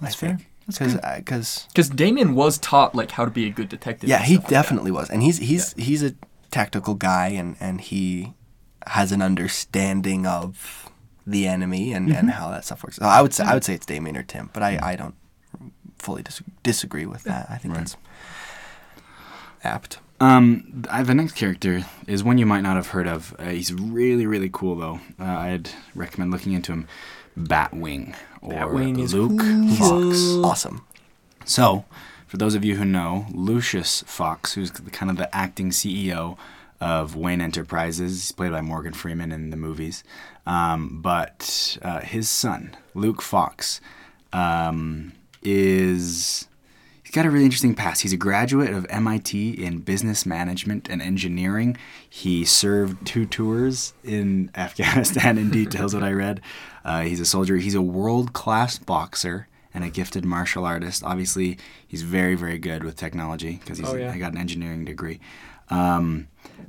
That's 0.00 0.14
fair. 0.14 0.38
Because 0.66 0.94
because 1.16 1.66
Because 1.68 1.88
Damian 1.90 2.34
was 2.34 2.56
taught 2.58 2.94
like 2.94 3.10
how 3.12 3.24
to 3.24 3.30
be 3.30 3.46
a 3.46 3.50
good 3.50 3.68
detective. 3.68 4.08
yeah, 4.08 4.18
he 4.22 4.34
stuff 4.34 4.44
like 4.44 4.50
that. 4.50 4.62
definitely 4.62 4.90
was, 4.90 5.10
and 5.10 5.22
he's 5.22 5.38
he's 5.38 5.72
he's 5.74 6.02
a 6.02 6.14
tactical 6.50 6.94
guy, 6.94 7.28
and 7.28 7.56
and 7.60 7.80
he 7.82 8.32
has 8.86 9.12
an 9.12 9.20
understanding 9.20 10.26
of 10.26 10.90
the 11.26 11.46
enemy 11.46 11.92
and, 11.92 12.08
Mm-hmm. 12.08 12.16
and 12.18 12.30
how 12.30 12.50
that 12.50 12.64
stuff 12.64 12.82
works. 12.82 12.96
So 12.96 13.04
I 13.04 13.20
would 13.20 13.34
say 13.34 13.44
I 13.44 13.52
would 13.54 13.62
say 13.64 13.74
it's 13.74 13.84
Damian 13.86 14.16
or 14.16 14.22
Tim, 14.22 14.48
but 14.54 14.62
I 14.62 14.78
I 14.82 14.96
don't 14.96 15.14
fully 16.00 16.22
dis- 16.22 16.42
disagree 16.62 17.06
with 17.06 17.22
that. 17.24 17.46
I 17.50 17.56
think 17.58 17.74
Right. 17.74 17.80
that's 17.80 17.96
apt. 19.62 19.98
Um, 20.20 20.84
I, 20.90 21.02
the 21.02 21.14
next 21.14 21.32
character 21.34 21.84
is 22.06 22.22
one 22.22 22.36
you 22.38 22.44
might 22.46 22.60
not 22.60 22.76
have 22.76 22.88
heard 22.88 23.06
of. 23.06 23.34
Uh, 23.38 23.44
he's 23.50 23.72
really, 23.72 24.26
really 24.26 24.50
cool, 24.52 24.76
though. 24.76 25.00
Uh, 25.18 25.24
I'd 25.24 25.70
recommend 25.94 26.30
looking 26.30 26.52
into 26.52 26.72
him. 26.72 26.86
Batwing 27.38 28.14
or 28.42 28.52
Batwing 28.52 29.12
Luke 29.12 29.40
cool. 29.40 29.76
Fox. 29.76 30.44
Awesome. 30.44 30.84
So, 31.44 31.84
for 32.26 32.36
those 32.36 32.54
of 32.54 32.64
you 32.64 32.76
who 32.76 32.84
know, 32.84 33.26
Lucius 33.32 34.02
Fox, 34.06 34.54
who's 34.54 34.70
kind 34.70 35.10
of 35.10 35.16
the 35.16 35.34
acting 35.34 35.70
CEO 35.70 36.36
of 36.80 37.16
Wayne 37.16 37.40
Enterprises, 37.40 38.10
he's 38.24 38.32
played 38.32 38.52
by 38.52 38.60
Morgan 38.60 38.92
Freeman 38.92 39.32
in 39.32 39.50
the 39.50 39.56
movies. 39.56 40.04
Um, 40.44 41.00
but 41.00 41.78
uh, 41.82 42.00
his 42.00 42.28
son, 42.28 42.76
Luke 42.94 43.22
Fox, 43.22 43.80
um, 44.32 45.12
is 45.42 46.48
he's 47.02 47.12
got 47.12 47.26
a 47.26 47.30
really 47.30 47.44
interesting 47.44 47.74
past. 47.74 48.02
He's 48.02 48.12
a 48.12 48.16
graduate 48.18 48.70
of 48.72 48.86
MIT 48.90 49.50
in 49.52 49.78
business 49.78 50.24
management 50.26 50.88
and 50.88 51.00
engineering. 51.02 51.76
He 52.08 52.44
served 52.44 53.06
two 53.06 53.26
tours 53.26 53.94
in 54.04 54.50
Afghanistan. 54.56 55.38
In 55.38 55.50
details, 55.50 55.94
what 55.94 56.02
I 56.02 56.12
read. 56.12 56.40
Uh, 56.84 57.02
he's 57.02 57.20
a 57.20 57.26
soldier. 57.26 57.56
He's 57.56 57.74
a 57.74 57.82
world 57.82 58.32
class 58.32 58.78
boxer 58.78 59.48
and 59.72 59.84
a 59.84 59.90
gifted 59.90 60.24
martial 60.24 60.64
artist. 60.64 61.04
Obviously, 61.04 61.58
he's 61.86 62.02
very 62.02 62.34
very 62.34 62.58
good 62.58 62.84
with 62.84 62.96
technology 62.96 63.58
because 63.60 63.78
he's 63.78 63.88
Oh, 63.88 63.94
yeah. 63.96 64.12
he 64.12 64.18
got 64.18 64.32
an 64.32 64.38
engineering 64.38 64.84
degree. 64.84 65.20
Um, 65.68 66.26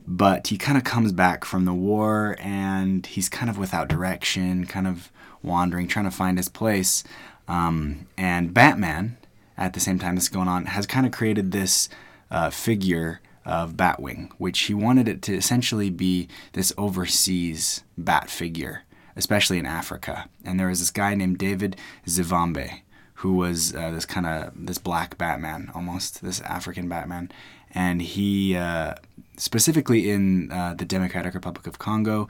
but 0.08 0.48
he 0.48 0.58
kind 0.60 0.78
of 0.78 0.84
comes 0.84 1.12
back 1.12 1.44
from 1.44 1.66
the 1.66 1.74
war 1.74 2.36
and 2.40 3.04
he's 3.06 3.30
kind 3.30 3.50
of 3.50 3.58
without 3.58 3.88
direction, 3.88 4.66
kind 4.68 4.86
of 4.86 5.12
wandering, 5.42 5.88
trying 5.88 6.06
to 6.06 6.12
find 6.12 6.38
his 6.38 6.50
place. 6.50 7.04
Um, 7.48 8.08
and 8.18 8.54
Batman, 8.54 9.18
at 9.58 9.74
the 9.74 9.80
same 9.80 10.00
time 10.00 10.16
this 10.16 10.26
is 10.26 10.30
going 10.30 10.48
on, 10.48 10.68
has 10.68 10.86
kind 10.86 11.06
of 11.06 11.12
created 11.12 11.52
this 11.52 11.90
uh, 12.30 12.50
figure 12.50 13.22
of 13.46 13.74
Batwing, 13.74 14.32
which 14.38 14.60
he 14.62 14.74
wanted 14.74 15.08
it 15.08 15.22
to 15.24 15.36
essentially 15.36 15.90
be 15.90 16.28
this 16.54 16.72
overseas 16.78 17.84
bat 17.98 18.30
figure, 18.30 18.84
especially 19.16 19.58
in 19.58 19.66
Africa. 19.66 20.30
And 20.46 20.60
there 20.60 20.68
was 20.68 20.80
this 20.80 20.92
guy 20.92 21.16
named 21.16 21.38
David 21.38 21.76
Zavimbe, 22.06 22.82
who 23.16 23.34
was 23.34 23.76
uh, 23.76 23.92
this 23.92 24.06
kind 24.06 24.26
of 24.26 24.52
this 24.56 24.78
black 24.78 25.18
Batman, 25.18 25.72
almost 25.74 26.24
this 26.24 26.42
African 26.42 26.88
Batman, 26.88 27.32
and 27.74 28.02
he 28.02 28.56
uh, 28.56 28.96
specifically 29.38 30.10
in 30.10 30.52
uh, 30.52 30.74
the 30.76 30.86
Democratic 30.86 31.34
Republic 31.34 31.68
of 31.68 31.80
Congo. 31.80 32.28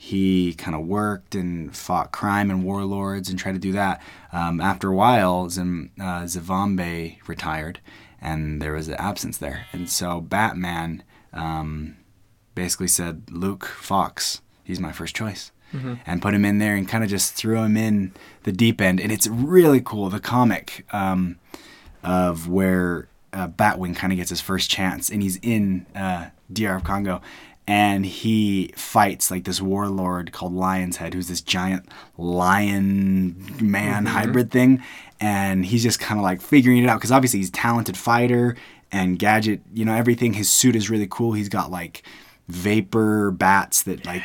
He 0.00 0.54
kind 0.54 0.76
of 0.76 0.86
worked 0.86 1.34
and 1.34 1.74
fought 1.76 2.12
crime 2.12 2.52
and 2.52 2.62
warlords 2.62 3.28
and 3.28 3.36
tried 3.36 3.54
to 3.54 3.58
do 3.58 3.72
that. 3.72 4.00
Um, 4.32 4.60
after 4.60 4.90
a 4.90 4.94
while, 4.94 5.50
Zim, 5.50 5.90
uh, 6.00 6.22
Zavimbe 6.22 7.18
retired, 7.26 7.80
and 8.20 8.62
there 8.62 8.74
was 8.74 8.86
an 8.86 8.94
absence 8.94 9.38
there. 9.38 9.66
And 9.72 9.90
so 9.90 10.20
Batman 10.20 11.02
um, 11.32 11.96
basically 12.54 12.86
said, 12.86 13.24
Luke 13.28 13.66
Fox, 13.66 14.40
he's 14.62 14.78
my 14.78 14.92
first 14.92 15.16
choice. 15.16 15.50
And 16.06 16.22
put 16.22 16.32
him 16.32 16.44
in 16.44 16.58
there 16.58 16.76
and 16.76 16.88
kind 16.88 17.02
of 17.02 17.10
just 17.10 17.34
threw 17.34 17.58
him 17.58 17.76
in 17.76 18.14
the 18.44 18.52
deep 18.52 18.80
end. 18.80 19.00
And 19.00 19.10
it's 19.10 19.26
really 19.26 19.80
cool, 19.80 20.08
the 20.10 20.20
comic 20.20 20.86
um, 20.92 21.40
of 22.04 22.48
where 22.48 23.08
uh, 23.32 23.48
Batwing 23.48 23.94
kind 23.96 24.12
of 24.12 24.16
gets 24.16 24.30
his 24.30 24.40
first 24.40 24.70
chance. 24.70 25.10
And 25.10 25.22
he's 25.22 25.36
in 25.42 25.86
uh, 25.94 26.28
DR 26.50 26.80
Congo. 26.80 27.20
And 27.68 28.06
he 28.06 28.72
fights 28.76 29.30
like 29.30 29.44
this 29.44 29.60
warlord 29.60 30.32
called 30.32 30.54
Lion's 30.54 30.96
Head, 30.96 31.12
who's 31.12 31.28
this 31.28 31.42
giant 31.42 31.86
lion 32.16 33.36
man 33.60 34.04
mm-hmm. 34.04 34.06
hybrid 34.06 34.50
thing. 34.50 34.82
And 35.20 35.66
he's 35.66 35.82
just 35.82 36.00
kind 36.00 36.18
of 36.18 36.24
like 36.24 36.40
figuring 36.40 36.82
it 36.82 36.88
out 36.88 36.96
because 36.98 37.12
obviously 37.12 37.40
he's 37.40 37.50
a 37.50 37.52
talented 37.52 37.94
fighter 37.94 38.56
and 38.90 39.18
gadget, 39.18 39.60
you 39.74 39.84
know, 39.84 39.94
everything. 39.94 40.32
His 40.32 40.48
suit 40.48 40.76
is 40.76 40.88
really 40.88 41.06
cool. 41.10 41.34
He's 41.34 41.50
got 41.50 41.70
like 41.70 42.02
vapor 42.48 43.30
bats 43.30 43.82
that 43.82 44.06
like 44.06 44.22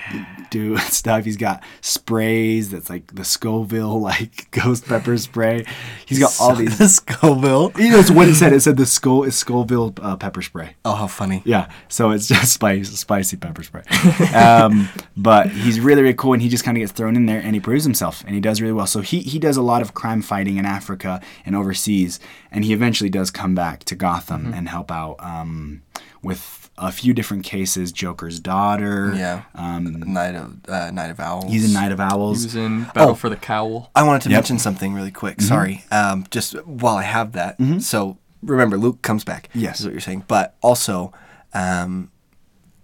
do 0.49 0.77
stuff. 0.77 1.25
He's 1.25 1.37
got 1.37 1.61
sprays 1.81 2.69
that's 2.71 2.89
like 2.89 3.13
the 3.15 3.23
Scoville 3.23 3.99
like 4.01 4.49
ghost 4.51 4.85
pepper 4.85 5.17
spray. 5.17 5.65
He's 6.05 6.19
got 6.19 6.33
all 6.39 6.55
these. 6.55 6.77
Scoville. 6.95 7.71
You 7.77 7.91
know, 7.91 7.99
it's 7.99 8.11
what 8.11 8.27
it 8.27 8.35
said. 8.35 8.53
It 8.53 8.61
said 8.61 8.77
the 8.77 8.85
skull 8.85 9.23
is 9.23 9.35
Scoville 9.35 9.93
uh, 10.01 10.15
pepper 10.15 10.41
spray. 10.41 10.75
Oh, 10.85 10.95
how 10.95 11.07
funny. 11.07 11.41
Yeah, 11.45 11.69
so 11.87 12.11
it's 12.11 12.27
just 12.27 12.53
spicy, 12.53 12.95
spicy 12.95 13.37
pepper 13.37 13.63
spray. 13.63 13.83
Um, 14.33 14.89
but 15.17 15.49
he's 15.49 15.79
really, 15.79 16.01
really 16.01 16.13
cool, 16.13 16.33
and 16.33 16.41
he 16.41 16.49
just 16.49 16.63
kind 16.63 16.77
of 16.77 16.81
gets 16.81 16.91
thrown 16.91 17.15
in 17.15 17.25
there, 17.25 17.39
and 17.39 17.53
he 17.53 17.59
proves 17.59 17.83
himself, 17.83 18.23
and 18.25 18.35
he 18.35 18.41
does 18.41 18.61
really 18.61 18.73
well. 18.73 18.87
So 18.87 19.01
he 19.01 19.19
he 19.21 19.39
does 19.39 19.57
a 19.57 19.61
lot 19.61 19.81
of 19.81 19.93
crime 19.93 20.21
fighting 20.21 20.57
in 20.57 20.65
Africa 20.65 21.21
and 21.45 21.55
overseas, 21.55 22.19
and 22.51 22.63
he 22.63 22.73
eventually 22.73 23.09
does 23.09 23.31
come 23.31 23.55
back 23.55 23.83
to 23.85 23.95
Gotham 23.95 24.53
and 24.53 24.69
help 24.69 24.91
out 24.91 25.15
um, 25.19 25.81
with 26.21 26.62
a 26.77 26.91
few 26.91 27.13
different 27.13 27.43
cases. 27.43 27.91
Joker's 27.91 28.39
daughter. 28.39 29.13
Yeah. 29.15 29.43
Um, 29.55 29.99
Night 30.13 30.35
of 30.35 30.57
uh, 30.67 30.91
Night 30.91 31.09
of 31.11 31.19
Owls. 31.19 31.51
he's 31.51 31.65
in 31.65 31.73
Night 31.73 31.91
of 31.91 31.99
He 31.99 32.03
Owls. 32.05 32.43
was 32.43 32.55
in 32.55 32.83
Battle 32.95 33.09
Oh. 33.11 33.15
for 33.15 33.29
the 33.29 33.35
Cowl. 33.35 33.91
I 33.95 34.03
wanted 34.03 34.23
to 34.23 34.29
Yep. 34.29 34.37
mention 34.37 34.59
something 34.59 34.93
really 34.93 35.11
quick. 35.11 35.41
Sorry. 35.41 35.83
Um, 35.91 36.25
just 36.31 36.53
while 36.65 36.95
I 36.95 37.03
have 37.03 37.33
that. 37.33 37.57
So 37.81 38.17
remember, 38.41 38.77
Luke 38.77 39.01
comes 39.01 39.23
back. 39.23 39.49
Yes. 39.53 39.79
Is 39.79 39.85
what 39.85 39.93
you're 39.93 40.01
saying. 40.01 40.25
But 40.27 40.55
also, 40.61 41.13
um, 41.53 42.09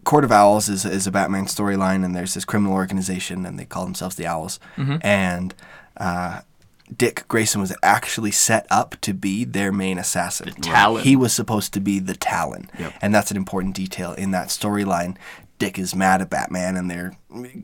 Court 0.05 0.23
of 0.23 0.31
Owls 0.31 0.69
is, 0.69 0.85
is 0.85 1.05
a 1.05 1.11
Batman 1.11 1.45
storyline, 1.45 2.03
and 2.05 2.15
there's 2.15 2.33
this 2.33 2.45
criminal 2.45 2.73
organization, 2.73 3.45
and 3.45 3.59
they 3.59 3.65
call 3.65 3.83
themselves 3.85 4.15
the 4.15 4.25
Owls. 4.25 4.59
And 5.01 5.53
uh, 5.97 6.41
Dick 6.95 7.25
Grayson 7.27 7.61
was 7.61 7.75
actually 7.83 8.31
set 8.31 8.65
up 8.69 8.95
to 9.01 9.13
be 9.13 9.43
their 9.45 9.71
main 9.71 9.97
assassin. 9.97 10.51
The 10.55 10.61
Talon. 10.61 11.03
He 11.03 11.15
was 11.15 11.33
supposed 11.33 11.73
to 11.73 11.79
be 11.79 11.99
the 11.99 12.15
Talon. 12.15 12.69
Yep. 12.79 12.93
And 13.01 13.13
that's 13.13 13.31
an 13.31 13.37
important 13.37 13.75
detail 13.75 14.13
in 14.13 14.31
that 14.31 14.47
storyline. 14.47 15.15
Dick 15.59 15.77
is 15.77 15.93
mad 15.93 16.21
at 16.21 16.29
Batman 16.29 16.77
and 16.77 16.89
they're 16.89 17.13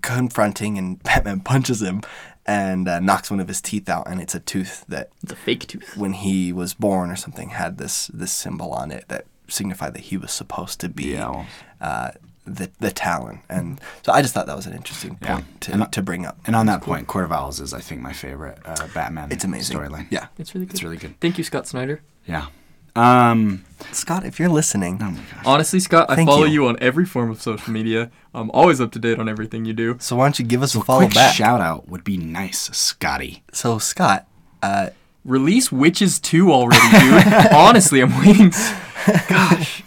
confronting 0.02 0.78
and 0.78 1.02
Batman 1.04 1.40
punches 1.42 1.82
him 1.82 2.02
and 2.46 2.88
uh, 2.88 3.00
knocks 3.00 3.32
one 3.32 3.40
of 3.40 3.48
his 3.48 3.60
teeth 3.60 3.90
out, 3.90 4.08
and 4.08 4.22
it's 4.22 4.36
a 4.36 4.40
tooth 4.40 4.86
that 4.88 5.10
It's 5.24 5.32
a 5.32 5.36
fake 5.36 5.66
tooth. 5.66 5.98
when 5.98 6.14
he 6.14 6.54
was 6.54 6.76
born 6.76 7.10
or 7.10 7.16
something 7.16 7.50
had 7.50 7.80
this 7.80 8.06
this 8.14 8.32
symbol 8.32 8.72
on 8.72 8.92
it 8.92 9.06
that 9.08 9.26
signified 9.48 9.96
that 9.96 10.02
he 10.02 10.18
was 10.18 10.32
supposed 10.32 10.80
to 10.82 10.90
be 10.90 11.14
Yeah, 11.14 11.46
uh, 11.82 12.12
the 12.46 12.70
the 12.80 12.92
Talon, 12.92 13.40
and 13.50 13.80
so 14.04 14.12
I 14.12 14.22
just 14.22 14.34
thought 14.34 14.46
that 14.48 14.56
was 14.56 14.66
an 14.68 14.74
interesting 14.74 15.18
Yeah. 15.22 15.36
point 15.36 15.62
to, 15.62 15.72
And- 15.74 15.92
to 15.92 16.02
bring 16.02 16.26
up. 16.26 16.38
And 16.46 16.56
on 16.56 16.66
that 16.68 16.82
point, 16.82 17.08
Court 17.08 17.26
of 17.26 17.32
Owls 17.32 17.60
is, 17.60 17.74
I 17.74 17.80
think, 17.82 18.02
my 18.02 18.14
favorite 18.14 18.60
uh, 18.66 18.88
Batman. 18.94 19.32
It's 19.32 19.44
amazing. 19.44 19.78
storyline. 19.78 20.08
Yeah, 20.10 20.28
It's 20.38 20.54
really 20.54 20.66
good. 20.68 20.74
It's 20.76 20.84
really 20.84 20.98
good. 20.98 21.20
Thank 21.20 21.38
you, 21.38 21.44
Scott 21.44 21.68
Snyder. 21.68 22.02
Yeah. 22.26 22.48
Um. 22.96 23.66
Scott, 23.92 24.26
if 24.26 24.40
you're 24.40 24.48
listening, 24.50 25.00
Oh 25.02 25.06
my 25.12 25.20
gosh. 25.20 25.44
Honestly, 25.46 25.80
Scott, 25.82 26.10
I 26.10 26.24
follow 26.24 26.46
you. 26.46 26.64
you. 26.64 26.68
on 26.68 26.78
every 26.80 27.06
form 27.06 27.30
of 27.30 27.42
social 27.42 27.74
media. 27.74 28.10
I'm 28.34 28.50
always 28.52 28.80
up 28.80 28.92
to 28.94 29.00
date 29.00 29.20
on 29.20 29.28
everything 29.28 29.66
you 29.66 29.74
do. 29.74 29.98
so 30.00 30.16
why 30.16 30.26
don't 30.26 30.40
you 30.40 30.46
give 30.46 30.64
us 30.64 30.76
a 30.76 30.80
A 30.80 30.84
follow 30.84 31.00
quick 31.02 31.14
back? 31.14 31.36
shout 31.36 31.60
out 31.60 31.90
would 31.90 32.04
be 32.06 32.16
nice, 32.18 32.70
Scotty. 32.72 33.44
So 33.52 33.80
Scott, 33.80 34.28
uh, 34.64 34.90
Release 35.26 35.70
Wytches 35.70 36.22
2 36.22 36.54
already, 36.54 36.88
dude. 37.00 37.34
Honestly, 37.54 38.00
I'm 38.02 38.18
waiting. 38.20 38.50
Gosh. 39.28 39.84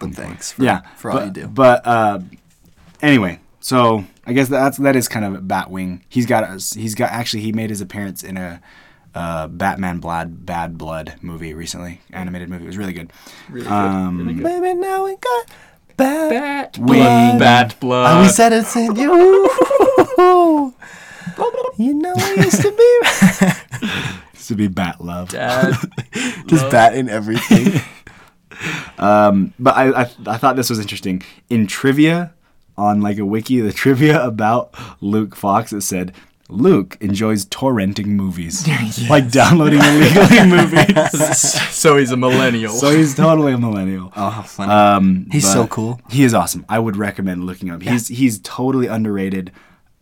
But 0.00 0.14
thanks 0.14 0.52
for, 0.52 0.64
Yeah. 0.64 0.80
for 0.96 1.10
all 1.12 1.18
but, 1.18 1.26
you 1.26 1.30
do. 1.32 1.46
But 1.46 1.86
uh, 1.86 2.18
anyway, 3.00 3.38
so 3.60 4.04
I 4.26 4.32
guess 4.32 4.48
that's 4.48 4.78
that 4.78 4.96
is 4.96 5.06
kind 5.08 5.24
of 5.24 5.42
Batwing. 5.44 6.00
He's 6.08 6.26
got 6.26 6.44
he's 6.74 6.94
got 6.94 7.10
actually 7.12 7.42
he 7.42 7.52
made 7.52 7.70
his 7.70 7.80
appearance 7.80 8.22
in 8.24 8.36
a 8.36 8.60
uh, 9.14 9.46
Batman 9.48 9.98
Blood 9.98 10.44
Bad 10.46 10.76
Blood 10.78 11.14
movie 11.20 11.54
recently, 11.54 12.00
animated 12.12 12.48
movie. 12.48 12.64
It 12.64 12.68
was 12.68 12.76
really 12.78 12.92
good. 12.92 13.12
Really 13.48 13.64
good. 13.66 13.72
Um, 13.72 14.18
really 14.18 14.34
good. 14.34 14.44
Baby, 14.44 14.74
now 14.74 15.04
we 15.04 15.16
got 15.16 15.46
bad. 15.96 16.30
Bat 16.30 16.78
Wing. 16.78 16.86
blood. 17.00 17.38
Bat 17.38 17.80
blood. 17.80 18.10
And 18.16 18.22
we 18.26 18.28
said 18.28 18.52
it's 18.52 18.74
in 18.76 18.96
you. 18.96 19.10
you 21.78 21.94
know 21.94 22.12
it 22.16 22.44
used 22.44 22.62
to 22.62 22.70
be 22.70 24.18
This 24.34 24.48
would 24.50 24.58
be 24.58 24.68
Bat 24.68 25.00
Love. 25.04 25.28
Dad. 25.30 25.74
just 26.46 26.70
bat 26.70 26.94
in 26.94 27.08
everything. 27.08 27.80
Um, 28.98 29.54
but 29.58 29.76
I, 29.76 30.02
I 30.02 30.10
I 30.26 30.36
thought 30.36 30.56
this 30.56 30.70
was 30.70 30.78
interesting. 30.78 31.22
In 31.48 31.66
trivia, 31.66 32.32
on 32.76 33.00
like 33.00 33.18
a 33.18 33.24
wiki, 33.24 33.60
the 33.60 33.72
trivia 33.82 34.24
about 34.24 34.74
Luke 35.00 35.36
Fox, 35.36 35.72
it 35.72 35.82
said 35.82 36.12
Luke 36.48 36.96
enjoys 37.00 37.46
torrenting 37.46 38.06
movies, 38.06 38.66
like 39.10 39.30
downloading 39.30 39.78
illegally 39.80 40.46
movies. 40.46 41.60
so 41.70 41.96
he's 41.96 42.10
a 42.10 42.16
millennial. 42.16 42.72
so 42.72 42.90
he's 42.90 43.14
totally 43.14 43.52
a 43.52 43.58
millennial. 43.58 44.12
Oh, 44.16 44.42
funny. 44.46 44.72
Um, 44.72 45.26
He's 45.30 45.50
so 45.50 45.66
cool. 45.68 46.00
He 46.10 46.24
is 46.24 46.34
awesome. 46.34 46.64
I 46.68 46.78
would 46.78 46.96
recommend 46.96 47.44
looking 47.44 47.68
him 47.68 47.76
up. 47.76 47.82
He's 47.82 48.08
he's 48.08 48.40
totally 48.40 48.88
underrated, 48.88 49.52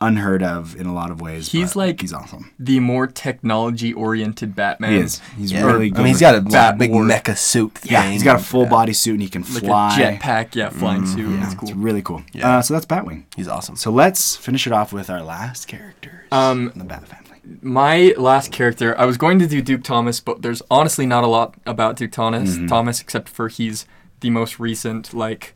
unheard 0.00 0.42
of 0.44 0.76
in 0.76 0.86
a 0.86 0.94
lot 0.94 1.10
of 1.10 1.20
ways. 1.20 1.50
He's 1.50 1.70
but 1.74 1.76
like- 1.80 2.00
he's 2.00 2.12
awesome. 2.12 2.52
the 2.58 2.78
more 2.80 3.06
technology-oriented 3.08 4.54
Batman. 4.54 4.92
He 4.92 4.98
is. 4.98 5.20
He's 5.36 5.52
Yeah. 5.52 5.64
really 5.66 5.90
good. 5.90 6.00
I 6.00 6.02
mean, 6.04 6.12
he's 6.12 6.20
got 6.20 6.34
a 6.36 6.40
Bat 6.40 6.78
big 6.78 6.90
Ward. 6.90 7.08
mecha 7.10 7.36
suit 7.36 7.74
thing. 7.78 7.92
yeah. 7.92 8.08
He's 8.10 8.22
got 8.22 8.36
a 8.36 8.42
full 8.42 8.62
Yeah. 8.64 8.68
body 8.70 8.92
suit 8.92 9.14
and 9.14 9.22
he 9.22 9.28
can 9.28 9.42
Like 9.42 9.64
fly. 9.64 9.96
a 9.98 10.18
jetpack, 10.18 10.54
yeah, 10.54 10.68
flying 10.70 11.04
suit. 11.06 11.28
Yeah, 11.28 11.36
That's 11.40 11.54
it's 11.54 11.60
cool. 11.72 11.74
really 11.74 12.02
cool. 12.02 12.22
Yeah. 12.32 12.58
Uh, 12.58 12.62
so 12.62 12.74
that's 12.74 12.86
Batwing. 12.86 13.24
He's 13.36 13.48
awesome. 13.48 13.76
So 13.76 13.90
let's 13.90 14.36
finish 14.36 14.66
it 14.66 14.72
off 14.72 14.92
with 14.92 15.10
our 15.10 15.22
last 15.22 15.66
characters 15.66 16.26
Um, 16.30 16.70
in 16.72 16.78
the 16.78 16.84
Bat 16.84 17.08
family. 17.08 17.24
My 17.62 18.14
last 18.18 18.52
character, 18.52 18.94
I 19.00 19.04
was 19.06 19.16
going 19.16 19.38
to 19.38 19.46
do 19.46 19.62
Duke 19.62 19.82
Thomas, 19.82 20.20
but 20.20 20.42
there's 20.42 20.60
honestly 20.70 21.06
not 21.06 21.24
a 21.24 21.28
lot 21.28 21.54
about 21.66 21.96
Duke 21.96 22.12
Thomas, 22.12 22.50
Mm-hmm. 22.56 22.66
Thomas 22.66 23.00
except 23.00 23.28
for 23.28 23.48
he's 23.48 23.86
the 24.20 24.30
most 24.30 24.60
recent 24.60 25.14
like 25.14 25.54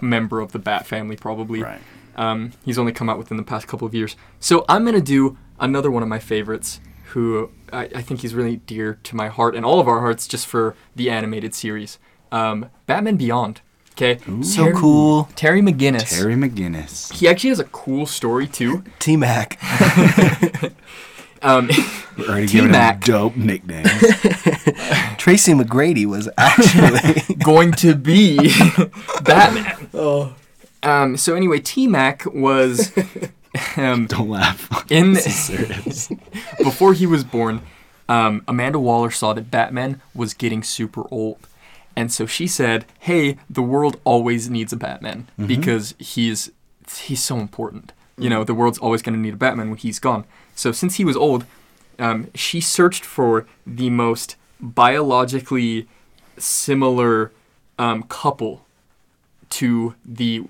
member 0.00 0.40
of 0.40 0.52
the 0.52 0.58
Bat 0.58 0.86
family, 0.86 1.16
probably. 1.16 1.62
Right. 1.62 1.80
Um, 2.16 2.52
he's 2.64 2.78
only 2.78 2.92
come 2.92 3.08
out 3.08 3.18
within 3.18 3.36
the 3.36 3.42
past 3.42 3.66
couple 3.66 3.86
of 3.86 3.94
years. 3.94 4.16
So 4.40 4.64
I'm 4.68 4.84
gonna 4.84 5.00
do 5.00 5.36
another 5.60 5.90
one 5.90 6.02
of 6.02 6.08
my 6.08 6.18
favorites, 6.18 6.80
who 7.06 7.50
I, 7.72 7.84
I 7.94 8.02
think 8.02 8.20
he's 8.20 8.34
really 8.34 8.56
dear 8.56 8.98
to 9.04 9.16
my 9.16 9.28
heart 9.28 9.54
and 9.54 9.64
all 9.64 9.80
of 9.80 9.88
our 9.88 10.00
hearts, 10.00 10.26
just 10.28 10.46
for 10.46 10.74
the 10.96 11.10
animated 11.10 11.54
series. 11.54 11.98
Um, 12.32 12.70
Batman 12.86 13.16
Beyond. 13.16 13.60
Okay. 13.92 14.18
So 14.42 14.72
cool. 14.72 15.28
Terry 15.36 15.60
McGinnis. 15.62 16.18
Terry 16.18 16.34
McGinnis. 16.34 17.12
He 17.12 17.28
actually 17.28 17.50
has 17.50 17.60
a 17.60 17.64
cool 17.64 18.06
story 18.06 18.48
too. 18.48 18.82
T 18.98 19.16
Mac. 19.16 19.58
Um, 21.42 21.68
We're 22.16 22.26
already 22.26 22.46
giving 22.46 22.68
him 22.70 22.72
T-Mac. 22.72 23.04
dope 23.04 23.36
nicknames. 23.36 23.90
Tracy 25.18 25.52
McGrady 25.52 26.06
was 26.06 26.26
actually. 26.38 27.34
going 27.44 27.72
to 27.72 27.94
be 27.94 28.38
Batman. 29.22 29.90
Oh. 29.92 30.34
Um, 30.84 31.16
so 31.16 31.34
anyway, 31.34 31.60
T 31.60 31.86
Mac 31.86 32.24
was 32.26 32.92
um, 33.76 34.06
Don't 34.06 34.28
laugh. 34.28 34.68
in 34.90 35.16
serious. 35.16 36.08
before 36.62 36.92
he 36.92 37.06
was 37.06 37.24
born. 37.24 37.62
Um, 38.08 38.42
Amanda 38.46 38.78
Waller 38.78 39.10
saw 39.10 39.32
that 39.32 39.50
Batman 39.50 40.02
was 40.14 40.34
getting 40.34 40.62
super 40.62 41.04
old, 41.10 41.38
and 41.96 42.12
so 42.12 42.26
she 42.26 42.46
said, 42.46 42.84
"Hey, 42.98 43.38
the 43.48 43.62
world 43.62 43.98
always 44.04 44.50
needs 44.50 44.74
a 44.74 44.76
Batman 44.76 45.26
because 45.46 45.94
he's 45.98 46.50
he's 46.98 47.24
so 47.24 47.38
important. 47.38 47.92
You 48.18 48.28
know, 48.28 48.44
the 48.44 48.52
world's 48.52 48.78
always 48.78 49.00
going 49.00 49.14
to 49.14 49.20
need 49.20 49.34
a 49.34 49.38
Batman 49.38 49.70
when 49.70 49.78
he's 49.78 49.98
gone. 49.98 50.24
So 50.54 50.70
since 50.70 50.96
he 50.96 51.04
was 51.04 51.16
old, 51.16 51.46
um, 51.98 52.28
she 52.34 52.60
searched 52.60 53.04
for 53.06 53.46
the 53.66 53.88
most 53.88 54.36
biologically 54.60 55.88
similar 56.38 57.32
um, 57.78 58.02
couple 58.04 58.66
to 59.50 59.94
the 60.04 60.44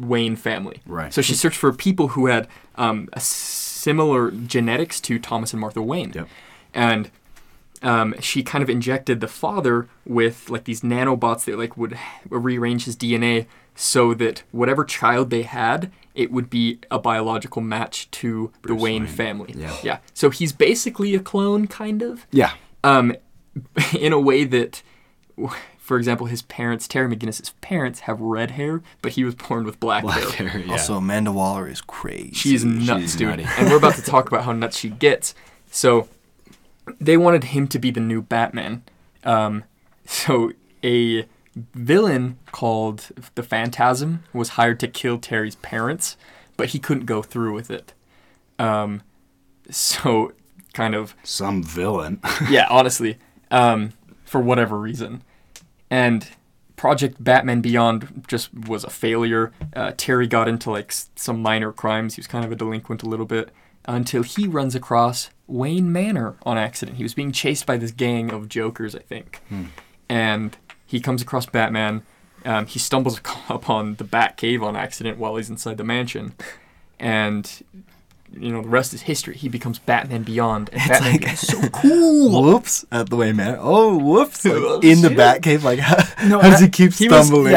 Wayne 0.00 0.34
family. 0.36 0.80
Right. 0.86 1.12
So 1.12 1.22
she 1.22 1.34
searched 1.34 1.58
for 1.58 1.72
people 1.72 2.08
who 2.08 2.26
had 2.26 2.48
um, 2.76 3.08
a 3.12 3.20
similar 3.20 4.30
genetics 4.30 5.00
to 5.02 5.18
Thomas 5.18 5.52
and 5.52 5.60
Martha 5.60 5.82
Wayne. 5.82 6.12
Yep. 6.14 6.28
And 6.74 7.10
um, 7.82 8.14
she 8.20 8.42
kind 8.42 8.62
of 8.62 8.68
injected 8.70 9.20
the 9.20 9.28
father 9.28 9.88
with 10.04 10.50
like 10.50 10.64
these 10.64 10.80
nanobots 10.82 11.44
that 11.44 11.58
like 11.58 11.76
would 11.76 11.98
rearrange 12.28 12.84
his 12.86 12.96
DNA 12.96 13.46
so 13.74 14.12
that 14.14 14.42
whatever 14.52 14.84
child 14.84 15.30
they 15.30 15.42
had, 15.42 15.90
it 16.14 16.30
would 16.30 16.50
be 16.50 16.78
a 16.90 16.98
biological 16.98 17.62
match 17.62 18.10
to 18.10 18.52
the 18.62 18.74
Wayne 18.74 19.04
Wayne. 19.04 19.06
family. 19.06 19.54
Yeah. 19.56 19.76
Yeah. 19.82 19.98
So 20.12 20.28
he's 20.30 20.52
basically 20.52 21.14
a 21.14 21.20
clone, 21.20 21.66
kind 21.66 22.02
of 22.02 22.26
Yeah. 22.30 22.52
um, 22.84 23.14
in 23.98 24.12
a 24.12 24.20
way 24.20 24.44
that, 24.44 24.82
for 25.90 25.98
example, 25.98 26.28
his 26.28 26.42
parents, 26.42 26.86
Terry 26.86 27.12
McGinnis' 27.12 27.52
parents, 27.62 27.98
have 28.00 28.20
red 28.20 28.52
hair, 28.52 28.80
but 29.02 29.10
he 29.10 29.24
was 29.24 29.34
born 29.34 29.64
with 29.64 29.80
black, 29.80 30.04
Black 30.04 30.22
hair. 30.22 30.46
hair. 30.46 30.60
Yeah. 30.60 30.70
Also, 30.70 30.94
Amanda 30.94 31.32
Waller 31.32 31.66
is 31.66 31.80
crazy. 31.80 32.30
She's 32.32 32.64
nuts, 32.64 33.00
She's 33.00 33.16
dude. 33.16 33.40
and 33.40 33.68
we're 33.68 33.76
about 33.78 33.96
to 33.96 34.02
talk 34.02 34.28
about 34.28 34.44
how 34.44 34.52
nuts 34.52 34.78
she 34.78 34.88
gets. 34.88 35.34
So, 35.72 36.06
they 37.00 37.16
wanted 37.16 37.42
him 37.42 37.66
to 37.66 37.80
be 37.80 37.90
the 37.90 37.98
new 37.98 38.22
Batman. 38.22 38.84
Um, 39.24 39.64
so, 40.06 40.52
a 40.84 41.26
villain 41.74 42.38
called 42.52 43.08
the 43.34 43.42
Phantasm 43.42 44.22
was 44.32 44.50
hired 44.50 44.78
to 44.78 44.86
kill 44.86 45.18
Terry's 45.18 45.56
parents, 45.56 46.16
but 46.56 46.68
he 46.68 46.78
couldn't 46.78 47.06
go 47.06 47.20
through 47.20 47.52
with 47.52 47.68
it. 47.68 47.94
Um, 48.60 49.02
so, 49.70 50.34
kind 50.72 50.94
of 50.94 51.16
Some 51.24 51.64
villain. 51.64 52.20
yeah, 52.48 52.68
honestly, 52.70 53.18
um, 53.50 53.92
for 54.24 54.40
whatever 54.40 54.78
reason. 54.78 55.24
And 55.90 56.28
Project 56.76 57.22
Batman 57.22 57.60
Beyond 57.60 58.24
just 58.28 58.54
was 58.54 58.84
a 58.84 58.90
failure. 58.90 59.52
Uh, 59.74 59.92
Terry 59.96 60.26
got 60.26 60.48
into 60.48 60.70
like 60.70 60.92
some 61.16 61.42
minor 61.42 61.72
crimes. 61.72 62.14
He 62.14 62.20
was 62.20 62.26
kind 62.26 62.44
of 62.44 62.52
a 62.52 62.56
delinquent 62.56 63.02
a 63.02 63.06
little 63.06 63.26
bit 63.26 63.50
until 63.86 64.22
he 64.22 64.46
runs 64.46 64.74
across 64.74 65.30
Wayne 65.46 65.92
Manor 65.92 66.36
on 66.44 66.56
accident. 66.56 66.96
He 66.96 67.02
was 67.02 67.12
being 67.14 67.32
chased 67.32 67.66
by 67.66 67.76
this 67.76 67.90
gang 67.90 68.32
of 68.32 68.48
jokers, 68.48 68.94
I 68.94 69.00
think. 69.00 69.40
And 70.08 70.56
he 70.86 71.00
comes 71.00 71.22
across 71.22 71.46
Batman. 71.46 72.02
Um, 72.44 72.66
he 72.66 72.78
stumbles 72.78 73.20
upon 73.48 73.96
the 73.96 74.04
Bat 74.04 74.36
Cave 74.36 74.62
on 74.62 74.76
accident 74.76 75.18
while 75.18 75.36
he's 75.36 75.50
inside 75.50 75.76
the 75.76 75.84
mansion. 75.84 76.34
And 76.98 77.62
you 78.32 78.52
know 78.52 78.62
the 78.62 78.68
rest 78.68 78.94
is 78.94 79.02
history. 79.02 79.36
He 79.36 79.48
becomes 79.48 79.78
Batman 79.78 80.22
Beyond, 80.22 80.70
and 80.72 80.88
Batman 80.88 81.12
like- 81.20 81.36
so 81.36 81.60
cool. 81.70 82.42
Whoops 82.44 82.84
at 82.92 83.10
the 83.10 83.16
way 83.16 83.32
man. 83.32 83.56
Oh, 83.60 83.98
whoops! 83.98 84.44
Like, 84.44 84.54
Oh, 84.56 84.80
in 84.80 85.02
the. 85.02 85.08
Batcave, 85.08 85.62
like 85.62 85.78
how, 85.90 85.96
No, 86.26 86.38
how 86.40 86.50
does 86.50 86.60
he 86.60 86.68
keep 86.68 86.92
he 86.94 87.08
was- 87.08 87.26
stumbling? 87.26 87.52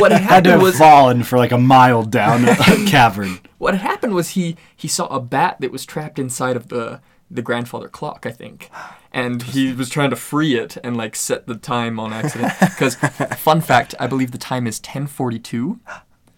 what 0.00 0.12
had 0.12 0.20
Had 0.20 0.20
to 0.20 0.24
happened 0.24 0.46
have 0.48 0.62
was 0.62 0.78
fallen 0.78 1.22
for 1.22 1.38
like 1.38 1.52
a 1.52 1.58
mile 1.58 2.02
down 2.02 2.48
a 2.48 2.56
cavern. 2.86 3.38
what 3.58 3.74
had 3.74 3.82
happened 3.82 4.14
was 4.14 4.30
he 4.30 4.56
he 4.74 4.88
saw 4.88 5.06
a 5.06 5.20
bat 5.20 5.56
that 5.60 5.70
was 5.72 5.84
trapped 5.86 6.18
inside 6.18 6.56
of 6.56 6.68
the 6.68 7.00
the 7.28 7.42
grandfather 7.42 7.88
clock, 7.88 8.24
I 8.24 8.30
think, 8.30 8.70
and 9.12 9.42
he 9.42 9.72
was 9.72 9.88
trying 9.90 10.10
to 10.10 10.16
free 10.16 10.54
it 10.56 10.76
and 10.84 10.96
like 10.96 11.16
set 11.16 11.48
the 11.48 11.56
time 11.56 11.98
on 11.98 12.12
accident. 12.12 12.52
Because 12.60 12.94
fun 13.36 13.60
fact, 13.60 13.96
I 13.98 14.06
believe 14.06 14.30
the 14.30 14.38
time 14.38 14.64
is 14.68 14.78
10:42. 14.80 15.80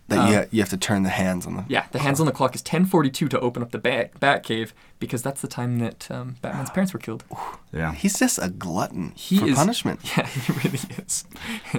That 0.08 0.30
you, 0.30 0.48
you 0.50 0.62
have 0.62 0.70
to 0.70 0.78
turn 0.78 1.02
the 1.02 1.10
hands 1.10 1.46
on 1.46 1.56
the. 1.56 1.64
Yeah, 1.68 1.84
the 1.92 1.98
hands 1.98 2.18
on 2.18 2.24
the 2.24 2.32
clock 2.32 2.54
is 2.54 2.62
10:42 2.62 3.28
to 3.28 3.40
open 3.40 3.62
up 3.62 3.72
the 3.72 3.78
bat 3.78 4.18
bat 4.18 4.42
cave 4.42 4.72
because 4.98 5.22
that's 5.22 5.42
the 5.42 5.48
time 5.48 5.78
that 5.80 6.10
um, 6.10 6.36
Batman's 6.40 6.70
parents 6.70 6.94
were 6.94 6.98
killed. 6.98 7.24
Yeah. 7.72 7.92
He's 7.92 8.18
just 8.18 8.38
a 8.40 8.48
glutton 8.48 9.12
He 9.14 9.38
for 9.38 9.46
is 9.46 9.56
punishment. 9.56 10.00
Yeah, 10.16 10.26
he 10.26 10.52
really 10.52 10.80
is. 10.98 11.24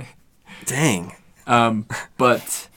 Dang. 0.65 1.15
Um, 1.47 1.87
but 2.17 2.69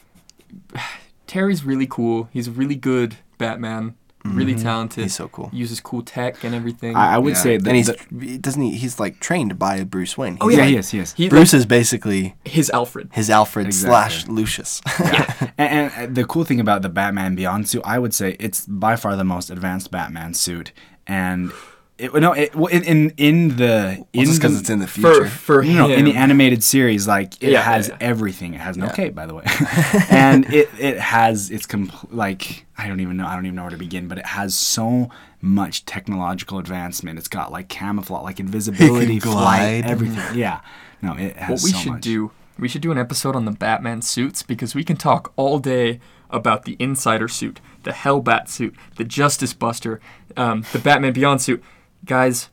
Terry's 1.27 1.65
really 1.65 1.87
cool. 1.87 2.29
He's 2.33 2.49
a 2.49 2.53
really 2.53 2.77
good 2.77 3.17
Batman. 3.39 3.95
Really 4.25 4.55
talented. 4.55 4.99
Mm-hmm. 4.99 5.03
He's 5.05 5.15
so 5.15 5.29
cool. 5.29 5.51
Uses 5.53 5.81
cool 5.81 6.03
tech 6.03 6.45
and 6.45 6.55
everything. 6.55 6.95
I, 6.97 7.15
I 7.15 7.19
would 7.19 7.35
Yeah. 7.35 7.43
say 7.43 7.57
that 7.57 7.67
and 7.69 7.77
he's 7.77 7.87
the- 7.89 7.99
he 8.27 8.39
doesn't 8.39 8.63
he, 8.63 8.77
he's 8.77 9.01
like 9.01 9.21
trained 9.21 9.59
by 9.59 9.85
Bruce 9.85 10.17
Wayne. 10.17 10.39
Oh, 10.41 10.49
yeah, 10.49 10.59
like- 10.59 10.69
he 10.69 10.77
is. 10.77 10.91
He 10.91 10.99
is. 11.01 11.13
he, 11.15 11.29
Bruce 11.29 11.53
is 11.55 11.67
basically 11.67 12.35
his 12.45 12.71
Alfred. 12.71 13.09
his 13.13 13.29
Alfred 13.31 13.67
Exactly. 13.67 13.91
slash 13.91 14.27
Lucius. 14.29 14.81
And, 15.59 15.93
and 15.97 16.15
the 16.15 16.25
cool 16.25 16.45
thing 16.45 16.61
about 16.61 16.83
the 16.83 16.89
Batman 16.89 17.35
Beyond 17.35 17.69
suit, 17.69 17.83
I 17.85 17.99
would 17.99 18.15
say 18.15 18.37
it's 18.41 18.67
by 18.67 18.97
far 18.97 19.17
the 19.17 19.25
most 19.25 19.51
advanced 19.51 19.91
Batman 19.91 20.35
suit, 20.35 20.73
and 21.07 21.53
it 21.99 22.13
no, 22.15 22.33
it 22.33 22.55
well, 22.55 22.67
in 22.67 22.83
in, 22.85 23.11
in 23.17 23.57
the 23.57 24.05
in 24.13 24.25
just 24.25 24.41
because 24.41 24.59
it's 24.59 24.71
in 24.71 24.79
the 24.81 24.87
For 24.87 25.13
future. 25.15 25.27
for 25.27 25.63
you 25.63 25.75
know, 25.75 25.89
in 25.89 26.05
the 26.05 26.15
animated 26.15 26.65
series, 26.65 27.07
like 27.07 27.41
it 27.43 27.51
Yeah, 27.53 27.63
has 27.63 27.89
yeah, 27.89 27.97
yeah. 28.01 28.07
everything. 28.09 28.55
It 28.55 28.61
has 28.61 28.77
no 28.77 28.87
Yeah. 28.87 28.93
cape, 28.93 29.15
by 29.15 29.27
the 29.27 29.35
way, 29.35 29.45
and 30.11 30.53
it 30.53 30.69
it 30.79 30.99
has 30.99 31.51
it's 31.51 31.67
compl- 31.67 32.09
like 32.11 32.67
I 32.77 32.89
don't 32.89 33.01
even 33.01 33.17
know. 33.17 33.27
I 33.27 33.35
don't 33.35 33.45
even 33.47 33.57
know 33.57 33.63
where 33.63 33.71
to 33.71 33.77
begin. 33.77 34.09
But 34.09 34.19
it 34.19 34.27
has 34.27 34.55
so 34.55 35.11
much 35.41 35.85
technological 35.85 36.59
advancement. 36.59 37.19
It's 37.19 37.29
got 37.29 37.53
like 37.53 37.69
camouflage, 37.69 38.25
like 38.25 38.41
invisibility, 38.41 39.21
flight, 39.21 39.83
glide. 39.83 39.85
everything. 39.85 40.35
Yeah, 40.39 40.61
no, 41.03 41.15
it 41.17 41.37
has 41.37 41.63
what 41.63 41.65
we 41.65 41.71
so 41.73 41.79
should 41.79 41.93
much. 41.93 42.03
do 42.03 42.31
we 42.59 42.69
should 42.69 42.83
do 42.83 42.91
an 42.93 42.99
episode 42.99 43.35
on 43.37 43.45
the 43.45 43.51
batman 43.51 44.03
suits 44.03 44.43
because 44.43 44.75
we 44.75 44.85
can 44.85 44.97
talk 44.97 45.33
all 45.37 45.59
day 45.59 46.01
about 46.31 46.65
the 46.65 46.77
insider 46.79 47.27
suit 47.27 47.61
the 47.85 47.91
hellbat 47.93 48.49
suit 48.49 48.75
the 48.97 49.05
justice 49.05 49.53
buster 49.55 50.01
um, 50.37 50.63
the 50.73 50.79
batman 50.79 51.13
beyond 51.15 51.41
suit 51.41 51.63
guys 52.05 52.49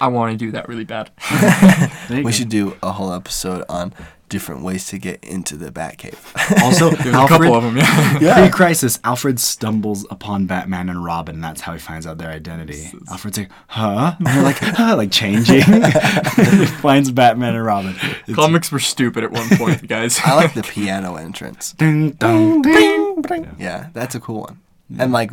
i 0.00 0.06
want 0.06 0.30
to 0.32 0.36
do 0.36 0.52
that 0.52 0.68
really 0.68 0.84
bad 0.84 1.10
we 2.10 2.22
go. 2.22 2.30
should 2.30 2.48
do 2.48 2.76
a 2.82 2.92
whole 2.92 3.12
episode 3.12 3.64
on 3.68 3.92
different 4.28 4.62
ways 4.62 4.88
to 4.88 4.98
get 4.98 5.22
into 5.22 5.56
the 5.56 5.70
Batcave. 5.70 6.18
also 6.64 6.90
there's 6.90 7.14
Alfred, 7.14 7.42
a 7.42 7.44
couple 7.44 7.54
of 7.54 7.62
them 7.62 7.76
yeah 8.20 8.40
Pre-crisis, 8.40 8.98
Alfred 9.04 9.38
stumbles 9.38 10.04
upon 10.10 10.46
Batman 10.46 10.88
and 10.88 11.04
Robin. 11.04 11.40
That's 11.40 11.60
how 11.60 11.72
he 11.74 11.78
finds 11.78 12.08
out 12.08 12.18
their 12.18 12.30
identity. 12.30 12.90
Alfred's 13.08 13.38
like, 13.38 13.50
"Huh?" 13.68 14.16
And 14.18 14.26
they're 14.26 14.42
like, 14.42 14.56
"Huh?" 14.58 14.96
Like 14.96 15.12
changing. 15.12 15.62
he 15.62 16.66
finds 16.66 17.12
Batman 17.12 17.54
and 17.54 17.64
Robin. 17.64 17.94
It's- 17.94 18.34
comics 18.34 18.72
were 18.72 18.80
stupid 18.80 19.22
at 19.22 19.30
one 19.30 19.48
point 19.50 19.86
guys 19.86 20.18
I 20.24 20.34
like 20.34 20.54
the 20.54 20.64
piano 20.64 21.14
entrance. 21.14 21.72
Ding, 21.74 22.10
dong, 22.10 22.62
ding. 22.62 23.54
Yeah, 23.60 23.90
that's 23.92 24.16
a 24.16 24.20
cool 24.20 24.40
one. 24.40 24.58
And 24.98 25.12
like 25.12 25.30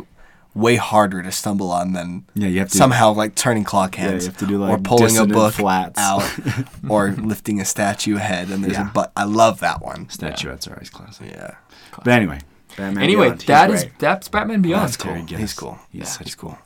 way 0.55 0.75
harder 0.75 1.23
to 1.23 1.31
stumble 1.31 1.71
on 1.71 1.93
than 1.93 2.25
Yeah, 2.35 2.47
you 2.47 2.59
have 2.59 2.69
to 2.69 2.77
somehow 2.77 3.11
like 3.13 3.33
turning 3.35 3.63
clock 3.63 3.95
Yeah, 3.97 4.03
hands 4.09 4.25
you 4.25 4.29
have 4.31 4.37
to 4.39 4.45
do, 4.45 4.63
or 4.63 4.77
pulling 4.77 5.17
a 5.17 5.25
book 5.25 5.53
flats. 5.55 5.99
out 5.99 6.23
or 6.89 7.11
lifting 7.11 7.59
a 7.59 7.65
statue 7.65 8.15
head 8.17 8.49
and 8.49 8.63
there's 8.63 8.73
Yeah. 8.73 8.89
a 8.89 8.93
but 8.93 9.11
I 9.15 9.23
love 9.23 9.59
that 9.61 9.81
one. 9.81 10.09
Statuettes 10.09 10.67
are 10.67 10.73
always 10.73 10.89
classic. 10.91 11.31
Yeah. 11.31 11.55
But 12.03 12.13
anyway, 12.13 12.39
Batman 12.77 13.03
anyway 13.03 13.25
Beyond, 13.29 13.41
he's 13.41 13.47
that 13.47 13.69
is 13.71 13.83
great. 13.83 13.99
that's 13.99 14.27
batman 14.27 14.61
beyond 14.61 14.83
That's 14.89 14.97
cool. 14.97 15.15
He's 15.15 15.53
cool. 15.53 15.79
He's 15.91 15.99
Yeah, 16.01 16.05
such 16.05 16.23
he's 16.27 16.35
cool. 16.35 16.57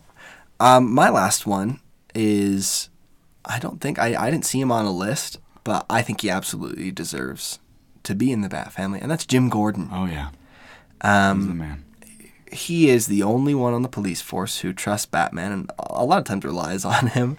Um, 0.59 0.93
my 0.93 1.09
last 1.09 1.45
one 1.47 1.79
is 2.15 2.89
I 3.45 3.59
don't 3.59 3.79
think 3.79 3.99
I, 3.99 4.15
I 4.21 4.29
didn't 4.31 4.45
see 4.45 4.59
him 4.59 4.71
on 4.71 4.85
a 4.85 4.91
list, 4.91 5.39
but 5.63 5.85
I 5.89 6.01
think 6.01 6.21
he 6.21 6.29
absolutely 6.29 6.91
deserves 6.91 7.59
to 8.03 8.15
be 8.15 8.31
in 8.31 8.41
the 8.41 8.49
Bat 8.49 8.73
family, 8.73 8.99
and 8.99 9.09
that's 9.11 9.25
Jim 9.25 9.47
Gordon. 9.49 9.89
Oh 9.93 10.05
yeah, 10.05 10.29
he's 10.29 10.99
the 11.01 11.09
Um, 11.09 11.57
man. 11.57 11.83
He 12.51 12.89
is 12.89 13.07
the 13.07 13.23
only 13.23 13.53
one 13.53 13.73
on 13.73 13.81
the 13.81 13.89
police 13.89 14.21
force 14.21 14.59
who 14.59 14.73
trusts 14.73 15.05
Batman, 15.05 15.51
and 15.51 15.71
a 15.79 16.05
lot 16.05 16.19
of 16.19 16.23
times 16.25 16.45
relies 16.45 16.85
on 16.85 17.07
him. 17.07 17.37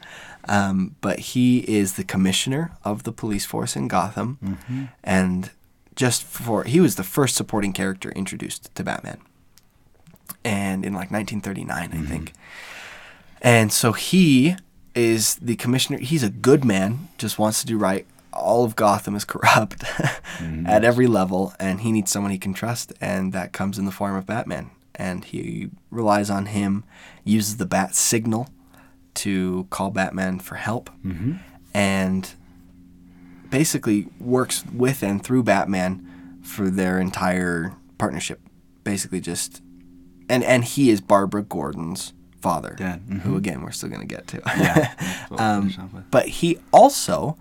Um, 0.49 0.97
but 1.01 1.19
he 1.19 1.59
is 1.61 1.95
the 1.95 2.05
commissioner 2.05 2.73
of 2.83 3.03
the 3.03 3.13
police 3.13 3.45
force 3.45 3.77
in 3.77 3.87
Gotham, 3.87 4.39
mm-hmm. 4.43 4.85
and 5.05 5.51
just 5.95 6.23
for 6.23 6.65
he 6.65 6.81
was 6.81 6.97
the 6.97 7.03
first 7.03 7.35
supporting 7.35 7.73
character 7.73 8.11
introduced 8.13 8.75
to 8.75 8.83
Batman, 8.83 9.19
and 10.45 10.87
in 10.87 10.95
like 10.95 11.11
1939, 11.11 11.71
I 11.71 11.87
mm-hmm. 11.87 12.07
think. 12.07 12.33
And 13.43 13.73
so 13.73 13.93
he 13.93 14.57
is 14.95 15.37
the 15.37 15.57
commissioner. 15.57 15.99
He's 15.99 16.23
a 16.23 16.31
good 16.31 16.65
man, 16.65 17.09
just 17.19 17.39
wants 17.39 17.61
to 17.61 17.67
do 17.67 17.77
right. 17.77 18.07
All 18.33 18.65
of 18.65 18.75
Gotham 18.75 19.17
is 19.17 19.25
corrupt 19.27 19.81
mm-hmm. 19.81 20.67
at 20.67 20.83
every 20.83 21.07
level, 21.07 21.53
and 21.61 21.83
he 21.83 21.93
needs 21.93 22.11
someone 22.11 22.33
he 22.33 22.39
can 22.39 22.55
trust, 22.55 22.93
and 23.01 23.35
that 23.35 23.53
comes 23.53 23.79
in 23.79 23.85
the 23.85 23.93
form 23.93 24.17
of 24.17 24.25
Batman. 24.25 24.71
And 24.99 25.25
he 25.25 25.71
relies 25.91 26.29
on 26.29 26.47
him, 26.47 26.85
uses 27.25 27.57
the 27.59 27.67
bat 27.67 27.95
signal 27.95 28.49
to 29.15 29.67
call 29.71 29.91
Batman 29.91 30.41
for 30.41 30.57
help, 30.57 30.91
and 31.73 32.31
basically 33.51 34.09
works 34.21 34.65
with 34.73 35.03
and 35.03 35.23
through 35.23 35.43
Batman 35.45 36.39
for 36.43 36.69
their 36.71 36.99
entire 37.01 37.75
partnership. 37.99 38.41
Basically, 38.85 39.21
just 39.21 39.63
and 40.29 40.43
and 40.45 40.65
he 40.65 40.91
is 40.91 41.01
Barbara 41.01 41.43
Gordon's 41.43 42.13
father, 42.41 42.75
Dad, 42.77 43.03
who 43.23 43.37
again 43.37 43.63
we're 43.63 43.71
still 43.73 43.89
gonna 43.89 44.05
get 44.07 44.27
to. 44.29 44.43
Yeah. 44.47 44.95
That's 44.99 45.31
what 45.31 45.39
we'll 45.39 45.41
um, 45.41 45.63
finish 45.63 45.79
off 45.79 45.93
with. 45.93 46.11
but 46.11 46.27
he 46.29 46.59
also, 46.73 47.37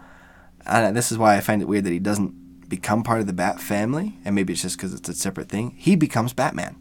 and 0.66 0.96
this 0.96 1.12
is 1.12 1.18
why 1.18 1.38
I 1.38 1.40
find 1.40 1.62
it 1.62 1.68
weird 1.68 1.86
that 1.86 1.92
he 1.92 2.00
doesn't 2.00 2.70
become 2.70 3.02
part 3.04 3.22
of 3.22 3.28
the 3.28 3.34
Bat 3.34 3.62
family, 3.62 4.18
and 4.26 4.36
maybe 4.36 4.54
it's 4.54 4.62
just 4.62 4.78
because 4.78 4.94
it's 4.94 5.08
a 5.08 5.14
separate 5.14 5.48
thing. 5.50 5.74
He 5.78 5.96
becomes 5.96 6.34
Batman. 6.34 6.76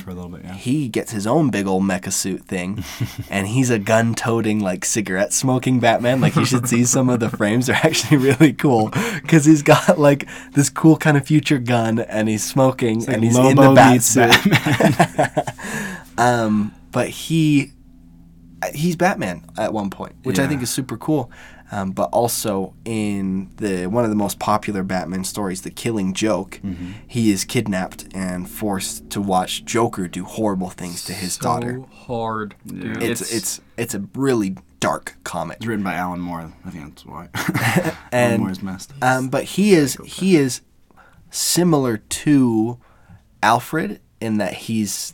For 0.00 0.10
a 0.10 0.14
little 0.14 0.30
bit. 0.30 0.44
Yeah. 0.44 0.54
He 0.54 0.88
gets 0.88 1.12
his 1.12 1.26
own 1.26 1.50
big 1.50 1.66
old 1.66 1.84
mecha 1.84 2.12
suit 2.12 2.42
thing, 2.42 2.84
and 3.30 3.46
he's 3.46 3.70
a 3.70 3.78
gun-toting, 3.78 4.60
like 4.60 4.84
cigarette-smoking 4.84 5.80
Batman. 5.80 6.20
Like 6.20 6.34
you 6.36 6.44
should 6.44 6.68
see 6.68 6.84
some 6.84 7.08
of 7.08 7.20
the 7.20 7.30
frames; 7.30 7.66
they're 7.66 7.76
actually 7.76 8.16
really 8.18 8.52
cool 8.52 8.90
because 9.22 9.44
he's 9.44 9.62
got 9.62 9.98
like 9.98 10.28
this 10.52 10.68
cool 10.68 10.96
kind 10.96 11.16
of 11.16 11.26
future 11.26 11.58
gun, 11.58 12.00
and 12.00 12.28
he's 12.28 12.44
smoking, 12.44 13.00
like 13.00 13.08
and 13.08 13.24
he's 13.24 13.38
in 13.38 13.56
the 13.56 13.72
bat 13.72 14.02
suit. 14.02 14.34
um, 16.18 16.74
but 16.90 17.08
he 17.08 17.72
he's 18.74 18.96
Batman 18.96 19.44
at 19.56 19.72
one 19.72 19.90
point, 19.90 20.16
which 20.24 20.38
I 20.38 20.46
think 20.46 20.62
is 20.62 20.70
super 20.70 20.96
cool. 20.96 21.30
Um, 21.70 21.90
but 21.92 22.08
also 22.12 22.72
in 22.86 23.50
the 23.56 23.86
one 23.86 24.02
of 24.04 24.10
the 24.10 24.16
most 24.16 24.38
popular 24.38 24.82
Batman 24.82 25.24
stories, 25.24 25.60
The 25.62 25.70
Killing 25.70 26.14
Joke, 26.14 26.60
Mm-hmm. 26.64 26.92
he 27.06 27.30
is 27.30 27.44
kidnapped 27.44 28.06
and 28.14 28.48
forced 28.48 29.10
to 29.10 29.20
watch 29.20 29.64
Joker 29.66 30.08
do 30.08 30.24
horrible 30.24 30.70
things 30.70 31.04
to 31.04 31.12
his 31.12 31.34
so 31.34 31.42
daughter. 31.42 31.80
hard 31.92 32.54
dude. 32.66 33.02
It's, 33.02 33.32
it's 33.32 33.60
it's 33.76 33.94
a 33.94 34.02
really 34.14 34.56
dark 34.80 35.16
comic. 35.24 35.58
It's 35.58 35.66
written 35.66 35.84
by 35.84 35.94
Alan 35.94 36.20
Moore. 36.20 36.52
I 36.64 36.70
think 36.70 36.84
that's 36.88 37.04
why. 37.04 37.28
Alan 37.34 37.96
And, 38.12 38.42
Moore's 38.42 38.62
messed. 38.62 38.92
Um, 39.02 39.28
but 39.28 39.44
he 39.44 39.72
is 39.74 39.98
he 40.06 40.36
is 40.36 40.62
similar 41.30 41.98
to 41.98 42.78
Alfred 43.42 44.00
in 44.20 44.38
that 44.38 44.54
he's 44.54 45.12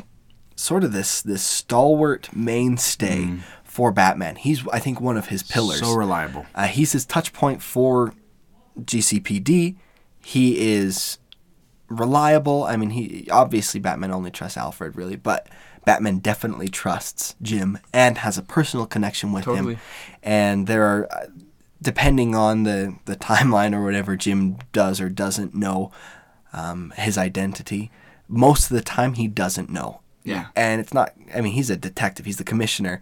sort 0.57 0.85
of 0.85 0.93
this 0.93 1.21
this 1.21 1.43
stalwart 1.43 2.35
mainstay 2.35 3.29
for 3.75 3.91
Batman. 3.91 4.37
He's 4.37 4.65
I 4.69 4.79
think 4.79 5.01
one 5.01 5.17
of 5.17 5.27
his 5.27 5.43
pillars. 5.43 5.81
So 5.81 5.97
reliable. 5.97 6.47
Uh, 6.55 6.69
he's 6.69 6.93
his 6.93 7.05
touch 7.05 7.33
point 7.33 7.61
for 7.61 8.15
GCPD. 8.79 9.75
He 10.25 10.73
is 10.73 11.19
reliable. 11.89 12.63
I 12.63 12.77
mean, 12.77 12.91
he 12.91 13.29
obviously 13.33 13.81
Batman 13.81 14.13
only 14.13 14.31
trusts 14.31 14.57
Alfred 14.57 14.95
really, 14.95 15.17
but 15.17 15.49
Batman 15.85 16.21
definitely 16.21 16.69
trusts 16.69 17.35
Jim 17.43 17.81
and 17.93 18.19
has 18.19 18.39
a 18.39 18.43
personal 18.43 18.87
connection 18.87 19.33
with 19.33 19.43
Totally. 19.43 19.75
him. 19.75 19.81
And 20.23 20.67
there 20.69 20.85
are, 20.85 21.09
uh, 21.13 21.27
depending 21.83 22.37
on 22.37 22.63
the 22.63 22.95
the 23.07 23.17
timeline 23.17 23.75
or 23.75 23.83
whatever, 23.83 24.15
Jim 24.15 24.57
does 24.73 25.01
or 25.01 25.09
doesn't 25.09 25.53
know 25.53 25.91
um, 26.53 26.93
his 26.97 27.19
identity. 27.19 27.91
Most 28.29 28.71
of 28.71 28.77
the 28.77 28.83
time, 28.85 29.15
he 29.15 29.27
doesn't 29.27 29.69
know. 29.69 30.01
Yeah. 30.25 30.47
And 30.57 30.81
it's 30.81 30.95
not, 30.95 31.13
I 31.35 31.43
mean, 31.43 31.53
he's 31.53 31.71
a 31.71 31.77
detective, 31.77 32.27
he's 32.27 32.39
the 32.39 32.45
commissioner. 32.45 33.01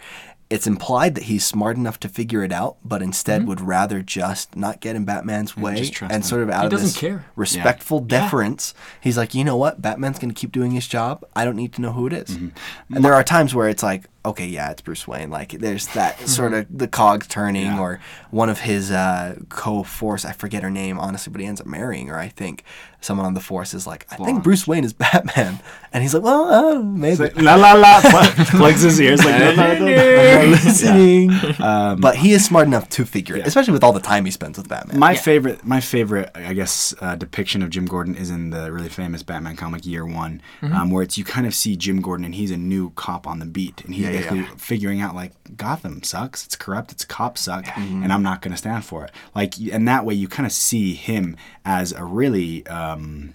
It's 0.53 0.67
implied 0.67 1.15
that 1.15 1.25
he's 1.25 1.47
smart 1.47 1.79
enough 1.79 1.99
to 2.01 2.09
figure 2.09 2.45
it 2.45 2.53
out, 2.53 2.77
but 2.85 3.01
instead 3.01 3.47
would 3.47 3.63
rather 3.63 4.03
just 4.03 4.55
not 4.55 4.81
get 4.81 4.97
in 4.97 5.07
Batman's 5.07 5.57
way 5.57 5.77
just 5.77 5.95
trust 5.95 6.13
and 6.13 6.23
him. 6.23 6.29
sort 6.29 6.43
of 6.43 6.51
out 6.51 6.71
He 6.71 6.77
of 6.77 6.83
this 6.83 6.95
care. 6.97 7.25
respectful 7.37 8.01
deference. 8.01 8.75
He's 9.01 9.17
like, 9.17 9.35
you 9.35 9.45
know 9.45 9.57
what? 9.57 9.81
Batman's 9.81 10.19
going 10.19 10.29
to 10.29 10.39
keep 10.39 10.53
doing 10.53 10.73
his 10.73 10.87
job. 10.87 11.25
I 11.35 11.47
don't 11.47 11.57
need 11.57 11.73
to 11.73 11.81
know 11.81 11.93
who 11.93 12.07
it 12.07 12.13
is." 12.13 12.29
Mm-hmm. 12.37 12.95
And 12.97 13.03
there 13.03 13.15
are 13.15 13.25
times 13.25 13.55
where 13.55 13.69
it's 13.69 13.83
like, 13.83 14.05
okay, 14.25 14.47
yeah, 14.47 14.71
it's 14.71 14.81
Bruce 14.83 15.07
Wayne. 15.09 15.31
Like, 15.31 15.53
there's 15.53 15.87
that 15.89 16.21
sort 16.29 16.53
of 16.55 16.67
the 16.71 16.89
cogs 16.89 17.27
turning, 17.27 17.67
Yeah. 17.67 17.81
or 17.81 18.01
one 18.31 18.49
of 18.49 18.61
his 18.61 18.91
uh, 18.91 19.37
co-force, 19.49 20.25
I 20.25 20.33
forget 20.33 20.63
her 20.63 20.71
name, 20.71 20.99
honestly, 20.99 21.31
but 21.33 21.41
he 21.41 21.47
ends 21.47 21.61
up 21.61 21.67
marrying 21.67 22.09
her, 22.09 22.19
I 22.19 22.29
think. 22.29 22.65
Someone 23.01 23.27
on 23.27 23.35
the 23.35 23.41
force 23.41 23.75
is 23.75 23.85
like, 23.85 24.07
I 24.13 24.17
think 24.17 24.45
Bruce 24.45 24.65
Wayne 24.65 24.85
is 24.85 24.93
Batman. 25.05 25.59
And 25.93 26.03
he's 26.05 26.15
like, 26.15 26.23
well, 26.23 26.45
uh, 26.45 26.81
maybe. 26.81 27.31
La 27.31 27.57
la 27.57 27.73
la. 27.73 28.01
Plugs 28.47 28.83
his 28.83 29.01
ears 29.01 29.25
like. 29.25 29.41
"No, 29.41 29.55
no, 29.57 29.75
no, 29.75 29.87
no." 29.87 30.51
Listening. 30.51 31.33
Um, 31.61 32.01
but 32.01 32.15
he 32.17 32.33
is 32.33 32.45
smart 32.45 32.69
enough 32.69 32.89
to 32.91 33.05
figure 33.05 33.35
it, 33.35 33.41
Yeah. 33.41 33.47
especially 33.47 33.73
with 33.73 33.83
all 33.83 33.93
the 33.93 33.99
time 34.01 34.25
he 34.25 34.31
spends 34.31 34.57
with 34.57 34.69
Batman. 34.69 35.01
My 35.01 35.17
favorite, 35.17 35.65
my 35.65 35.81
favorite, 35.81 36.31
I 36.35 36.55
guess, 36.55 36.95
uh, 37.01 37.17
depiction 37.17 37.63
of 37.63 37.71
Jim 37.71 37.87
Gordon 37.87 38.15
is 38.15 38.31
in 38.31 38.51
the 38.51 38.71
really 38.73 38.89
famous 38.89 39.23
Batman 39.25 39.57
comic 39.57 39.85
Year 39.85 40.07
One, 40.07 40.41
Mm-hmm. 40.63 40.73
um, 40.75 40.91
where 40.93 41.03
it's 41.03 41.19
you 41.19 41.25
kind 41.25 41.47
of 41.47 41.55
see 41.55 41.77
Jim 41.77 42.01
Gordon 42.01 42.25
and 42.25 42.35
he's 42.37 42.53
a 42.53 42.57
new 42.57 42.91
cop 42.91 43.27
on 43.27 43.41
the 43.41 43.47
beat, 43.47 43.85
and 43.85 43.95
he's 43.95 44.07
Yeah, 44.13 44.35
yeah, 44.35 44.41
yeah. 44.43 44.49
figuring 44.57 45.01
out 45.01 45.15
like 45.15 45.33
Gotham 45.57 46.03
sucks, 46.03 46.45
it's 46.47 46.57
corrupt, 46.57 46.93
it's 46.93 47.05
cops 47.05 47.41
suck, 47.43 47.65
Mm-hmm. 47.65 48.03
and 48.03 48.13
I'm 48.13 48.23
not 48.23 48.43
going 48.43 48.53
to 48.53 48.59
stand 48.59 48.85
for 48.85 49.05
it. 49.05 49.11
Like, 49.35 49.55
and 49.73 49.87
that 49.89 50.05
way 50.05 50.15
you 50.15 50.29
kind 50.29 50.47
of 50.47 50.53
see 50.53 50.95
him 50.95 51.37
as 51.65 51.93
a 51.93 52.05
really. 52.05 52.67
Um, 52.67 53.35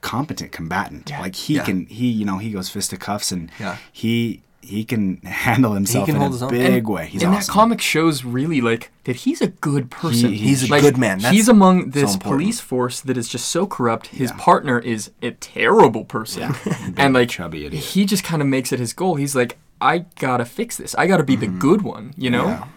competent 0.00 0.52
combatant 0.52 1.10
like 1.18 1.34
he 1.34 1.56
Yeah. 1.56 1.64
can 1.64 1.86
he 1.86 2.06
you 2.06 2.24
know 2.24 2.38
he 2.38 2.52
goes 2.52 2.68
fisticuffs 2.68 3.32
and 3.32 3.50
Yeah. 3.58 3.78
he 3.92 4.42
he 4.60 4.84
can 4.84 5.16
handle 5.24 5.72
himself 5.72 6.06
can 6.06 6.14
in 6.16 6.22
a 6.22 6.46
big 6.48 6.60
And- 6.72 6.86
way. 6.86 7.06
He's 7.08 7.22
and 7.24 7.34
awesome. 7.34 7.46
that 7.46 7.52
comic 7.52 7.80
shows 7.80 8.24
really 8.24 8.60
like 8.60 8.92
that 9.04 9.16
he's 9.16 9.40
a 9.40 9.48
good 9.48 9.90
person. 9.90 10.32
he's 10.32 10.62
a 10.62 10.68
Like, 10.70 10.82
good 10.82 10.98
man. 10.98 11.18
That's 11.18 11.34
he's 11.34 11.48
among 11.48 11.90
this 11.90 12.14
important. 12.14 12.22
police 12.42 12.60
force 12.60 13.00
that 13.00 13.16
is 13.16 13.28
just 13.28 13.48
so 13.48 13.66
corrupt. 13.66 14.08
His 14.08 14.30
Yeah. 14.30 14.36
partner 14.38 14.78
is 14.78 15.10
a 15.20 15.32
terrible 15.32 16.04
person, 16.04 16.54
and 16.96 17.14
like 17.14 17.30
chubby 17.30 17.66
idiot. 17.66 17.82
he 17.82 18.04
just 18.04 18.22
kind 18.22 18.40
of 18.40 18.46
makes 18.46 18.72
it 18.72 18.78
his 18.78 18.92
goal. 18.92 19.16
He's 19.16 19.34
like, 19.34 19.58
I 19.80 19.98
gotta 20.16 20.44
fix 20.44 20.76
this. 20.76 20.94
I 20.96 21.06
gotta 21.06 21.22
be 21.24 21.36
the 21.36 21.46
good 21.46 21.82
one, 21.82 22.14
you 22.16 22.30
know. 22.30 22.44
Mm-hmm. 22.44 22.62
Yeah. 22.62 22.68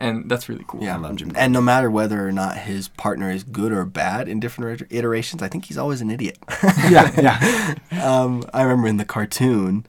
And 0.00 0.30
that's 0.30 0.48
really 0.48 0.64
cool. 0.68 0.80
Yeah, 0.82 0.94
I 0.94 0.98
love 0.98 1.16
Jim 1.16 1.32
and 1.34 1.52
no 1.52 1.60
matter 1.60 1.90
whether 1.90 2.26
or 2.26 2.30
not 2.30 2.56
his 2.58 2.86
partner 2.86 3.32
is 3.32 3.42
good 3.42 3.72
or 3.72 3.84
bad 3.84 4.28
in 4.28 4.38
different 4.38 4.82
iterations, 4.90 5.42
I 5.42 5.48
think 5.48 5.64
he's 5.64 5.76
always 5.76 6.00
an 6.00 6.08
idiot. 6.10 6.38
yeah, 6.88 7.10
yeah. 7.20 7.74
um, 8.04 8.44
I 8.54 8.62
remember 8.62 8.86
in 8.86 8.96
the 8.96 9.04
cartoon, 9.04 9.84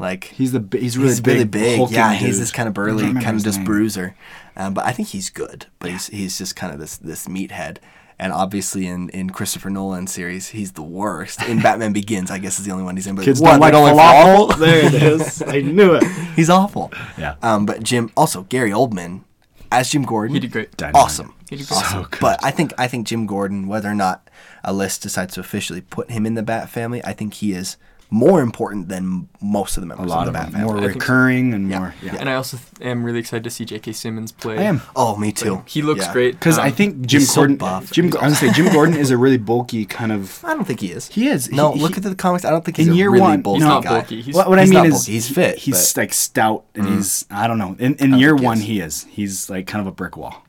like 0.00 0.24
He's 0.24 0.50
the 0.50 0.58
bi- 0.58 0.78
he's 0.78 0.98
really 0.98 1.10
he's 1.10 1.20
big, 1.20 1.32
really 1.34 1.44
big. 1.44 1.76
hulking 1.78 1.94
Yeah, 1.94 2.12
he's 2.12 2.40
this 2.40 2.50
kind 2.50 2.66
of 2.66 2.74
burly, 2.74 3.04
kind 3.12 3.24
of 3.24 3.34
his 3.34 3.44
just 3.44 3.58
name. 3.58 3.66
bruiser. 3.66 4.16
Um, 4.56 4.74
but 4.74 4.84
I 4.84 4.90
think 4.92 5.08
he's 5.08 5.30
good. 5.30 5.66
But 5.78 5.90
he's 5.90 6.08
he's 6.08 6.36
just 6.38 6.56
kind 6.56 6.74
of 6.74 6.80
this 6.80 6.96
this 6.96 7.28
meathead. 7.28 7.78
And 8.18 8.32
obviously 8.32 8.86
in, 8.86 9.08
in 9.10 9.30
Christopher 9.30 9.70
Nolan 9.70 10.06
series, 10.06 10.48
he's 10.48 10.72
the 10.72 10.82
worst. 10.82 11.42
In 11.44 11.60
Batman 11.60 11.92
Begins, 12.02 12.30
I 12.30 12.38
guess 12.38 12.58
is 12.58 12.64
the 12.64 12.70
only 12.72 12.84
one 12.84 12.96
he's 12.96 13.06
in. 13.06 13.16
But 13.16 13.24
Kids 13.24 13.40
what, 13.40 13.52
don't 13.52 13.60
like 13.60 13.72
they 13.72 13.78
falafel. 13.78 14.58
there 14.58 14.86
it 14.86 14.94
is. 14.94 15.42
I 15.42 15.60
knew 15.60 15.94
it. 15.94 16.04
He's 16.36 16.48
awful. 16.50 16.92
Yeah. 17.18 17.34
Um, 17.42 17.66
but 17.66 17.82
Jim, 17.82 18.10
also 18.16 18.42
Gary 18.44 18.70
Oldman, 18.70 19.22
as 19.70 19.90
Jim 19.90 20.02
Gordon, 20.04 20.34
He 20.34 20.40
did 20.40 20.52
great. 20.52 20.76
Dynamite. 20.76 21.02
awesome. 21.02 21.34
He 21.50 21.56
did 21.56 21.66
great. 21.68 21.78
awesome. 21.78 22.02
good. 22.04 22.20
But 22.20 22.42
I 22.44 22.50
think 22.50 22.72
I 22.78 22.86
think 22.88 23.06
Jim 23.06 23.26
Gordon, 23.26 23.66
whether 23.66 23.90
or 23.90 23.94
not 23.94 24.28
a 24.64 24.72
list 24.72 25.02
decides 25.02 25.34
to 25.34 25.40
officially 25.40 25.80
put 25.80 26.10
him 26.10 26.24
in 26.26 26.34
the 26.34 26.42
Bat 26.42 26.68
family, 26.70 27.04
I 27.04 27.12
think 27.12 27.34
he 27.34 27.52
is 27.52 27.76
more 28.14 28.42
important 28.42 28.90
than 28.90 29.26
most 29.40 29.78
of 29.78 29.80
the 29.80 29.86
members 29.86 30.04
A 30.04 30.08
lot 30.10 30.28
of 30.28 30.28
of 30.28 30.34
the 30.34 30.38
Bat 30.38 30.52
family. 30.52 30.66
more 30.66 30.76
I 30.76 30.80
think 30.80 30.92
so. 30.92 30.98
recurring 30.98 31.54
and 31.54 31.66
more. 31.70 31.94
Yeah. 32.02 32.16
And 32.20 32.28
I 32.28 32.34
also 32.34 32.58
th- 32.58 32.86
am 32.90 33.02
really 33.04 33.20
excited 33.20 33.42
to 33.44 33.48
see 33.50 33.64
J.K. 33.64 33.92
Simmons 33.92 34.32
play. 34.32 34.58
I 34.58 34.62
am. 34.64 34.82
Oh, 34.94 35.16
me 35.16 35.32
too. 35.32 35.62
He 35.66 35.80
looks 35.80 36.04
Yeah. 36.04 36.12
great 36.12 36.32
Because 36.38 36.58
I 36.58 36.66
Um, 36.68 36.72
think 36.74 37.06
Jim 37.06 37.20
he's 37.22 37.30
so 37.30 37.40
Gordon, 37.40 37.56
buff. 37.56 37.90
Jim, 37.90 38.04
I 38.20 38.28
was 38.28 38.38
gonna 38.40 38.52
say 38.52 38.52
Jim 38.52 38.70
Gordon 38.72 38.96
is 38.96 39.10
a 39.10 39.16
really 39.16 39.38
bulky 39.38 39.86
kind 39.86 40.12
of. 40.12 40.44
I 40.44 40.52
don't 40.52 40.66
think 40.66 40.80
he 40.80 40.88
is. 40.92 41.08
He 41.08 41.28
is. 41.28 41.50
No, 41.50 41.72
He- 41.72 41.80
look 41.80 41.92
he- 41.92 41.96
at 41.96 42.02
the 42.02 42.14
comics. 42.14 42.44
I 42.44 42.50
don't 42.50 42.62
think 42.64 42.76
he's 42.76 42.86
in 42.88 42.92
a 42.92 42.96
year 42.96 43.08
really 43.10 43.22
one, 43.22 43.40
bulky 43.40 43.60
He's 43.60 43.66
not 43.68 43.82
guy. 43.82 43.88
bulky. 44.00 44.20
He's, 44.20 44.34
what, 44.34 44.48
what 44.50 44.58
I 44.58 44.64
mean 44.64 44.74
not 44.74 44.86
is 44.86 44.92
bulky. 44.92 45.12
He's 45.12 45.28
fit, 45.30 45.58
He's 45.58 45.92
but- 45.94 46.02
like 46.02 46.12
stout, 46.12 46.64
and 46.74 46.86
he's 46.86 47.24
I 47.30 47.46
don't 47.46 47.56
know. 47.58 47.76
In, 47.78 47.94
in 47.94 48.18
year 48.18 48.36
one, 48.36 48.60
he 48.60 48.80
is. 48.80 49.06
He's 49.08 49.48
like 49.48 49.66
kind 49.66 49.80
of 49.80 49.86
a 49.86 49.92
brick 49.92 50.18
wall. 50.18 50.44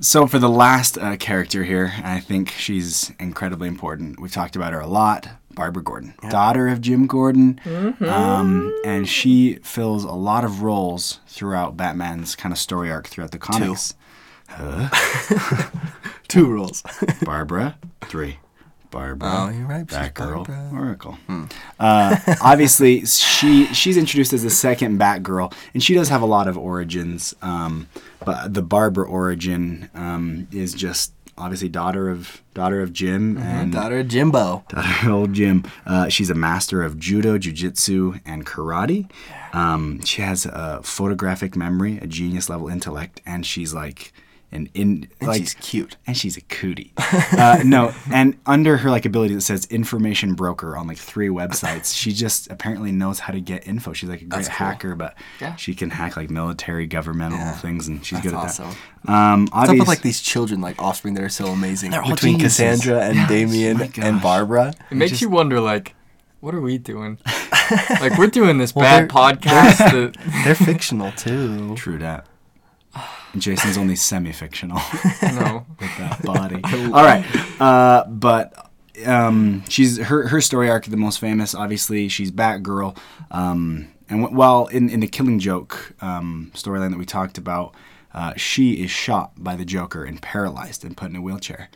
So 0.00 0.26
for 0.26 0.38
the 0.38 0.48
last 0.48 0.96
uh, 0.96 1.16
character 1.16 1.64
here, 1.64 1.92
I 2.02 2.18
think 2.18 2.48
she's 2.50 3.12
incredibly 3.20 3.68
important. 3.68 4.18
We've 4.18 4.32
talked 4.32 4.56
about 4.56 4.72
her 4.72 4.80
a 4.80 4.86
lot. 4.86 5.28
Barbara 5.54 5.82
Gordon, 5.82 6.14
daughter 6.30 6.68
of 6.68 6.80
Jim 6.80 7.06
Gordon, 7.06 7.60
um, 8.00 8.74
and 8.84 9.08
she 9.08 9.54
fills 9.62 10.04
a 10.04 10.12
lot 10.12 10.44
of 10.44 10.62
roles 10.62 11.20
throughout 11.26 11.76
Batman's 11.76 12.34
kind 12.36 12.52
of 12.52 12.58
story 12.58 12.90
arc 12.90 13.06
throughout 13.06 13.30
the 13.30 13.38
comics. 13.38 13.94
two 16.28 16.52
roles, 16.52 16.82
Barbara, 17.22 17.78
three. 18.02 18.38
Barbara. 18.90 19.30
Oh, 19.32 19.48
you're 19.48 19.66
right, 19.66 19.86
Batgirl, 19.86 20.46
Barbara. 20.46 20.70
Oracle. 20.74 21.18
Uh, 21.80 22.16
obviously, 22.42 23.06
she 23.06 23.64
she's 23.72 23.96
introduced 23.96 24.34
as 24.34 24.42
the 24.42 24.50
second 24.50 25.00
Batgirl, 25.00 25.52
and 25.72 25.82
she 25.82 25.94
does 25.94 26.10
have 26.10 26.20
a 26.20 26.26
lot 26.26 26.46
of 26.46 26.58
origins. 26.58 27.34
Um, 27.40 27.88
but 28.24 28.52
the 28.52 28.60
Barbara 28.62 29.06
origin 29.08 29.88
um, 29.94 30.46
is 30.52 30.74
just 30.74 31.14
obviously 31.38 31.68
daughter 31.68 32.08
of 32.08 32.42
daughter 32.54 32.80
of 32.80 32.92
Jim 32.92 33.38
and 33.38 33.72
Daughter 33.72 34.00
of 34.00 34.08
Jimbo. 34.08 34.64
daughter 34.68 35.06
of 35.06 35.12
old 35.12 35.32
Jim. 35.32 35.64
Uh, 35.86 36.08
she's 36.08 36.30
a 36.30 36.34
master 36.34 36.82
of 36.82 36.98
judo, 36.98 37.38
jujitsu, 37.38 38.20
and 38.24 38.46
karate. 38.46 39.10
Um, 39.52 40.00
she 40.02 40.22
has 40.22 40.46
a 40.46 40.80
photographic 40.82 41.56
memory, 41.56 41.98
a 41.98 42.06
genius 42.06 42.48
level 42.48 42.68
intellect, 42.68 43.20
and 43.26 43.44
she's 43.44 43.74
like 43.74 44.12
an 44.52 44.68
in 44.74 45.08
And 45.20 45.28
like 45.28 45.40
she's 45.40 45.54
cute. 45.54 45.96
and 46.06 46.16
she's 46.16 46.36
a 46.36 46.40
cootie. 46.42 46.92
uh, 46.96 47.62
no, 47.64 47.92
and 48.12 48.36
under 48.46 48.76
her 48.76 48.90
like 48.90 49.04
ability 49.06 49.34
that 49.34 49.40
says 49.40 49.64
information 49.66 50.34
broker 50.34 50.76
on 50.76 50.86
like 50.86 50.98
three 50.98 51.28
websites, 51.28 51.96
she 51.96 52.12
just 52.12 52.50
apparently 52.50 52.92
knows 52.92 53.18
how 53.20 53.32
to 53.32 53.40
get 53.40 53.66
info. 53.66 53.92
She's 53.92 54.08
like 54.10 54.20
a 54.20 54.24
great 54.24 54.30
That's 54.44 54.48
cool. 54.48 54.66
hacker, 54.66 54.94
but 54.94 55.14
Yeah. 55.40 55.56
she 55.56 55.74
can 55.74 55.90
hack 55.90 56.16
like 56.16 56.30
military, 56.30 56.86
governmental 56.86 57.38
Yeah. 57.38 57.52
things, 57.52 57.88
and 57.88 58.04
she's 58.04 58.18
That's 58.18 58.26
good 58.28 58.34
at 58.34 58.44
awesome. 58.44 58.70
that. 59.04 59.12
Um, 59.12 59.40
What's 59.46 59.52
up 59.54 59.58
obvious, 59.70 59.78
with 59.80 59.88
like 59.88 60.02
these 60.02 60.20
children, 60.20 60.60
like 60.60 60.80
offspring 60.80 61.14
that 61.14 61.24
are 61.24 61.28
so 61.28 61.46
amazing 61.46 61.90
They're 61.90 62.02
all 62.02 62.10
between 62.10 62.34
geniuses. 62.34 62.58
Cassandra 62.58 63.00
and 63.04 63.16
Yeah. 63.16 63.26
Damian 63.28 63.82
Oh 63.82 63.88
and. 64.02 64.20
Barbara? 64.22 64.74
It 64.90 64.94
makes 64.96 65.10
just- 65.10 65.22
you 65.22 65.28
wonder, 65.30 65.58
like, 65.60 65.94
what 66.40 66.54
are 66.54 66.60
we 66.60 66.76
doing? 66.78 67.18
like, 68.00 68.18
we're 68.18 68.26
doing 68.26 68.58
this 68.58 68.74
Well, 68.74 68.84
bad 68.84 69.02
they're- 69.02 69.08
podcast. 69.08 69.78
that, 69.78 70.16
They're 70.44 70.54
fictional 70.54 71.10
too. 71.12 71.74
true 71.76 71.98
that. 71.98 72.26
Jason's 73.36 73.78
only 73.78 73.96
semi-fictional. 73.96 74.76
no. 75.22 75.66
with 75.80 75.98
that 75.98 76.22
body. 76.24 76.60
All 76.92 77.04
right, 77.04 77.24
uh, 77.60 78.04
but 78.06 78.70
um, 79.06 79.64
she's 79.68 79.98
her 79.98 80.28
her 80.28 80.40
story 80.40 80.70
arc 80.70 80.84
the 80.86 80.96
most 80.96 81.18
famous. 81.18 81.54
Obviously, 81.54 82.08
she's 82.08 82.30
Batgirl. 82.30 82.96
Um, 83.30 83.88
and 84.08 84.22
w- 84.22 84.36
while 84.36 84.66
in 84.66 84.88
in 84.90 85.00
the 85.00 85.08
Killing 85.08 85.38
Joke 85.38 85.94
um, 86.00 86.50
storyline 86.54 86.90
that 86.90 86.98
we 86.98 87.06
talked 87.06 87.38
about, 87.38 87.74
uh, 88.14 88.34
she 88.36 88.74
is 88.82 88.90
shot 88.90 89.32
by 89.36 89.56
the 89.56 89.64
Joker 89.64 90.04
and 90.04 90.20
paralyzed 90.20 90.84
and 90.84 90.96
put 90.96 91.10
in 91.10 91.16
a 91.16 91.22
wheelchair. 91.22 91.68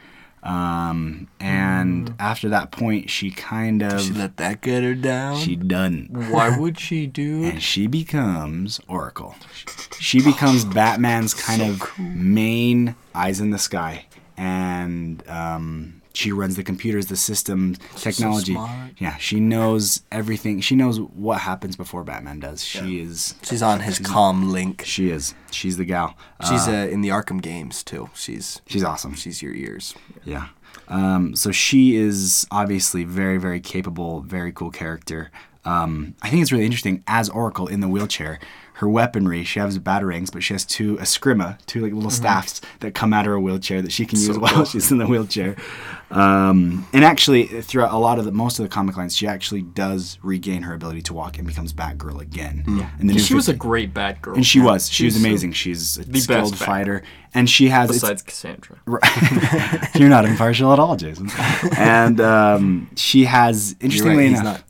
Um, 0.46 1.26
and 1.40 2.14
after 2.20 2.48
that 2.50 2.70
point, 2.70 3.10
she 3.10 3.32
kind 3.32 3.82
of 3.82 4.00
She 4.00 4.12
let 4.12 4.36
that 4.36 4.60
get 4.60 4.84
her 4.84 4.94
down. 4.94 5.38
she 5.40 5.56
done 5.56 6.08
Why 6.30 6.56
would 6.56 6.78
she 6.78 7.06
do? 7.08 7.42
and 7.50 7.60
she 7.60 7.88
becomes 7.88 8.78
Oracle. 8.86 9.34
She 9.98 10.22
becomes 10.22 10.64
Batman's 10.78 11.34
kind 11.34 11.62
of 11.62 11.98
main 11.98 12.94
eyes 13.12 13.40
in 13.40 13.50
the 13.50 13.58
sky, 13.58 14.06
and 14.36 15.26
um, 15.28 16.00
she 16.16 16.32
runs 16.32 16.56
the 16.56 16.64
computers, 16.64 17.06
the 17.06 17.16
systems, 17.16 17.78
technology. 17.96 18.52
smart. 18.54 18.92
yeah, 18.98 19.16
she 19.18 19.38
knows 19.38 20.02
everything. 20.10 20.60
She 20.60 20.74
knows 20.74 20.98
what 20.98 21.40
happens 21.40 21.76
before 21.76 22.04
Batman 22.04 22.40
does. 22.40 22.64
She 22.64 23.00
is. 23.00 23.34
She's 23.42 23.62
on 23.62 23.80
his 23.80 23.98
comm 23.98 24.50
link. 24.50 24.82
She 24.84 25.10
is. 25.10 25.34
She's 25.50 25.76
the 25.76 25.84
gal. 25.84 26.16
She's 26.48 26.66
Uh, 26.68 26.72
uh, 26.72 26.74
in 26.88 27.02
the 27.02 27.10
Arkham 27.10 27.42
games 27.42 27.82
too. 27.82 28.08
She's 28.14 28.60
she's 28.66 28.82
awesome. 28.82 29.14
she's 29.14 29.42
your 29.42 29.54
ears. 29.54 29.94
Yeah. 30.24 30.48
Um, 30.88 31.34
so 31.36 31.50
she 31.52 31.96
is 31.96 32.46
obviously 32.50 33.04
very, 33.04 33.38
very 33.38 33.60
capable, 33.60 34.20
very 34.22 34.52
cool 34.52 34.70
character. 34.70 35.30
Um, 35.64 36.14
I 36.22 36.30
think 36.30 36.42
it's 36.42 36.52
really 36.52 36.64
interesting 36.64 37.02
as 37.08 37.28
Oracle 37.28 37.66
in 37.66 37.80
the 37.80 37.88
wheelchair. 37.88 38.38
Her 38.74 38.88
weaponry, 38.88 39.42
she 39.42 39.58
has 39.58 39.78
batarangs, 39.78 40.30
but 40.30 40.42
she 40.44 40.52
has 40.54 40.64
two 40.64 40.96
eskrima, 40.98 41.58
two 41.66 41.80
like 41.82 41.92
little 41.94 42.10
staffs 42.10 42.60
that 42.80 42.94
come 42.94 43.12
out 43.14 43.24
of 43.24 43.30
her 43.30 43.40
wheelchair 43.40 43.80
that 43.82 43.90
she 43.90 44.04
can 44.06 44.18
use 44.18 44.34
So 44.34 44.38
while 44.44 44.64
she's 44.66 44.92
in 44.92 44.98
the 44.98 45.06
wheelchair. 45.06 45.56
Um, 46.10 46.86
and 46.92 47.04
actually, 47.04 47.46
throughout 47.62 47.92
a 47.92 47.98
lot 47.98 48.18
of 48.18 48.24
the 48.24 48.30
most 48.32 48.58
of 48.58 48.62
the 48.62 48.68
comic 48.68 48.96
lines, 48.96 49.16
she 49.16 49.26
actually 49.26 49.62
does 49.62 50.18
regain 50.22 50.62
her 50.62 50.72
ability 50.74 51.02
to 51.02 51.14
walk 51.14 51.36
and 51.38 51.46
becomes 51.46 51.72
Batgirl 51.72 52.20
again. 52.20 52.62
Yeah. 52.68 52.90
In 53.00 53.08
the 53.08 53.18
she 53.18 53.34
was 53.34 53.48
a 53.48 53.54
great 53.54 53.92
Batgirl, 53.92 54.36
and 54.36 54.46
she 54.46 54.60
was. 54.60 54.88
She 54.88 55.04
was 55.06 55.14
She's 55.14 55.22
so- 55.22 55.28
amazing. 55.28 55.52
She's 55.52 55.98
a 55.98 56.06
best 56.06 56.24
skilled 56.24 56.52
Batgirl. 56.54 56.64
fighter, 56.64 57.02
and 57.34 57.50
she 57.50 57.68
has. 57.68 57.90
it's- 57.90 58.00
Besides 58.02 58.22
Cassandra. 58.22 58.78
Right. 58.86 59.88
You're 59.96 60.08
not 60.08 60.24
impartial 60.26 60.72
at 60.72 60.78
all, 60.78 60.94
Jason. 60.96 61.28
And 61.76 62.20
um, 62.20 62.90
she 62.96 63.24
has, 63.24 63.74
interestingly 63.80 64.16
right. 64.24 64.30
He's 64.30 64.40
enough. 64.40 64.64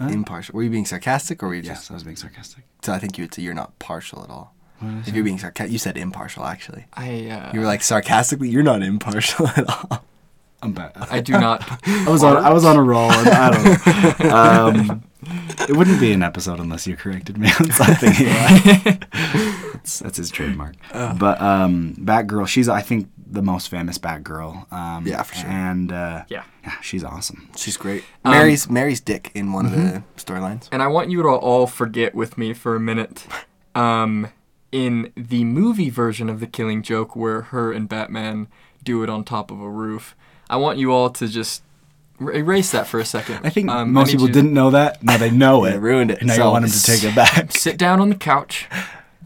not 0.00 0.10
impartial. 0.10 0.54
Were 0.56 0.62
you 0.64 0.70
being 0.70 0.86
sarcastic 0.86 1.42
or 1.42 1.48
were 1.48 1.54
you 1.54 1.62
yes, 1.62 1.78
just? 1.80 1.90
I 1.92 1.94
was 1.94 2.02
being 2.04 2.16
sarcastic. 2.16 2.64
So 2.82 2.92
I 2.92 2.98
think 2.98 3.16
you 3.16 3.24
would 3.24 3.32
say 3.34 3.42
you're 3.42 3.54
not 3.54 3.78
partial 3.78 4.24
at 4.24 4.30
all. 4.30 4.54
If 4.82 5.14
you're 5.14 5.24
being 5.24 5.38
sarcastic, 5.38 5.70
you 5.72 5.78
said 5.78 5.98
impartial 5.98 6.44
actually. 6.46 6.86
I 6.94 7.26
uh, 7.28 7.50
You 7.52 7.60
were 7.60 7.66
like 7.66 7.82
sarcastically, 7.82 8.48
you're 8.48 8.62
not 8.62 8.82
impartial 8.82 9.46
at 9.56 9.68
all. 9.68 10.04
I'm 10.62 10.72
bad. 10.72 10.92
I 10.96 11.20
do 11.20 11.32
not. 11.32 11.62
I 11.86 12.08
was 12.08 12.22
on. 12.22 12.36
I 12.36 12.52
was 12.52 12.64
on 12.64 12.76
a 12.76 12.82
roll. 12.82 13.10
And 13.10 13.28
I 13.28 13.50
don't 13.50 14.20
know. 14.20 14.36
Um, 14.36 15.02
it 15.68 15.76
wouldn't 15.76 16.00
be 16.00 16.12
an 16.12 16.22
episode 16.22 16.60
unless 16.60 16.86
you 16.86 16.96
corrected 16.96 17.38
me 17.38 17.48
on 17.60 17.70
something. 17.72 18.12
Eli. 18.18 18.98
that's, 19.72 19.98
that's 20.00 20.16
his 20.18 20.30
trademark. 20.30 20.74
But 20.92 21.40
um, 21.40 21.94
Batgirl, 21.98 22.46
she's 22.46 22.68
I 22.68 22.80
think 22.82 23.08
the 23.26 23.42
most 23.42 23.68
famous 23.68 23.98
Batgirl. 23.98 24.70
Um, 24.72 25.06
Yeah, 25.06 25.22
for 25.22 25.34
sure. 25.36 25.48
And 25.48 25.92
uh, 25.92 26.24
Yeah. 26.28 26.44
yeah, 26.64 26.74
she's 26.82 27.04
awesome. 27.04 27.48
She's 27.56 27.76
great. 27.76 28.04
Um, 28.24 28.32
Mary's 28.32 28.68
Mary's 28.68 29.00
Dick 29.00 29.30
in 29.34 29.52
one 29.52 29.66
of 29.66 29.72
the 29.72 30.02
storylines. 30.16 30.68
And 30.72 30.82
I 30.82 30.88
want 30.88 31.10
you 31.10 31.22
to 31.22 31.28
all 31.28 31.66
forget 31.66 32.14
with 32.14 32.36
me 32.36 32.52
for 32.54 32.74
a 32.76 32.80
minute. 32.80 33.26
Um, 33.74 34.28
in 34.72 35.12
the 35.16 35.44
movie 35.44 35.90
version 35.90 36.28
of 36.28 36.40
The 36.40 36.46
Killing 36.46 36.82
Joke, 36.82 37.14
where 37.16 37.42
her 37.42 37.72
and 37.72 37.88
Batman 37.88 38.48
do 38.84 39.02
it 39.02 39.10
on 39.10 39.24
top 39.24 39.50
of 39.50 39.60
a 39.60 39.68
roof, 39.70 40.16
I 40.50 40.56
want 40.56 40.78
you 40.78 40.92
all 40.92 41.08
to 41.10 41.28
just 41.28 41.62
er- 42.20 42.32
erase 42.32 42.72
that 42.72 42.86
for 42.86 42.98
a 43.00 43.04
second. 43.04 43.40
I 43.44 43.50
think 43.50 43.70
Um, 43.70 43.92
most 43.92 44.08
need 44.08 44.12
people 44.14 44.26
didn't 44.28 44.52
know 44.52 44.70
that. 44.72 45.02
Now 45.02 45.16
they 45.16 45.30
know 45.30 45.64
it. 45.70 45.76
ruined 45.78 46.10
it. 46.10 46.18
And 46.18 46.26
now 46.28 46.34
So- 46.34 46.44
you 46.46 46.50
want 46.50 46.64
them 46.64 46.72
to 46.72 46.82
take 46.82 47.04
it 47.04 47.14
back. 47.14 47.52
Sit 47.66 47.78
down 47.78 48.00
on 48.00 48.08
the 48.08 48.14
couch, 48.16 48.68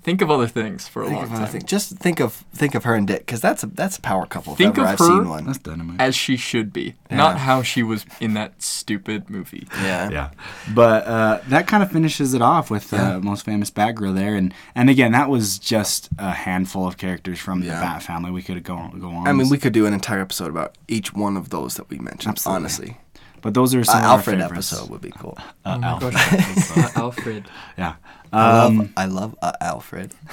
think 0.04 0.20
of 0.22 0.30
other 0.30 0.46
things 0.46 0.86
for 0.86 1.02
a 1.02 1.06
Think 1.06 1.16
long 1.16 1.24
of 1.24 1.32
other 1.32 1.42
time. 1.44 1.52
things. 1.52 1.64
Just 1.64 1.96
think 1.96 2.20
of 2.20 2.32
think 2.54 2.74
of 2.76 2.84
her 2.84 2.94
and 2.94 3.06
Dick, 3.08 3.20
because 3.26 3.40
that's 3.40 3.62
a 3.64 3.66
that's 3.66 3.96
a 3.98 4.00
power 4.00 4.26
couple. 4.26 4.52
If 4.52 4.58
Think 4.58 4.78
of 4.78 4.84
I've 4.84 4.98
her 4.98 5.04
seen 5.06 5.28
one. 5.28 5.44
That's. 5.46 5.58
As 5.98 6.14
she 6.14 6.36
should 6.36 6.72
be, 6.72 6.94
Yeah. 7.10 7.16
not 7.16 7.38
how 7.38 7.62
she 7.62 7.82
was 7.82 8.04
in 8.20 8.34
that 8.34 8.62
stupid 8.62 9.28
movie. 9.30 9.66
Yeah. 9.82 10.10
yeah, 10.10 10.30
but 10.74 11.06
uh, 11.06 11.40
that 11.48 11.66
kind 11.66 11.82
of 11.82 11.90
finishes 11.90 12.34
it 12.34 12.42
off 12.42 12.70
with 12.70 12.92
Yeah. 12.92 13.16
uh, 13.16 13.20
most 13.20 13.44
famous 13.44 13.70
Batgirl 13.70 14.14
there, 14.14 14.36
and 14.36 14.52
and 14.74 14.88
again 14.90 15.12
that 15.12 15.28
was 15.28 15.58
just 15.58 16.10
a 16.18 16.30
handful 16.32 16.86
of 16.86 16.96
characters 16.98 17.38
from 17.40 17.60
the 17.62 17.68
Bat 17.68 18.02
family. 18.02 18.30
We 18.30 18.42
could 18.42 18.62
go 18.62 18.76
go 19.00 19.08
on. 19.08 19.26
I 19.26 19.32
mean, 19.32 19.48
we 19.48 19.58
could 19.58 19.72
do 19.72 19.86
an 19.86 19.94
entire 19.94 20.20
episode 20.20 20.50
about 20.50 20.76
each 20.86 21.12
one 21.14 21.36
of 21.36 21.48
those 21.50 21.74
that 21.76 21.88
we 21.90 21.98
mentioned. 21.98 22.32
Absolutely. 22.32 22.56
Honestly, 22.60 22.96
but 23.42 23.54
those 23.54 23.74
are 23.74 23.80
uh, 23.80 23.84
some 23.84 23.98
of 23.98 24.04
Alfred 24.04 24.38
favorites. 24.40 24.72
episode 24.72 24.90
would 24.90 25.00
be 25.00 25.10
cool. 25.10 25.36
Uh, 25.64 25.74
Oh 25.76 25.78
my 25.78 25.86
Alfred. 25.88 26.12
gosh. 26.14 26.76
Uh, 26.76 26.90
Alfred. 27.00 27.48
yeah. 27.78 27.94
I 28.34 28.64
Um, 28.64 28.78
love 28.78 28.88
I 28.96 29.04
love 29.06 29.36
uh, 29.42 29.52
Alfred. 29.60 30.14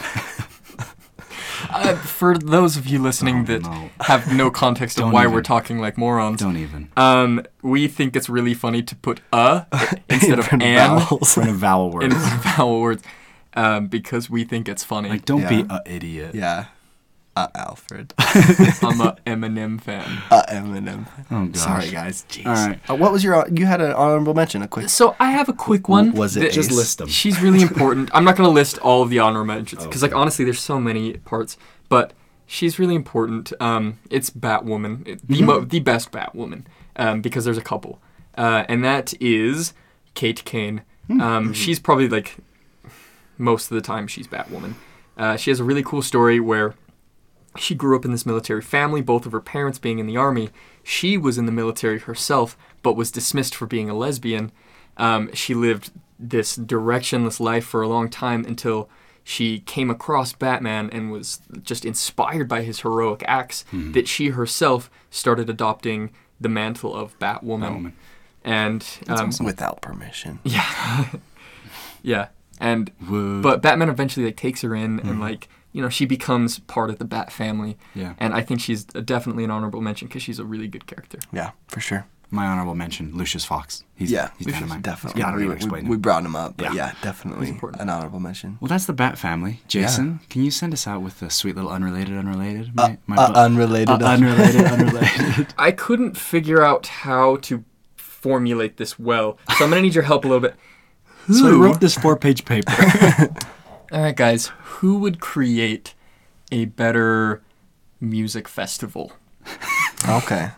Uh, 1.69 1.95
for 1.95 2.37
those 2.37 2.75
of 2.75 2.87
you 2.87 2.97
listening 2.99 3.41
Oh, 3.41 3.43
that 3.43 3.61
no. 3.61 3.89
have 4.01 4.33
no 4.35 4.49
context 4.49 4.99
of 4.99 5.11
why 5.11 5.21
even. 5.23 5.33
we're 5.33 5.41
talking 5.43 5.77
like 5.79 5.95
morons, 5.97 6.39
don't 6.41 6.57
even. 6.57 6.89
um, 6.97 7.43
we 7.61 7.87
think 7.87 8.15
it's 8.15 8.27
really 8.27 8.55
funny 8.55 8.81
to 8.81 8.95
put 8.95 9.21
"a" 9.31 9.67
instead 10.09 10.39
of 10.39 10.47
front 10.47 10.63
of 10.63 10.67
"an" 10.67 10.99
vowels. 10.99 11.33
Front 11.35 11.49
of 11.51 11.55
vowel 11.57 11.99
in 12.01 12.09
words. 12.11 12.33
vowel 12.43 12.81
words, 12.81 13.03
um, 13.53 13.87
because 13.87 14.27
we 14.29 14.43
think 14.43 14.67
it's 14.67 14.83
funny. 14.83 15.09
Like, 15.09 15.25
don't 15.25 15.47
be 15.47 15.57
Yeah. 15.57 15.77
a 15.77 15.81
idiot. 15.85 16.33
Yeah. 16.35 16.65
Uh, 17.33 17.47
Alfred. 17.55 18.13
I'm 18.19 18.99
a 18.99 19.15
Eminem 19.25 19.79
fan. 19.79 20.21
uh, 20.29 20.43
Eminem. 20.49 21.07
Oh 21.31 21.45
gosh. 21.47 21.61
Sorry, 21.61 21.89
guys. 21.89 22.25
Jeez. 22.29 22.45
All 22.45 22.53
right. 22.53 22.79
Uh, 22.89 22.95
what 22.95 23.13
was 23.13 23.23
your? 23.23 23.47
You 23.49 23.65
had 23.65 23.79
an 23.79 23.93
honorable 23.93 24.33
mention. 24.33 24.61
A 24.61 24.67
quick. 24.67 24.89
So 24.89 25.15
I 25.17 25.31
have 25.31 25.47
a 25.47 25.53
quick 25.53 25.87
one. 25.87 26.11
Was 26.11 26.35
it 26.35 26.41
that- 26.41 26.51
Just 26.51 26.71
Ace? 26.71 26.75
list 26.77 27.01
'em. 27.01 27.07
She's 27.07 27.41
really 27.41 27.61
important. 27.61 28.09
I'm 28.13 28.25
not 28.25 28.35
gonna 28.35 28.49
list 28.49 28.79
all 28.79 29.01
of 29.01 29.09
the 29.09 29.19
honorable 29.19 29.45
mentions 29.55 29.85
because, 29.85 30.01
like, 30.01 30.13
honestly, 30.13 30.43
there's 30.43 30.59
so 30.59 30.77
many 30.79 31.13
parts. 31.19 31.57
But 31.87 32.11
she's 32.47 32.77
really 32.77 32.95
important. 32.95 33.53
Um, 33.61 33.99
it's 34.09 34.29
Batwoman, 34.29 35.07
it- 35.07 35.25
the 35.25 35.41
mo- 35.41 35.61
the 35.61 35.79
best 35.79 36.11
Batwoman, 36.11 36.63
um, 36.97 37.21
because 37.21 37.45
there's 37.45 37.57
a 37.57 37.61
couple, 37.61 38.01
uh, 38.37 38.65
and 38.67 38.83
that 38.83 39.13
is 39.21 39.73
Kate 40.15 40.43
Kane. 40.43 40.81
Um, 41.09 41.53
she's 41.53 41.79
probably 41.79 42.09
like 42.09 42.37
most 43.37 43.71
of 43.71 43.75
the 43.75 43.81
time 43.81 44.07
she's 44.07 44.27
Batwoman. 44.27 44.73
Uh, 45.17 45.37
she 45.37 45.49
has 45.49 45.59
a 45.61 45.63
really 45.63 45.83
cool 45.83 46.01
story 46.01 46.39
where 46.39 46.73
she 47.57 47.75
grew 47.75 47.95
up 47.95 48.05
in 48.05 48.11
this 48.11 48.25
military 48.25 48.61
family, 48.61 49.01
both 49.01 49.25
of 49.25 49.31
her 49.31 49.41
parents 49.41 49.79
being 49.79 49.99
in 49.99 50.07
the 50.07 50.17
army. 50.17 50.49
She 50.83 51.17
was 51.17 51.37
in 51.37 51.45
the 51.45 51.51
military 51.51 51.99
herself, 51.99 52.57
but 52.81 52.95
was 52.95 53.11
dismissed 53.11 53.55
for 53.55 53.65
being 53.65 53.89
a 53.89 53.93
lesbian. 53.93 54.51
Um, 54.97 55.33
she 55.33 55.53
lived 55.53 55.91
this 56.19 56.57
directionless 56.57 57.39
life 57.39 57.65
for 57.65 57.81
a 57.81 57.87
long 57.87 58.09
time 58.09 58.45
until 58.45 58.89
she 59.23 59.59
came 59.59 59.89
across 59.89 60.33
Batman 60.33 60.89
and 60.91 61.11
was 61.11 61.41
just 61.63 61.85
inspired 61.85 62.47
by 62.47 62.63
his 62.63 62.81
heroic 62.81 63.23
acts 63.27 63.65
that 63.71 64.07
she 64.07 64.29
herself 64.29 64.89
started 65.09 65.49
adopting 65.49 66.11
the 66.39 66.49
mantle 66.49 66.95
of 66.95 67.17
Batwoman. 67.19 67.41
Batwoman. 67.43 67.91
And 68.43 68.85
um, 69.07 69.31
Without 69.43 69.81
permission. 69.81 70.39
yeah, 70.43 71.09
yeah, 72.01 72.27
and 72.59 72.89
Whoa. 73.07 73.41
but 73.43 73.61
Batman 73.61 73.89
eventually 73.89 74.25
like 74.25 74.37
takes 74.37 74.61
her 74.61 74.73
in 74.73 74.99
and 75.01 75.19
like 75.21 75.47
you 75.73 75.81
know 75.81 75.89
she 75.89 76.05
becomes 76.05 76.59
part 76.59 76.89
of 76.89 76.97
the 76.99 77.05
Bat 77.05 77.31
family. 77.31 77.77
Yeah. 77.95 78.13
And 78.17 78.33
I 78.33 78.41
think 78.41 78.59
she's 78.61 78.83
definitely 78.85 79.43
an 79.43 79.51
honorable 79.51 79.81
mention 79.81 80.07
because 80.07 80.23
she's 80.23 80.39
a 80.39 80.45
really 80.45 80.67
good 80.67 80.85
character. 80.87 81.19
Yeah, 81.31 81.51
for 81.67 81.79
sure. 81.79 82.05
My 82.33 82.45
honorable 82.45 82.75
mention, 82.75 83.13
Lucius 83.17 83.43
Fox. 83.43 83.83
He's, 83.93 84.09
yeah, 84.09 84.29
he's 84.37 84.47
we 84.47 84.53
should 84.53 84.61
dynamite. 84.61 84.83
definitely. 84.83 85.19
Yeah, 85.19 85.31
we, 85.35 85.39
need 85.39 85.43
to 85.43 85.49
we- 85.49 85.55
explain 85.57 85.87
we 85.89 85.97
brought 85.97 86.23
him 86.23 86.33
up, 86.33 86.55
but 86.55 86.67
Yeah. 86.73 86.73
yeah, 86.73 86.93
definitely 87.01 87.49
an 87.77 87.89
honorable 87.89 88.21
mention. 88.21 88.57
Well, 88.61 88.69
that's 88.69 88.85
the 88.85 88.93
Bat 88.93 89.17
family. 89.17 89.59
Jason, 89.67 90.21
can 90.29 90.41
you 90.45 90.49
send 90.49 90.71
us 90.71 90.87
out 90.87 91.01
with 91.01 91.21
a 91.21 91.29
sweet 91.29 91.55
little 91.57 91.69
unrelated, 91.71 92.17
unrelated? 92.17 92.71
Uh, 92.77 92.95
My- 93.05 93.17
uh, 93.17 93.33
bu- 93.33 93.39
unrelated. 93.39 93.89
uh, 94.01 94.05
unrelated, 94.13 94.63
unrelated. 94.63 95.53
I 95.57 95.71
couldn't 95.71 96.15
figure 96.15 96.63
out 96.63 96.87
how 96.87 97.35
to 97.37 97.65
formulate 97.97 98.77
this 98.77 98.97
well, 98.97 99.37
so 99.57 99.65
I'm 99.65 99.69
gonna 99.71 99.81
need 99.81 99.95
your 99.95 100.05
help 100.05 100.23
a 100.23 100.27
little 100.29 100.39
bit. 100.39 100.55
so 101.27 101.47
I 101.47 101.49
Who- 101.49 101.63
wrote 101.65 101.81
this 101.81 101.95
four-page 101.97 102.45
paper. 102.45 102.71
All 103.91 104.01
right, 104.01 104.15
guys, 104.15 104.51
who 104.63 104.97
would 104.99 105.19
create 105.19 105.93
a 106.51 106.65
better 106.65 107.41
music 107.99 108.47
festival? 108.47 109.13
Okay. 110.09 110.49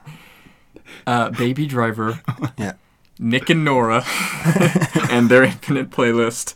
Uh, 1.06 1.30
Baby 1.32 1.66
Driver, 1.66 2.22
Yeah. 2.58 2.74
Nick 3.20 3.50
and 3.50 3.66
Nora, 3.66 4.06
and 5.12 5.28
their 5.28 5.44
infinite 5.44 5.90
playlist, 5.90 6.56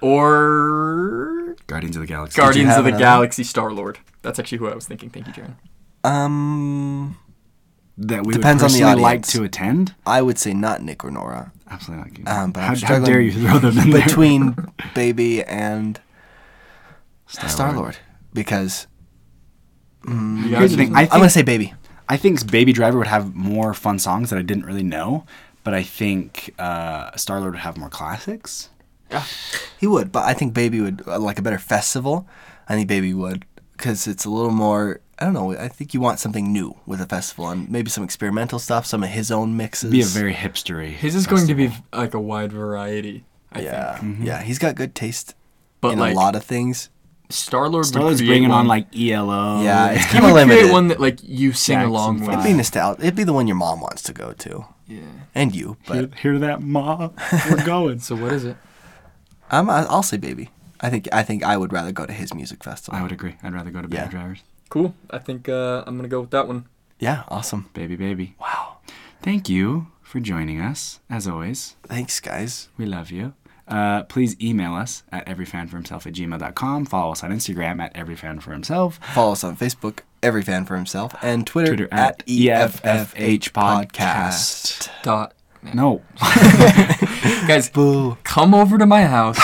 or 0.00 1.56
Guardians 1.66 1.96
of 1.96 2.02
the 2.02 2.06
Galaxy. 2.06 2.40
Guardians 2.40 2.76
of 2.76 2.84
the 2.84 2.90
another? 2.90 3.02
Galaxy 3.04 3.42
Star 3.42 3.72
Lord. 3.72 3.98
That's 4.22 4.38
actually 4.38 4.58
who 4.58 4.68
I 4.68 4.76
was 4.76 4.86
thinking. 4.86 5.10
Thank 5.10 5.26
you, 5.26 5.32
Jaron. 5.32 5.54
Um, 6.08 7.16
that 8.00 8.24
we 8.26 8.32
Depends 8.34 8.62
on 8.62 8.66
would 8.68 8.78
the 8.78 8.80
personally 8.84 9.02
like 9.02 9.10
audience. 9.20 9.32
to 9.32 9.44
attend. 9.44 9.94
I 10.06 10.22
would 10.22 10.38
say 10.38 10.54
not 10.54 10.82
Nick 10.82 11.04
or 11.04 11.10
Nora. 11.10 11.52
Absolutely 11.70 12.22
not. 12.24 12.36
Um, 12.36 12.52
but 12.52 12.60
I'm 12.60 12.66
how, 12.66 12.68
how 12.70 12.74
struggling 12.74 13.12
dare 13.12 13.20
you 13.20 13.32
throw 13.32 13.58
them 13.58 13.78
in 13.78 13.90
there? 13.90 14.04
Between 14.04 14.56
Baby 14.94 15.42
and 15.44 16.00
Star-Lord. 17.26 17.96
Because 18.32 18.86
mm, 20.04 20.44
Here's 20.44 20.72
the 20.72 20.76
thing. 20.76 20.94
I 20.94 21.00
I'm 21.02 21.06
think, 21.06 21.12
gonna 21.12 21.30
say 21.30 21.42
Baby. 21.42 21.74
I 22.08 22.16
think 22.16 22.50
Baby 22.50 22.72
Driver 22.72 22.98
would 22.98 23.06
have 23.06 23.34
more 23.34 23.72
fun 23.74 23.98
songs 23.98 24.30
that 24.30 24.38
I 24.38 24.42
didn't 24.42 24.66
really 24.66 24.82
know, 24.82 25.24
but 25.62 25.74
I 25.74 25.82
think 25.82 26.52
uh, 26.58 27.14
Star 27.16 27.38
Lord 27.40 27.52
would 27.52 27.60
have 27.60 27.76
more 27.76 27.88
classics. 27.88 28.70
He 29.78 29.86
would, 29.86 30.12
but 30.12 30.24
I 30.24 30.34
think 30.34 30.54
Baby 30.54 30.80
would 30.80 31.02
uh, 31.06 31.18
like 31.18 31.38
a 31.38 31.42
better 31.42 31.58
festival. 31.58 32.28
I 32.68 32.74
think 32.74 32.88
Baby 32.88 33.12
would 33.14 33.44
because 33.76 34.06
it's 34.06 34.24
a 34.24 34.30
little 34.30 34.52
more. 34.52 35.00
I 35.20 35.24
don't 35.26 35.34
know. 35.34 35.52
I 35.52 35.68
think 35.68 35.92
you 35.92 36.00
want 36.00 36.18
something 36.18 36.50
new 36.52 36.76
with 36.86 37.00
a 37.00 37.06
festival 37.06 37.50
and 37.50 37.70
maybe 37.70 37.90
some 37.90 38.02
experimental 38.04 38.58
stuff, 38.58 38.86
some 38.86 39.02
of 39.02 39.10
his 39.10 39.30
own 39.30 39.56
mixes. 39.56 39.90
Be 39.90 40.00
a 40.00 40.04
very 40.06 40.32
hipstery. 40.32 40.90
His 40.92 41.14
is 41.14 41.26
going 41.26 41.46
to 41.46 41.54
be 41.54 41.70
like 41.92 42.14
a 42.14 42.20
wide 42.20 42.52
variety. 42.52 43.24
I 43.52 43.60
yeah, 43.60 43.98
think. 43.98 44.14
Mm-hmm. 44.14 44.24
yeah. 44.26 44.42
He's 44.42 44.58
got 44.58 44.76
good 44.76 44.94
taste 44.94 45.34
But 45.80 45.92
in 45.94 45.98
like 45.98 46.12
a 46.14 46.16
lot 46.16 46.36
of 46.36 46.44
things. 46.44 46.88
Star 47.28 47.68
Lord 47.68 47.86
Star 47.86 48.02
Lord's 48.02 48.20
bringing 48.22 48.48
one. 48.48 48.60
on 48.60 48.66
like 48.66 48.86
ELO. 48.96 49.62
Yeah, 49.62 49.90
it's 49.92 50.06
kind 50.06 50.24
of 50.24 50.30
would 50.32 50.34
limited. 50.36 50.58
create 50.60 50.72
one 50.72 50.88
that 50.88 51.00
like 51.00 51.18
you 51.22 51.52
sing 51.52 51.74
Jackson 51.74 51.90
along 51.90 52.18
Five. 52.20 52.26
with. 52.28 52.34
It'd 52.38 52.44
be 52.46 52.52
nostalgic. 52.54 53.04
It'd 53.04 53.14
be 53.14 53.24
the 53.24 53.32
one 53.32 53.46
your 53.46 53.56
mom 53.56 53.80
wants 53.80 54.02
to 54.04 54.12
go 54.12 54.32
to, 54.32 54.64
Yeah. 54.88 55.00
and 55.34 55.54
you. 55.54 55.76
But 55.86 55.94
hear, 55.96 56.10
hear 56.32 56.38
that, 56.40 56.60
Ma? 56.62 57.10
We're 57.48 57.64
going. 57.66 58.00
So 58.00 58.16
what 58.16 58.32
is 58.32 58.44
it? 58.44 58.56
I'm, 59.50 59.68
I'll 59.70 60.02
say 60.02 60.16
Baby. 60.16 60.50
I 60.80 60.90
think 60.90 61.08
I 61.12 61.22
think 61.22 61.44
I 61.44 61.56
would 61.56 61.72
rather 61.72 61.92
go 61.92 62.04
to 62.06 62.12
his 62.12 62.32
music 62.34 62.64
festival. 62.64 62.98
I 62.98 63.02
would 63.02 63.12
agree. 63.12 63.36
I'd 63.44 63.52
rather 63.52 63.70
go 63.70 63.80
to 63.82 63.86
Baby 63.88 64.02
Yeah. 64.02 64.08
Drivers. 64.08 64.42
Cool. 64.70 64.94
I 65.10 65.18
think 65.18 65.48
uh, 65.48 65.84
I'm 65.86 65.96
gonna 65.96 66.08
go 66.08 66.20
with 66.22 66.30
that 66.30 66.48
one. 66.48 66.66
Yeah, 66.98 67.24
awesome. 67.28 67.68
Baby, 67.74 67.96
baby. 67.96 68.34
Wow. 68.40 68.78
Thank 69.22 69.48
you 69.48 69.88
for 70.00 70.20
joining 70.20 70.60
us. 70.60 71.00
As 71.10 71.26
always, 71.28 71.76
Thanks, 71.84 72.20
guys. 72.20 72.68
we 72.78 72.86
love 72.86 73.10
you. 73.10 73.34
Uh, 73.68 74.02
please 74.04 74.36
email 74.40 74.74
us 74.74 75.04
at 75.12 75.24
everyfanforhimself 75.26 76.04
at 76.06 76.12
gmail.com. 76.14 76.86
Follow 76.86 77.12
us 77.12 77.22
on 77.22 77.30
Instagram 77.30 77.80
at 77.80 77.94
everyfanforhimself. 77.94 78.94
Follow 79.14 79.32
us 79.32 79.44
on 79.44 79.56
Facebook, 79.56 80.00
Every 80.22 80.42
Fan 80.42 80.64
for 80.64 80.74
Himself, 80.76 81.14
and 81.22 81.46
Twitter, 81.46 81.76
Twitter 81.76 81.88
at 81.94 82.20
at 82.20 82.26
EFFH 82.26 83.50
Podcast. 83.52 83.92
Podcast. 83.92 85.02
Dot. 85.02 85.34
No. 85.74 86.02
Guys, 87.46 87.68
Boo. 87.70 88.16
come 88.24 88.54
over 88.54 88.76
to 88.78 88.86
my 88.86 89.04
house. 89.04 89.38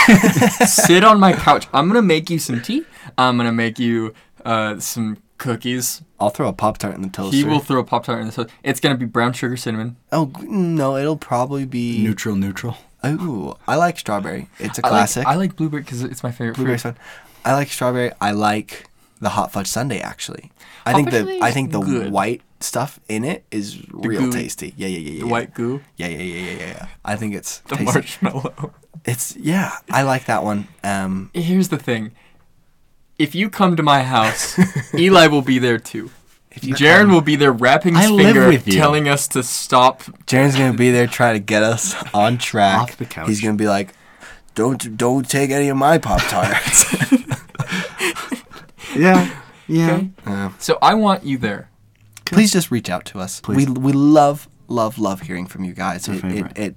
sit 0.74 1.04
on 1.04 1.20
my 1.20 1.32
couch. 1.32 1.68
I'm 1.72 1.86
gonna 1.88 2.02
make 2.02 2.28
you 2.30 2.38
some 2.38 2.60
tea. 2.62 2.84
I'm 3.18 3.36
gonna 3.36 3.52
make 3.52 3.78
you 3.78 4.12
uh, 4.46 4.80
some 4.80 5.18
cookies. 5.38 6.02
I'll 6.18 6.30
throw 6.30 6.48
a 6.48 6.52
Pop 6.52 6.78
Tart 6.78 6.94
in 6.94 7.02
the 7.02 7.08
toaster. 7.08 7.36
He 7.36 7.44
will 7.44 7.60
throw 7.60 7.80
a 7.80 7.84
pop 7.84 8.04
tart 8.04 8.20
in 8.20 8.26
the 8.26 8.32
toast. 8.32 8.50
It's 8.62 8.80
gonna 8.80 8.96
be 8.96 9.04
brown 9.04 9.32
sugar 9.34 9.56
cinnamon. 9.56 9.96
Oh 10.12 10.32
no, 10.42 10.96
it'll 10.96 11.16
probably 11.18 11.64
be. 11.66 12.02
neutral, 12.02 12.36
neutral. 12.36 12.78
Ooh, 13.04 13.54
I 13.68 13.76
like 13.76 13.98
strawberry. 13.98 14.48
It's 14.58 14.78
a 14.78 14.86
I 14.86 14.88
like- 14.88 14.92
classic. 14.98 15.26
I 15.26 15.34
like, 15.36 15.54
blueberry 15.56 15.82
because 15.82 16.02
it's 16.02 16.22
my 16.22 16.32
favorite 16.32 16.56
Blueberry's 16.56 16.82
fruit. 16.82 16.96
fun. 16.96 17.04
I 17.44 17.52
like 17.52 17.68
strawberry. 17.68 18.10
I 18.20 18.32
like 18.32 18.88
the 19.20 19.28
hot 19.30 19.52
fudge 19.52 19.66
sundae 19.68 20.00
actually. 20.00 20.50
I 20.84 20.90
Hot 20.92 20.96
think 20.96 21.10
fudge 21.10 21.12
the 21.12 21.30
sundae 21.32 21.40
I 21.44 21.48
is 21.48 21.54
think 21.54 21.72
the 21.72 21.80
good. 21.80 22.10
white 22.12 22.42
stuff 22.60 22.98
in 23.08 23.22
it 23.24 23.44
is 23.50 23.80
real 23.90 24.22
gooey- 24.22 24.32
tasty. 24.32 24.74
Yeah, 24.76 24.88
yeah, 24.88 24.98
yeah, 24.98 25.10
yeah. 25.10 25.20
The 25.20 25.26
yeah. 25.26 25.30
white 25.32 25.54
goo, 25.54 25.82
Yeah, 25.96 26.08
yeah, 26.08 26.18
yeah, 26.18 26.40
yeah, 26.44 26.50
yeah, 26.58 26.66
yeah. 26.68 26.86
I 27.04 27.16
think 27.16 27.34
it's 27.34 27.58
the 27.60 27.76
tasty. 27.76 27.84
marshmallow. 27.84 28.72
It's 29.04 29.36
yeah. 29.36 29.70
I 29.90 30.02
like 30.02 30.24
that 30.24 30.42
one. 30.42 30.66
Um, 30.82 31.30
Here's 31.34 31.68
the 31.68 31.78
thing. 31.78 32.10
If 33.18 33.34
you 33.34 33.48
come 33.50 33.76
to 33.76 33.82
my 33.82 34.02
house, 34.02 34.58
Eli 34.94 35.26
will 35.28 35.42
be 35.42 35.58
there 35.58 35.78
too. 35.78 36.10
if 36.50 36.64
you 36.64 36.74
Jaron 36.74 37.02
come- 37.02 37.12
will 37.12 37.20
be 37.22 37.36
there 37.36 37.52
wrapping 37.52 37.94
his 37.94 38.10
I 38.10 38.16
finger, 38.16 38.48
with 38.48 38.66
telling 38.66 39.08
us 39.08 39.26
to 39.28 39.42
stop. 39.42 40.02
Jaron's 40.26 40.56
gonna 40.56 40.76
be 40.76 40.90
there 40.90 41.06
trying 41.06 41.34
to 41.34 41.40
get 41.40 41.62
us 41.62 41.94
on 42.12 42.36
track. 42.50 42.78
Off 42.80 42.96
the 42.98 43.06
couch. 43.06 43.28
He's 43.28 43.40
gonna 43.40 43.54
be 43.56 43.68
like, 43.68 43.94
"Don't 44.54 44.96
don't 44.96 45.28
take 45.28 45.50
any 45.50 45.68
of 45.68 45.76
my 45.76 45.98
pop 45.98 46.20
tarts." 46.28 46.84
Yeah. 48.96 49.30
Yeah. 49.66 49.94
Okay? 49.94 50.10
Uh, 50.24 50.50
So 50.58 50.78
I 50.80 50.94
want 50.94 51.24
you 51.24 51.36
there. 51.38 51.68
please 52.24 52.52
just 52.52 52.70
reach 52.70 52.88
out 52.88 53.04
to 53.06 53.18
us. 53.18 53.40
Please. 53.40 53.66
We 53.68 53.72
we 53.72 53.92
love 53.92 54.48
love 54.68 54.98
love 54.98 55.22
hearing 55.22 55.46
from 55.46 55.64
you 55.64 55.74
guys. 55.74 56.08
It, 56.08 56.24
it, 56.24 56.46
it 56.58 56.76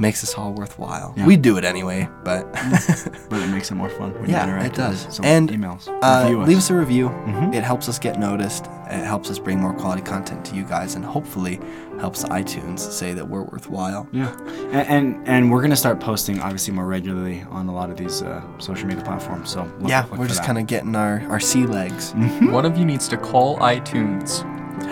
makes 0.00 0.20
this 0.20 0.34
all 0.34 0.52
worthwhile. 0.52 1.12
Yeah. 1.16 1.26
We 1.26 1.36
do 1.36 1.56
it 1.58 1.64
anyway, 1.64 2.08
but 2.24 2.50
But 3.30 3.40
it 3.42 3.48
makes 3.48 3.70
it 3.70 3.74
more 3.74 3.88
fun 3.90 4.12
when 4.14 4.30
Yeah, 4.30 4.44
you 4.46 4.52
interact 4.52 4.64
it 4.66 4.68
with 4.70 4.76
does. 4.76 5.06
us. 5.06 5.16
So 5.16 5.22
And, 5.24 5.50
emails. 5.50 5.88
uh, 6.02 6.22
Review 6.24 6.44
leave 6.44 6.58
us 6.58 6.70
a 6.70 6.74
review. 6.74 7.08
Mhm. 7.26 7.54
It 7.54 7.62
helps 7.64 7.88
us 7.88 7.98
get 7.98 8.18
noticed. 8.18 8.66
It 8.90 9.04
helps 9.04 9.28
us 9.30 9.38
bring 9.38 9.60
more 9.60 9.74
quality 9.74 10.00
content 10.02 10.44
to 10.46 10.54
you 10.54 10.64
guys, 10.64 10.94
and 10.94 11.04
hopefully 11.04 11.60
helps 12.00 12.24
iTunes 12.24 12.78
say 12.80 13.12
that 13.12 13.28
we're 13.28 13.42
worthwhile. 13.42 14.08
Yeah, 14.12 14.32
and, 14.72 14.88
and 14.88 15.28
and 15.28 15.50
we're 15.52 15.60
gonna 15.60 15.76
start 15.76 16.00
posting 16.00 16.40
obviously 16.40 16.72
more 16.72 16.86
regularly 16.86 17.44
on 17.50 17.68
a 17.68 17.74
lot 17.74 17.90
of 17.90 17.96
these 17.98 18.22
uh, 18.22 18.40
social 18.58 18.86
media 18.88 19.04
platforms. 19.04 19.50
So 19.50 19.64
look, 19.80 19.90
yeah, 19.90 20.06
look 20.10 20.18
we're 20.18 20.28
just 20.28 20.42
kind 20.44 20.56
of 20.58 20.66
getting 20.66 20.96
our 20.96 21.22
our 21.28 21.40
sea 21.40 21.66
legs. 21.66 22.12
One 22.40 22.64
of 22.64 22.78
you 22.78 22.86
needs 22.86 23.08
to 23.08 23.16
call 23.18 23.58
iTunes. 23.58 24.42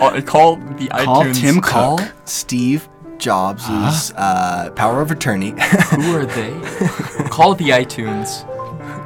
Uh, 0.01 0.21
call 0.21 0.57
the 0.57 0.89
Call 0.89 1.23
iTunes. 1.23 1.39
Tim 1.41 1.61
Call 1.61 1.97
Cook. 1.97 2.13
Steve 2.25 2.87
Jobs' 3.19 4.13
uh, 4.15 4.71
power 4.75 5.01
of 5.01 5.11
attorney. 5.11 5.51
Who 5.51 6.15
are 6.15 6.25
they? 6.25 6.51
call 7.29 7.55
the 7.55 7.69
iTunes. 7.69 8.45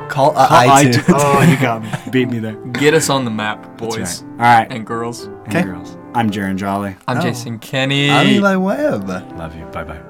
Call, 0.09 0.37
uh, 0.37 0.47
Call 0.47 0.67
iTunes. 0.67 0.93
iTunes. 0.93 1.13
Oh, 1.17 1.41
you 1.41 1.57
got 1.57 1.83
me. 1.83 1.89
Beat 2.11 2.29
me 2.29 2.39
there. 2.39 2.55
Get 2.73 2.93
us 2.93 3.09
on 3.09 3.23
the 3.25 3.31
map, 3.31 3.61
That's 3.63 3.95
boys 3.95 4.23
right. 4.23 4.31
All 4.31 4.59
right, 4.59 4.71
and 4.71 4.85
girls. 4.85 5.23
and 5.23 5.47
Okay. 5.47 5.63
girls. 5.63 5.97
I'm 6.13 6.29
Jaron 6.29 6.57
Jolly. 6.57 6.95
I'm 7.07 7.17
Oh. 7.19 7.21
Jason 7.21 7.59
Kenny. 7.59 8.11
I'm 8.11 8.27
Eli 8.27 8.55
Webb. 8.57 9.07
Love 9.07 9.55
you. 9.55 9.63
Bye 9.67 9.85
bye. 9.85 10.01